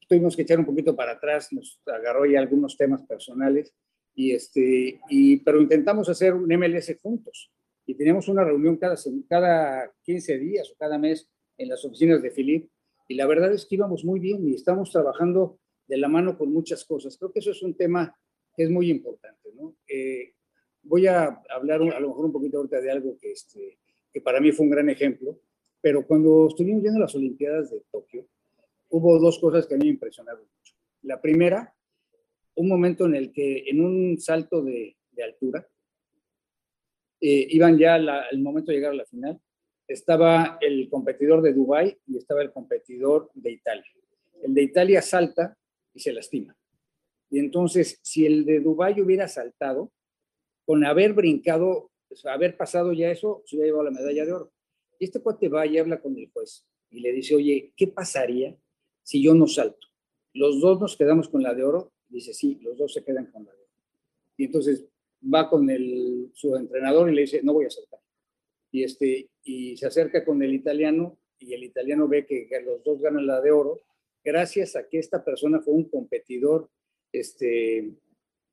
tuvimos 0.07 0.36
que 0.36 0.44
echar 0.44 0.60
un 0.60 0.65
poquito 0.65 0.95
para 0.95 1.14
atrás, 1.14 1.52
nos 1.52 1.82
agarró 1.86 2.26
ya 2.26 2.40
algunos 2.40 2.77
temas 2.77 3.02
personales, 3.03 3.73
y 4.15 4.32
este, 4.32 5.02
y, 5.10 5.38
pero 5.38 5.61
intentamos 5.61 6.07
hacer 6.10 6.34
un 6.34 6.48
MLS 6.48 6.98
juntos. 7.02 7.52
Y 7.86 7.95
teníamos 7.95 8.27
una 8.30 8.44
reunión 8.44 8.77
cada, 8.77 8.95
cada 9.30 9.94
15 10.03 10.40
días 10.40 10.72
o 10.72 10.76
cada 10.77 10.98
mes 10.98 11.30
en 11.57 11.69
las 11.69 11.84
oficinas 11.86 12.22
de 12.22 12.32
Philip. 12.32 12.69
Y 13.07 13.15
la 13.15 13.27
verdad 13.27 13.53
es 13.53 13.65
que 13.65 13.76
íbamos 13.76 14.03
muy 14.03 14.19
bien 14.19 14.48
y 14.48 14.56
estamos 14.56 14.91
trabajando 14.91 15.60
de 15.86 15.98
la 15.98 16.07
mano 16.07 16.38
con 16.38 16.52
muchas 16.52 16.86
cosas. 16.86 17.18
Creo 17.18 17.32
que 17.32 17.40
eso 17.40 17.52
es 17.52 17.61
un 17.61 17.76
tema 17.76 18.18
que 18.56 18.64
es 18.64 18.69
muy 18.72 18.90
importante. 18.90 19.52
¿no? 19.53 19.76
Eh, 19.88 20.34
voy 20.82 21.06
a 21.06 21.41
hablar 21.49 21.82
a 21.82 21.99
lo 21.99 22.07
mejor 22.07 22.26
un 22.26 22.32
poquito 22.32 22.57
ahorita 22.57 22.82
de 22.82 22.91
algo 22.91 23.18
que, 23.19 23.34
este, 23.34 23.77
que 24.11 24.22
para 24.22 24.40
mí 24.40 24.52
fue 24.52 24.65
un 24.65 24.72
gran 24.72 24.90
ejemplo, 24.90 25.40
pero 25.82 26.07
cuando 26.07 26.48
estuvimos 26.48 26.82
viendo 26.82 26.99
las 26.99 27.14
Olimpiadas 27.14 27.69
de 27.69 27.84
Tokio, 27.91 28.26
hubo 28.96 29.20
dos 29.20 29.40
cosas 29.40 29.68
que 29.68 29.76
a 29.76 29.78
mí 29.78 29.86
me 29.86 29.92
impresionaron 29.92 30.42
mucho. 30.42 30.74
La 31.02 31.22
primera, 31.22 31.76
un 32.56 32.70
momento 32.70 33.06
en 33.06 33.16
el 33.16 33.34
que 33.34 33.66
en 33.68 33.82
un 33.82 34.18
salto 34.20 34.62
de, 34.62 34.96
de 35.12 35.24
altura, 35.24 35.68
eh, 37.20 37.48
iban 37.50 37.78
ya 37.78 37.98
el 37.98 38.40
momento 38.40 38.72
de 38.72 38.78
llegar 38.78 38.92
a 38.92 38.96
la 38.96 39.06
final, 39.06 39.40
estaba 39.86 40.58
el 40.62 40.90
competidor 40.90 41.42
de 41.42 41.54
Dubái 41.54 41.98
y 42.08 42.18
estaba 42.18 42.42
el 42.42 42.52
competidor 42.52 43.30
de 43.34 43.52
Italia. 43.52 43.86
El 44.42 44.54
de 44.54 44.64
Italia 44.64 45.02
salta 45.02 45.58
y 45.94 46.00
se 46.00 46.14
lastima. 46.14 46.56
Y 47.30 47.40
entonces, 47.40 48.00
si 48.02 48.26
el 48.26 48.46
de 48.46 48.62
Dubái 48.62 49.02
hubiera 49.02 49.28
saltado, 49.28 49.92
con 50.66 50.86
haber 50.86 51.14
brincado, 51.14 51.92
haber 52.24 52.56
pasado 52.56 52.94
ya 52.94 53.12
eso, 53.12 53.44
se 53.46 53.58
hubiera 53.58 53.68
llevado 53.68 53.92
la 53.92 54.00
medalla 54.00 54.26
de 54.26 54.32
oro. 54.32 54.54
Y 55.00 55.06
este 55.06 55.22
cuate 55.22 55.50
va 55.50 55.66
y 55.66 55.78
habla 55.78 56.00
con 56.00 56.18
el 56.18 56.32
juez 56.32 56.66
y 56.90 57.02
le 57.02 57.12
dice, 57.12 57.36
oye, 57.36 57.74
¿qué 57.76 57.88
pasaría 57.88 58.56
si 59.06 59.22
yo 59.23 59.36
no 59.36 59.48
salto? 59.48 59.88
Los 60.34 60.60
dos 60.60 60.82
nos 60.82 60.98
quedamos 60.98 61.30
con 61.30 61.44
la 61.44 61.53
de 61.53 61.64
oro. 61.64 61.94
Dice, 62.10 62.34
sí, 62.34 62.60
los 62.61 62.76
dos 62.77 62.91
se 62.91 63.03
quedan 63.03 63.27
con 63.27 63.45
la 63.45 63.52
de 63.52 63.57
oro. 63.57 63.72
Y 64.36 64.45
entonces 64.45 64.86
va 65.34 65.48
con 65.48 65.69
el, 65.69 66.32
su 66.34 66.56
entrenador 66.56 67.10
y 67.10 67.15
le 67.15 67.22
dice, 67.22 67.41
no 67.44 67.53
voy 67.53 67.65
a 67.65 67.69
saltar. 67.69 67.99
Y, 68.72 68.84
este, 68.84 69.30
y 69.44 69.77
se 69.77 69.86
acerca 69.86 70.26
con 70.26 70.41
el 70.41 70.53
italiano 70.53 71.18
y 71.40 71.53
el 71.53 71.64
italiano 71.64 72.07
ve 72.07 72.26
que, 72.26 72.48
los 72.65 72.84
dos 72.84 72.99
ganan 72.99 73.27
la 73.27 73.41
de 73.41 73.52
oro 73.52 73.82
gracias 74.23 74.76
a 74.76 74.88
que 74.88 74.98
esta 74.98 75.23
persona 75.23 75.61
fue 75.61 75.73
un 75.73 75.88
competidor 75.88 76.69
este, 77.11 77.94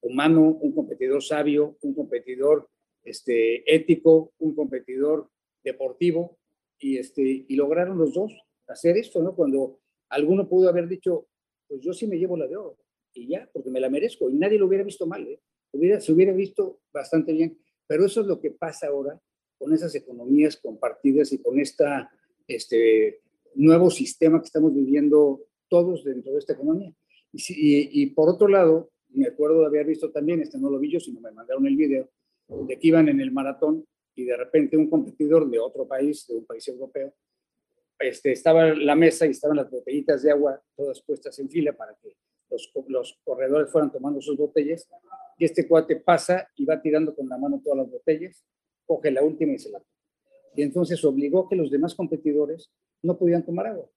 humano, 0.02 0.58
un 0.60 0.72
competidor 0.72 1.22
sabio, 1.22 1.78
un 1.80 1.94
competidor 1.94 2.68
este, 3.02 3.74
ético, 3.74 4.32
un 4.38 4.54
competidor 4.54 5.30
deportivo, 5.64 6.36
y, 6.78 6.98
este, 6.98 7.22
y 7.48 7.56
lograron 7.56 7.96
los 7.96 8.12
dos 8.12 8.32
hacer 8.66 8.96
esto, 8.96 9.22
¿no? 9.22 9.34
Cuando 9.34 9.80
alguno 10.12 10.48
pudo 10.48 10.68
haber 10.68 10.88
dicho, 10.88 11.26
pues 11.66 11.80
yo 11.80 11.92
sí 11.92 12.06
me 12.06 12.18
llevo 12.18 12.36
la 12.36 12.46
de 12.46 12.56
oro, 12.56 12.76
y 13.14 13.28
ya, 13.28 13.48
porque 13.52 13.70
me 13.70 13.80
la 13.80 13.88
merezco, 13.88 14.30
y 14.30 14.34
nadie 14.34 14.58
lo 14.58 14.66
hubiera 14.66 14.84
visto 14.84 15.06
mal, 15.06 15.26
¿eh? 15.26 15.40
Hubiera, 15.72 16.00
se 16.00 16.12
hubiera 16.12 16.32
visto 16.32 16.80
bastante 16.92 17.32
bien, 17.32 17.58
pero 17.86 18.04
eso 18.04 18.20
es 18.20 18.26
lo 18.26 18.40
que 18.40 18.50
pasa 18.50 18.88
ahora 18.88 19.18
con 19.58 19.72
esas 19.72 19.94
economías 19.94 20.58
compartidas 20.58 21.32
y 21.32 21.38
con 21.38 21.58
este 21.58 23.20
nuevo 23.54 23.90
sistema 23.90 24.40
que 24.40 24.46
estamos 24.46 24.74
viviendo 24.74 25.46
todos 25.68 26.04
dentro 26.04 26.32
de 26.32 26.38
esta 26.38 26.52
economía. 26.52 26.92
Y, 27.32 28.02
y, 28.02 28.06
por 28.10 28.28
otro 28.28 28.48
lado, 28.48 28.90
me 29.08 29.26
acuerdo 29.26 29.60
de 29.60 29.66
haber 29.66 29.86
visto 29.86 30.10
también, 30.10 30.40
este 30.40 30.58
no 30.58 30.68
lo 30.68 30.78
vi 30.78 30.90
yo, 30.90 31.00
sino 31.00 31.20
me 31.20 31.32
mandaron 31.32 31.66
el 31.66 31.76
video, 31.76 32.10
de 32.48 32.78
que 32.78 32.88
iban 32.88 33.08
en 33.08 33.20
el 33.20 33.32
maratón 33.32 33.86
y 34.14 34.24
de 34.24 34.36
repente 34.36 34.76
un 34.76 34.90
competidor 34.90 35.48
de 35.48 35.58
otro 35.58 35.86
país, 35.88 36.26
de 36.26 36.36
un 36.36 36.44
país 36.44 36.68
europeo, 36.68 37.14
este, 38.02 38.32
estaba 38.32 38.74
la 38.74 38.94
mesa 38.94 39.26
y 39.26 39.30
estaban 39.30 39.56
las 39.56 39.70
botellitas 39.70 40.22
de 40.22 40.30
agua 40.30 40.62
todas 40.76 41.02
puestas 41.02 41.38
en 41.38 41.48
fila 41.48 41.72
para 41.72 41.96
que 42.02 42.16
los, 42.50 42.70
los 42.88 43.20
corredores 43.24 43.70
fueran 43.70 43.90
tomando 43.90 44.20
sus 44.20 44.36
botellas. 44.36 44.88
Y 45.38 45.44
este 45.44 45.66
cuate 45.66 45.96
pasa 45.96 46.48
y 46.56 46.64
va 46.64 46.80
tirando 46.80 47.14
con 47.14 47.28
la 47.28 47.38
mano 47.38 47.60
todas 47.62 47.78
las 47.78 47.90
botellas, 47.90 48.44
coge 48.86 49.10
la 49.10 49.22
última 49.22 49.54
y 49.54 49.58
se 49.58 49.70
la 49.70 49.78
toma. 49.78 49.90
Y 50.54 50.62
entonces 50.62 51.02
obligó 51.04 51.48
que 51.48 51.56
los 51.56 51.70
demás 51.70 51.94
competidores 51.94 52.70
no 53.02 53.18
pudieran 53.18 53.44
tomar 53.44 53.66
agua. 53.68 53.88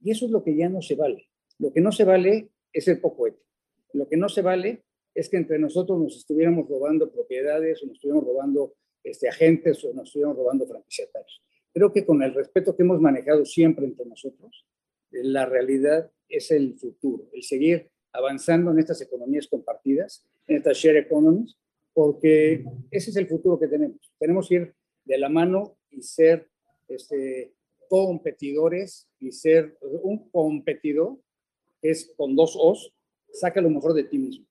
Y 0.00 0.10
eso 0.10 0.26
es 0.26 0.30
lo 0.30 0.44
que 0.44 0.56
ya 0.56 0.68
no 0.68 0.82
se 0.82 0.94
vale. 0.94 1.28
Lo 1.58 1.72
que 1.72 1.80
no 1.80 1.90
se 1.90 2.04
vale 2.04 2.50
es 2.72 2.86
el 2.88 3.00
poco 3.00 3.26
ético. 3.26 3.44
Lo 3.92 4.08
que 4.08 4.16
no 4.16 4.28
se 4.28 4.42
vale 4.42 4.84
es 5.14 5.28
que 5.28 5.38
entre 5.38 5.58
nosotros 5.58 5.98
nos 5.98 6.16
estuviéramos 6.16 6.68
robando 6.68 7.10
propiedades 7.10 7.82
o 7.82 7.86
nos 7.86 7.96
estuviéramos 7.96 8.28
robando 8.28 8.74
este, 9.02 9.28
agentes 9.28 9.82
o 9.84 9.92
nos 9.94 10.08
estuviéramos 10.08 10.36
robando 10.36 10.66
franquiciatarios. 10.66 11.42
Creo 11.76 11.92
que 11.92 12.06
con 12.06 12.22
el 12.22 12.32
respeto 12.32 12.74
que 12.74 12.84
hemos 12.84 13.02
manejado 13.02 13.44
siempre 13.44 13.84
entre 13.84 14.06
nosotros, 14.06 14.64
la 15.10 15.44
realidad 15.44 16.10
es 16.26 16.50
el 16.50 16.72
futuro, 16.78 17.28
el 17.34 17.42
seguir 17.42 17.90
avanzando 18.14 18.70
en 18.70 18.78
estas 18.78 19.02
economías 19.02 19.46
compartidas, 19.46 20.24
en 20.46 20.56
estas 20.56 20.78
share 20.78 20.96
economies, 20.96 21.54
porque 21.92 22.64
ese 22.90 23.10
es 23.10 23.16
el 23.16 23.26
futuro 23.26 23.58
que 23.58 23.68
tenemos. 23.68 24.10
Tenemos 24.18 24.48
que 24.48 24.54
ir 24.54 24.74
de 25.04 25.18
la 25.18 25.28
mano 25.28 25.76
y 25.90 26.00
ser 26.00 26.48
este, 26.88 27.52
competidores 27.90 29.06
y 29.20 29.32
ser 29.32 29.76
un 30.02 30.30
competidor, 30.30 31.18
que 31.82 31.90
es 31.90 32.10
con 32.16 32.34
dos 32.34 32.56
O's, 32.58 32.90
saca 33.30 33.60
lo 33.60 33.68
mejor 33.68 33.92
de 33.92 34.04
ti 34.04 34.16
mismo. 34.16 34.46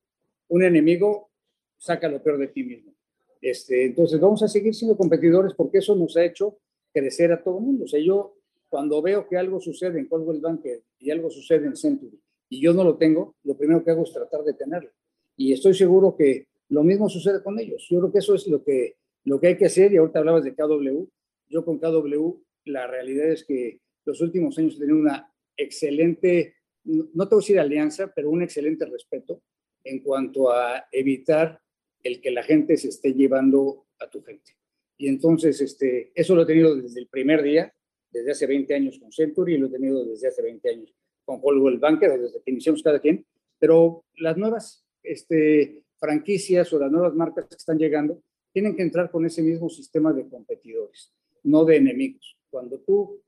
Un 0.47 0.63
enemigo 0.63 1.31
saca 1.79 2.07
lo 2.07 2.21
peor 2.21 2.37
de 2.37 2.49
ti 2.49 2.63
mismo. 2.63 2.93
Este, 3.41 3.85
entonces 3.85 4.19
vamos 4.19 4.43
a 4.43 4.47
seguir 4.47 4.75
siendo 4.75 4.95
competidores 4.95 5.55
porque 5.55 5.79
eso 5.79 5.95
nos 5.95 6.15
ha 6.17 6.23
hecho 6.23 6.59
crecer 6.95 7.31
a 7.33 7.43
todo 7.43 7.57
el 7.59 7.65
mundo. 7.65 7.83
O 7.83 7.87
sea, 7.87 7.99
yo 7.99 8.37
cuando 8.69 9.01
veo 9.01 9.27
que 9.27 9.37
algo 9.37 9.59
sucede 9.59 9.99
en 9.99 10.07
Coldwell 10.07 10.39
Banker 10.39 10.81
y 10.99 11.11
algo 11.11 11.29
sucede 11.29 11.67
en 11.67 11.75
Century 11.75 12.17
y 12.49 12.61
yo 12.61 12.73
no 12.73 12.83
lo 12.83 12.97
tengo, 12.97 13.35
lo 13.43 13.57
primero 13.57 13.83
que 13.83 13.91
hago 13.91 14.03
es 14.03 14.13
tratar 14.13 14.43
de 14.43 14.53
tenerlo. 14.53 14.89
Y 15.35 15.51
estoy 15.51 15.73
seguro 15.73 16.15
que 16.15 16.47
lo 16.69 16.83
mismo 16.83 17.09
sucede 17.09 17.43
con 17.43 17.59
ellos. 17.59 17.85
Yo 17.89 17.99
creo 17.99 18.11
que 18.11 18.19
eso 18.19 18.33
es 18.35 18.47
lo 18.47 18.63
que, 18.63 18.95
lo 19.25 19.39
que 19.39 19.47
hay 19.47 19.57
que 19.57 19.65
hacer. 19.65 19.91
Y 19.91 19.97
ahorita 19.97 20.19
hablabas 20.19 20.43
de 20.45 20.55
KW. 20.55 21.05
Yo 21.49 21.65
con 21.65 21.77
KW, 21.77 22.33
la 22.65 22.87
realidad 22.87 23.29
es 23.29 23.43
que 23.43 23.81
los 24.05 24.21
últimos 24.21 24.57
años 24.57 24.75
he 24.75 24.79
tenido 24.79 24.97
una 24.97 25.31
excelente 25.57 26.55
no 26.85 27.27
te 27.27 27.35
voy 27.35 27.41
a 27.41 27.43
decir 27.43 27.59
alianza, 27.59 28.11
pero 28.15 28.29
un 28.29 28.43
excelente 28.43 28.85
respeto 28.85 29.41
en 29.83 29.99
cuanto 29.99 30.51
a 30.51 30.85
evitar 30.91 31.59
el 32.03 32.21
que 32.21 32.31
la 32.31 32.43
gente 32.43 32.77
se 32.77 32.89
esté 32.89 33.13
llevando 33.13 33.87
a 33.99 34.09
tu 34.09 34.21
gente. 34.21 34.55
Y 34.97 35.07
entonces, 35.07 35.59
este, 35.61 36.11
eso 36.15 36.35
lo 36.35 36.43
he 36.43 36.45
tenido 36.45 36.75
desde 36.75 37.01
el 37.01 37.07
primer 37.07 37.43
día, 37.43 37.73
desde 38.11 38.31
hace 38.31 38.47
20 38.47 38.73
años 38.73 38.99
con 38.99 39.11
Century, 39.11 39.55
y 39.55 39.57
lo 39.57 39.67
he 39.67 39.71
tenido 39.71 40.05
desde 40.05 40.27
hace 40.27 40.41
20 40.41 40.69
años 40.69 40.93
con 41.25 41.39
Hollywood 41.41 41.79
Banker, 41.79 42.19
desde 42.19 42.41
que 42.41 42.51
iniciamos 42.51 42.81
cada 42.81 42.99
quien, 42.99 43.25
pero 43.59 44.05
las 44.17 44.37
nuevas 44.37 44.85
este, 45.03 45.83
franquicias 45.97 46.71
o 46.71 46.79
las 46.79 46.91
nuevas 46.91 47.13
marcas 47.13 47.45
que 47.47 47.55
están 47.55 47.77
llegando 47.77 48.21
tienen 48.53 48.75
que 48.75 48.83
entrar 48.83 49.11
con 49.11 49.25
ese 49.25 49.41
mismo 49.41 49.69
sistema 49.69 50.13
de 50.13 50.29
competidores, 50.29 51.13
no 51.43 51.65
de 51.65 51.77
enemigos. 51.77 52.37
Cuando 52.49 52.79
tú 52.79 53.21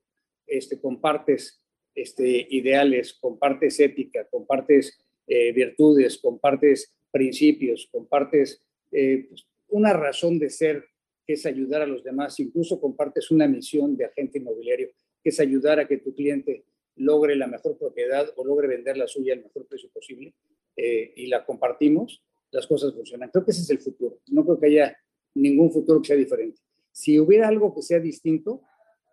este, 0.46 0.80
compartes 0.80 1.62
este, 1.94 2.48
ideales, 2.50 3.14
compartes 3.20 3.80
ética, 3.80 4.26
compartes 4.30 4.98
eh, 5.28 5.52
virtudes, 5.52 6.18
compartes 6.20 6.96
principios, 7.12 7.90
compartes 7.92 8.64
eh, 8.92 9.26
pues, 9.28 9.48
una 9.68 9.92
razón 9.92 10.40
de 10.40 10.50
ser 10.50 10.86
que 11.28 11.34
es 11.34 11.46
ayudar 11.46 11.82
a 11.82 11.86
los 11.86 12.06
demás, 12.06 12.40
incluso 12.40 12.80
compartes 12.80 13.30
una 13.32 13.48
misión 13.48 13.98
de 13.98 14.06
agente 14.06 14.38
inmobiliario, 14.38 14.92
que 15.22 15.30
es 15.30 15.40
ayudar 15.42 15.78
a 15.78 15.88
que 15.88 15.98
tu 15.98 16.16
cliente 16.16 16.64
logre 16.96 17.36
la 17.36 17.48
mejor 17.48 17.78
propiedad 17.78 18.28
o 18.38 18.46
logre 18.46 18.70
vender 18.70 18.96
la 18.96 19.08
suya 19.08 19.34
al 19.34 19.44
mejor 19.44 19.68
precio 19.68 19.90
posible 19.94 20.34
eh, 20.78 21.14
y 21.18 21.28
la 21.28 21.46
compartimos, 21.46 22.24
las 22.52 22.66
cosas 22.66 22.94
funcionan. 22.94 23.30
Creo 23.30 23.44
que 23.44 23.52
ese 23.52 23.62
es 23.62 23.70
el 23.70 23.80
futuro. 23.80 24.22
No 24.32 24.46
creo 24.46 24.58
que 24.58 24.68
haya 24.68 24.98
ningún 25.36 25.70
futuro 25.70 26.02
que 26.02 26.08
sea 26.08 26.16
diferente. 26.16 26.62
Si 26.94 27.20
hubiera 27.20 27.50
algo 27.50 27.76
que 27.76 27.82
sea 27.82 28.00
distinto, 28.00 28.62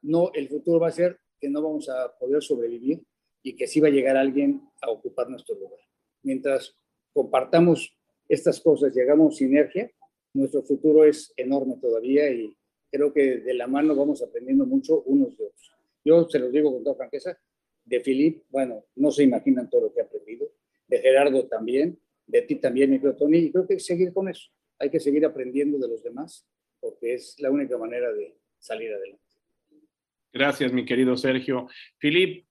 no, 0.03 0.31
el 0.35 0.49
futuro 0.49 0.79
va 0.79 0.89
a 0.89 0.93
ser 0.93 1.19
que 1.41 1.49
no 1.49 1.63
vamos 1.63 1.89
a 1.89 2.17
poder 2.17 2.43
sobrevivir 2.43 3.03
y 3.43 3.57
que 3.57 3.67
sí 3.67 3.81
va 3.81 3.89
a 3.89 3.91
llegar 3.91 4.17
alguien 4.17 4.63
a 4.81 4.91
ocupar 4.91 5.29
nuestro 5.29 5.57
lugar. 5.57 5.81
Mientras 6.23 6.77
compartamos 7.13 7.93
estas 8.29 8.61
cosas 8.61 8.97
y 8.97 9.01
hagamos 9.01 9.37
sinergia, 9.37 9.91
nuestro 10.35 10.63
futuro 10.63 11.05
es 11.05 11.33
enorme 11.37 11.77
todavía 11.81 12.31
y 12.31 12.55
creo 12.91 13.13
que 13.13 13.39
de 13.39 13.55
la 13.55 13.67
mano 13.67 13.97
vamos 13.97 14.23
aprendiendo 14.23 14.67
mucho 14.67 15.03
unos 15.03 15.37
de 15.37 15.47
otros. 15.47 15.73
Yo 16.05 16.29
se 16.29 16.39
los 16.39 16.53
digo 16.53 16.73
con 16.73 16.85
toda 16.85 16.97
franqueza, 16.97 17.39
de 17.85 18.01
Filip, 18.01 18.45
bueno, 18.51 18.85
no 18.97 19.11
se 19.11 19.23
imaginan 19.23 19.69
todo 19.69 19.83
lo 19.83 19.93
que 19.93 20.01
he 20.01 20.05
aprendido, 20.05 20.51
de 20.89 20.99
Gerardo 20.99 21.47
también, 21.47 21.99
de 22.27 22.43
ti 22.43 22.57
también, 22.57 22.91
mi 22.91 22.99
querido 22.99 23.17
Tony, 23.17 23.39
y 23.39 23.53
creo 23.53 23.67
que 23.67 23.75
hay 23.75 23.79
que 23.79 23.85
seguir 23.85 24.13
con 24.13 24.29
eso, 24.29 24.51
hay 24.79 24.91
que 24.91 25.01
seguir 25.01 25.25
aprendiendo 25.25 25.79
de 25.79 25.89
los 25.89 26.03
demás, 26.03 26.47
porque 26.81 27.15
es 27.15 27.37
la 27.39 27.51
única 27.51 27.77
manera 27.79 28.13
de 28.13 28.37
salir 28.59 28.93
adelante. 28.93 29.23
Gracias, 30.33 30.73
mi 30.73 30.85
querido 30.85 31.17
Sergio. 31.17 31.69
Filip, 31.99 32.47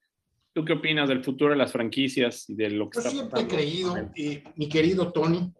¿tú 0.53 0.63
qué 0.63 0.73
opinas 0.73 1.09
del 1.09 1.23
futuro 1.23 1.51
de 1.51 1.57
las 1.57 1.71
franquicias 1.71 2.49
y 2.49 2.55
de 2.55 2.69
lo 2.69 2.89
que 2.89 2.97
Yo 2.97 2.99
está 3.01 3.11
siempre 3.11 3.41
he 3.41 3.47
creído, 3.47 3.97
eh, 4.15 4.43
mi 4.55 4.69
querido 4.69 5.11
Tony, 5.11 5.51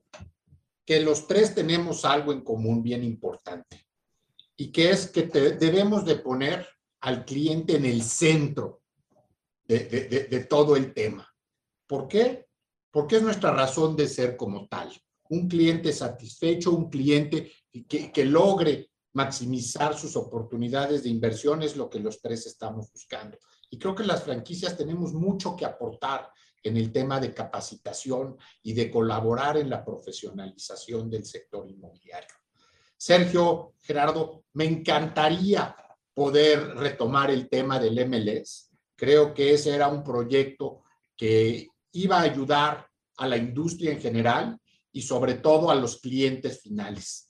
que 0.85 0.99
los 0.99 1.27
tres 1.27 1.55
tenemos 1.55 2.05
algo 2.05 2.31
en 2.31 2.41
común 2.41 2.83
bien 2.83 3.03
importante 3.03 3.87
y 4.57 4.71
que 4.71 4.91
es 4.91 5.07
que 5.07 5.23
debemos 5.23 6.05
de 6.05 6.17
poner 6.17 6.67
al 7.01 7.25
cliente 7.25 7.75
en 7.75 7.85
el 7.85 8.03
centro 8.03 8.81
de 9.65 10.45
todo 10.49 10.75
el 10.75 10.93
tema. 10.93 11.27
¿Por 11.87 12.07
qué? 12.07 12.47
Porque 12.91 13.17
es 13.17 13.21
nuestra 13.21 13.51
razón 13.51 13.95
de 13.95 14.07
ser 14.07 14.37
como 14.37 14.67
tal. 14.67 14.91
Un 15.29 15.47
cliente 15.47 15.91
satisfecho, 15.91 16.71
un 16.71 16.89
cliente 16.89 17.51
que, 17.87 18.11
que 18.11 18.25
logre 18.25 18.91
maximizar 19.13 19.97
sus 19.97 20.15
oportunidades 20.15 21.03
de 21.03 21.09
inversión 21.09 21.61
es 21.63 21.75
lo 21.75 21.89
que 21.89 21.99
los 21.99 22.21
tres 22.21 22.45
estamos 22.45 22.91
buscando. 22.91 23.37
Y 23.69 23.77
creo 23.77 23.95
que 23.95 24.03
las 24.03 24.23
franquicias 24.23 24.77
tenemos 24.77 25.13
mucho 25.13 25.55
que 25.55 25.65
aportar 25.65 26.29
en 26.63 26.77
el 26.77 26.91
tema 26.91 27.19
de 27.19 27.33
capacitación 27.33 28.37
y 28.61 28.73
de 28.73 28.89
colaborar 28.89 29.57
en 29.57 29.69
la 29.69 29.83
profesionalización 29.83 31.09
del 31.09 31.25
sector 31.25 31.69
inmobiliario. 31.69 32.35
Sergio, 32.95 33.73
Gerardo, 33.81 34.45
me 34.53 34.63
encantaría 34.63 35.75
poder 36.13 36.75
retomar 36.75 37.31
el 37.31 37.49
tema 37.49 37.79
del 37.79 38.07
MLS. 38.07 38.71
Creo 38.95 39.33
que 39.33 39.53
ese 39.53 39.75
era 39.75 39.89
un 39.89 40.03
proyecto 40.03 40.83
que 41.17 41.67
iba 41.91 42.19
a 42.19 42.23
ayudar 42.23 42.87
a 43.17 43.27
la 43.27 43.37
industria 43.37 43.91
en 43.91 43.99
general 43.99 44.57
y 44.91 45.01
sobre 45.01 45.35
todo 45.35 45.69
a 45.69 45.75
los 45.75 45.99
clientes 45.99 46.61
finales. 46.61 47.27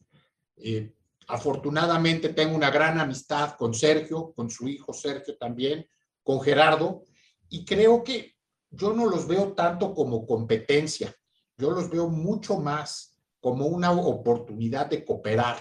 Eh, 0.57 0.93
afortunadamente 1.27 2.29
tengo 2.29 2.55
una 2.55 2.69
gran 2.69 2.99
amistad 2.99 3.55
con 3.55 3.73
Sergio, 3.73 4.33
con 4.35 4.49
su 4.49 4.67
hijo 4.67 4.93
Sergio 4.93 5.37
también, 5.37 5.87
con 6.21 6.41
Gerardo, 6.41 7.03
y 7.49 7.65
creo 7.65 8.03
que 8.03 8.32
yo 8.73 8.93
no 8.93 9.05
los 9.05 9.27
veo 9.27 9.53
tanto 9.53 9.93
como 9.93 10.25
competencia, 10.25 11.13
yo 11.57 11.71
los 11.71 11.89
veo 11.89 12.09
mucho 12.09 12.59
más 12.59 13.19
como 13.39 13.67
una 13.67 13.91
oportunidad 13.91 14.87
de 14.87 15.05
cooperar, 15.05 15.57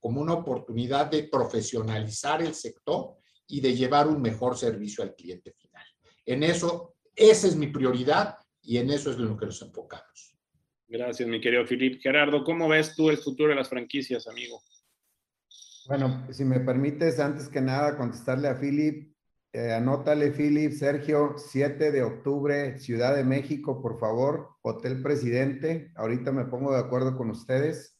como 0.00 0.20
una 0.20 0.34
oportunidad 0.34 1.10
de 1.10 1.24
profesionalizar 1.24 2.42
el 2.42 2.54
sector 2.54 3.16
y 3.46 3.60
de 3.60 3.76
llevar 3.76 4.08
un 4.08 4.20
mejor 4.20 4.56
servicio 4.56 5.04
al 5.04 5.14
cliente 5.14 5.52
final. 5.52 5.86
En 6.26 6.42
eso, 6.42 6.96
esa 7.14 7.46
es 7.46 7.54
mi 7.54 7.68
prioridad 7.68 8.36
y 8.60 8.78
en 8.78 8.90
eso 8.90 9.10
es 9.10 9.16
en 9.18 9.28
lo 9.28 9.36
que 9.36 9.46
nos 9.46 9.62
enfocamos. 9.62 10.36
Gracias, 10.88 11.28
mi 11.28 11.40
querido 11.40 11.64
Filip. 11.64 12.00
Gerardo, 12.02 12.44
¿cómo 12.44 12.68
ves 12.68 12.94
tú 12.96 13.08
el 13.10 13.18
futuro 13.18 13.50
de 13.50 13.56
las 13.56 13.68
franquicias, 13.68 14.26
amigo? 14.26 14.60
Bueno, 15.86 16.26
si 16.30 16.44
me 16.44 16.60
permites, 16.60 17.18
antes 17.18 17.48
que 17.48 17.60
nada, 17.60 17.96
contestarle 17.96 18.48
a 18.48 18.58
Philip. 18.58 19.11
Eh, 19.54 19.72
anótale, 19.72 20.30
Philip, 20.30 20.72
Sergio, 20.72 21.34
7 21.36 21.92
de 21.92 22.02
octubre, 22.02 22.78
Ciudad 22.78 23.14
de 23.14 23.22
México, 23.24 23.82
por 23.82 23.98
favor, 23.98 24.56
Hotel 24.62 25.02
Presidente. 25.02 25.92
Ahorita 25.94 26.32
me 26.32 26.46
pongo 26.46 26.72
de 26.72 26.80
acuerdo 26.80 27.16
con 27.16 27.28
ustedes. 27.30 27.98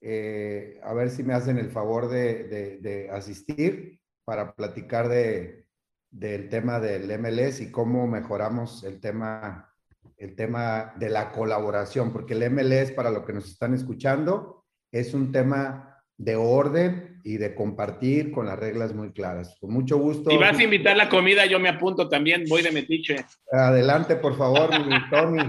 Eh, 0.00 0.80
a 0.84 0.94
ver 0.94 1.10
si 1.10 1.24
me 1.24 1.34
hacen 1.34 1.58
el 1.58 1.70
favor 1.70 2.08
de, 2.08 2.44
de- 2.44 2.76
de 2.78 3.10
asistir 3.10 4.00
para 4.24 4.54
platicar 4.54 5.08
de, 5.08 5.66
del 6.10 6.48
tema 6.48 6.78
del 6.78 7.10
MLS 7.18 7.60
y 7.60 7.70
cómo 7.72 8.06
mejoramos 8.06 8.84
el 8.84 9.00
tema, 9.00 9.68
el 10.16 10.36
tema 10.36 10.94
de 10.96 11.08
la 11.08 11.32
colaboración, 11.32 12.12
porque 12.12 12.34
el 12.34 12.50
MLS, 12.50 12.92
para 12.92 13.10
lo 13.10 13.24
que 13.24 13.32
nos 13.32 13.48
están 13.50 13.74
escuchando, 13.74 14.64
es 14.92 15.12
un 15.12 15.32
tema 15.32 15.91
de 16.22 16.36
orden 16.36 17.20
y 17.24 17.36
de 17.36 17.54
compartir 17.54 18.30
con 18.30 18.46
las 18.46 18.58
reglas 18.58 18.94
muy 18.94 19.12
claras. 19.12 19.56
Con 19.60 19.72
mucho 19.72 19.98
gusto. 19.98 20.30
Si 20.30 20.36
vas 20.36 20.56
a 20.56 20.62
invitar 20.62 20.96
la 20.96 21.08
comida, 21.08 21.46
yo 21.46 21.58
me 21.58 21.68
apunto 21.68 22.08
también, 22.08 22.44
voy 22.48 22.62
de 22.62 22.70
metiche. 22.70 23.16
Adelante, 23.50 24.16
por 24.16 24.36
favor, 24.36 24.70
Tony. 25.10 25.42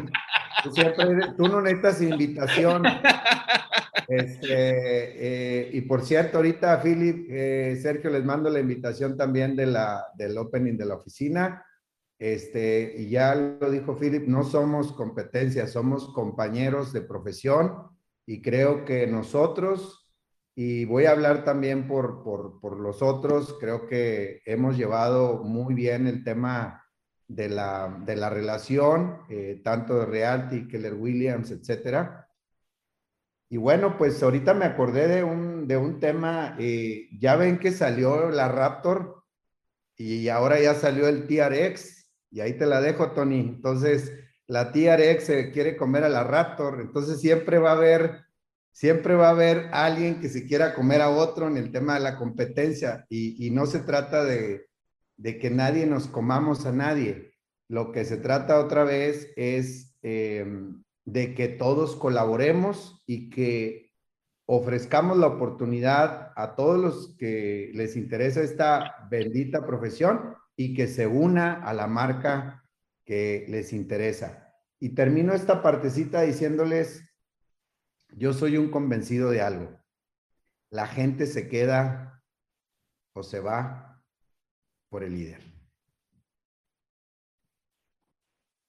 Tú, 0.63 0.71
siempre 0.71 1.05
tú 1.37 1.47
no 1.47 1.61
necesitas 1.61 2.01
invitación. 2.01 2.83
Este, 4.07 4.49
eh, 4.49 5.69
y 5.73 5.81
por 5.81 6.01
cierto, 6.03 6.37
ahorita, 6.37 6.81
Philip, 6.81 7.27
eh, 7.29 7.79
Sergio, 7.81 8.09
les 8.09 8.25
mando 8.25 8.49
la 8.49 8.59
invitación 8.59 9.15
también 9.15 9.55
de 9.55 9.67
la, 9.67 10.07
del 10.15 10.37
opening 10.37 10.75
de 10.75 10.85
la 10.85 10.95
oficina. 10.95 11.63
Este, 12.17 12.95
y 12.97 13.09
ya 13.09 13.35
lo 13.35 13.69
dijo 13.69 13.97
Philip, 13.97 14.27
no 14.27 14.43
somos 14.43 14.91
competencia, 14.93 15.67
somos 15.67 16.11
compañeros 16.13 16.93
de 16.93 17.01
profesión 17.01 17.89
y 18.25 18.41
creo 18.41 18.85
que 18.85 19.07
nosotros, 19.07 20.02
y 20.55 20.85
voy 20.85 21.05
a 21.05 21.11
hablar 21.11 21.43
también 21.43 21.87
por, 21.87 22.23
por, 22.23 22.59
por 22.59 22.79
los 22.79 23.01
otros, 23.01 23.57
creo 23.59 23.87
que 23.87 24.41
hemos 24.45 24.77
llevado 24.77 25.43
muy 25.43 25.73
bien 25.73 26.07
el 26.07 26.23
tema 26.23 26.83
de 27.27 27.49
la, 27.49 27.97
de 28.05 28.15
la 28.15 28.29
relación, 28.29 29.21
eh, 29.29 29.61
tanto 29.63 29.99
de 29.99 30.05
Realty, 30.05 30.67
Keller 30.67 30.93
Williams, 30.93 31.51
etcétera. 31.51 32.27
Y 33.49 33.57
bueno, 33.57 33.97
pues 33.97 34.21
ahorita 34.21 34.53
me 34.53 34.65
acordé 34.65 35.07
de 35.07 35.23
un, 35.23 35.67
de 35.67 35.77
un 35.77 35.99
tema, 35.99 36.55
eh, 36.59 37.07
ya 37.19 37.35
ven 37.35 37.59
que 37.59 37.71
salió 37.71 38.29
la 38.29 38.47
Raptor 38.47 39.23
y 39.95 40.27
ahora 40.29 40.59
ya 40.59 40.73
salió 40.73 41.07
el 41.07 41.27
TRX, 41.27 42.03
y 42.31 42.41
ahí 42.41 42.53
te 42.57 42.65
la 42.65 42.81
dejo, 42.81 43.11
Tony. 43.11 43.39
Entonces, 43.41 44.11
la 44.47 44.71
TRX 44.71 45.23
se 45.23 45.51
quiere 45.51 45.77
comer 45.77 46.03
a 46.03 46.09
la 46.09 46.23
Raptor, 46.23 46.81
entonces 46.81 47.21
siempre 47.21 47.59
va 47.59 47.71
a 47.71 47.77
haber, 47.77 48.25
siempre 48.73 49.15
va 49.15 49.27
a 49.27 49.31
haber 49.31 49.69
alguien 49.71 50.19
que 50.19 50.27
se 50.27 50.45
quiera 50.45 50.73
comer 50.73 51.01
a 51.01 51.09
otro 51.09 51.47
en 51.47 51.57
el 51.57 51.71
tema 51.71 51.93
de 51.93 52.01
la 52.01 52.17
competencia, 52.17 53.05
y, 53.07 53.49
no 53.51 53.65
se 53.65 53.79
trata 53.79 54.25
de, 54.25 54.67
que 55.21 55.49
nadie 55.49 55.85
nos 55.85 56.07
comamos 56.07 56.65
a 56.65 56.73
nadie. 56.73 57.35
Lo 57.69 57.91
que 57.91 58.03
se 58.03 58.17
trata 58.17 58.59
otra 58.59 58.83
vez 58.83 59.31
es 59.37 59.95
eh, 60.01 60.45
de 61.05 61.33
que 61.33 61.47
todos 61.47 61.95
colaboremos 61.95 63.01
y 63.05 63.29
que 63.29 63.91
ofrezcamos 64.45 65.17
la 65.17 65.27
oportunidad 65.27 66.31
a 66.35 66.55
todos 66.55 66.79
los 66.79 67.15
que 67.17 67.71
les 67.73 67.95
interesa 67.95 68.41
esta 68.41 69.07
bendita 69.09 69.65
profesión 69.65 70.35
y 70.57 70.73
que 70.73 70.87
se 70.87 71.07
una 71.07 71.53
a 71.53 71.73
la 71.73 71.87
marca 71.87 72.65
que 73.05 73.45
les 73.47 73.71
interesa. 73.71 74.51
Y 74.79 74.89
termino 74.89 75.33
esta 75.33 75.61
partecita 75.61 76.21
diciéndoles, 76.23 77.03
yo 78.15 78.33
soy 78.33 78.57
un 78.57 78.69
convencido 78.69 79.29
de 79.29 79.41
algo. 79.41 79.79
La 80.69 80.87
gente 80.87 81.25
se 81.25 81.47
queda 81.47 82.23
o 83.13 83.23
se 83.23 83.39
va 83.39 84.03
por 84.89 85.03
el 85.03 85.13
líder. 85.13 85.41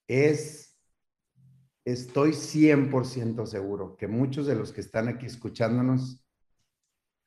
Es, 0.07 0.79
estoy 1.85 2.33
100% 2.33 3.47
seguro 3.47 3.97
que 3.97 4.07
muchos 4.07 4.47
de 4.47 4.55
los 4.55 4.73
que 4.73 4.81
están 4.81 5.09
aquí 5.09 5.27
escuchándonos 5.27 6.23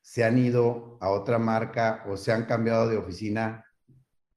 se 0.01 0.23
han 0.23 0.37
ido 0.37 0.97
a 1.01 1.09
otra 1.09 1.37
marca 1.39 2.05
o 2.07 2.15
se 2.17 2.31
han 2.31 2.45
cambiado 2.45 2.87
de 2.87 2.97
oficina 2.97 3.65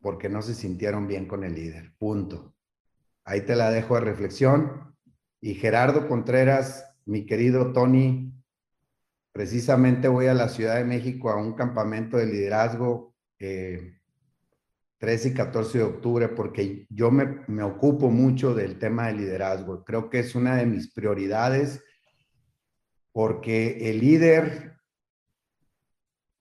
porque 0.00 0.28
no 0.28 0.42
se 0.42 0.54
sintieron 0.54 1.06
bien 1.06 1.26
con 1.26 1.44
el 1.44 1.54
líder. 1.54 1.94
Punto. 1.98 2.54
Ahí 3.24 3.42
te 3.42 3.54
la 3.54 3.70
dejo 3.70 3.94
de 3.94 4.00
reflexión. 4.00 4.96
Y 5.40 5.54
Gerardo 5.54 6.08
Contreras, 6.08 6.89
mi 7.10 7.26
querido 7.26 7.72
Tony, 7.72 8.32
precisamente 9.32 10.06
voy 10.06 10.26
a 10.26 10.34
la 10.34 10.48
Ciudad 10.48 10.76
de 10.76 10.84
México 10.84 11.28
a 11.30 11.36
un 11.36 11.54
campamento 11.54 12.16
de 12.16 12.26
liderazgo 12.26 13.16
eh, 13.40 13.98
13 14.98 15.30
y 15.30 15.34
14 15.34 15.78
de 15.78 15.84
octubre 15.84 16.28
porque 16.28 16.86
yo 16.88 17.10
me, 17.10 17.40
me 17.48 17.64
ocupo 17.64 18.10
mucho 18.10 18.54
del 18.54 18.78
tema 18.78 19.08
de 19.08 19.14
liderazgo. 19.14 19.84
Creo 19.84 20.08
que 20.08 20.20
es 20.20 20.36
una 20.36 20.54
de 20.54 20.66
mis 20.66 20.92
prioridades 20.92 21.82
porque 23.10 23.90
el 23.90 23.98
líder 23.98 24.76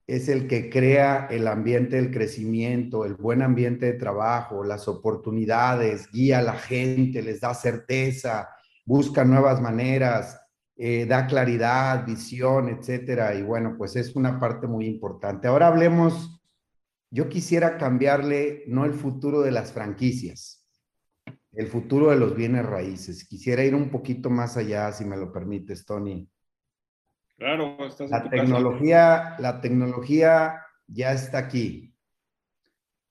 es 0.05 0.29
el 0.29 0.47
que 0.47 0.69
crea 0.69 1.27
el 1.31 1.47
ambiente 1.47 1.95
del 1.95 2.11
crecimiento, 2.11 3.05
el 3.05 3.15
buen 3.15 3.41
ambiente 3.41 3.87
de 3.87 3.93
trabajo, 3.93 4.63
las 4.63 4.87
oportunidades, 4.87 6.11
guía 6.11 6.39
a 6.39 6.43
la 6.43 6.57
gente, 6.59 7.23
les 7.23 7.41
da 7.41 7.55
certeza, 7.55 8.49
busca 8.85 9.25
nuevas 9.25 9.59
maneras, 9.61 10.39
eh, 10.81 11.05
da 11.05 11.27
claridad, 11.27 12.05
visión, 12.05 12.69
etcétera. 12.69 13.35
Y 13.35 13.43
bueno, 13.43 13.75
pues 13.77 13.97
es 13.97 14.15
una 14.15 14.39
parte 14.39 14.65
muy 14.65 14.85
importante. 14.85 15.49
Ahora 15.49 15.67
hablemos, 15.67 16.41
yo 17.11 17.27
quisiera 17.27 17.77
cambiarle 17.77 18.63
no 18.67 18.85
el 18.85 18.93
futuro 18.93 19.41
de 19.41 19.51
las 19.51 19.73
franquicias, 19.73 20.65
el 21.51 21.67
futuro 21.67 22.11
de 22.11 22.15
los 22.15 22.33
bienes 22.33 22.65
raíces. 22.65 23.27
Quisiera 23.27 23.65
ir 23.65 23.75
un 23.75 23.89
poquito 23.89 24.29
más 24.29 24.55
allá, 24.55 24.89
si 24.93 25.03
me 25.03 25.17
lo 25.17 25.33
permites, 25.33 25.85
Tony. 25.85 26.29
Claro, 27.35 27.85
estás 27.85 28.09
la 28.09 28.29
tecnología, 28.29 29.35
la 29.37 29.59
tecnología 29.59 30.61
ya 30.87 31.11
está 31.11 31.39
aquí. 31.39 31.88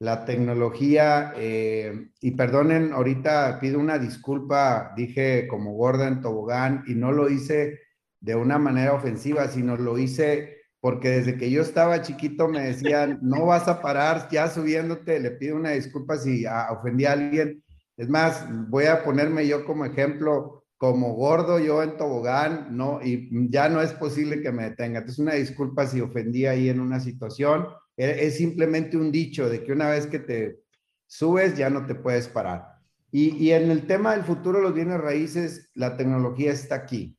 La 0.00 0.24
tecnología, 0.24 1.32
eh, 1.36 2.10
y 2.20 2.30
perdonen, 2.32 2.92
ahorita 2.92 3.58
pido 3.60 3.80
una 3.80 3.98
disculpa, 3.98 4.92
dije 4.96 5.48
como 5.48 5.74
Gordon 5.74 6.20
Tobogán 6.20 6.84
y 6.86 6.94
no 6.94 7.10
lo 7.10 7.28
hice 7.28 7.80
de 8.20 8.34
una 8.34 8.58
manera 8.58 8.94
ofensiva, 8.94 9.48
sino 9.48 9.76
lo 9.76 9.98
hice 9.98 10.58
porque 10.80 11.10
desde 11.10 11.36
que 11.36 11.50
yo 11.50 11.62
estaba 11.62 12.02
chiquito 12.02 12.48
me 12.48 12.60
decían, 12.60 13.18
no 13.22 13.46
vas 13.46 13.68
a 13.68 13.82
parar 13.82 14.28
ya 14.30 14.48
subiéndote, 14.48 15.20
le 15.20 15.32
pido 15.32 15.56
una 15.56 15.70
disculpa 15.70 16.16
si 16.16 16.44
ofendí 16.46 17.04
a 17.04 17.12
alguien. 17.12 17.62
Es 17.96 18.08
más, 18.08 18.46
voy 18.68 18.84
a 18.84 19.02
ponerme 19.02 19.46
yo 19.46 19.64
como 19.64 19.84
ejemplo, 19.84 20.64
como 20.76 21.14
gordo 21.14 21.58
yo 21.58 21.82
en 21.82 21.96
tobogán, 21.96 22.76
no, 22.76 23.00
y 23.02 23.28
ya 23.50 23.68
no 23.68 23.82
es 23.82 23.92
posible 23.92 24.40
que 24.40 24.52
me 24.52 24.64
detenga. 24.70 25.00
Entonces, 25.00 25.18
una 25.18 25.34
disculpa 25.34 25.86
si 25.86 26.00
ofendí 26.00 26.46
ahí 26.46 26.68
en 26.68 26.78
una 26.78 27.00
situación. 27.00 27.66
Es 27.98 28.36
simplemente 28.36 28.96
un 28.96 29.12
dicho 29.12 29.48
de 29.48 29.62
que 29.64 29.72
una 29.72 29.90
vez 29.90 30.06
que 30.06 30.18
te 30.18 30.60
subes 31.06 31.56
ya 31.56 31.68
no 31.68 31.84
te 31.84 31.94
puedes 31.94 32.28
parar. 32.28 32.78
Y, 33.10 33.36
y 33.36 33.52
en 33.52 33.70
el 33.70 33.86
tema 33.86 34.12
del 34.12 34.24
futuro 34.24 34.58
de 34.58 34.64
los 34.64 34.74
bienes 34.74 35.00
raíces, 35.00 35.70
la 35.74 35.96
tecnología 35.96 36.52
está 36.52 36.76
aquí. 36.76 37.18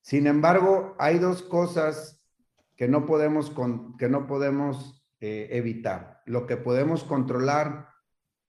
Sin 0.00 0.26
embargo, 0.26 0.96
hay 0.98 1.18
dos 1.18 1.42
cosas 1.42 2.20
que 2.76 2.88
no 2.88 3.06
podemos, 3.06 3.50
con, 3.50 3.96
que 3.96 4.08
no 4.08 4.26
podemos 4.26 5.04
eh, 5.20 5.48
evitar. 5.52 6.22
Lo 6.26 6.46
que 6.46 6.56
podemos 6.56 7.04
controlar 7.04 7.88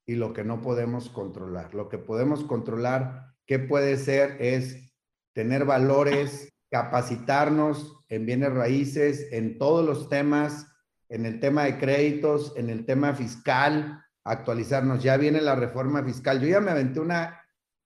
y 0.05 0.15
lo 0.15 0.33
que 0.33 0.43
no 0.43 0.61
podemos 0.61 1.09
controlar. 1.09 1.73
Lo 1.75 1.87
que 1.87 1.99
podemos 1.99 2.43
controlar 2.43 3.33
¿Qué 3.45 3.59
puede 3.59 3.97
ser? 3.97 4.37
Es 4.39 4.93
tener 5.33 5.65
valores, 5.65 6.49
capacitarnos 6.69 7.99
en 8.07 8.25
bienes 8.25 8.53
raíces, 8.53 9.27
en 9.31 9.57
todos 9.57 9.85
los 9.85 10.09
temas, 10.09 10.67
en 11.13 11.27
el 11.27 11.39
tema 11.39 11.65
de 11.65 11.77
créditos, 11.77 12.53
en 12.57 12.71
el 12.71 12.85
tema 12.85 13.13
fiscal, 13.13 14.03
actualizarnos. 14.23 15.03
Ya 15.03 15.15
viene 15.17 15.41
la 15.41 15.53
reforma 15.53 16.03
fiscal. 16.03 16.41
Yo 16.41 16.47
ya 16.47 16.59
me 16.59 16.71
aventé 16.71 16.99
una, 16.99 17.39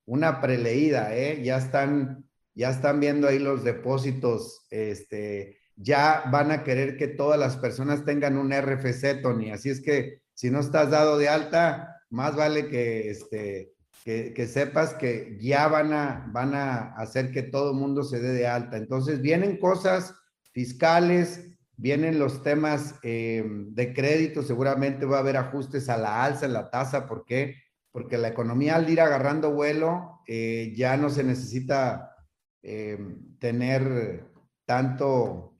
una 0.06 0.40
preleída, 0.40 1.14
¿eh? 1.14 1.42
Ya 1.44 1.58
están, 1.58 2.24
ya 2.54 2.70
están 2.70 3.00
viendo 3.00 3.28
ahí 3.28 3.38
los 3.38 3.64
depósitos, 3.64 4.66
este, 4.70 5.58
ya 5.76 6.24
van 6.32 6.50
a 6.50 6.64
querer 6.64 6.96
que 6.96 7.06
todas 7.06 7.38
las 7.38 7.58
personas 7.58 8.06
tengan 8.06 8.38
un 8.38 8.50
RFC, 8.50 9.20
Tony. 9.20 9.50
Así 9.50 9.68
es 9.68 9.82
que 9.82 10.22
si 10.32 10.50
no 10.50 10.60
estás 10.60 10.90
dado 10.90 11.18
de 11.18 11.28
alta, 11.28 12.00
más 12.08 12.34
vale 12.34 12.68
que, 12.68 13.10
este, 13.10 13.74
que, 14.04 14.46
sepas 14.46 14.94
que 14.94 15.36
ya 15.38 15.68
van 15.68 15.92
a, 15.92 16.30
van 16.32 16.54
a 16.54 16.94
hacer 16.94 17.30
que 17.30 17.42
todo 17.42 17.72
el 17.72 17.76
mundo 17.76 18.04
se 18.04 18.20
dé 18.20 18.32
de 18.32 18.46
alta. 18.46 18.78
Entonces 18.78 19.20
vienen 19.20 19.58
cosas 19.58 20.14
fiscales, 20.52 21.44
vienen 21.78 22.18
los 22.18 22.42
temas 22.42 22.96
eh, 23.02 23.44
de 23.48 23.94
crédito, 23.94 24.42
seguramente 24.42 25.06
va 25.06 25.18
a 25.18 25.20
haber 25.20 25.36
ajustes 25.36 25.88
a 25.88 25.96
la 25.96 26.24
alza 26.24 26.44
en 26.44 26.52
la 26.52 26.70
tasa. 26.70 27.06
¿Por 27.06 27.24
qué? 27.24 27.54
Porque 27.92 28.18
la 28.18 28.28
economía 28.28 28.76
al 28.76 28.90
ir 28.90 29.00
agarrando 29.00 29.52
vuelo 29.52 30.20
eh, 30.26 30.74
ya 30.76 30.96
no 30.96 31.08
se 31.08 31.24
necesita 31.24 32.14
eh, 32.62 32.98
tener 33.38 34.26
tanto 34.66 35.54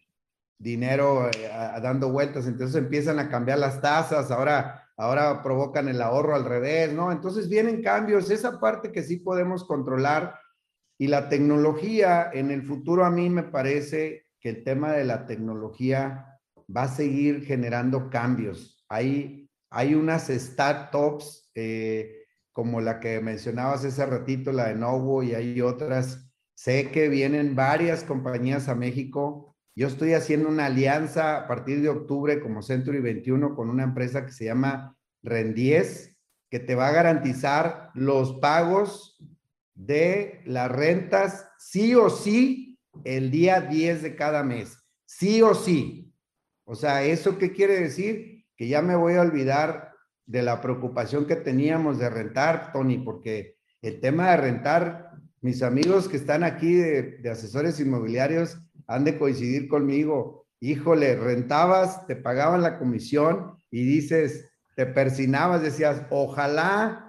dinero 0.58 1.30
dando 1.80 2.10
vueltas, 2.10 2.48
entonces 2.48 2.74
empiezan 2.76 3.20
a 3.20 3.28
cambiar 3.30 3.60
las 3.60 3.80
tasas, 3.80 4.32
ahora 4.32 4.88
ahora 4.96 5.40
provocan 5.44 5.88
el 5.88 6.02
ahorro 6.02 6.34
al 6.34 6.44
revés, 6.44 6.92
¿no? 6.92 7.12
Entonces 7.12 7.48
vienen 7.48 7.80
cambios, 7.80 8.28
esa 8.28 8.58
parte 8.58 8.90
que 8.90 9.04
sí 9.04 9.18
podemos 9.18 9.64
controlar 9.64 10.34
y 10.98 11.06
la 11.06 11.28
tecnología 11.28 12.28
en 12.32 12.50
el 12.50 12.64
futuro 12.64 13.04
a 13.04 13.10
mí 13.10 13.30
me 13.30 13.44
parece 13.44 14.27
el 14.48 14.64
tema 14.64 14.92
de 14.92 15.04
la 15.04 15.26
tecnología 15.26 16.38
va 16.74 16.82
a 16.82 16.88
seguir 16.88 17.44
generando 17.44 18.10
cambios. 18.10 18.84
Hay, 18.88 19.50
hay 19.70 19.94
unas 19.94 20.28
startups 20.28 21.50
eh, 21.54 22.24
como 22.52 22.80
la 22.80 23.00
que 23.00 23.20
mencionabas 23.20 23.84
hace 23.84 24.04
ratito, 24.04 24.52
la 24.52 24.68
de 24.68 24.74
Novo, 24.74 25.22
y 25.22 25.34
hay 25.34 25.60
otras. 25.60 26.28
Sé 26.54 26.90
que 26.90 27.08
vienen 27.08 27.54
varias 27.54 28.02
compañías 28.02 28.68
a 28.68 28.74
México. 28.74 29.56
Yo 29.76 29.86
estoy 29.86 30.14
haciendo 30.14 30.48
una 30.48 30.66
alianza 30.66 31.36
a 31.36 31.46
partir 31.46 31.80
de 31.82 31.88
octubre 31.88 32.40
como 32.40 32.62
Century 32.62 32.98
21 33.00 33.54
con 33.54 33.70
una 33.70 33.84
empresa 33.84 34.26
que 34.26 34.32
se 34.32 34.46
llama 34.46 34.96
Rendies, 35.22 36.16
que 36.50 36.58
te 36.58 36.74
va 36.74 36.88
a 36.88 36.92
garantizar 36.92 37.90
los 37.94 38.34
pagos 38.40 39.18
de 39.76 40.40
las 40.44 40.70
rentas 40.70 41.48
sí 41.58 41.94
o 41.94 42.10
sí 42.10 42.67
el 43.04 43.30
día 43.30 43.60
10 43.60 44.02
de 44.02 44.16
cada 44.16 44.42
mes. 44.42 44.78
Sí 45.06 45.42
o 45.42 45.54
sí. 45.54 46.12
O 46.64 46.74
sea, 46.74 47.02
¿eso 47.02 47.38
qué 47.38 47.52
quiere 47.52 47.80
decir? 47.80 48.44
Que 48.56 48.68
ya 48.68 48.82
me 48.82 48.96
voy 48.96 49.14
a 49.14 49.22
olvidar 49.22 49.92
de 50.26 50.42
la 50.42 50.60
preocupación 50.60 51.26
que 51.26 51.36
teníamos 51.36 51.98
de 51.98 52.10
rentar, 52.10 52.72
Tony, 52.72 52.98
porque 52.98 53.56
el 53.80 54.00
tema 54.00 54.30
de 54.30 54.36
rentar, 54.36 55.12
mis 55.40 55.62
amigos 55.62 56.08
que 56.08 56.16
están 56.16 56.44
aquí 56.44 56.74
de, 56.74 57.18
de 57.18 57.30
asesores 57.30 57.80
inmobiliarios 57.80 58.58
han 58.86 59.04
de 59.04 59.18
coincidir 59.18 59.68
conmigo. 59.68 60.46
Híjole, 60.60 61.16
rentabas, 61.16 62.06
te 62.06 62.16
pagaban 62.16 62.62
la 62.62 62.78
comisión 62.78 63.58
y 63.70 63.84
dices, 63.84 64.50
te 64.74 64.86
persinabas, 64.86 65.62
decías, 65.62 66.02
ojalá 66.10 67.08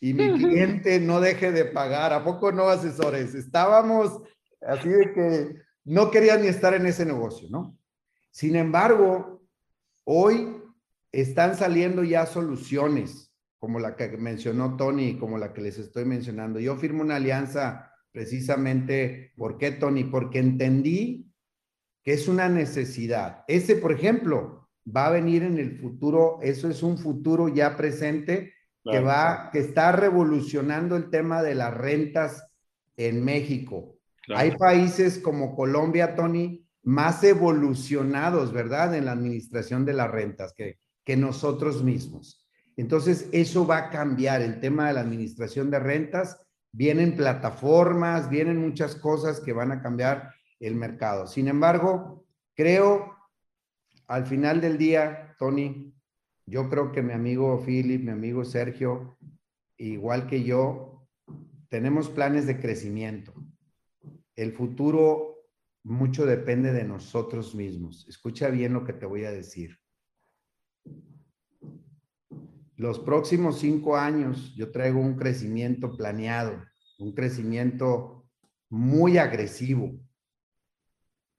y 0.00 0.14
mi 0.14 0.32
cliente 0.38 1.00
no 1.00 1.20
deje 1.20 1.52
de 1.52 1.64
pagar. 1.64 2.12
¿A 2.12 2.24
poco 2.24 2.52
no, 2.52 2.68
asesores? 2.68 3.34
Estábamos 3.34 4.22
así 4.60 4.88
de 4.88 5.12
que 5.12 5.56
no 5.84 6.10
querían 6.10 6.42
ni 6.42 6.48
estar 6.48 6.74
en 6.74 6.86
ese 6.86 7.06
negocio, 7.06 7.48
¿no? 7.50 7.78
Sin 8.30 8.56
embargo, 8.56 9.42
hoy 10.04 10.62
están 11.12 11.56
saliendo 11.56 12.04
ya 12.04 12.26
soluciones, 12.26 13.32
como 13.58 13.78
la 13.78 13.96
que 13.96 14.08
mencionó 14.16 14.76
Tony, 14.76 15.18
como 15.18 15.38
la 15.38 15.52
que 15.52 15.62
les 15.62 15.78
estoy 15.78 16.04
mencionando. 16.04 16.60
Yo 16.60 16.76
firmo 16.76 17.02
una 17.02 17.16
alianza 17.16 17.92
precisamente, 18.12 19.32
¿por 19.36 19.58
qué, 19.58 19.72
Tony? 19.72 20.04
Porque 20.04 20.38
entendí 20.38 21.32
que 22.04 22.12
es 22.12 22.28
una 22.28 22.48
necesidad. 22.48 23.44
Ese, 23.48 23.76
por 23.76 23.92
ejemplo, 23.92 24.68
va 24.86 25.06
a 25.06 25.12
venir 25.12 25.42
en 25.42 25.58
el 25.58 25.78
futuro, 25.78 26.38
eso 26.42 26.68
es 26.68 26.82
un 26.82 26.98
futuro 26.98 27.48
ya 27.48 27.76
presente 27.76 28.54
que 28.84 29.00
va, 29.00 29.50
que 29.52 29.58
está 29.58 29.92
revolucionando 29.92 30.96
el 30.96 31.10
tema 31.10 31.42
de 31.42 31.54
las 31.54 31.74
rentas 31.74 32.46
en 32.96 33.22
México. 33.22 33.97
Hay 34.34 34.56
países 34.56 35.18
como 35.18 35.54
Colombia, 35.54 36.14
Tony, 36.14 36.66
más 36.82 37.22
evolucionados, 37.24 38.52
¿verdad? 38.52 38.94
En 38.94 39.06
la 39.06 39.12
administración 39.12 39.84
de 39.84 39.94
las 39.94 40.10
rentas 40.10 40.52
que, 40.54 40.78
que 41.04 41.16
nosotros 41.16 41.82
mismos. 41.82 42.46
Entonces, 42.76 43.28
eso 43.32 43.66
va 43.66 43.78
a 43.78 43.90
cambiar 43.90 44.42
el 44.42 44.60
tema 44.60 44.88
de 44.88 44.94
la 44.94 45.00
administración 45.00 45.70
de 45.70 45.78
rentas. 45.78 46.40
Vienen 46.72 47.16
plataformas, 47.16 48.30
vienen 48.30 48.58
muchas 48.58 48.94
cosas 48.94 49.40
que 49.40 49.52
van 49.52 49.72
a 49.72 49.82
cambiar 49.82 50.32
el 50.60 50.74
mercado. 50.74 51.26
Sin 51.26 51.48
embargo, 51.48 52.26
creo 52.54 53.18
al 54.08 54.26
final 54.26 54.60
del 54.60 54.78
día, 54.78 55.34
Tony, 55.38 55.94
yo 56.46 56.70
creo 56.70 56.92
que 56.92 57.02
mi 57.02 57.12
amigo 57.12 57.62
Philip, 57.64 58.02
mi 58.02 58.10
amigo 58.10 58.42
Sergio, 58.44 59.18
igual 59.76 60.26
que 60.26 60.42
yo, 60.42 61.06
tenemos 61.68 62.08
planes 62.08 62.46
de 62.46 62.58
crecimiento. 62.58 63.34
El 64.38 64.52
futuro 64.52 65.46
mucho 65.84 66.24
depende 66.24 66.72
de 66.72 66.84
nosotros 66.84 67.54
mismos. 67.54 68.06
Escucha 68.08 68.48
bien 68.48 68.72
lo 68.72 68.84
que 68.84 68.92
te 68.92 69.06
voy 69.06 69.24
a 69.24 69.30
decir. 69.30 69.76
Los 72.76 73.00
próximos 73.00 73.58
cinco 73.58 73.96
años 73.96 74.54
yo 74.56 74.70
traigo 74.70 75.00
un 75.00 75.16
crecimiento 75.16 75.96
planeado, 75.96 76.64
un 76.98 77.12
crecimiento 77.14 78.28
muy 78.70 79.18
agresivo, 79.18 79.98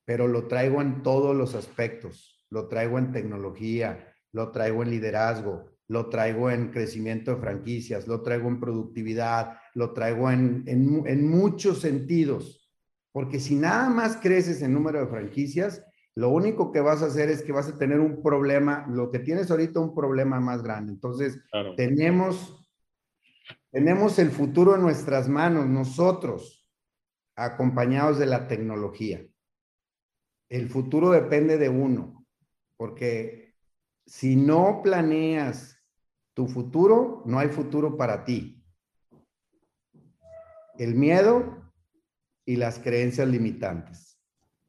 pero 0.06 0.28
lo 0.28 0.48
traigo 0.48 0.82
en 0.82 1.02
todos 1.02 1.36
los 1.36 1.56
aspectos 1.56 2.40
lo 2.50 2.68
traigo 2.68 2.98
en 2.98 3.12
tecnología, 3.12 4.14
lo 4.32 4.52
traigo 4.52 4.84
en 4.84 4.92
liderazgo, 4.92 5.72
lo 5.88 6.10
traigo 6.10 6.50
en 6.52 6.72
crecimiento 6.72 7.36
de 7.36 7.42
franquicias, 7.42 8.08
lo 8.08 8.22
traigo 8.22 8.48
en 8.48 8.60
productividad, 8.60 9.58
lo 9.76 9.94
traigo 9.94 10.30
en, 10.32 10.64
en, 10.68 11.30
muchos 11.30 11.82
sentidos. 11.82 12.59
Porque 13.12 13.40
si 13.40 13.56
nada 13.56 13.90
más 13.90 14.18
creces 14.18 14.62
en 14.62 14.74
número 14.74 15.00
de 15.00 15.08
franquicias, 15.08 15.84
lo 16.16 16.30
único 16.30 16.72
que 16.72 16.82
vas 16.82 17.02
a 17.02 17.08
hacer 17.08 17.30
es 17.30 17.42
que 17.42 17.52
vas 17.52 17.70
a 17.70 17.78
tener 17.78 18.00
un 18.00 18.22
problema, 18.22 18.86
lo 18.90 19.10
que 19.10 19.20
tienes 19.20 19.50
ahorita 19.50 19.80
un 19.80 19.96
problema 19.96 20.40
más 20.40 20.62
grande. 20.64 20.92
Entonces, 20.92 21.40
tenemos, 21.78 22.70
tenemos 23.72 24.20
el 24.20 24.32
futuro 24.32 24.76
en 24.76 24.82
nuestras 24.82 25.30
manos, 25.30 25.68
nosotros, 25.68 26.68
acompañados 27.36 28.20
de 28.20 28.26
la 28.26 28.48
tecnología. 28.48 29.26
El 30.50 30.70
futuro 30.70 31.12
depende 31.12 31.58
de 31.58 31.70
uno. 31.70 32.26
Porque 32.76 33.56
si 34.06 34.36
no 34.36 34.82
planeas 34.84 35.78
tu 36.34 36.48
futuro, 36.48 37.24
no 37.26 37.40
hay 37.40 37.50
futuro 37.50 37.98
para 37.98 38.24
ti. 38.24 38.64
El 40.78 40.96
miedo 40.96 41.59
y 42.50 42.56
las 42.56 42.80
creencias 42.80 43.28
limitantes. 43.28 44.20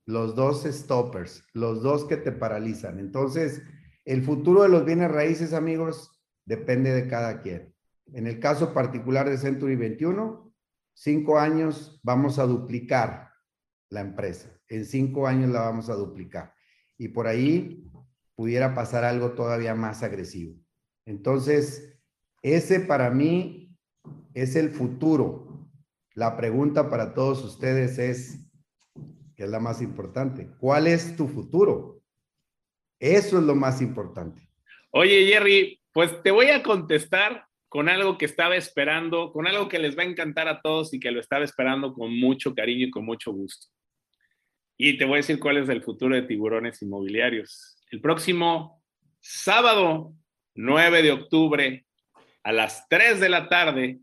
los 0.05 0.35
dos 0.35 0.65
stoppers, 0.65 1.45
los 1.55 1.83
dos 1.83 2.05
que 2.05 2.19
te 2.19 2.31
paralizan. 2.31 2.99
Entonces, 2.99 3.63
el 4.05 4.23
futuro 4.23 4.65
de 4.65 4.69
los 4.69 4.85
bienes 4.85 5.11
raíces, 5.11 5.55
amigos, 5.55 6.11
depende 6.45 6.93
de 6.93 7.09
cada 7.09 7.41
quien. 7.41 7.75
En 8.13 8.27
el 8.27 8.39
caso 8.39 8.75
particular 8.75 9.31
de 9.31 9.39
Century 9.39 9.77
21, 9.77 10.53
cinco 10.93 11.39
años 11.39 11.99
vamos 12.03 12.39
a 12.39 12.45
duplicar 12.45 13.31
la 13.89 14.03
empresa. 14.03 14.51
En 14.69 14.85
cinco 14.85 15.27
años 15.27 15.49
la 15.49 15.63
vamos 15.63 15.89
a 15.89 15.95
duplicar. 15.95 16.53
Y 16.99 17.09
por 17.09 17.29
ahí 17.29 17.91
pudiera 18.35 18.75
pasar 18.75 19.05
algo 19.05 19.33
todavía 19.33 19.75
más 19.75 20.03
agresivo. 20.03 20.55
Entonces, 21.07 21.99
ese 22.43 22.81
para 22.81 23.09
mí 23.09 23.75
es 24.35 24.55
el 24.55 24.69
futuro. 24.69 25.50
La 26.21 26.37
pregunta 26.37 26.91
para 26.91 27.15
todos 27.15 27.43
ustedes 27.43 27.99
es, 27.99 28.47
¿qué 29.35 29.45
es 29.45 29.49
la 29.49 29.59
más 29.59 29.81
importante? 29.81 30.51
¿Cuál 30.59 30.87
es 30.87 31.17
tu 31.17 31.27
futuro? 31.27 32.03
Eso 32.99 33.39
es 33.39 33.45
lo 33.45 33.55
más 33.55 33.81
importante. 33.81 34.43
Oye, 34.91 35.25
Jerry, 35.25 35.81
pues 35.95 36.23
te 36.23 36.31
voy 36.31 36.49
a 36.49 36.63
contestar 36.63 37.47
con 37.71 37.89
algo 37.89 38.19
que 38.19 38.27
estaba 38.27 38.55
esperando, 38.55 39.33
con 39.33 39.47
algo 39.47 39.67
que 39.67 39.79
les 39.79 39.97
va 39.97 40.03
a 40.03 40.09
encantar 40.09 40.47
a 40.47 40.61
todos 40.61 40.93
y 40.93 41.01
que 41.01 41.11
lo 41.11 41.21
estaba 41.21 41.43
esperando 41.43 41.95
con 41.95 42.15
mucho 42.15 42.55
cariño 42.55 42.89
y 42.89 42.91
con 42.91 43.07
mucho 43.07 43.33
gusto. 43.33 43.69
Y 44.77 44.99
te 44.99 45.07
voy 45.07 45.15
a 45.15 45.17
decir 45.25 45.41
cuál 45.41 45.57
es 45.57 45.71
el 45.71 45.83
futuro 45.83 46.15
de 46.15 46.21
tiburones 46.21 46.83
inmobiliarios. 46.83 47.83
El 47.91 48.03
próximo 48.03 48.85
sábado 49.21 50.13
9 50.55 51.03
de 51.03 51.13
octubre 51.13 51.87
a 52.43 52.53
las 52.53 52.87
3 52.91 53.21
de 53.21 53.29
la 53.31 53.49
tarde 53.49 54.01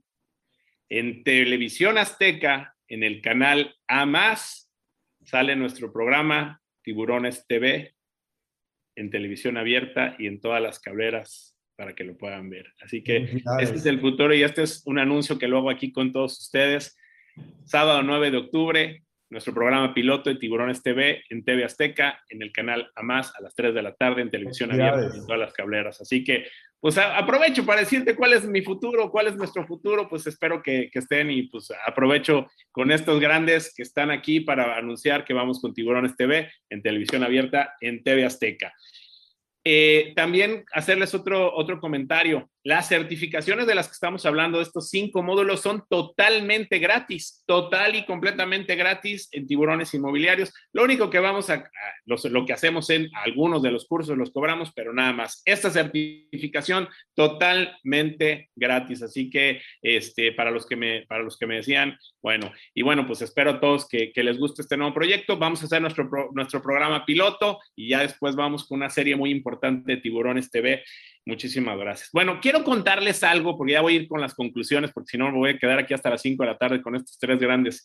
en 0.90 1.24
Televisión 1.24 1.98
Azteca, 1.98 2.76
en 2.88 3.04
el 3.04 3.22
canal 3.22 3.76
A 3.88 4.06
más, 4.06 4.72
sale 5.24 5.56
nuestro 5.56 5.92
programa 5.92 6.62
Tiburones 6.82 7.46
TV 7.48 7.94
en 8.96 9.10
televisión 9.10 9.58
abierta 9.58 10.16
y 10.18 10.28
en 10.28 10.40
todas 10.40 10.62
las 10.62 10.80
cableras 10.80 11.56
para 11.76 11.94
que 11.94 12.04
lo 12.04 12.18
puedan 12.18 12.50
ver. 12.50 12.74
Así 12.82 13.04
que 13.04 13.42
este 13.60 13.76
es 13.76 13.86
el 13.86 14.00
futuro 14.00 14.34
y 14.34 14.42
este 14.44 14.64
es 14.64 14.82
un 14.86 14.98
anuncio 14.98 15.38
que 15.38 15.48
lo 15.48 15.60
hago 15.60 15.70
aquí 15.70 15.92
con 15.92 16.12
todos 16.12 16.40
ustedes. 16.40 16.98
Sábado 17.66 18.02
9 18.02 18.32
de 18.32 18.38
octubre, 18.38 19.04
nuestro 19.30 19.54
programa 19.54 19.94
piloto 19.94 20.30
de 20.30 20.38
Tiburones 20.38 20.82
TV 20.82 21.24
en 21.30 21.44
TV 21.44 21.66
Azteca, 21.66 22.24
en 22.30 22.42
el 22.42 22.52
canal 22.52 22.90
A 22.96 23.04
Más 23.04 23.36
a 23.36 23.42
las 23.42 23.54
3 23.54 23.76
de 23.76 23.82
la 23.84 23.94
tarde 23.94 24.22
en 24.22 24.32
televisión 24.32 24.72
abierta 24.72 25.16
y 25.16 25.20
en 25.20 25.26
todas 25.26 25.40
las 25.40 25.54
cableras. 25.54 26.02
Así 26.02 26.24
que, 26.24 26.48
pues 26.80 26.98
aprovecho 26.98 27.66
para 27.66 27.82
decirte 27.82 28.16
cuál 28.16 28.34
es 28.34 28.46
mi 28.46 28.62
futuro, 28.62 29.10
cuál 29.10 29.28
es 29.28 29.36
nuestro 29.36 29.66
futuro, 29.66 30.08
pues 30.08 30.28
espero 30.28 30.62
que, 30.62 30.90
estén 30.94 31.32
y 31.32 31.44
pues 31.44 31.70
aprovecho 31.86 32.48
con 32.72 32.92
estos 32.92 33.20
grandes 33.20 33.74
que 33.76 33.84
están 33.84 34.12
aquí 34.12 34.42
para 34.42 34.78
anunciar 34.78 35.26
que 35.26 35.34
vamos 35.34 35.60
con 35.60 35.74
Tiburones 35.74 36.16
TV 36.16 36.52
en 36.70 36.82
televisión 36.82 37.24
abierta 37.24 37.74
en 37.82 38.04
TV 38.04 38.26
Azteca. 38.26 38.74
Eh, 39.64 40.14
también 40.16 40.64
hacerles 40.72 41.14
otro, 41.14 41.54
otro 41.54 41.80
comentario. 41.80 42.50
Las 42.68 42.90
certificaciones 42.90 43.66
de 43.66 43.76
las 43.76 43.88
que 43.88 43.94
estamos 43.94 44.26
hablando, 44.26 44.58
de 44.58 44.66
estos 44.66 44.90
cinco 44.90 45.24
módulos, 45.24 45.62
son 45.62 45.86
totalmente 45.90 46.80
gratis, 46.80 47.42
total 47.48 47.96
y 47.96 48.04
completamente 48.04 48.76
gratis 48.76 49.30
en 49.32 49.48
tiburones 49.48 49.94
inmobiliarios. 49.94 50.54
Lo 50.74 50.84
único 50.84 51.10
que 51.10 51.20
vamos 51.20 51.50
a, 51.50 51.64
lo 52.06 52.46
que 52.46 52.52
hacemos 52.52 52.90
en 52.90 53.08
algunos 53.14 53.62
de 53.62 53.72
los 53.72 53.88
cursos 53.88 54.18
los 54.18 54.32
cobramos, 54.32 54.74
pero 54.76 54.92
nada 54.92 55.14
más. 55.14 55.42
Esta 55.46 55.70
certificación 55.70 56.90
totalmente 57.16 58.50
gratis. 58.54 59.02
Así 59.02 59.30
que, 59.30 59.62
este, 59.82 60.34
para 60.34 60.52
los 60.52 60.66
que 60.66 60.76
me, 60.76 61.06
para 61.08 61.24
los 61.24 61.38
que 61.38 61.48
me 61.48 61.56
decían, 61.56 61.98
bueno, 62.22 62.52
y 62.74 62.82
bueno, 62.82 63.08
pues 63.08 63.22
espero 63.22 63.52
a 63.52 63.60
todos 63.62 63.88
que, 63.88 64.12
que 64.12 64.24
les 64.24 64.38
guste 64.38 64.62
este 64.62 64.76
nuevo 64.76 64.94
proyecto. 64.94 65.38
Vamos 65.38 65.62
a 65.62 65.68
hacer 65.68 65.82
nuestro, 65.82 66.10
nuestro 66.34 66.62
programa 66.62 67.06
piloto 67.06 67.60
y 67.78 67.92
ya 67.92 68.02
después 68.02 68.36
vamos 68.36 68.68
con 68.68 68.80
una 68.80 68.90
serie 68.90 69.16
muy 69.16 69.32
importante 69.32 69.90
de 69.90 70.02
Tiburones 70.02 70.52
TV. 70.52 70.84
Muchísimas 71.28 71.78
gracias. 71.78 72.10
Bueno, 72.14 72.40
quiero 72.42 72.64
contarles 72.64 73.22
algo, 73.22 73.58
porque 73.58 73.74
ya 73.74 73.82
voy 73.82 73.94
a 73.94 74.00
ir 74.00 74.08
con 74.08 74.22
las 74.22 74.34
conclusiones, 74.34 74.94
porque 74.94 75.10
si 75.12 75.18
no 75.18 75.30
me 75.30 75.38
voy 75.38 75.50
a 75.50 75.60
quedar 75.60 75.78
aquí 75.78 75.94
hasta 75.94 76.10
las 76.10 76.22
5 76.22 76.42
de 76.42 76.50
la 76.50 76.58
tarde 76.58 76.82
con 76.82 76.96
estos 76.96 77.20
tres 77.20 77.38
grandes. 77.38 77.84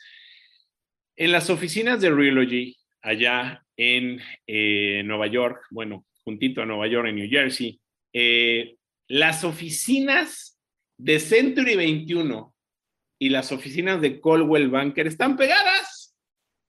En 1.16 1.32
las 1.32 1.50
oficinas 1.50 2.00
de 2.00 2.12
Realogy, 2.12 2.76
allá 3.00 3.64
en 3.76 4.20
eh, 4.46 5.02
Nueva 5.04 5.26
York, 5.26 5.66
bueno, 5.72 6.06
juntito 6.22 6.62
a 6.62 6.66
Nueva 6.66 6.86
York, 6.86 7.08
en 7.08 7.16
New 7.16 7.28
Jersey, 7.28 7.80
eh, 8.12 8.76
las 9.08 9.42
oficinas 9.42 10.60
de 10.96 11.18
Century 11.18 11.74
21 11.74 12.54
y 13.18 13.28
las 13.30 13.50
oficinas 13.50 14.00
de 14.00 14.20
Coldwell 14.20 14.70
Banker 14.70 15.08
están 15.08 15.36
pegadas. 15.36 16.16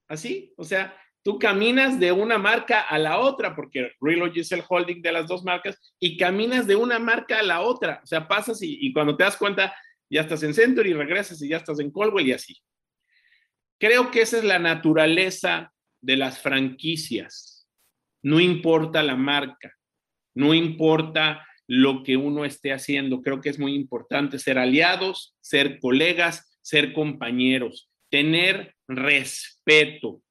Así, 0.07 0.51
o 0.57 0.63
sea, 0.63 0.97
tú 1.23 1.39
caminas 1.39 1.99
de 1.99 2.11
una 2.11 2.37
marca 2.37 2.81
a 2.81 2.99
la 2.99 3.19
otra, 3.19 3.55
porque 3.55 3.93
Relogy 4.01 4.41
es 4.41 4.51
el 4.51 4.63
holding 4.67 5.01
de 5.01 5.11
las 5.11 5.27
dos 5.27 5.43
marcas, 5.43 5.79
y 5.99 6.17
caminas 6.17 6.67
de 6.67 6.75
una 6.75 6.99
marca 6.99 7.39
a 7.39 7.43
la 7.43 7.61
otra. 7.61 8.01
O 8.03 8.05
sea, 8.05 8.27
pasas 8.27 8.59
y, 8.61 8.91
cuando 8.93 9.15
te 9.15 9.23
das 9.23 9.37
cuenta, 9.37 9.73
ya 10.09 10.21
estás 10.21 10.43
en 10.43 10.53
Century, 10.53 10.93
regresas 10.93 11.41
y 11.41 11.49
ya 11.49 11.57
estás 11.57 11.79
en 11.79 11.91
Colwell 11.91 12.27
y 12.27 12.33
así. 12.33 12.57
Creo 13.79 14.11
que 14.11 14.21
esa 14.21 14.37
es 14.37 14.43
la 14.43 14.59
naturaleza 14.59 15.73
de 16.01 16.17
las 16.17 16.39
franquicias. 16.39 17.67
No 18.21 18.39
importa 18.39 19.01
la 19.01 19.15
marca, 19.15 19.73
no 20.35 20.53
importa 20.53 21.45
lo 21.67 22.03
que 22.03 22.17
uno 22.17 22.45
esté 22.45 22.73
haciendo. 22.73 23.21
Creo 23.21 23.41
que 23.41 23.49
es 23.49 23.59
muy 23.59 23.73
importante 23.73 24.39
ser 24.39 24.57
aliados, 24.57 25.35
ser 25.41 25.79
colegas, 25.79 26.57
ser 26.61 26.93
compañeros, 26.93 27.89
tener 28.09 28.75
respeto 28.87 30.21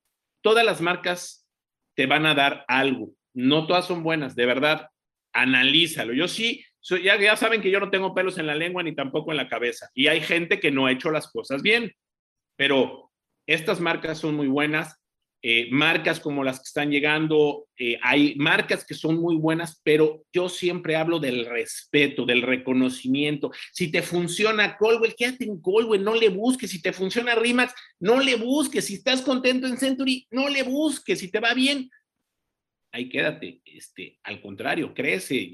todas 0.43 0.65
las 0.65 0.81
marcas 0.81 1.49
te 1.95 2.07
van 2.07 2.27
a 2.27 2.35
dar 2.35 2.65
algo. 2.69 3.11
No 3.35 3.67
todas 3.67 3.87
son 3.87 4.03
buenas, 4.03 4.35
de 4.35 4.47
verdad. 4.47 4.89
Analízalo. 5.33 6.13
Yo 6.13 6.29
sí, 6.29 6.65
ya, 6.83 7.19
ya 7.19 7.37
saben 7.37 7.63
que 7.63 7.71
yo 7.71 7.81
no 7.81 7.91
tengo 7.91 8.15
pelos 8.15 8.39
en 8.39 8.47
la 8.47 8.55
lengua 8.55 8.83
ni 8.83 8.95
tampoco 8.95 9.31
en 9.31 9.39
la 9.39 9.49
cabeza. 9.49 9.89
Y 9.95 10.09
hay 10.09 10.21
gente 10.21 10.61
que 10.61 10.71
no 10.71 10.87
ha 10.87 10.93
hecho 10.93 11.11
las 11.11 11.31
cosas 11.31 11.63
bien. 11.63 11.93
Pero 12.57 13.11
estas 13.47 13.81
marcas 13.81 14.19
son 14.19 14.35
muy 14.35 14.49
buenas. 14.49 15.02
Eh, 15.45 15.69
marcas 15.73 16.21
como 16.21 16.45
las 16.45 16.59
que 16.61 16.67
están 16.67 16.91
llegando, 16.93 17.67
eh, 17.77 17.99
hay 18.01 18.37
marcas 18.37 18.87
que 18.87 18.95
son 18.95 19.17
muy 19.17 19.35
buenas, 19.35 19.81
pero 19.83 20.25
yo 20.33 20.49
siempre 20.49 20.95
hablo 20.95 21.19
del 21.19 21.47
respeto, 21.47 22.25
del 22.25 22.43
reconocimiento. 22.43 23.51
Si 23.73 23.91
te 23.91 24.03
funciona 24.03 24.77
Colwell, 24.77 25.17
quédate 25.17 25.45
en 25.45 25.61
Colwell, 25.61 26.05
no 26.05 26.15
le 26.15 26.29
busques. 26.29 26.71
Si 26.71 26.81
te 26.81 26.93
funciona 26.93 27.35
Rimax, 27.35 27.75
no 27.99 28.21
le 28.21 28.37
busques. 28.37 28.85
Si 28.85 28.95
estás 28.95 29.21
contento 29.23 29.67
en 29.67 29.79
Century, 29.79 30.29
no 30.31 30.49
le 30.49 30.63
busques. 30.63 31.19
Si 31.19 31.29
te 31.29 31.41
va 31.41 31.55
bien, 31.55 31.91
ahí 32.93 33.09
quédate. 33.09 33.61
Este, 33.65 34.21
al 34.23 34.41
contrario, 34.41 34.95
crece, 34.95 35.51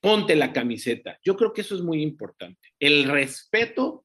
ponte 0.00 0.36
la 0.36 0.52
camiseta. 0.52 1.18
Yo 1.24 1.34
creo 1.36 1.54
que 1.54 1.62
eso 1.62 1.74
es 1.74 1.80
muy 1.80 2.02
importante. 2.02 2.68
El 2.78 3.04
respeto 3.04 4.04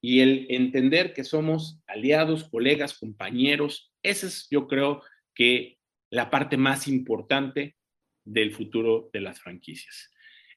y 0.00 0.20
el 0.20 0.46
entender 0.50 1.12
que 1.12 1.24
somos 1.24 1.80
aliados, 1.86 2.48
colegas, 2.48 2.96
compañeros, 2.98 3.91
esa 4.02 4.26
es 4.26 4.48
yo 4.50 4.66
creo 4.66 5.02
que 5.34 5.78
la 6.10 6.30
parte 6.30 6.56
más 6.56 6.88
importante 6.88 7.76
del 8.24 8.52
futuro 8.52 9.10
de 9.12 9.20
las 9.20 9.40
franquicias. 9.40 10.10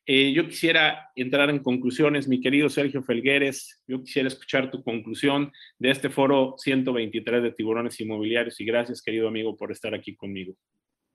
Eh, 0.07 0.33
yo 0.33 0.45
quisiera 0.47 1.09
entrar 1.15 1.49
en 1.49 1.59
conclusiones, 1.59 2.27
mi 2.27 2.39
querido 2.39 2.69
Sergio 2.69 3.01
Felgueres, 3.01 3.81
yo 3.87 4.03
quisiera 4.03 4.27
escuchar 4.27 4.69
tu 4.69 4.83
conclusión 4.83 5.51
de 5.79 5.89
este 5.89 6.09
foro 6.09 6.55
123 6.59 7.41
de 7.41 7.51
tiburones 7.51 7.99
inmobiliarios 7.99 8.61
y 8.61 8.65
gracias, 8.65 9.01
querido 9.01 9.27
amigo, 9.27 9.57
por 9.57 9.71
estar 9.71 9.95
aquí 9.95 10.15
conmigo. 10.15 10.53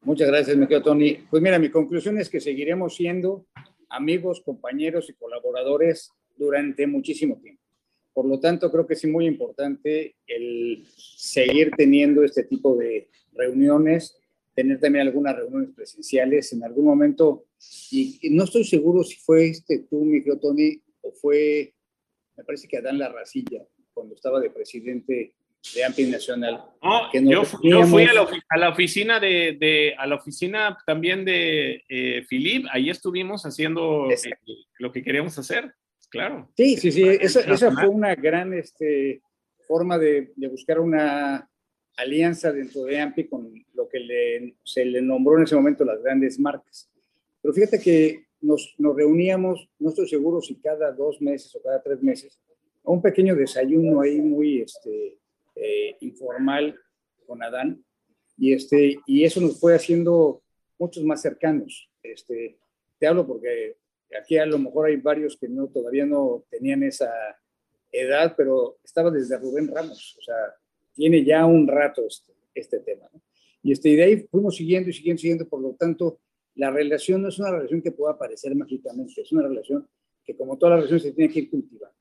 Muchas 0.03 0.29
gracias, 0.29 0.57
mi 0.57 0.67
querido 0.67 0.83
Tony. 0.83 1.19
Pues 1.31 1.41
mira, 1.41 1.59
mi 1.61 1.69
conclusión 1.69 2.19
es 2.19 2.29
que 2.29 2.41
seguiremos 2.41 2.97
siendo 2.97 3.47
amigos, 3.91 4.43
compañeros 4.45 5.09
y 5.09 5.15
colaboradores 5.15 6.11
durante 6.37 6.87
muchísimo 6.89 7.39
tiempo. 7.41 7.60
Por 8.13 8.27
lo 8.27 8.41
tanto, 8.41 8.71
creo 8.71 8.87
que 8.87 8.95
es 8.95 9.05
muy 9.05 9.27
importante 9.27 10.17
el 10.27 10.85
seguir 10.87 11.71
teniendo 11.77 12.25
este 12.25 12.45
tipo 12.45 12.77
de 12.77 13.09
reuniones, 13.33 14.19
tener 14.55 14.81
también 14.81 15.07
algunas 15.07 15.37
reuniones 15.37 15.71
presenciales 15.75 16.53
en 16.53 16.65
algún 16.65 16.87
momento. 16.87 17.47
Y, 17.91 18.19
no 18.31 18.45
estoy 18.45 18.65
seguro 18.65 19.05
si 19.05 19.17
fue 19.17 19.49
este 19.49 19.87
tú, 19.89 20.05
mi 20.05 20.23
Tony, 20.23 20.81
o 21.03 21.13
fue, 21.13 21.73
me 22.37 22.45
parece 22.45 22.67
que 22.67 22.79
Adán 22.79 22.99
Larracilla, 22.99 23.65
cuando 23.95 24.15
estaba 24.15 24.41
de 24.41 24.51
presidente 24.51 25.35
de 25.75 25.85
AMPI 25.85 26.07
Nacional. 26.07 26.65
yo, 27.13 27.45
fui 27.45 28.05
a 28.05 28.59
la, 28.59 28.69
oficina 28.71 29.21
de, 29.21 29.95
a 29.97 30.07
la 30.07 30.17
oficina 30.17 30.77
también 30.87 31.25
de 31.25 31.85
eh, 31.89 32.25
Philip, 32.29 32.67
ahí 32.73 32.91
estuvimos 32.91 33.45
haciendo 33.45 34.11
eh, 34.11 34.17
lo 34.79 34.91
que 34.91 35.03
queríamos 35.03 35.39
hacer 35.39 35.75
claro. 36.11 36.51
Sí, 36.57 36.77
sí, 36.77 36.93
sí, 36.93 37.03
esa, 37.03 37.41
esa 37.41 37.73
fue 37.73 37.89
una 37.89 38.15
gran 38.15 38.53
este, 38.55 39.23
forma 39.67 39.99
de, 39.99 40.33
de, 40.37 40.49
buscar 40.49 40.81
una 40.81 41.49
alianza 41.97 42.53
dentro 42.53 42.85
de 42.85 43.01
AMPI 43.01 43.29
con 43.29 43.53
lo 43.75 43.89
que 43.89 44.01
le, 44.01 44.55
se 44.63 44.85
le 44.85 45.01
nombró 45.01 45.39
en 45.39 45.45
ese 45.45 45.57
momento 45.57 45.85
las 45.85 46.03
grandes 46.03 46.39
marcas. 46.39 46.91
Pero 47.41 47.55
fíjate 47.55 47.81
que 47.81 48.27
nos, 48.41 48.75
nos 48.79 48.97
reuníamos, 48.97 49.69
no 49.79 49.91
estoy 49.91 50.09
seguro 50.09 50.41
si 50.41 50.57
cada 50.57 50.93
dos 50.93 51.21
meses 51.21 51.55
o 51.55 51.63
cada 51.63 51.83
tres 51.83 52.03
meses, 52.03 52.39
a 52.85 52.91
un 52.91 53.03
pequeño 53.03 53.35
desayuno 53.35 54.01
ahí 54.01 54.21
muy 54.21 54.63
este, 54.63 55.19
eh, 55.55 55.97
informal 56.01 56.79
con 57.27 57.43
Adán. 57.43 57.85
Y, 58.37 58.55
este, 58.55 58.99
y 59.07 59.25
eso 59.25 59.41
nos 59.41 59.61
fue 59.61 59.75
haciendo 59.75 60.43
muchos 60.79 61.05
más 61.05 61.21
cercanos. 61.21 61.91
Este, 62.03 62.57
te 62.99 63.07
hablo 63.07 63.27
porque 63.27 63.77
aquí 64.19 64.39
a 64.39 64.47
lo 64.47 64.59
mejor 64.59 64.87
hay 64.87 64.97
varios 64.97 65.37
que 65.37 65.49
no, 65.49 65.69
todavía 65.69 66.07
no 66.07 66.45
tenían 66.51 66.83
esa 66.83 67.11
edad, 67.93 68.35
pero 68.37 68.79
estaba 68.85 69.11
desde 69.11 69.39
Rubén 69.39 69.69
Ramos, 69.69 70.17
o 70.19 70.23
sea, 70.23 70.37
tiene 70.95 71.25
ya 71.25 71.45
un 71.47 71.67
rato 71.67 72.07
este, 72.07 72.33
este 72.55 72.81
tema. 72.81 73.09
Y, 73.63 73.73
este, 73.73 73.91
y 73.91 73.97
de 73.97 74.05
ahí 74.05 74.29
fuimos 74.31 74.57
siguiendo 74.57 74.91
y 74.91 74.93
siguiendo, 74.93 75.21
siguiendo, 75.21 75.49
por 75.49 75.61
lo 75.61 75.75
tanto, 75.75 76.21
la 76.55 76.71
relación 76.71 77.23
no 77.23 77.29
es 77.29 77.39
una 77.39 77.51
relación 77.51 77.83
que 77.83 77.93
pueda 77.93 78.13
aparecer 78.15 78.55
mágicamente, 78.55 79.21
es 79.21 79.33
una 79.33 79.43
relación 79.43 79.89
que 80.25 80.37
como 80.37 80.59
toda 80.59 80.71
la 80.71 80.77
relación 80.77 81.01
se 81.01 81.13
tiene 81.13 81.33
que 81.33 81.41
ir 81.41 81.51
cultivando. 81.51 81.97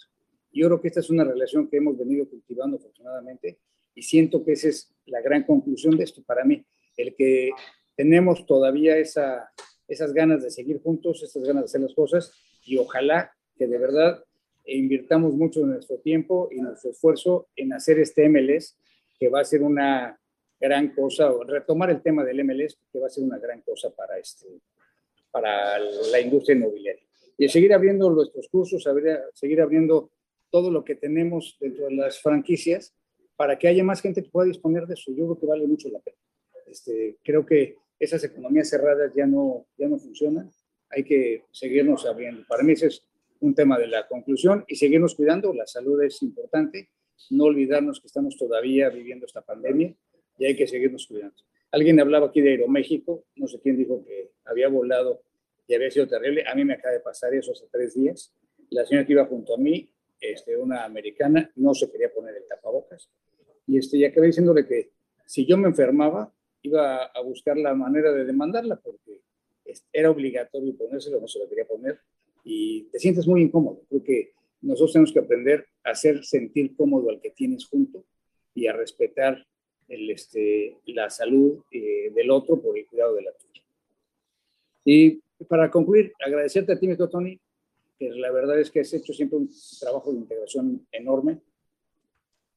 Yo 0.51 0.67
creo 0.67 0.81
que 0.81 0.87
esta 0.87 0.99
es 0.99 1.09
una 1.09 1.23
relación 1.23 1.69
que 1.69 1.77
hemos 1.77 1.97
venido 1.97 2.27
cultivando 2.27 2.77
afortunadamente 2.77 3.59
y 3.93 4.01
siento 4.01 4.43
que 4.43 4.53
esa 4.53 4.69
es 4.69 4.93
la 5.05 5.21
gran 5.21 5.43
conclusión 5.43 5.95
de 5.95 6.03
esto 6.03 6.23
para 6.23 6.43
mí, 6.43 6.65
el 6.97 7.15
que 7.15 7.51
tenemos 7.95 8.45
todavía 8.45 8.97
esa, 8.97 9.51
esas 9.89 10.13
ganas 10.13 10.43
de 10.43 10.51
seguir 10.51 10.81
juntos, 10.81 11.21
esas 11.23 11.43
ganas 11.43 11.63
de 11.63 11.65
hacer 11.65 11.81
las 11.81 11.93
cosas 11.93 12.31
y 12.65 12.77
ojalá 12.77 13.31
que 13.57 13.67
de 13.67 13.77
verdad 13.77 14.23
invirtamos 14.65 15.33
mucho 15.33 15.61
de 15.61 15.67
nuestro 15.67 15.97
tiempo 15.97 16.49
y 16.51 16.61
nuestro 16.61 16.91
esfuerzo 16.91 17.47
en 17.55 17.73
hacer 17.73 17.99
este 17.99 18.29
MLS, 18.29 18.77
que 19.19 19.29
va 19.29 19.41
a 19.41 19.45
ser 19.45 19.63
una 19.63 20.17
gran 20.59 20.93
cosa, 20.93 21.31
o 21.31 21.43
retomar 21.43 21.89
el 21.89 22.01
tema 22.01 22.23
del 22.23 22.43
MLS, 22.43 22.77
que 22.91 22.99
va 22.99 23.07
a 23.07 23.09
ser 23.09 23.23
una 23.23 23.39
gran 23.39 23.61
cosa 23.61 23.89
para, 23.89 24.17
este, 24.17 24.47
para 25.31 25.79
la 25.79 26.19
industria 26.19 26.55
inmobiliaria. 26.55 27.03
Y 27.37 27.47
seguir 27.49 27.73
abriendo 27.73 28.09
nuestros 28.09 28.47
cursos, 28.49 28.85
seguir 29.33 29.61
abriendo 29.61 30.11
todo 30.49 30.69
lo 30.71 30.83
que 30.83 30.95
tenemos 30.95 31.57
dentro 31.59 31.85
de 31.85 31.95
las 31.95 32.21
franquicias 32.21 32.93
para 33.35 33.57
que 33.57 33.69
haya 33.69 33.83
más 33.83 34.01
gente 34.01 34.21
que 34.21 34.29
pueda 34.29 34.47
disponer 34.47 34.85
de 34.85 34.95
eso. 34.95 35.11
Yo 35.11 35.25
creo 35.25 35.39
que 35.39 35.45
vale 35.45 35.65
mucho 35.65 35.87
la 35.89 35.99
pena. 35.99 36.17
Este, 36.67 37.17
creo 37.23 37.45
que 37.45 37.77
esas 37.99 38.23
economías 38.23 38.69
cerradas 38.69 39.11
ya 39.13 39.25
no, 39.25 39.67
ya 39.77 39.87
no 39.87 39.97
funcionan. 39.97 40.49
Hay 40.89 41.03
que 41.03 41.43
seguirnos 41.51 42.05
abriendo. 42.05 42.43
Para 42.47 42.63
mí 42.63 42.73
ese 42.73 42.87
es 42.87 43.05
un 43.41 43.53
tema 43.53 43.77
de 43.77 43.87
la 43.87 44.07
conclusión 44.07 44.63
y 44.67 44.75
seguirnos 44.75 45.15
cuidando. 45.15 45.53
La 45.53 45.67
salud 45.67 46.01
es 46.01 46.21
importante. 46.23 46.89
No 47.29 47.45
olvidarnos 47.45 47.99
que 47.99 48.07
estamos 48.07 48.37
todavía 48.37 48.89
viviendo 48.89 49.25
esta 49.25 49.41
pandemia 49.41 49.93
y 50.37 50.45
hay 50.45 50.55
que 50.55 50.67
seguirnos 50.67 51.05
cuidando. 51.07 51.35
Alguien 51.71 51.99
hablaba 51.99 52.27
aquí 52.27 52.41
de 52.41 52.51
Aeroméxico, 52.51 53.25
no 53.35 53.47
sé 53.47 53.59
quién 53.61 53.77
dijo 53.77 54.03
que 54.03 54.31
había 54.45 54.69
volado 54.69 55.21
y 55.67 55.75
había 55.75 55.91
sido 55.91 56.07
terrible. 56.07 56.43
A 56.47 56.55
mí 56.55 56.65
me 56.65 56.73
acaba 56.73 56.93
de 56.93 57.01
pasar 57.01 57.33
eso 57.35 57.51
hace 57.51 57.67
tres 57.71 57.93
días. 57.93 58.33
La 58.71 58.85
señora 58.85 59.05
que 59.05 59.13
iba 59.13 59.25
junto 59.25 59.53
a 59.53 59.57
mí, 59.57 59.87
este, 60.19 60.57
una 60.57 60.83
americana, 60.83 61.51
no 61.57 61.73
se 61.73 61.91
quería 61.91 62.11
poner 62.11 62.35
el 62.35 62.47
tapabocas. 62.47 63.09
Y 63.67 63.77
este, 63.77 63.99
ya 63.99 64.07
acabé 64.07 64.27
diciéndole 64.27 64.65
que 64.65 64.91
si 65.27 65.45
yo 65.45 65.57
me 65.57 65.67
enfermaba, 65.67 66.33
iba 66.63 67.03
a 67.05 67.21
buscar 67.21 67.57
la 67.57 67.73
manera 67.73 68.11
de 68.11 68.25
demandarla 68.25 68.75
porque 68.77 69.21
era 69.93 70.09
obligatorio 70.09 70.75
ponérselo, 70.75 71.19
no 71.19 71.27
se 71.27 71.39
lo 71.39 71.47
quería 71.47 71.65
poner 71.65 71.99
y 72.43 72.83
te 72.83 72.99
sientes 72.99 73.27
muy 73.27 73.41
incómodo. 73.41 73.81
porque 73.89 74.31
nosotros 74.61 74.93
tenemos 74.93 75.13
que 75.13 75.19
aprender 75.19 75.67
a 75.85 75.91
hacer 75.91 76.23
sentir 76.25 76.75
cómodo 76.75 77.09
al 77.09 77.21
que 77.21 77.31
tienes 77.31 77.65
junto 77.65 78.03
y 78.53 78.67
a 78.67 78.73
respetar 78.73 79.45
el, 79.87 80.11
este, 80.11 80.75
la 80.87 81.09
salud 81.09 81.63
eh, 81.71 82.11
del 82.13 82.29
otro 82.29 82.61
por 82.61 82.77
el 82.77 82.85
cuidado 82.85 83.15
de 83.15 83.21
la 83.21 83.31
tuya. 83.31 83.63
Y 84.83 85.21
para 85.47 85.71
concluir, 85.71 86.11
agradecerte 86.25 86.73
a 86.73 86.79
ti, 86.79 86.87
mi 86.87 86.97
Tony, 86.97 87.39
que 87.97 88.09
la 88.09 88.31
verdad 88.31 88.59
es 88.59 88.69
que 88.69 88.81
has 88.81 88.93
hecho 88.93 89.13
siempre 89.13 89.37
un 89.37 89.49
trabajo 89.79 90.11
de 90.11 90.19
integración 90.19 90.85
enorme. 90.91 91.39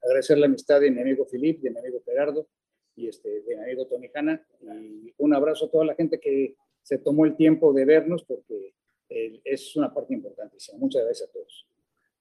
Agradecer 0.01 0.37
la 0.37 0.47
amistad 0.47 0.81
de 0.81 0.91
mi 0.91 0.99
amigo 0.99 1.25
Filip, 1.25 1.61
de 1.61 1.71
mi 1.71 1.79
amigo 1.79 2.01
Gerardo 2.03 2.47
y 2.95 3.07
este, 3.07 3.41
de 3.41 3.55
mi 3.55 3.63
amigo 3.63 3.87
Tony 3.87 4.09
Hanna. 4.13 4.45
Y 4.61 5.13
un 5.17 5.33
abrazo 5.33 5.65
a 5.65 5.71
toda 5.71 5.85
la 5.85 5.95
gente 5.95 6.19
que 6.19 6.55
se 6.81 6.97
tomó 6.97 7.25
el 7.25 7.35
tiempo 7.35 7.73
de 7.73 7.85
vernos 7.85 8.23
porque 8.23 8.73
eh, 9.09 9.39
es 9.43 9.75
una 9.75 9.93
parte 9.93 10.13
importantísima. 10.13 10.77
Muchas 10.77 11.03
gracias 11.03 11.29
a 11.29 11.33
todos. 11.33 11.67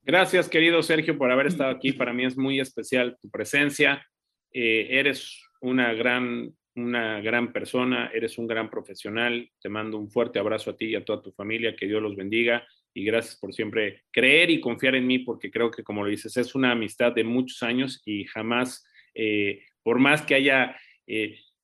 Gracias, 0.04 0.48
querido 0.48 0.82
Sergio, 0.82 1.16
por 1.16 1.30
haber 1.30 1.46
estado 1.46 1.70
aquí. 1.70 1.92
Para 1.92 2.12
mí 2.12 2.24
es 2.24 2.36
muy 2.36 2.60
especial 2.60 3.16
tu 3.20 3.30
presencia. 3.30 4.04
Eh, 4.52 4.88
eres 4.90 5.40
una 5.60 5.92
gran, 5.94 6.52
una 6.74 7.20
gran 7.20 7.52
persona, 7.52 8.10
eres 8.12 8.36
un 8.36 8.46
gran 8.46 8.68
profesional. 8.68 9.48
Te 9.60 9.68
mando 9.68 9.98
un 9.98 10.10
fuerte 10.10 10.38
abrazo 10.38 10.70
a 10.70 10.76
ti 10.76 10.86
y 10.86 10.94
a 10.96 11.04
toda 11.04 11.22
tu 11.22 11.30
familia. 11.32 11.76
Que 11.76 11.86
Dios 11.86 12.02
los 12.02 12.16
bendiga. 12.16 12.66
Y 12.94 13.04
gracias 13.04 13.36
por 13.36 13.54
siempre 13.54 14.02
creer 14.10 14.50
y 14.50 14.60
confiar 14.60 14.96
en 14.96 15.06
mí, 15.06 15.20
porque 15.20 15.50
creo 15.50 15.70
que, 15.70 15.82
como 15.82 16.02
lo 16.02 16.10
dices, 16.10 16.36
es 16.36 16.54
una 16.54 16.72
amistad 16.72 17.12
de 17.12 17.24
muchos 17.24 17.62
años 17.62 18.02
y 18.04 18.24
jamás, 18.24 18.84
eh, 19.14 19.62
por 19.82 19.98
más 19.98 20.22
que 20.22 20.34
haya 20.34 20.76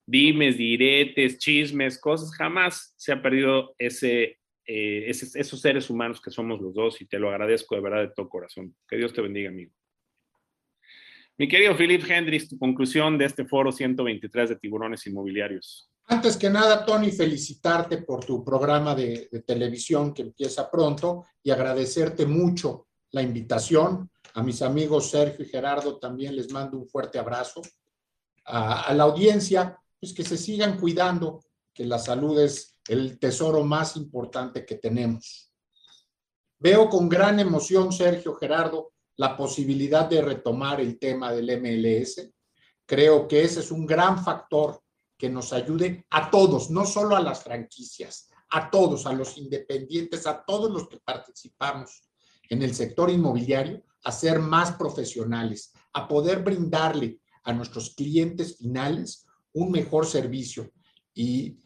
dimes, 0.09 0.57
diretes, 0.57 1.39
chismes, 1.39 2.01
cosas, 2.01 2.35
jamás 2.35 2.95
se 2.97 3.13
ha 3.13 3.23
perdido 3.23 3.75
ese, 3.79 4.39
eh, 4.67 5.05
esos, 5.09 5.61
seres 5.61 5.91
humanos 5.91 6.21
que 6.21 6.31
somos 6.31 6.61
los 6.61 6.75
dos 6.75 7.01
y 7.03 7.07
te 7.07 7.19
lo 7.19 7.31
agradezco 7.31 7.75
de 7.75 7.83
verdad 7.83 8.01
de 8.01 8.13
todo 8.15 8.29
corazón. 8.29 8.75
Que 8.89 8.97
Dios 8.97 9.13
te 9.13 9.21
bendiga, 9.21 9.51
amigo. 9.51 9.73
Mi 11.37 11.47
querido 11.47 11.77
Philip 11.77 12.03
Hendricks, 12.09 12.49
tu 12.49 12.59
conclusión 12.59 13.17
de 13.17 13.27
este 13.27 13.45
foro 13.45 13.71
123 13.71 14.49
de 14.49 14.57
tiburones 14.57 15.07
inmobiliarios. 15.07 15.91
Antes 16.07 16.39
que 16.39 16.49
nada, 16.49 16.87
Tony, 16.87 17.13
felicitarte 17.13 17.99
por 17.99 18.25
tu 18.25 18.43
programa 18.43 18.95
de, 18.95 19.29
televisión 19.47 20.15
que 20.15 20.23
empieza 20.23 20.71
pronto 20.71 21.27
y 21.43 21.51
agradecerte 21.51 22.25
mucho 22.25 22.89
la 23.11 23.23
invitación. 23.23 24.11
A 24.35 24.43
mis 24.43 24.63
amigos 24.63 25.11
Sergio 25.11 25.45
y 25.45 25.49
Gerardo 25.49 25.99
también 25.99 26.35
les 26.35 26.51
mando 26.51 26.79
un 26.79 26.89
fuerte 26.89 27.19
abrazo. 27.19 27.61
A, 28.51 28.95
la 28.95 29.05
audiencia, 29.05 29.79
pues 30.01 30.15
que 30.15 30.25
se 30.25 30.39
sigan 30.39 30.79
cuidando, 30.79 31.45
que 31.73 31.85
la 31.85 31.99
salud 31.99 32.41
es 32.41 32.81
el 32.89 33.19
tesoro 33.19 33.63
más 33.65 33.97
importante 33.97 34.65
que 34.65 34.77
tenemos. 34.77 35.53
Veo 36.59 36.89
con 36.89 37.09
gran 37.09 37.39
emoción, 37.39 37.93
Sergio 37.93 38.35
Gerardo, 38.35 38.93
la 39.17 39.37
posibilidad 39.37 40.09
de 40.09 40.23
retomar 40.23 40.81
el 40.81 40.99
tema 40.99 41.33
del 41.33 41.61
MLS. 41.61 42.31
Creo 42.87 43.29
que 43.29 43.43
ese 43.43 43.61
es 43.61 43.71
un 43.71 43.85
gran 43.85 44.25
factor 44.25 44.83
que 45.17 45.29
nos 45.29 45.53
ayude 45.53 46.07
a 46.11 46.31
todos, 46.31 46.71
no 46.71 46.87
solo 46.87 47.17
a 47.17 47.21
las 47.21 47.43
franquicias, 47.43 48.29
a 48.51 48.71
todos, 48.71 49.05
a 49.07 49.13
los 49.13 49.37
independientes, 49.37 50.27
a 50.27 50.43
todos 50.45 50.71
los 50.71 50.89
que 50.89 50.99
participamos 50.99 52.09
en 52.49 52.63
el 52.63 52.75
sector 52.75 53.11
inmobiliario, 53.11 53.83
a 54.05 54.13
ser 54.13 54.39
más 54.39 54.73
profesionales, 54.73 55.73
a 55.93 56.09
poder 56.09 56.43
brindarle 56.43 57.21
a 57.49 57.53
nuestros 57.55 57.95
clientes 57.95 58.59
finales 58.59 59.27
un 59.55 59.71
mejor 59.71 60.05
servicio. 60.05 60.71
Y 61.15 61.57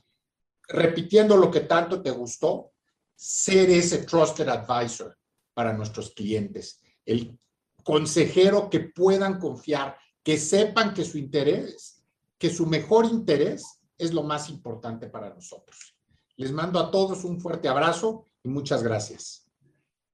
repitiendo 0.69 1.37
lo 1.37 1.51
que 1.51 1.61
tanto 1.61 2.01
te 2.01 2.13
gustó, 2.13 2.71
ser 3.17 3.69
ese 3.69 4.05
trusted 4.05 4.49
advisor 4.49 5.19
para 5.53 5.73
nuestros 5.73 6.15
clientes, 6.15 6.81
el 7.05 7.37
consejero 7.83 8.71
que 8.71 8.79
puedan 8.79 9.41
confiar, 9.41 9.99
que 10.23 10.39
sepan 10.39 10.95
que 10.95 11.05
su 11.05 11.19
interés, 11.19 12.01
que 12.39 12.49
su 12.49 12.65
mejor 12.67 13.07
interés 13.07 13.81
es 13.99 14.15
lo 14.15 14.23
más 14.23 14.51
importante 14.51 15.09
para 15.09 15.35
nosotros. 15.35 15.97
Les 16.37 16.53
mando 16.53 16.79
a 16.79 16.93
todos 16.93 17.25
un 17.25 17.41
fuerte 17.41 17.67
abrazo 17.67 18.25
y 18.45 18.49
muchas 18.49 18.85
gracias. 18.85 19.51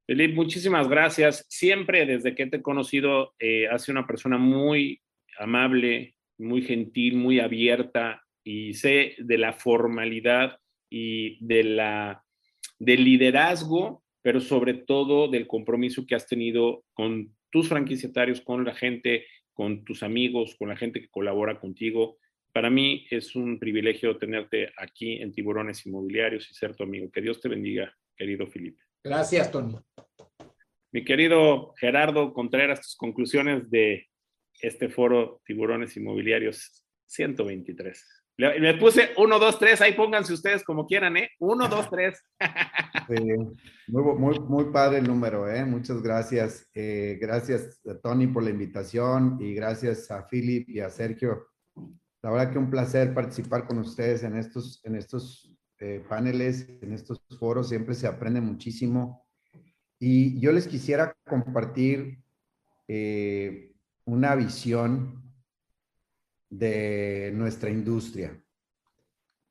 Felipe, 0.07 0.35
muchísimas 0.35 0.89
gracias. 0.89 1.45
Siempre 1.47 2.07
desde 2.07 2.35
que 2.35 2.47
te 2.47 2.57
he 2.57 2.63
conocido, 2.63 3.35
eh, 3.39 3.69
has 3.69 3.83
sido 3.83 3.99
una 3.99 4.07
persona 4.07 4.39
muy 4.39 5.03
amable, 5.39 6.15
muy 6.39 6.63
gentil, 6.63 7.17
muy 7.17 7.41
abierta, 7.41 8.23
y 8.45 8.73
sé 8.75 9.15
de 9.19 9.37
la 9.37 9.53
formalidad 9.53 10.59
y 10.89 11.45
de 11.45 11.65
la, 11.65 12.25
del 12.79 13.05
liderazgo, 13.05 14.03
pero 14.23 14.41
sobre 14.41 14.73
todo 14.75 15.29
del 15.29 15.47
compromiso 15.47 16.07
que 16.07 16.15
has 16.15 16.27
tenido 16.27 16.85
con 16.95 17.37
tus 17.51 17.69
franquiciatarios, 17.69 18.41
con 18.41 18.65
la 18.65 18.75
gente, 18.75 19.27
con 19.53 19.85
tus 19.85 20.03
amigos, 20.03 20.57
con 20.59 20.69
la 20.69 20.77
gente 20.77 21.01
que 21.01 21.09
colabora 21.09 21.61
contigo. 21.61 22.17
Para 22.53 22.71
mí 22.71 23.07
es 23.11 23.37
un 23.37 23.59
privilegio 23.59 24.17
tenerte 24.17 24.73
aquí 24.79 25.21
en 25.21 25.33
Tiburones 25.33 25.85
Inmobiliarios 25.87 26.51
y 26.51 26.55
ser 26.55 26.75
tu 26.75 26.85
amigo. 26.85 27.11
Que 27.11 27.21
Dios 27.21 27.41
te 27.41 27.49
bendiga, 27.49 27.95
querido 28.17 28.47
Felipe. 28.47 28.83
Gracias, 29.05 29.51
Tony. 29.53 29.77
Mi 30.91 31.05
querido 31.05 31.75
Gerardo 31.77 32.33
Contreras, 32.33 32.81
tus 32.81 32.97
conclusiones 32.97 33.71
de 33.71 34.09
este 34.61 34.89
foro 34.89 35.41
Tiburones 35.45 35.97
Inmobiliarios 35.97 36.85
123. 37.07 38.19
Le, 38.39 38.75
puse 38.75 39.11
1, 39.17 39.39
2, 39.39 39.59
3, 39.59 39.81
ahí 39.81 39.95
pónganse 39.95 40.33
ustedes 40.33 40.63
como 40.63 40.87
quieran, 40.87 41.17
¿eh? 41.17 41.31
1, 41.41 41.69
2, 41.69 41.91
3. 41.91 42.25
muy, 43.89 44.39
muy, 44.39 44.65
padre 44.67 44.99
el 44.99 45.09
número, 45.09 45.51
¿eh? 45.51 45.65
Muchas 45.65 46.01
gracias. 46.01 46.71
Eh, 46.73 47.19
gracias 47.21 47.81
a 47.85 47.99
Tony 47.99 48.29
por 48.29 48.45
la 48.45 48.51
invitación 48.51 49.39
y 49.41 49.55
gracias 49.55 50.09
a 50.13 50.25
Philip 50.29 50.69
y 50.69 50.79
a 50.79 50.89
Sergio. 50.89 51.49
La 52.23 52.31
verdad 52.31 52.53
que 52.53 52.59
un 52.59 52.71
placer 52.71 53.13
participar 53.13 53.67
con 53.67 53.79
ustedes 53.79 54.23
en 54.23 54.37
estos, 54.37 54.81
en 54.85 54.95
estos 54.95 55.53
eh, 55.81 56.05
paneles, 56.09 56.69
en 56.81 56.93
estos 56.93 57.21
foros. 57.41 57.69
Siempre 57.69 57.97
se 57.97 58.07
aprende 58.07 58.41
muchísimo. 58.41 59.27
Y 59.99 60.39
yo 60.39 60.53
les 60.53 60.69
quisiera 60.69 61.13
compartir 61.27 62.21
eh, 62.87 63.68
una 64.09 64.35
visión 64.35 65.23
de 66.49 67.31
nuestra 67.35 67.69
industria. 67.69 68.43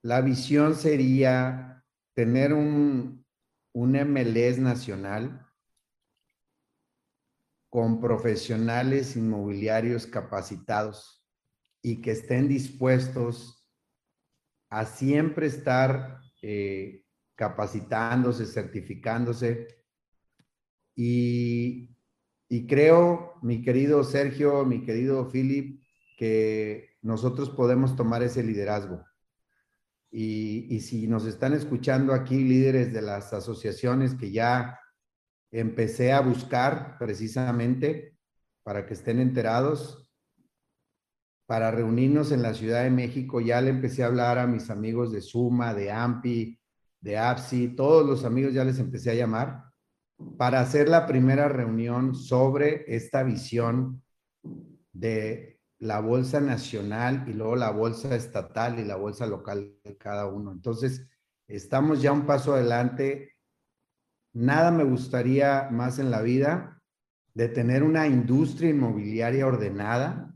La 0.02 0.22
visión 0.22 0.74
sería 0.74 1.86
tener 2.16 2.54
un, 2.54 3.24
un 3.74 3.92
MLS 3.92 4.58
nacional 4.58 5.46
con 7.70 8.02
profesionales 8.02 9.16
inmobiliarios 9.16 10.08
capacitados 10.08 11.24
y 11.84 12.02
que 12.02 12.12
estén 12.12 12.48
dispuestos 12.48 13.64
a 14.70 14.86
siempre 14.86 15.46
estar 15.46 16.20
eh, 16.42 17.04
capacitándose, 17.36 18.48
certificándose. 18.48 19.68
Y, 20.96 21.96
y 22.50 22.66
creo, 22.66 23.34
mi 23.42 23.62
querido 23.62 24.04
Sergio, 24.04 24.66
mi 24.66 24.84
querido 24.84 25.30
Philip, 25.30 25.82
que 26.18 26.98
nosotros 27.02 27.50
podemos 27.50 27.96
tomar 27.96 28.24
ese 28.24 28.44
liderazgo. 28.44 29.04
Y, 30.10 30.74
y, 30.74 30.80
si 30.80 31.08
nos 31.08 31.26
están 31.26 31.54
escuchando 31.54 32.14
aquí 32.14 32.38
líderes 32.38 32.94
de 32.94 33.02
las 33.02 33.34
asociaciones 33.34 34.16
que 34.16 34.32
ya 34.32 34.80
empecé 35.52 36.14
a 36.14 36.22
buscar 36.22 36.98
precisamente 36.98 38.18
para 38.64 38.86
que 38.86 38.94
estén 38.94 39.20
enterados, 39.20 40.10
para 41.46 41.72
reunirnos 41.72 42.32
en 42.32 42.42
la 42.42 42.54
Ciudad 42.54 42.84
de 42.84 42.90
México, 42.90 43.42
ya 43.42 43.62
le 43.62 43.70
empecé 43.70 44.04
a 44.04 44.08
hablar 44.08 44.38
a 44.38 44.48
mis 44.48 44.70
amigos 44.70 45.12
de 45.12 45.22
Suma, 45.22 45.74
de 45.74 45.92
AMPI, 45.92 46.58
de 47.02 47.18
APSI, 47.18 47.76
todos 47.76 48.06
los 48.06 48.24
amigos 48.26 48.54
ya 48.54 48.64
les 48.64 48.80
empecé 48.80 49.12
a 49.12 49.16
llamar 49.16 49.67
para 50.38 50.62
hacer 50.62 50.90
la 50.90 51.06
primera 51.06 51.48
reunión 51.48 52.16
sobre 52.16 52.84
esta 52.96 53.24
visión 53.24 54.02
de 54.92 55.60
la 55.80 56.00
bolsa 56.00 56.40
nacional 56.42 57.26
y 57.28 57.34
luego 57.34 57.56
la 57.56 57.70
bolsa 57.70 58.16
estatal 58.16 58.80
y 58.80 58.86
la 58.86 58.96
bolsa 58.96 59.28
local 59.28 59.76
de 59.84 59.98
cada 59.98 60.26
uno. 60.26 60.52
Entonces, 60.52 61.08
estamos 61.48 62.02
ya 62.02 62.12
un 62.12 62.26
paso 62.26 62.54
adelante. 62.54 63.36
Nada 64.34 64.72
me 64.72 64.84
gustaría 64.84 65.70
más 65.72 66.00
en 66.00 66.10
la 66.10 66.22
vida 66.22 66.82
de 67.34 67.48
tener 67.48 67.84
una 67.84 68.08
industria 68.08 68.72
inmobiliaria 68.72 69.46
ordenada, 69.46 70.34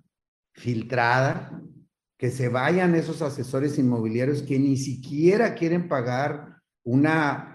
filtrada, 0.54 1.60
que 2.20 2.30
se 2.30 2.50
vayan 2.50 2.94
esos 2.94 3.24
asesores 3.24 3.80
inmobiliarios 3.80 4.44
que 4.44 4.60
ni 4.60 4.78
siquiera 4.78 5.56
quieren 5.56 5.88
pagar 5.88 6.62
una 6.84 7.51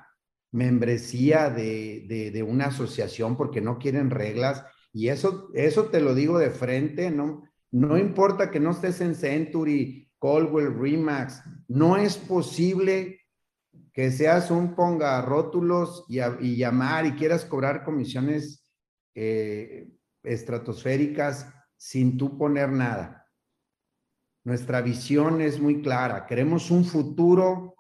membresía 0.53 1.51
de, 1.51 2.31
de, 2.33 2.43
una 2.43 2.67
asociación 2.67 3.37
porque 3.37 3.61
no 3.61 3.79
quieren 3.79 4.11
reglas. 4.11 4.65
Y 4.93 5.09
eso, 5.09 5.51
eso 5.55 5.87
te 5.87 6.01
lo 6.01 6.15
digo 6.15 6.39
de 6.39 6.51
frente, 6.51 7.11
no, 7.11 7.45
no 7.71 7.99
importa 7.99 8.51
que 8.51 8.61
no 8.61 8.71
estés 8.71 9.01
en 9.01 9.15
Century, 9.15 10.11
Colwell, 10.19 10.75
Remax, 10.79 11.43
no 11.69 11.97
es 11.97 12.17
posible 12.17 13.21
que 13.93 14.11
seas 14.11 14.51
un 14.51 14.75
ponga 14.75 15.21
rótulos 15.23 16.05
y, 16.09 16.21
y 16.41 16.57
llamar 16.57 17.07
y 17.07 17.13
quieras 17.13 17.45
cobrar 17.45 17.85
comisiones 17.85 18.67
eh, 19.15 19.89
estratosféricas 20.23 21.49
sin 21.77 22.17
tú 22.17 22.37
poner 22.37 22.71
nada. 22.71 23.27
Nuestra 24.45 24.81
visión 24.81 25.41
es 25.41 25.61
muy 25.61 25.83
clara. 25.83 26.27
Queremos 26.27 26.71
un 26.71 26.85
futuro 26.85 27.76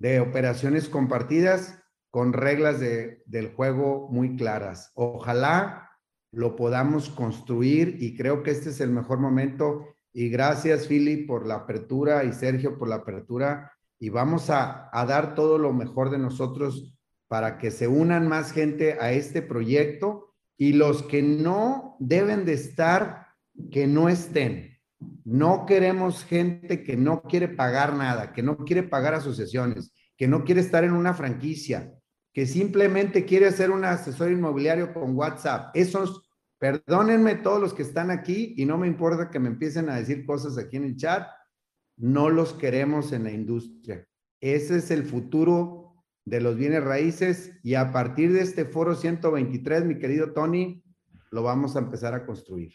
de 0.00 0.18
operaciones 0.18 0.88
compartidas 0.88 1.78
con 2.10 2.32
reglas 2.32 2.80
de, 2.80 3.22
del 3.26 3.54
juego 3.54 4.08
muy 4.10 4.34
claras. 4.34 4.90
Ojalá 4.94 5.90
lo 6.32 6.56
podamos 6.56 7.10
construir 7.10 7.96
y 8.00 8.16
creo 8.16 8.42
que 8.42 8.50
este 8.50 8.70
es 8.70 8.80
el 8.80 8.90
mejor 8.90 9.18
momento. 9.18 9.86
Y 10.12 10.28
gracias, 10.28 10.88
Philip, 10.88 11.28
por 11.28 11.46
la 11.46 11.56
apertura 11.56 12.24
y 12.24 12.32
Sergio 12.32 12.78
por 12.78 12.88
la 12.88 12.96
apertura. 12.96 13.72
Y 13.98 14.08
vamos 14.08 14.48
a, 14.50 14.88
a 14.90 15.06
dar 15.06 15.34
todo 15.34 15.58
lo 15.58 15.72
mejor 15.72 16.10
de 16.10 16.18
nosotros 16.18 16.96
para 17.28 17.58
que 17.58 17.70
se 17.70 17.86
unan 17.86 18.26
más 18.26 18.52
gente 18.52 18.96
a 19.00 19.12
este 19.12 19.42
proyecto 19.42 20.34
y 20.56 20.72
los 20.72 21.02
que 21.02 21.22
no 21.22 21.96
deben 22.00 22.44
de 22.44 22.54
estar, 22.54 23.26
que 23.70 23.86
no 23.86 24.08
estén. 24.08 24.69
No 25.24 25.66
queremos 25.66 26.24
gente 26.24 26.82
que 26.82 26.96
no 26.96 27.22
quiere 27.22 27.48
pagar 27.48 27.94
nada, 27.94 28.32
que 28.32 28.42
no 28.42 28.58
quiere 28.58 28.82
pagar 28.82 29.14
asociaciones, 29.14 29.92
que 30.16 30.28
no 30.28 30.44
quiere 30.44 30.60
estar 30.60 30.84
en 30.84 30.92
una 30.92 31.14
franquicia, 31.14 31.94
que 32.32 32.46
simplemente 32.46 33.24
quiere 33.24 33.50
ser 33.52 33.70
un 33.70 33.84
asesor 33.84 34.30
inmobiliario 34.30 34.92
con 34.92 35.16
WhatsApp. 35.16 35.70
Esos, 35.74 36.28
perdónenme 36.58 37.36
todos 37.36 37.60
los 37.60 37.74
que 37.74 37.82
están 37.82 38.10
aquí 38.10 38.54
y 38.56 38.66
no 38.66 38.76
me 38.76 38.86
importa 38.86 39.30
que 39.30 39.38
me 39.38 39.48
empiecen 39.48 39.88
a 39.88 39.96
decir 39.96 40.26
cosas 40.26 40.58
aquí 40.58 40.76
en 40.76 40.84
el 40.84 40.96
chat, 40.96 41.26
no 41.96 42.28
los 42.28 42.52
queremos 42.52 43.12
en 43.12 43.24
la 43.24 43.30
industria. 43.30 44.06
Ese 44.40 44.76
es 44.76 44.90
el 44.90 45.04
futuro 45.04 45.94
de 46.24 46.40
los 46.40 46.56
bienes 46.56 46.84
raíces 46.84 47.52
y 47.62 47.74
a 47.74 47.92
partir 47.92 48.32
de 48.32 48.42
este 48.42 48.64
foro 48.64 48.94
123, 48.94 49.84
mi 49.84 49.98
querido 49.98 50.32
Tony, 50.32 50.82
lo 51.30 51.42
vamos 51.42 51.76
a 51.76 51.80
empezar 51.80 52.14
a 52.14 52.26
construir. 52.26 52.72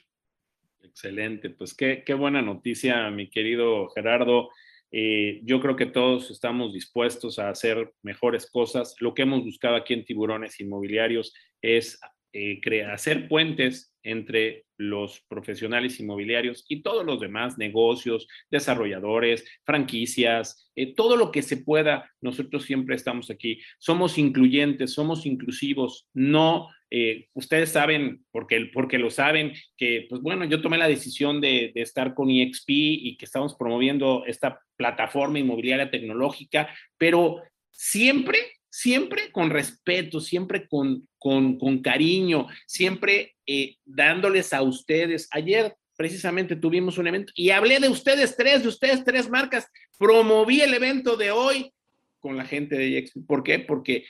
Excelente, 0.96 1.50
pues 1.50 1.74
qué, 1.74 2.04
qué 2.06 2.14
buena 2.14 2.42
noticia, 2.42 3.10
mi 3.10 3.30
querido 3.30 3.90
Gerardo. 3.90 4.50
Eh, 4.92 5.42
yo 5.44 5.60
creo 5.60 5.76
que 5.76 5.88
todos 5.88 6.32
estamos 6.32 6.72
dispuestos 6.72 7.38
a 7.38 7.50
hacer 7.50 7.92
mejores 8.02 8.50
cosas. 8.50 8.96
Lo 9.02 9.14
que 9.14 9.24
hemos 9.24 9.44
buscado 9.44 9.76
aquí 9.76 9.94
en 9.94 10.06
Tiburones 10.06 10.58
Inmobiliarios 10.62 11.34
es 11.62 12.00
eh, 12.32 12.62
hacer 12.92 13.28
puentes 13.28 13.94
entre 14.04 14.66
los 14.78 15.22
profesionales 15.28 16.00
inmobiliarios 16.00 16.64
y 16.70 16.82
todos 16.82 17.06
los 17.06 17.20
demás 17.20 17.58
negocios, 17.58 18.28
desarrolladores, 18.50 19.44
franquicias, 19.66 20.72
eh, 20.76 20.94
todo 20.96 21.18
lo 21.18 21.30
que 21.30 21.42
se 21.42 21.58
pueda. 21.58 22.10
Nosotros 22.22 22.64
siempre 22.64 22.96
estamos 22.96 23.30
aquí. 23.30 23.60
Somos 23.80 24.18
incluyentes, 24.18 24.94
somos 24.94 25.26
inclusivos. 25.26 26.08
No, 26.14 26.70
eh, 26.92 27.28
ustedes 27.34 27.72
saben, 27.72 28.26
porque, 28.32 28.70
porque 28.74 28.98
lo 28.98 29.10
saben, 29.10 29.54
que 29.78 30.06
pues 30.10 30.22
bueno, 30.22 30.46
yo 30.46 30.62
tomé 30.62 30.78
la 30.78 30.88
decisión 30.88 31.42
de, 31.42 31.72
estar 31.76 32.14
con 32.14 32.30
EXP 32.30 32.70
y 32.70 33.18
que 33.18 33.26
estamos 33.26 33.56
promoviendo 33.56 34.24
esta 34.26 34.60
plataforma 34.76 35.40
inmobiliaria 35.40 35.90
tecnológica, 35.90 36.70
pero 36.98 37.42
siempre 37.72 38.38
siempre 38.76 39.32
con 39.32 39.52
respeto, 39.52 40.20
siempre 40.20 40.68
con, 40.68 41.08
con, 41.18 41.82
cariño, 41.82 42.48
siempre 42.68 43.36
eh, 43.48 43.78
dándoles 43.86 44.52
a 44.52 44.64
ustedes. 44.64 45.30
Ayer 45.32 45.74
precisamente 45.96 46.58
tuvimos 46.58 46.98
un 46.98 47.08
evento 47.08 47.32
y 47.38 47.52
hablé 47.52 47.80
de 47.80 47.88
ustedes 47.88 48.36
tres, 48.36 48.64
de 48.64 48.68
ustedes 48.68 49.06
tres 49.06 49.30
marcas. 49.30 49.66
Promoví 49.98 50.60
el 50.60 50.74
evento 50.74 51.16
de 51.16 51.32
hoy 51.32 51.72
con 52.20 52.36
la 52.36 52.44
gente 52.44 52.76
de 52.76 52.98
EXP. 52.98 53.26
¿Por 53.26 53.44
qué? 53.44 53.60
Porque, 53.60 54.06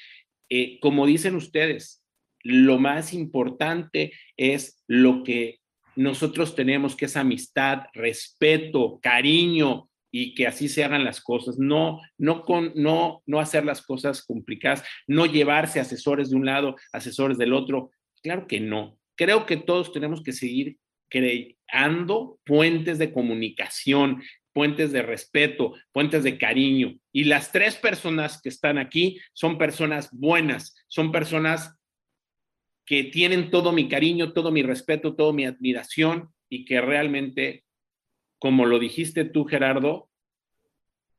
eh, 0.49 0.79
como 0.79 1.05
dicen 1.05 1.35
ustedes, 1.35 2.03
lo 2.45 2.77
más 2.77 3.11
importante 3.13 4.13
es 4.37 4.83
lo 4.87 5.23
que 5.23 5.57
nosotros 5.95 6.53
tenemos, 6.53 6.95
que 6.95 7.05
es 7.05 7.17
amistad, 7.17 7.87
respeto, 7.93 8.99
cariño, 9.01 9.89
y 10.11 10.33
que 10.35 10.45
así 10.47 10.69
se 10.69 10.83
hagan 10.83 11.03
las 11.03 11.19
cosas, 11.19 11.57
no, 11.57 11.99
no, 12.17 12.43
con, 12.43 12.71
no, 12.75 13.23
no 13.25 13.39
hacer 13.39 13.65
las 13.65 13.81
cosas 13.81 14.23
complicadas, 14.23 14.83
no 15.07 15.25
llevarse 15.25 15.79
asesores 15.79 16.29
de 16.29 16.37
un 16.37 16.45
lado, 16.45 16.75
asesores 16.93 17.37
del 17.37 17.51
otro. 17.51 17.89
Claro 18.21 18.47
que 18.47 18.61
no. 18.61 18.97
Creo 19.15 19.45
que 19.45 19.57
todos 19.57 19.91
tenemos 19.91 20.23
que 20.23 20.31
seguir 20.31 20.77
creando 21.09 22.39
puentes 22.45 22.97
de 22.97 23.11
comunicación, 23.11 24.21
puentes 24.53 24.91
de 24.93 25.01
respeto, 25.01 25.73
puentes 25.91 26.23
de 26.23 26.37
cariño. 26.37 26.95
Y 27.11 27.25
las 27.25 27.51
tres 27.51 27.75
personas 27.75 28.39
que 28.41 28.49
están 28.49 28.77
aquí 28.77 29.19
son 29.33 29.57
personas 29.57 30.09
buenas, 30.13 30.75
son 30.87 31.11
personas 31.11 31.75
que 32.85 33.05
tienen 33.05 33.49
todo 33.49 33.71
mi 33.71 33.89
cariño, 33.89 34.33
todo 34.33 34.51
mi 34.51 34.61
respeto, 34.61 35.15
toda 35.15 35.33
mi 35.33 35.45
admiración 35.45 36.29
y 36.49 36.65
que 36.65 36.81
realmente 36.81 37.65
como 38.39 38.65
lo 38.65 38.79
dijiste 38.79 39.25
tú, 39.25 39.45
Gerardo, 39.45 40.09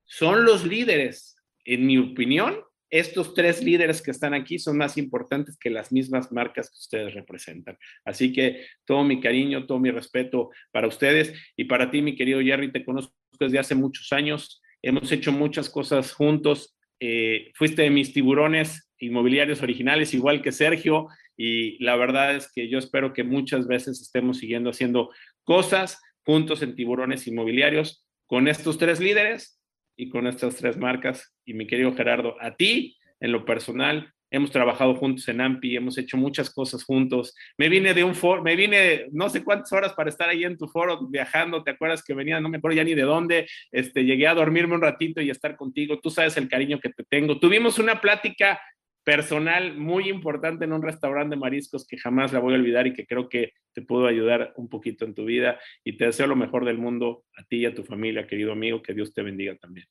son 0.04 0.44
los 0.44 0.64
líderes. 0.64 1.36
En 1.64 1.84
mi 1.84 1.98
opinión, 1.98 2.60
estos 2.90 3.34
tres 3.34 3.64
líderes 3.64 4.00
que 4.00 4.12
están 4.12 4.32
aquí 4.32 4.60
son 4.60 4.78
más 4.78 4.96
importantes 4.96 5.58
que 5.58 5.70
las 5.70 5.90
mismas 5.90 6.30
marcas 6.30 6.70
que 6.70 6.78
ustedes 6.78 7.14
representan. 7.14 7.76
Así 8.04 8.32
que 8.32 8.66
todo 8.84 9.02
mi 9.02 9.20
cariño, 9.20 9.66
todo 9.66 9.80
mi 9.80 9.90
respeto 9.90 10.50
para 10.70 10.86
ustedes 10.86 11.32
y 11.56 11.64
para 11.64 11.90
ti, 11.90 12.00
mi 12.00 12.14
querido 12.14 12.40
Jerry, 12.40 12.70
te 12.70 12.84
conozco 12.84 13.12
desde 13.40 13.58
hace 13.58 13.74
muchos 13.74 14.12
años. 14.12 14.62
Hemos 14.80 15.10
hecho 15.10 15.32
muchas 15.32 15.68
cosas 15.68 16.12
juntos. 16.12 16.76
Eh, 17.00 17.50
fuiste 17.56 17.82
de 17.82 17.90
mis 17.90 18.12
tiburones 18.12 18.85
inmobiliarios 18.98 19.62
originales, 19.62 20.14
igual 20.14 20.42
que 20.42 20.52
Sergio, 20.52 21.08
y 21.36 21.82
la 21.84 21.96
verdad 21.96 22.34
es 22.34 22.50
que 22.50 22.68
yo 22.68 22.78
espero 22.78 23.12
que 23.12 23.24
muchas 23.24 23.66
veces 23.66 24.00
estemos 24.00 24.38
siguiendo 24.38 24.70
haciendo 24.70 25.10
cosas 25.44 26.00
juntos 26.24 26.62
en 26.62 26.74
tiburones 26.74 27.26
inmobiliarios 27.26 28.04
con 28.26 28.48
estos 28.48 28.78
tres 28.78 29.00
líderes 29.00 29.60
y 29.96 30.08
con 30.08 30.26
estas 30.26 30.56
tres 30.56 30.76
marcas. 30.76 31.34
Y 31.44 31.54
mi 31.54 31.66
querido 31.66 31.94
Gerardo, 31.94 32.36
a 32.40 32.56
ti, 32.56 32.96
en 33.20 33.32
lo 33.32 33.44
personal, 33.44 34.12
hemos 34.30 34.50
trabajado 34.50 34.94
juntos 34.96 35.28
en 35.28 35.40
AMPI, 35.40 35.76
hemos 35.76 35.98
hecho 35.98 36.16
muchas 36.16 36.50
cosas 36.50 36.84
juntos. 36.84 37.34
Me 37.56 37.68
vine 37.68 37.94
de 37.94 38.04
un 38.04 38.14
foro, 38.14 38.42
me 38.42 38.56
vine 38.56 39.06
no 39.12 39.28
sé 39.28 39.44
cuántas 39.44 39.72
horas 39.72 39.92
para 39.94 40.10
estar 40.10 40.28
ahí 40.28 40.44
en 40.44 40.58
tu 40.58 40.66
foro 40.68 41.06
viajando, 41.08 41.62
¿te 41.62 41.70
acuerdas 41.70 42.02
que 42.02 42.14
venía? 42.14 42.40
No 42.40 42.48
me 42.48 42.58
acuerdo 42.58 42.76
ya 42.76 42.84
ni 42.84 42.94
de 42.94 43.02
dónde, 43.02 43.48
este, 43.70 44.04
llegué 44.04 44.26
a 44.26 44.34
dormirme 44.34 44.74
un 44.74 44.82
ratito 44.82 45.20
y 45.20 45.30
estar 45.30 45.56
contigo, 45.56 46.00
tú 46.00 46.10
sabes 46.10 46.36
el 46.36 46.48
cariño 46.48 46.80
que 46.80 46.90
te 46.90 47.04
tengo. 47.04 47.38
Tuvimos 47.38 47.78
una 47.78 48.00
plática 48.00 48.60
personal 49.06 49.76
muy 49.76 50.08
importante 50.08 50.64
en 50.64 50.72
un 50.72 50.82
restaurante 50.82 51.36
de 51.36 51.40
mariscos 51.40 51.86
que 51.86 51.96
jamás 51.96 52.32
la 52.32 52.40
voy 52.40 52.54
a 52.54 52.56
olvidar 52.56 52.88
y 52.88 52.92
que 52.92 53.06
creo 53.06 53.28
que 53.28 53.52
te 53.72 53.80
puedo 53.80 54.08
ayudar 54.08 54.52
un 54.56 54.68
poquito 54.68 55.04
en 55.04 55.14
tu 55.14 55.24
vida 55.24 55.60
y 55.84 55.96
te 55.96 56.06
deseo 56.06 56.26
lo 56.26 56.34
mejor 56.34 56.64
del 56.64 56.78
mundo 56.78 57.22
a 57.38 57.44
ti 57.44 57.58
y 57.58 57.66
a 57.66 57.74
tu 57.74 57.84
familia, 57.84 58.26
querido 58.26 58.50
amigo, 58.50 58.82
que 58.82 58.94
Dios 58.94 59.14
te 59.14 59.22
bendiga 59.22 59.54
también. 59.58 59.86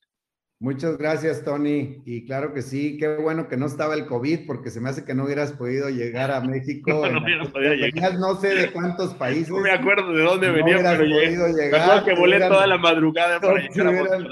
Muchas 0.60 0.98
gracias, 0.98 1.44
Tony. 1.44 2.02
Y 2.04 2.26
claro 2.26 2.52
que 2.52 2.60
sí, 2.60 2.98
qué 2.98 3.16
bueno 3.16 3.48
que 3.48 3.56
no 3.56 3.64
estaba 3.64 3.94
el 3.94 4.04
COVID, 4.04 4.46
porque 4.46 4.68
se 4.68 4.82
me 4.82 4.90
hace 4.90 5.06
que 5.06 5.14
no 5.14 5.24
hubieras 5.24 5.52
podido 5.52 5.88
llegar 5.88 6.30
a 6.30 6.42
México. 6.42 7.06
No, 7.10 7.20
no 7.20 7.50
podido 7.50 7.72
llegar. 7.72 8.18
no 8.18 8.34
sé 8.36 8.54
de 8.54 8.70
cuántos 8.70 9.14
países. 9.14 9.48
No 9.50 9.60
me 9.60 9.70
acuerdo 9.70 10.12
de 10.12 10.22
dónde 10.22 10.50
venía, 10.50 10.76
pero 10.76 11.04
llegué. 11.04 11.36
Llegar, 11.54 12.04
que 12.04 12.14
volé 12.14 12.38
toda 12.38 12.66
la 12.66 12.76
madrugada 12.76 13.40
para 13.40 13.60
llegar 13.68 14.28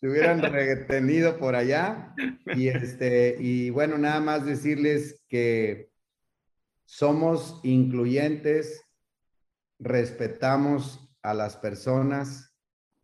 Te 0.00 0.08
hubieran 0.08 0.42
retenido 0.42 1.38
por 1.38 1.54
allá. 1.54 2.14
Y, 2.54 2.68
este, 2.68 3.36
y 3.40 3.70
bueno, 3.70 3.98
nada 3.98 4.20
más 4.20 4.44
decirles 4.44 5.22
que 5.28 5.90
somos 6.84 7.60
incluyentes, 7.64 8.82
respetamos 9.78 11.10
a 11.22 11.34
las 11.34 11.56
personas, 11.56 12.54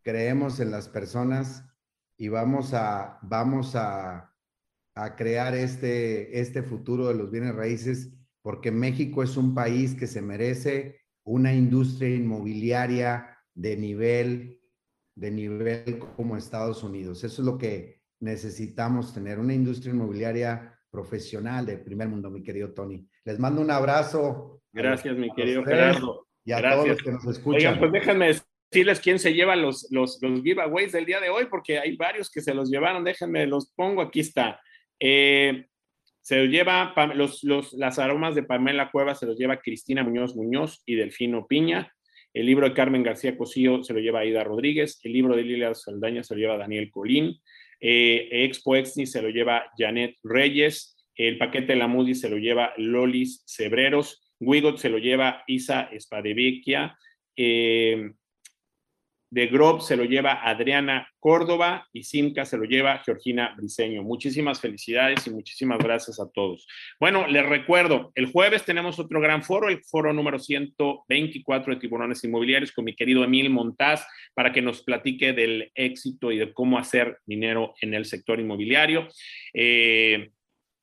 creemos 0.02 0.60
en 0.60 0.70
las 0.70 0.88
personas 0.88 1.64
y 2.16 2.28
vamos 2.28 2.72
a, 2.74 3.18
vamos 3.22 3.74
a, 3.74 4.32
a 4.94 5.16
crear 5.16 5.54
este, 5.54 6.40
este 6.40 6.62
futuro 6.62 7.08
de 7.08 7.14
los 7.14 7.30
bienes 7.30 7.54
raíces 7.54 8.12
porque 8.42 8.70
México 8.72 9.22
es 9.22 9.36
un 9.36 9.54
país 9.54 9.94
que 9.94 10.06
se 10.06 10.20
merece 10.20 11.00
una 11.24 11.54
industria 11.54 12.14
inmobiliaria 12.14 13.38
de 13.54 13.76
nivel, 13.76 14.60
de 15.14 15.30
nivel 15.30 15.98
como 16.16 16.36
Estados 16.36 16.82
Unidos. 16.82 17.24
Eso 17.24 17.42
es 17.42 17.46
lo 17.46 17.58
que 17.58 18.02
necesitamos 18.20 19.12
tener, 19.12 19.38
una 19.38 19.54
industria 19.54 19.92
inmobiliaria 19.92 20.78
profesional 20.90 21.66
de 21.66 21.78
primer 21.78 22.08
mundo, 22.08 22.30
mi 22.30 22.42
querido 22.42 22.72
Tony. 22.72 23.06
Les 23.24 23.38
mando 23.38 23.60
un 23.60 23.70
abrazo. 23.70 24.62
Gracias, 24.72 25.16
mi 25.16 25.32
querido 25.34 25.64
Gerardo. 25.64 26.26
Y 26.44 26.52
a 26.52 26.60
todos 26.60 26.88
los 26.88 27.02
que 27.02 27.12
nos 27.12 27.26
escuchan. 27.26 27.58
Oigan, 27.58 27.78
pues 27.78 27.92
déjenme 27.92 28.34
decirles 28.70 29.00
quién 29.00 29.18
se 29.18 29.32
lleva 29.32 29.56
los, 29.56 29.88
los, 29.90 30.18
los, 30.22 30.42
giveaways 30.42 30.92
del 30.92 31.06
día 31.06 31.20
de 31.20 31.30
hoy, 31.30 31.46
porque 31.46 31.78
hay 31.78 31.96
varios 31.96 32.30
que 32.30 32.40
se 32.40 32.54
los 32.54 32.70
llevaron. 32.70 33.04
Déjenme, 33.04 33.46
los 33.46 33.72
pongo. 33.72 34.02
Aquí 34.02 34.20
está. 34.20 34.60
Eh, 35.00 35.66
se 36.20 36.46
lleva 36.46 36.94
los, 37.14 37.42
los, 37.42 37.72
las 37.72 37.98
aromas 37.98 38.34
de 38.34 38.44
Pamela 38.44 38.90
Cueva, 38.90 39.14
se 39.14 39.26
los 39.26 39.36
lleva 39.36 39.60
Cristina 39.60 40.04
Muñoz 40.04 40.36
Muñoz 40.36 40.82
y 40.86 40.94
Delfino 40.94 41.46
Piña. 41.46 41.92
El 42.32 42.46
libro 42.46 42.68
de 42.68 42.74
Carmen 42.74 43.02
García 43.02 43.36
Cosío 43.36 43.82
se 43.82 43.92
lo 43.92 44.00
lleva 44.00 44.20
Aida 44.20 44.44
Rodríguez. 44.44 45.00
El 45.02 45.12
libro 45.12 45.36
de 45.36 45.42
Lilia 45.42 45.74
Saldaña 45.74 46.22
se 46.22 46.34
lo 46.34 46.40
lleva 46.40 46.56
Daniel 46.56 46.90
Colín. 46.90 47.38
Eh, 47.80 48.28
Expo 48.30 48.76
Exni 48.76 49.06
se 49.06 49.20
lo 49.20 49.28
lleva 49.28 49.70
Janet 49.76 50.16
Reyes. 50.22 50.96
El 51.14 51.36
paquete 51.36 51.72
de 51.72 51.76
la 51.76 51.88
Moody 51.88 52.14
se 52.14 52.30
lo 52.30 52.38
lleva 52.38 52.72
Lolis 52.76 53.44
Cebreros. 53.46 54.32
Wigot 54.40 54.78
se 54.78 54.88
lo 54.88 54.98
lleva 54.98 55.44
Isa 55.46 55.88
Espadevecchia. 55.92 56.96
Eh, 57.36 58.12
de 59.32 59.46
Grob 59.46 59.80
se 59.80 59.96
lo 59.96 60.04
lleva 60.04 60.46
Adriana 60.46 61.08
Córdoba 61.18 61.88
y 61.90 62.02
Simca 62.02 62.44
se 62.44 62.58
lo 62.58 62.64
lleva 62.64 62.98
Georgina 62.98 63.54
Briseño. 63.56 64.02
Muchísimas 64.02 64.60
felicidades 64.60 65.26
y 65.26 65.30
muchísimas 65.30 65.78
gracias 65.78 66.20
a 66.20 66.30
todos. 66.30 66.66
Bueno, 67.00 67.26
les 67.26 67.46
recuerdo, 67.46 68.12
el 68.14 68.26
jueves 68.26 68.66
tenemos 68.66 68.98
otro 68.98 69.22
gran 69.22 69.42
foro, 69.42 69.70
el 69.70 69.82
foro 69.84 70.12
número 70.12 70.38
124 70.38 71.72
de 71.72 71.80
tiburones 71.80 72.22
inmobiliarios 72.24 72.72
con 72.72 72.84
mi 72.84 72.94
querido 72.94 73.24
Emil 73.24 73.48
Montaz 73.48 74.06
para 74.34 74.52
que 74.52 74.60
nos 74.60 74.82
platique 74.82 75.32
del 75.32 75.72
éxito 75.74 76.30
y 76.30 76.36
de 76.36 76.52
cómo 76.52 76.78
hacer 76.78 77.16
dinero 77.24 77.72
en 77.80 77.94
el 77.94 78.04
sector 78.04 78.38
inmobiliario. 78.38 79.08
Eh, 79.54 80.30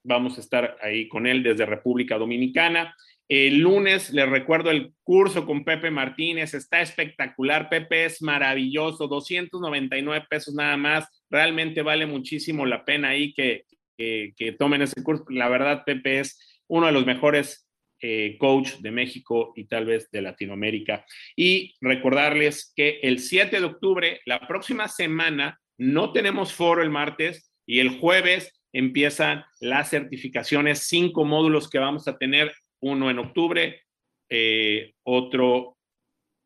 vamos 0.03 0.39
a 0.39 0.41
estar 0.41 0.75
ahí 0.81 1.07
con 1.07 1.27
él 1.27 1.43
desde 1.43 1.67
República 1.67 2.17
Dominicana. 2.17 2.95
El 3.29 3.59
lunes 3.59 4.11
les 4.11 4.27
recuerdo 4.27 4.71
el 4.71 4.91
curso 5.03 5.45
con 5.45 5.63
Pepe 5.63 5.91
Martínez, 5.91 6.55
está 6.55 6.81
espectacular, 6.81 7.69
Pepe 7.69 8.05
es 8.05 8.23
maravilloso, 8.23 9.07
299 9.07 10.25
pesos 10.27 10.55
nada 10.55 10.75
más, 10.77 11.07
realmente 11.29 11.83
vale 11.83 12.07
muchísimo 12.07 12.65
la 12.65 12.83
pena 12.83 13.09
ahí 13.09 13.31
que, 13.33 13.65
que, 13.95 14.55
tomen 14.57 14.81
ese 14.81 15.03
curso. 15.03 15.25
La 15.29 15.47
verdad, 15.47 15.83
Pepe 15.85 16.21
es 16.21 16.39
uno 16.67 16.87
de 16.87 16.91
los 16.91 17.05
mejores 17.05 17.69
eh, 18.01 18.35
coach 18.39 18.77
de 18.79 18.89
México 18.89 19.53
y 19.55 19.65
tal 19.65 19.85
vez 19.85 20.09
de 20.09 20.23
Latinoamérica. 20.23 21.05
Y 21.35 21.75
recordarles 21.81 22.73
que 22.75 22.99
el 23.03 23.19
7 23.19 23.59
de 23.59 23.65
octubre, 23.65 24.21
la 24.25 24.47
próxima 24.47 24.87
semana, 24.87 25.59
no 25.77 26.13
tenemos 26.13 26.51
foro 26.51 26.81
el 26.81 26.89
martes 26.89 27.51
y 27.67 27.79
el 27.79 27.99
jueves 27.99 28.59
empiezan 28.73 29.43
las 29.59 29.91
certificaciones, 29.91 30.87
cinco 30.87 31.25
módulos 31.25 31.69
que 31.69 31.77
vamos 31.77 32.07
a 32.07 32.17
tener 32.17 32.51
uno 32.81 33.09
en 33.09 33.19
octubre, 33.19 33.83
eh, 34.29 34.93
otro 35.03 35.77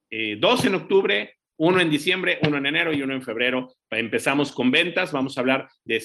eh, 0.09 0.37
dos 0.39 0.63
en 0.65 0.75
octubre, 0.75 1.37
uno 1.57 1.79
en 1.79 1.89
diciembre, 1.89 2.37
uno 2.43 2.57
en 2.57 2.67
enero 2.67 2.93
y 2.93 3.01
uno 3.01 3.15
en 3.15 3.23
febrero. 3.23 3.73
Empezamos 3.89 4.51
con 4.51 4.69
ventas, 4.69 5.11
vamos 5.11 5.35
a 5.35 5.41
hablar 5.41 5.69
de, 5.83 5.99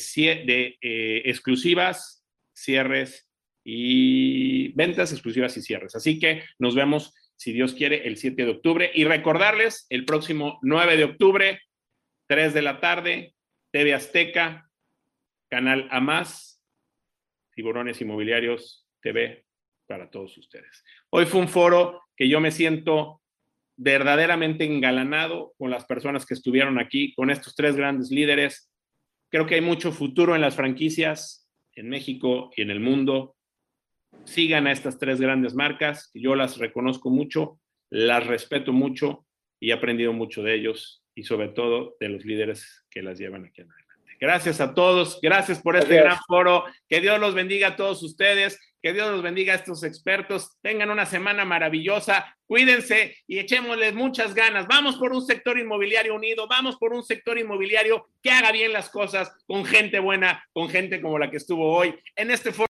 de 0.47 0.79
eh, 0.81 1.23
exclusivas, 1.27 2.25
cierres 2.55 3.29
y 3.63 4.73
ventas 4.73 5.13
exclusivas 5.13 5.57
y 5.59 5.63
cierres. 5.63 5.95
Así 5.95 6.19
que 6.19 6.43
nos 6.59 6.75
vemos, 6.75 7.13
si 7.37 7.53
Dios 7.53 7.75
quiere, 7.75 8.07
el 8.09 8.17
7 8.17 8.47
de 8.47 8.51
octubre. 8.51 8.91
Y 8.95 9.05
recordarles, 9.05 9.87
el 9.91 10.07
próximo 10.07 10.59
9 10.63 10.97
de 10.97 11.05
octubre, 11.05 11.61
3 12.29 12.55
de 12.55 12.63
la 12.63 12.81
tarde, 12.81 13.35
TV 13.73 13.93
Azteca, 13.93 14.71
Canal 15.51 15.87
A 15.91 16.01
Más, 16.01 16.63
Tiburones 17.55 18.01
Inmobiliarios 18.01 18.87
TV 19.01 19.48
para 19.89 20.11
todos 20.11 20.37
ustedes. 20.39 20.85
Hoy 21.11 21.27
fue 21.27 21.41
un 21.41 21.49
foro 21.49 22.03
que 22.17 22.29
yo 22.29 22.41
me 22.41 22.53
siento 22.53 23.21
verdaderamente 23.77 24.65
engalanado 24.65 25.55
con 25.57 25.71
las 25.71 25.85
personas 25.85 26.27
que 26.27 26.35
estuvieron 26.35 26.79
aquí, 26.79 27.15
con 27.15 27.31
estos 27.31 27.57
tres 27.57 27.75
grandes 27.75 28.11
líderes. 28.11 28.71
Creo 29.31 29.47
que 29.47 29.57
hay 29.57 29.61
mucho 29.61 29.91
futuro 29.91 30.37
en 30.37 30.43
las 30.43 30.55
franquicias 30.55 31.49
en 31.79 31.89
México 31.89 32.51
y 32.57 32.63
en 32.63 32.71
el 32.71 32.81
mundo. 32.81 33.37
Sigan 34.25 34.67
a 34.67 34.73
estas 34.73 34.99
tres 34.99 35.21
grandes 35.21 35.55
marcas, 35.55 36.11
yo 36.13 36.35
las 36.35 36.59
reconozco 36.59 37.09
mucho, 37.09 37.61
las 37.89 38.27
respeto 38.27 38.73
mucho 38.73 39.27
y 39.61 39.71
he 39.71 39.73
aprendido 39.73 40.13
mucho 40.13 40.43
de 40.43 40.55
ellos 40.55 41.05
y 41.15 41.23
sobre 41.23 41.49
todo 41.49 41.97
de 42.01 42.09
los 42.09 42.25
líderes 42.25 42.85
que 42.91 43.03
las 43.03 43.19
llevan 43.19 43.45
aquí 43.45 43.61
adelante. 43.61 43.88
Gracias 44.21 44.61
a 44.61 44.75
todos, 44.75 45.21
gracias 45.23 45.61
por 45.61 45.77
este 45.77 45.97
gran 45.97 46.19
foro. 46.27 46.65
Que 46.89 47.01
Dios 47.01 47.21
los 47.21 47.35
bendiga 47.35 47.69
a 47.69 47.77
todos 47.77 48.03
ustedes. 48.03 48.59
Que 48.81 48.93
Dios 48.93 49.11
los 49.11 49.23
bendiga 49.23 49.55
a 49.55 49.57
estos 49.57 49.83
expertos. 49.83 50.57
Tengan 50.63 50.91
una 50.91 51.05
semana 51.05 51.45
maravillosa. 51.45 52.37
Cuídense 52.47 53.17
y 53.27 53.39
echémosles 53.39 53.95
muchas 53.95 54.35
ganas. 54.35 54.67
Vamos 54.69 54.97
por 54.97 55.13
un 55.13 55.25
sector 55.25 55.59
inmobiliario 55.59 56.15
unido. 56.15 56.47
Vamos 56.49 56.77
por 56.77 56.93
un 56.93 57.03
sector 57.03 57.39
inmobiliario 57.39 58.09
que 58.23 58.31
haga 58.31 58.53
bien 58.53 58.73
las 58.73 58.89
cosas 58.89 59.33
con 59.47 59.65
gente 59.65 59.99
buena, 59.99 60.45
con 60.53 60.69
gente 60.69 61.01
como 61.01 61.19
la 61.19 61.31
que 61.31 61.39
estuvo 61.39 61.77
hoy 61.77 61.95
en 62.15 62.31
este 62.31 62.53
foro. 62.53 62.67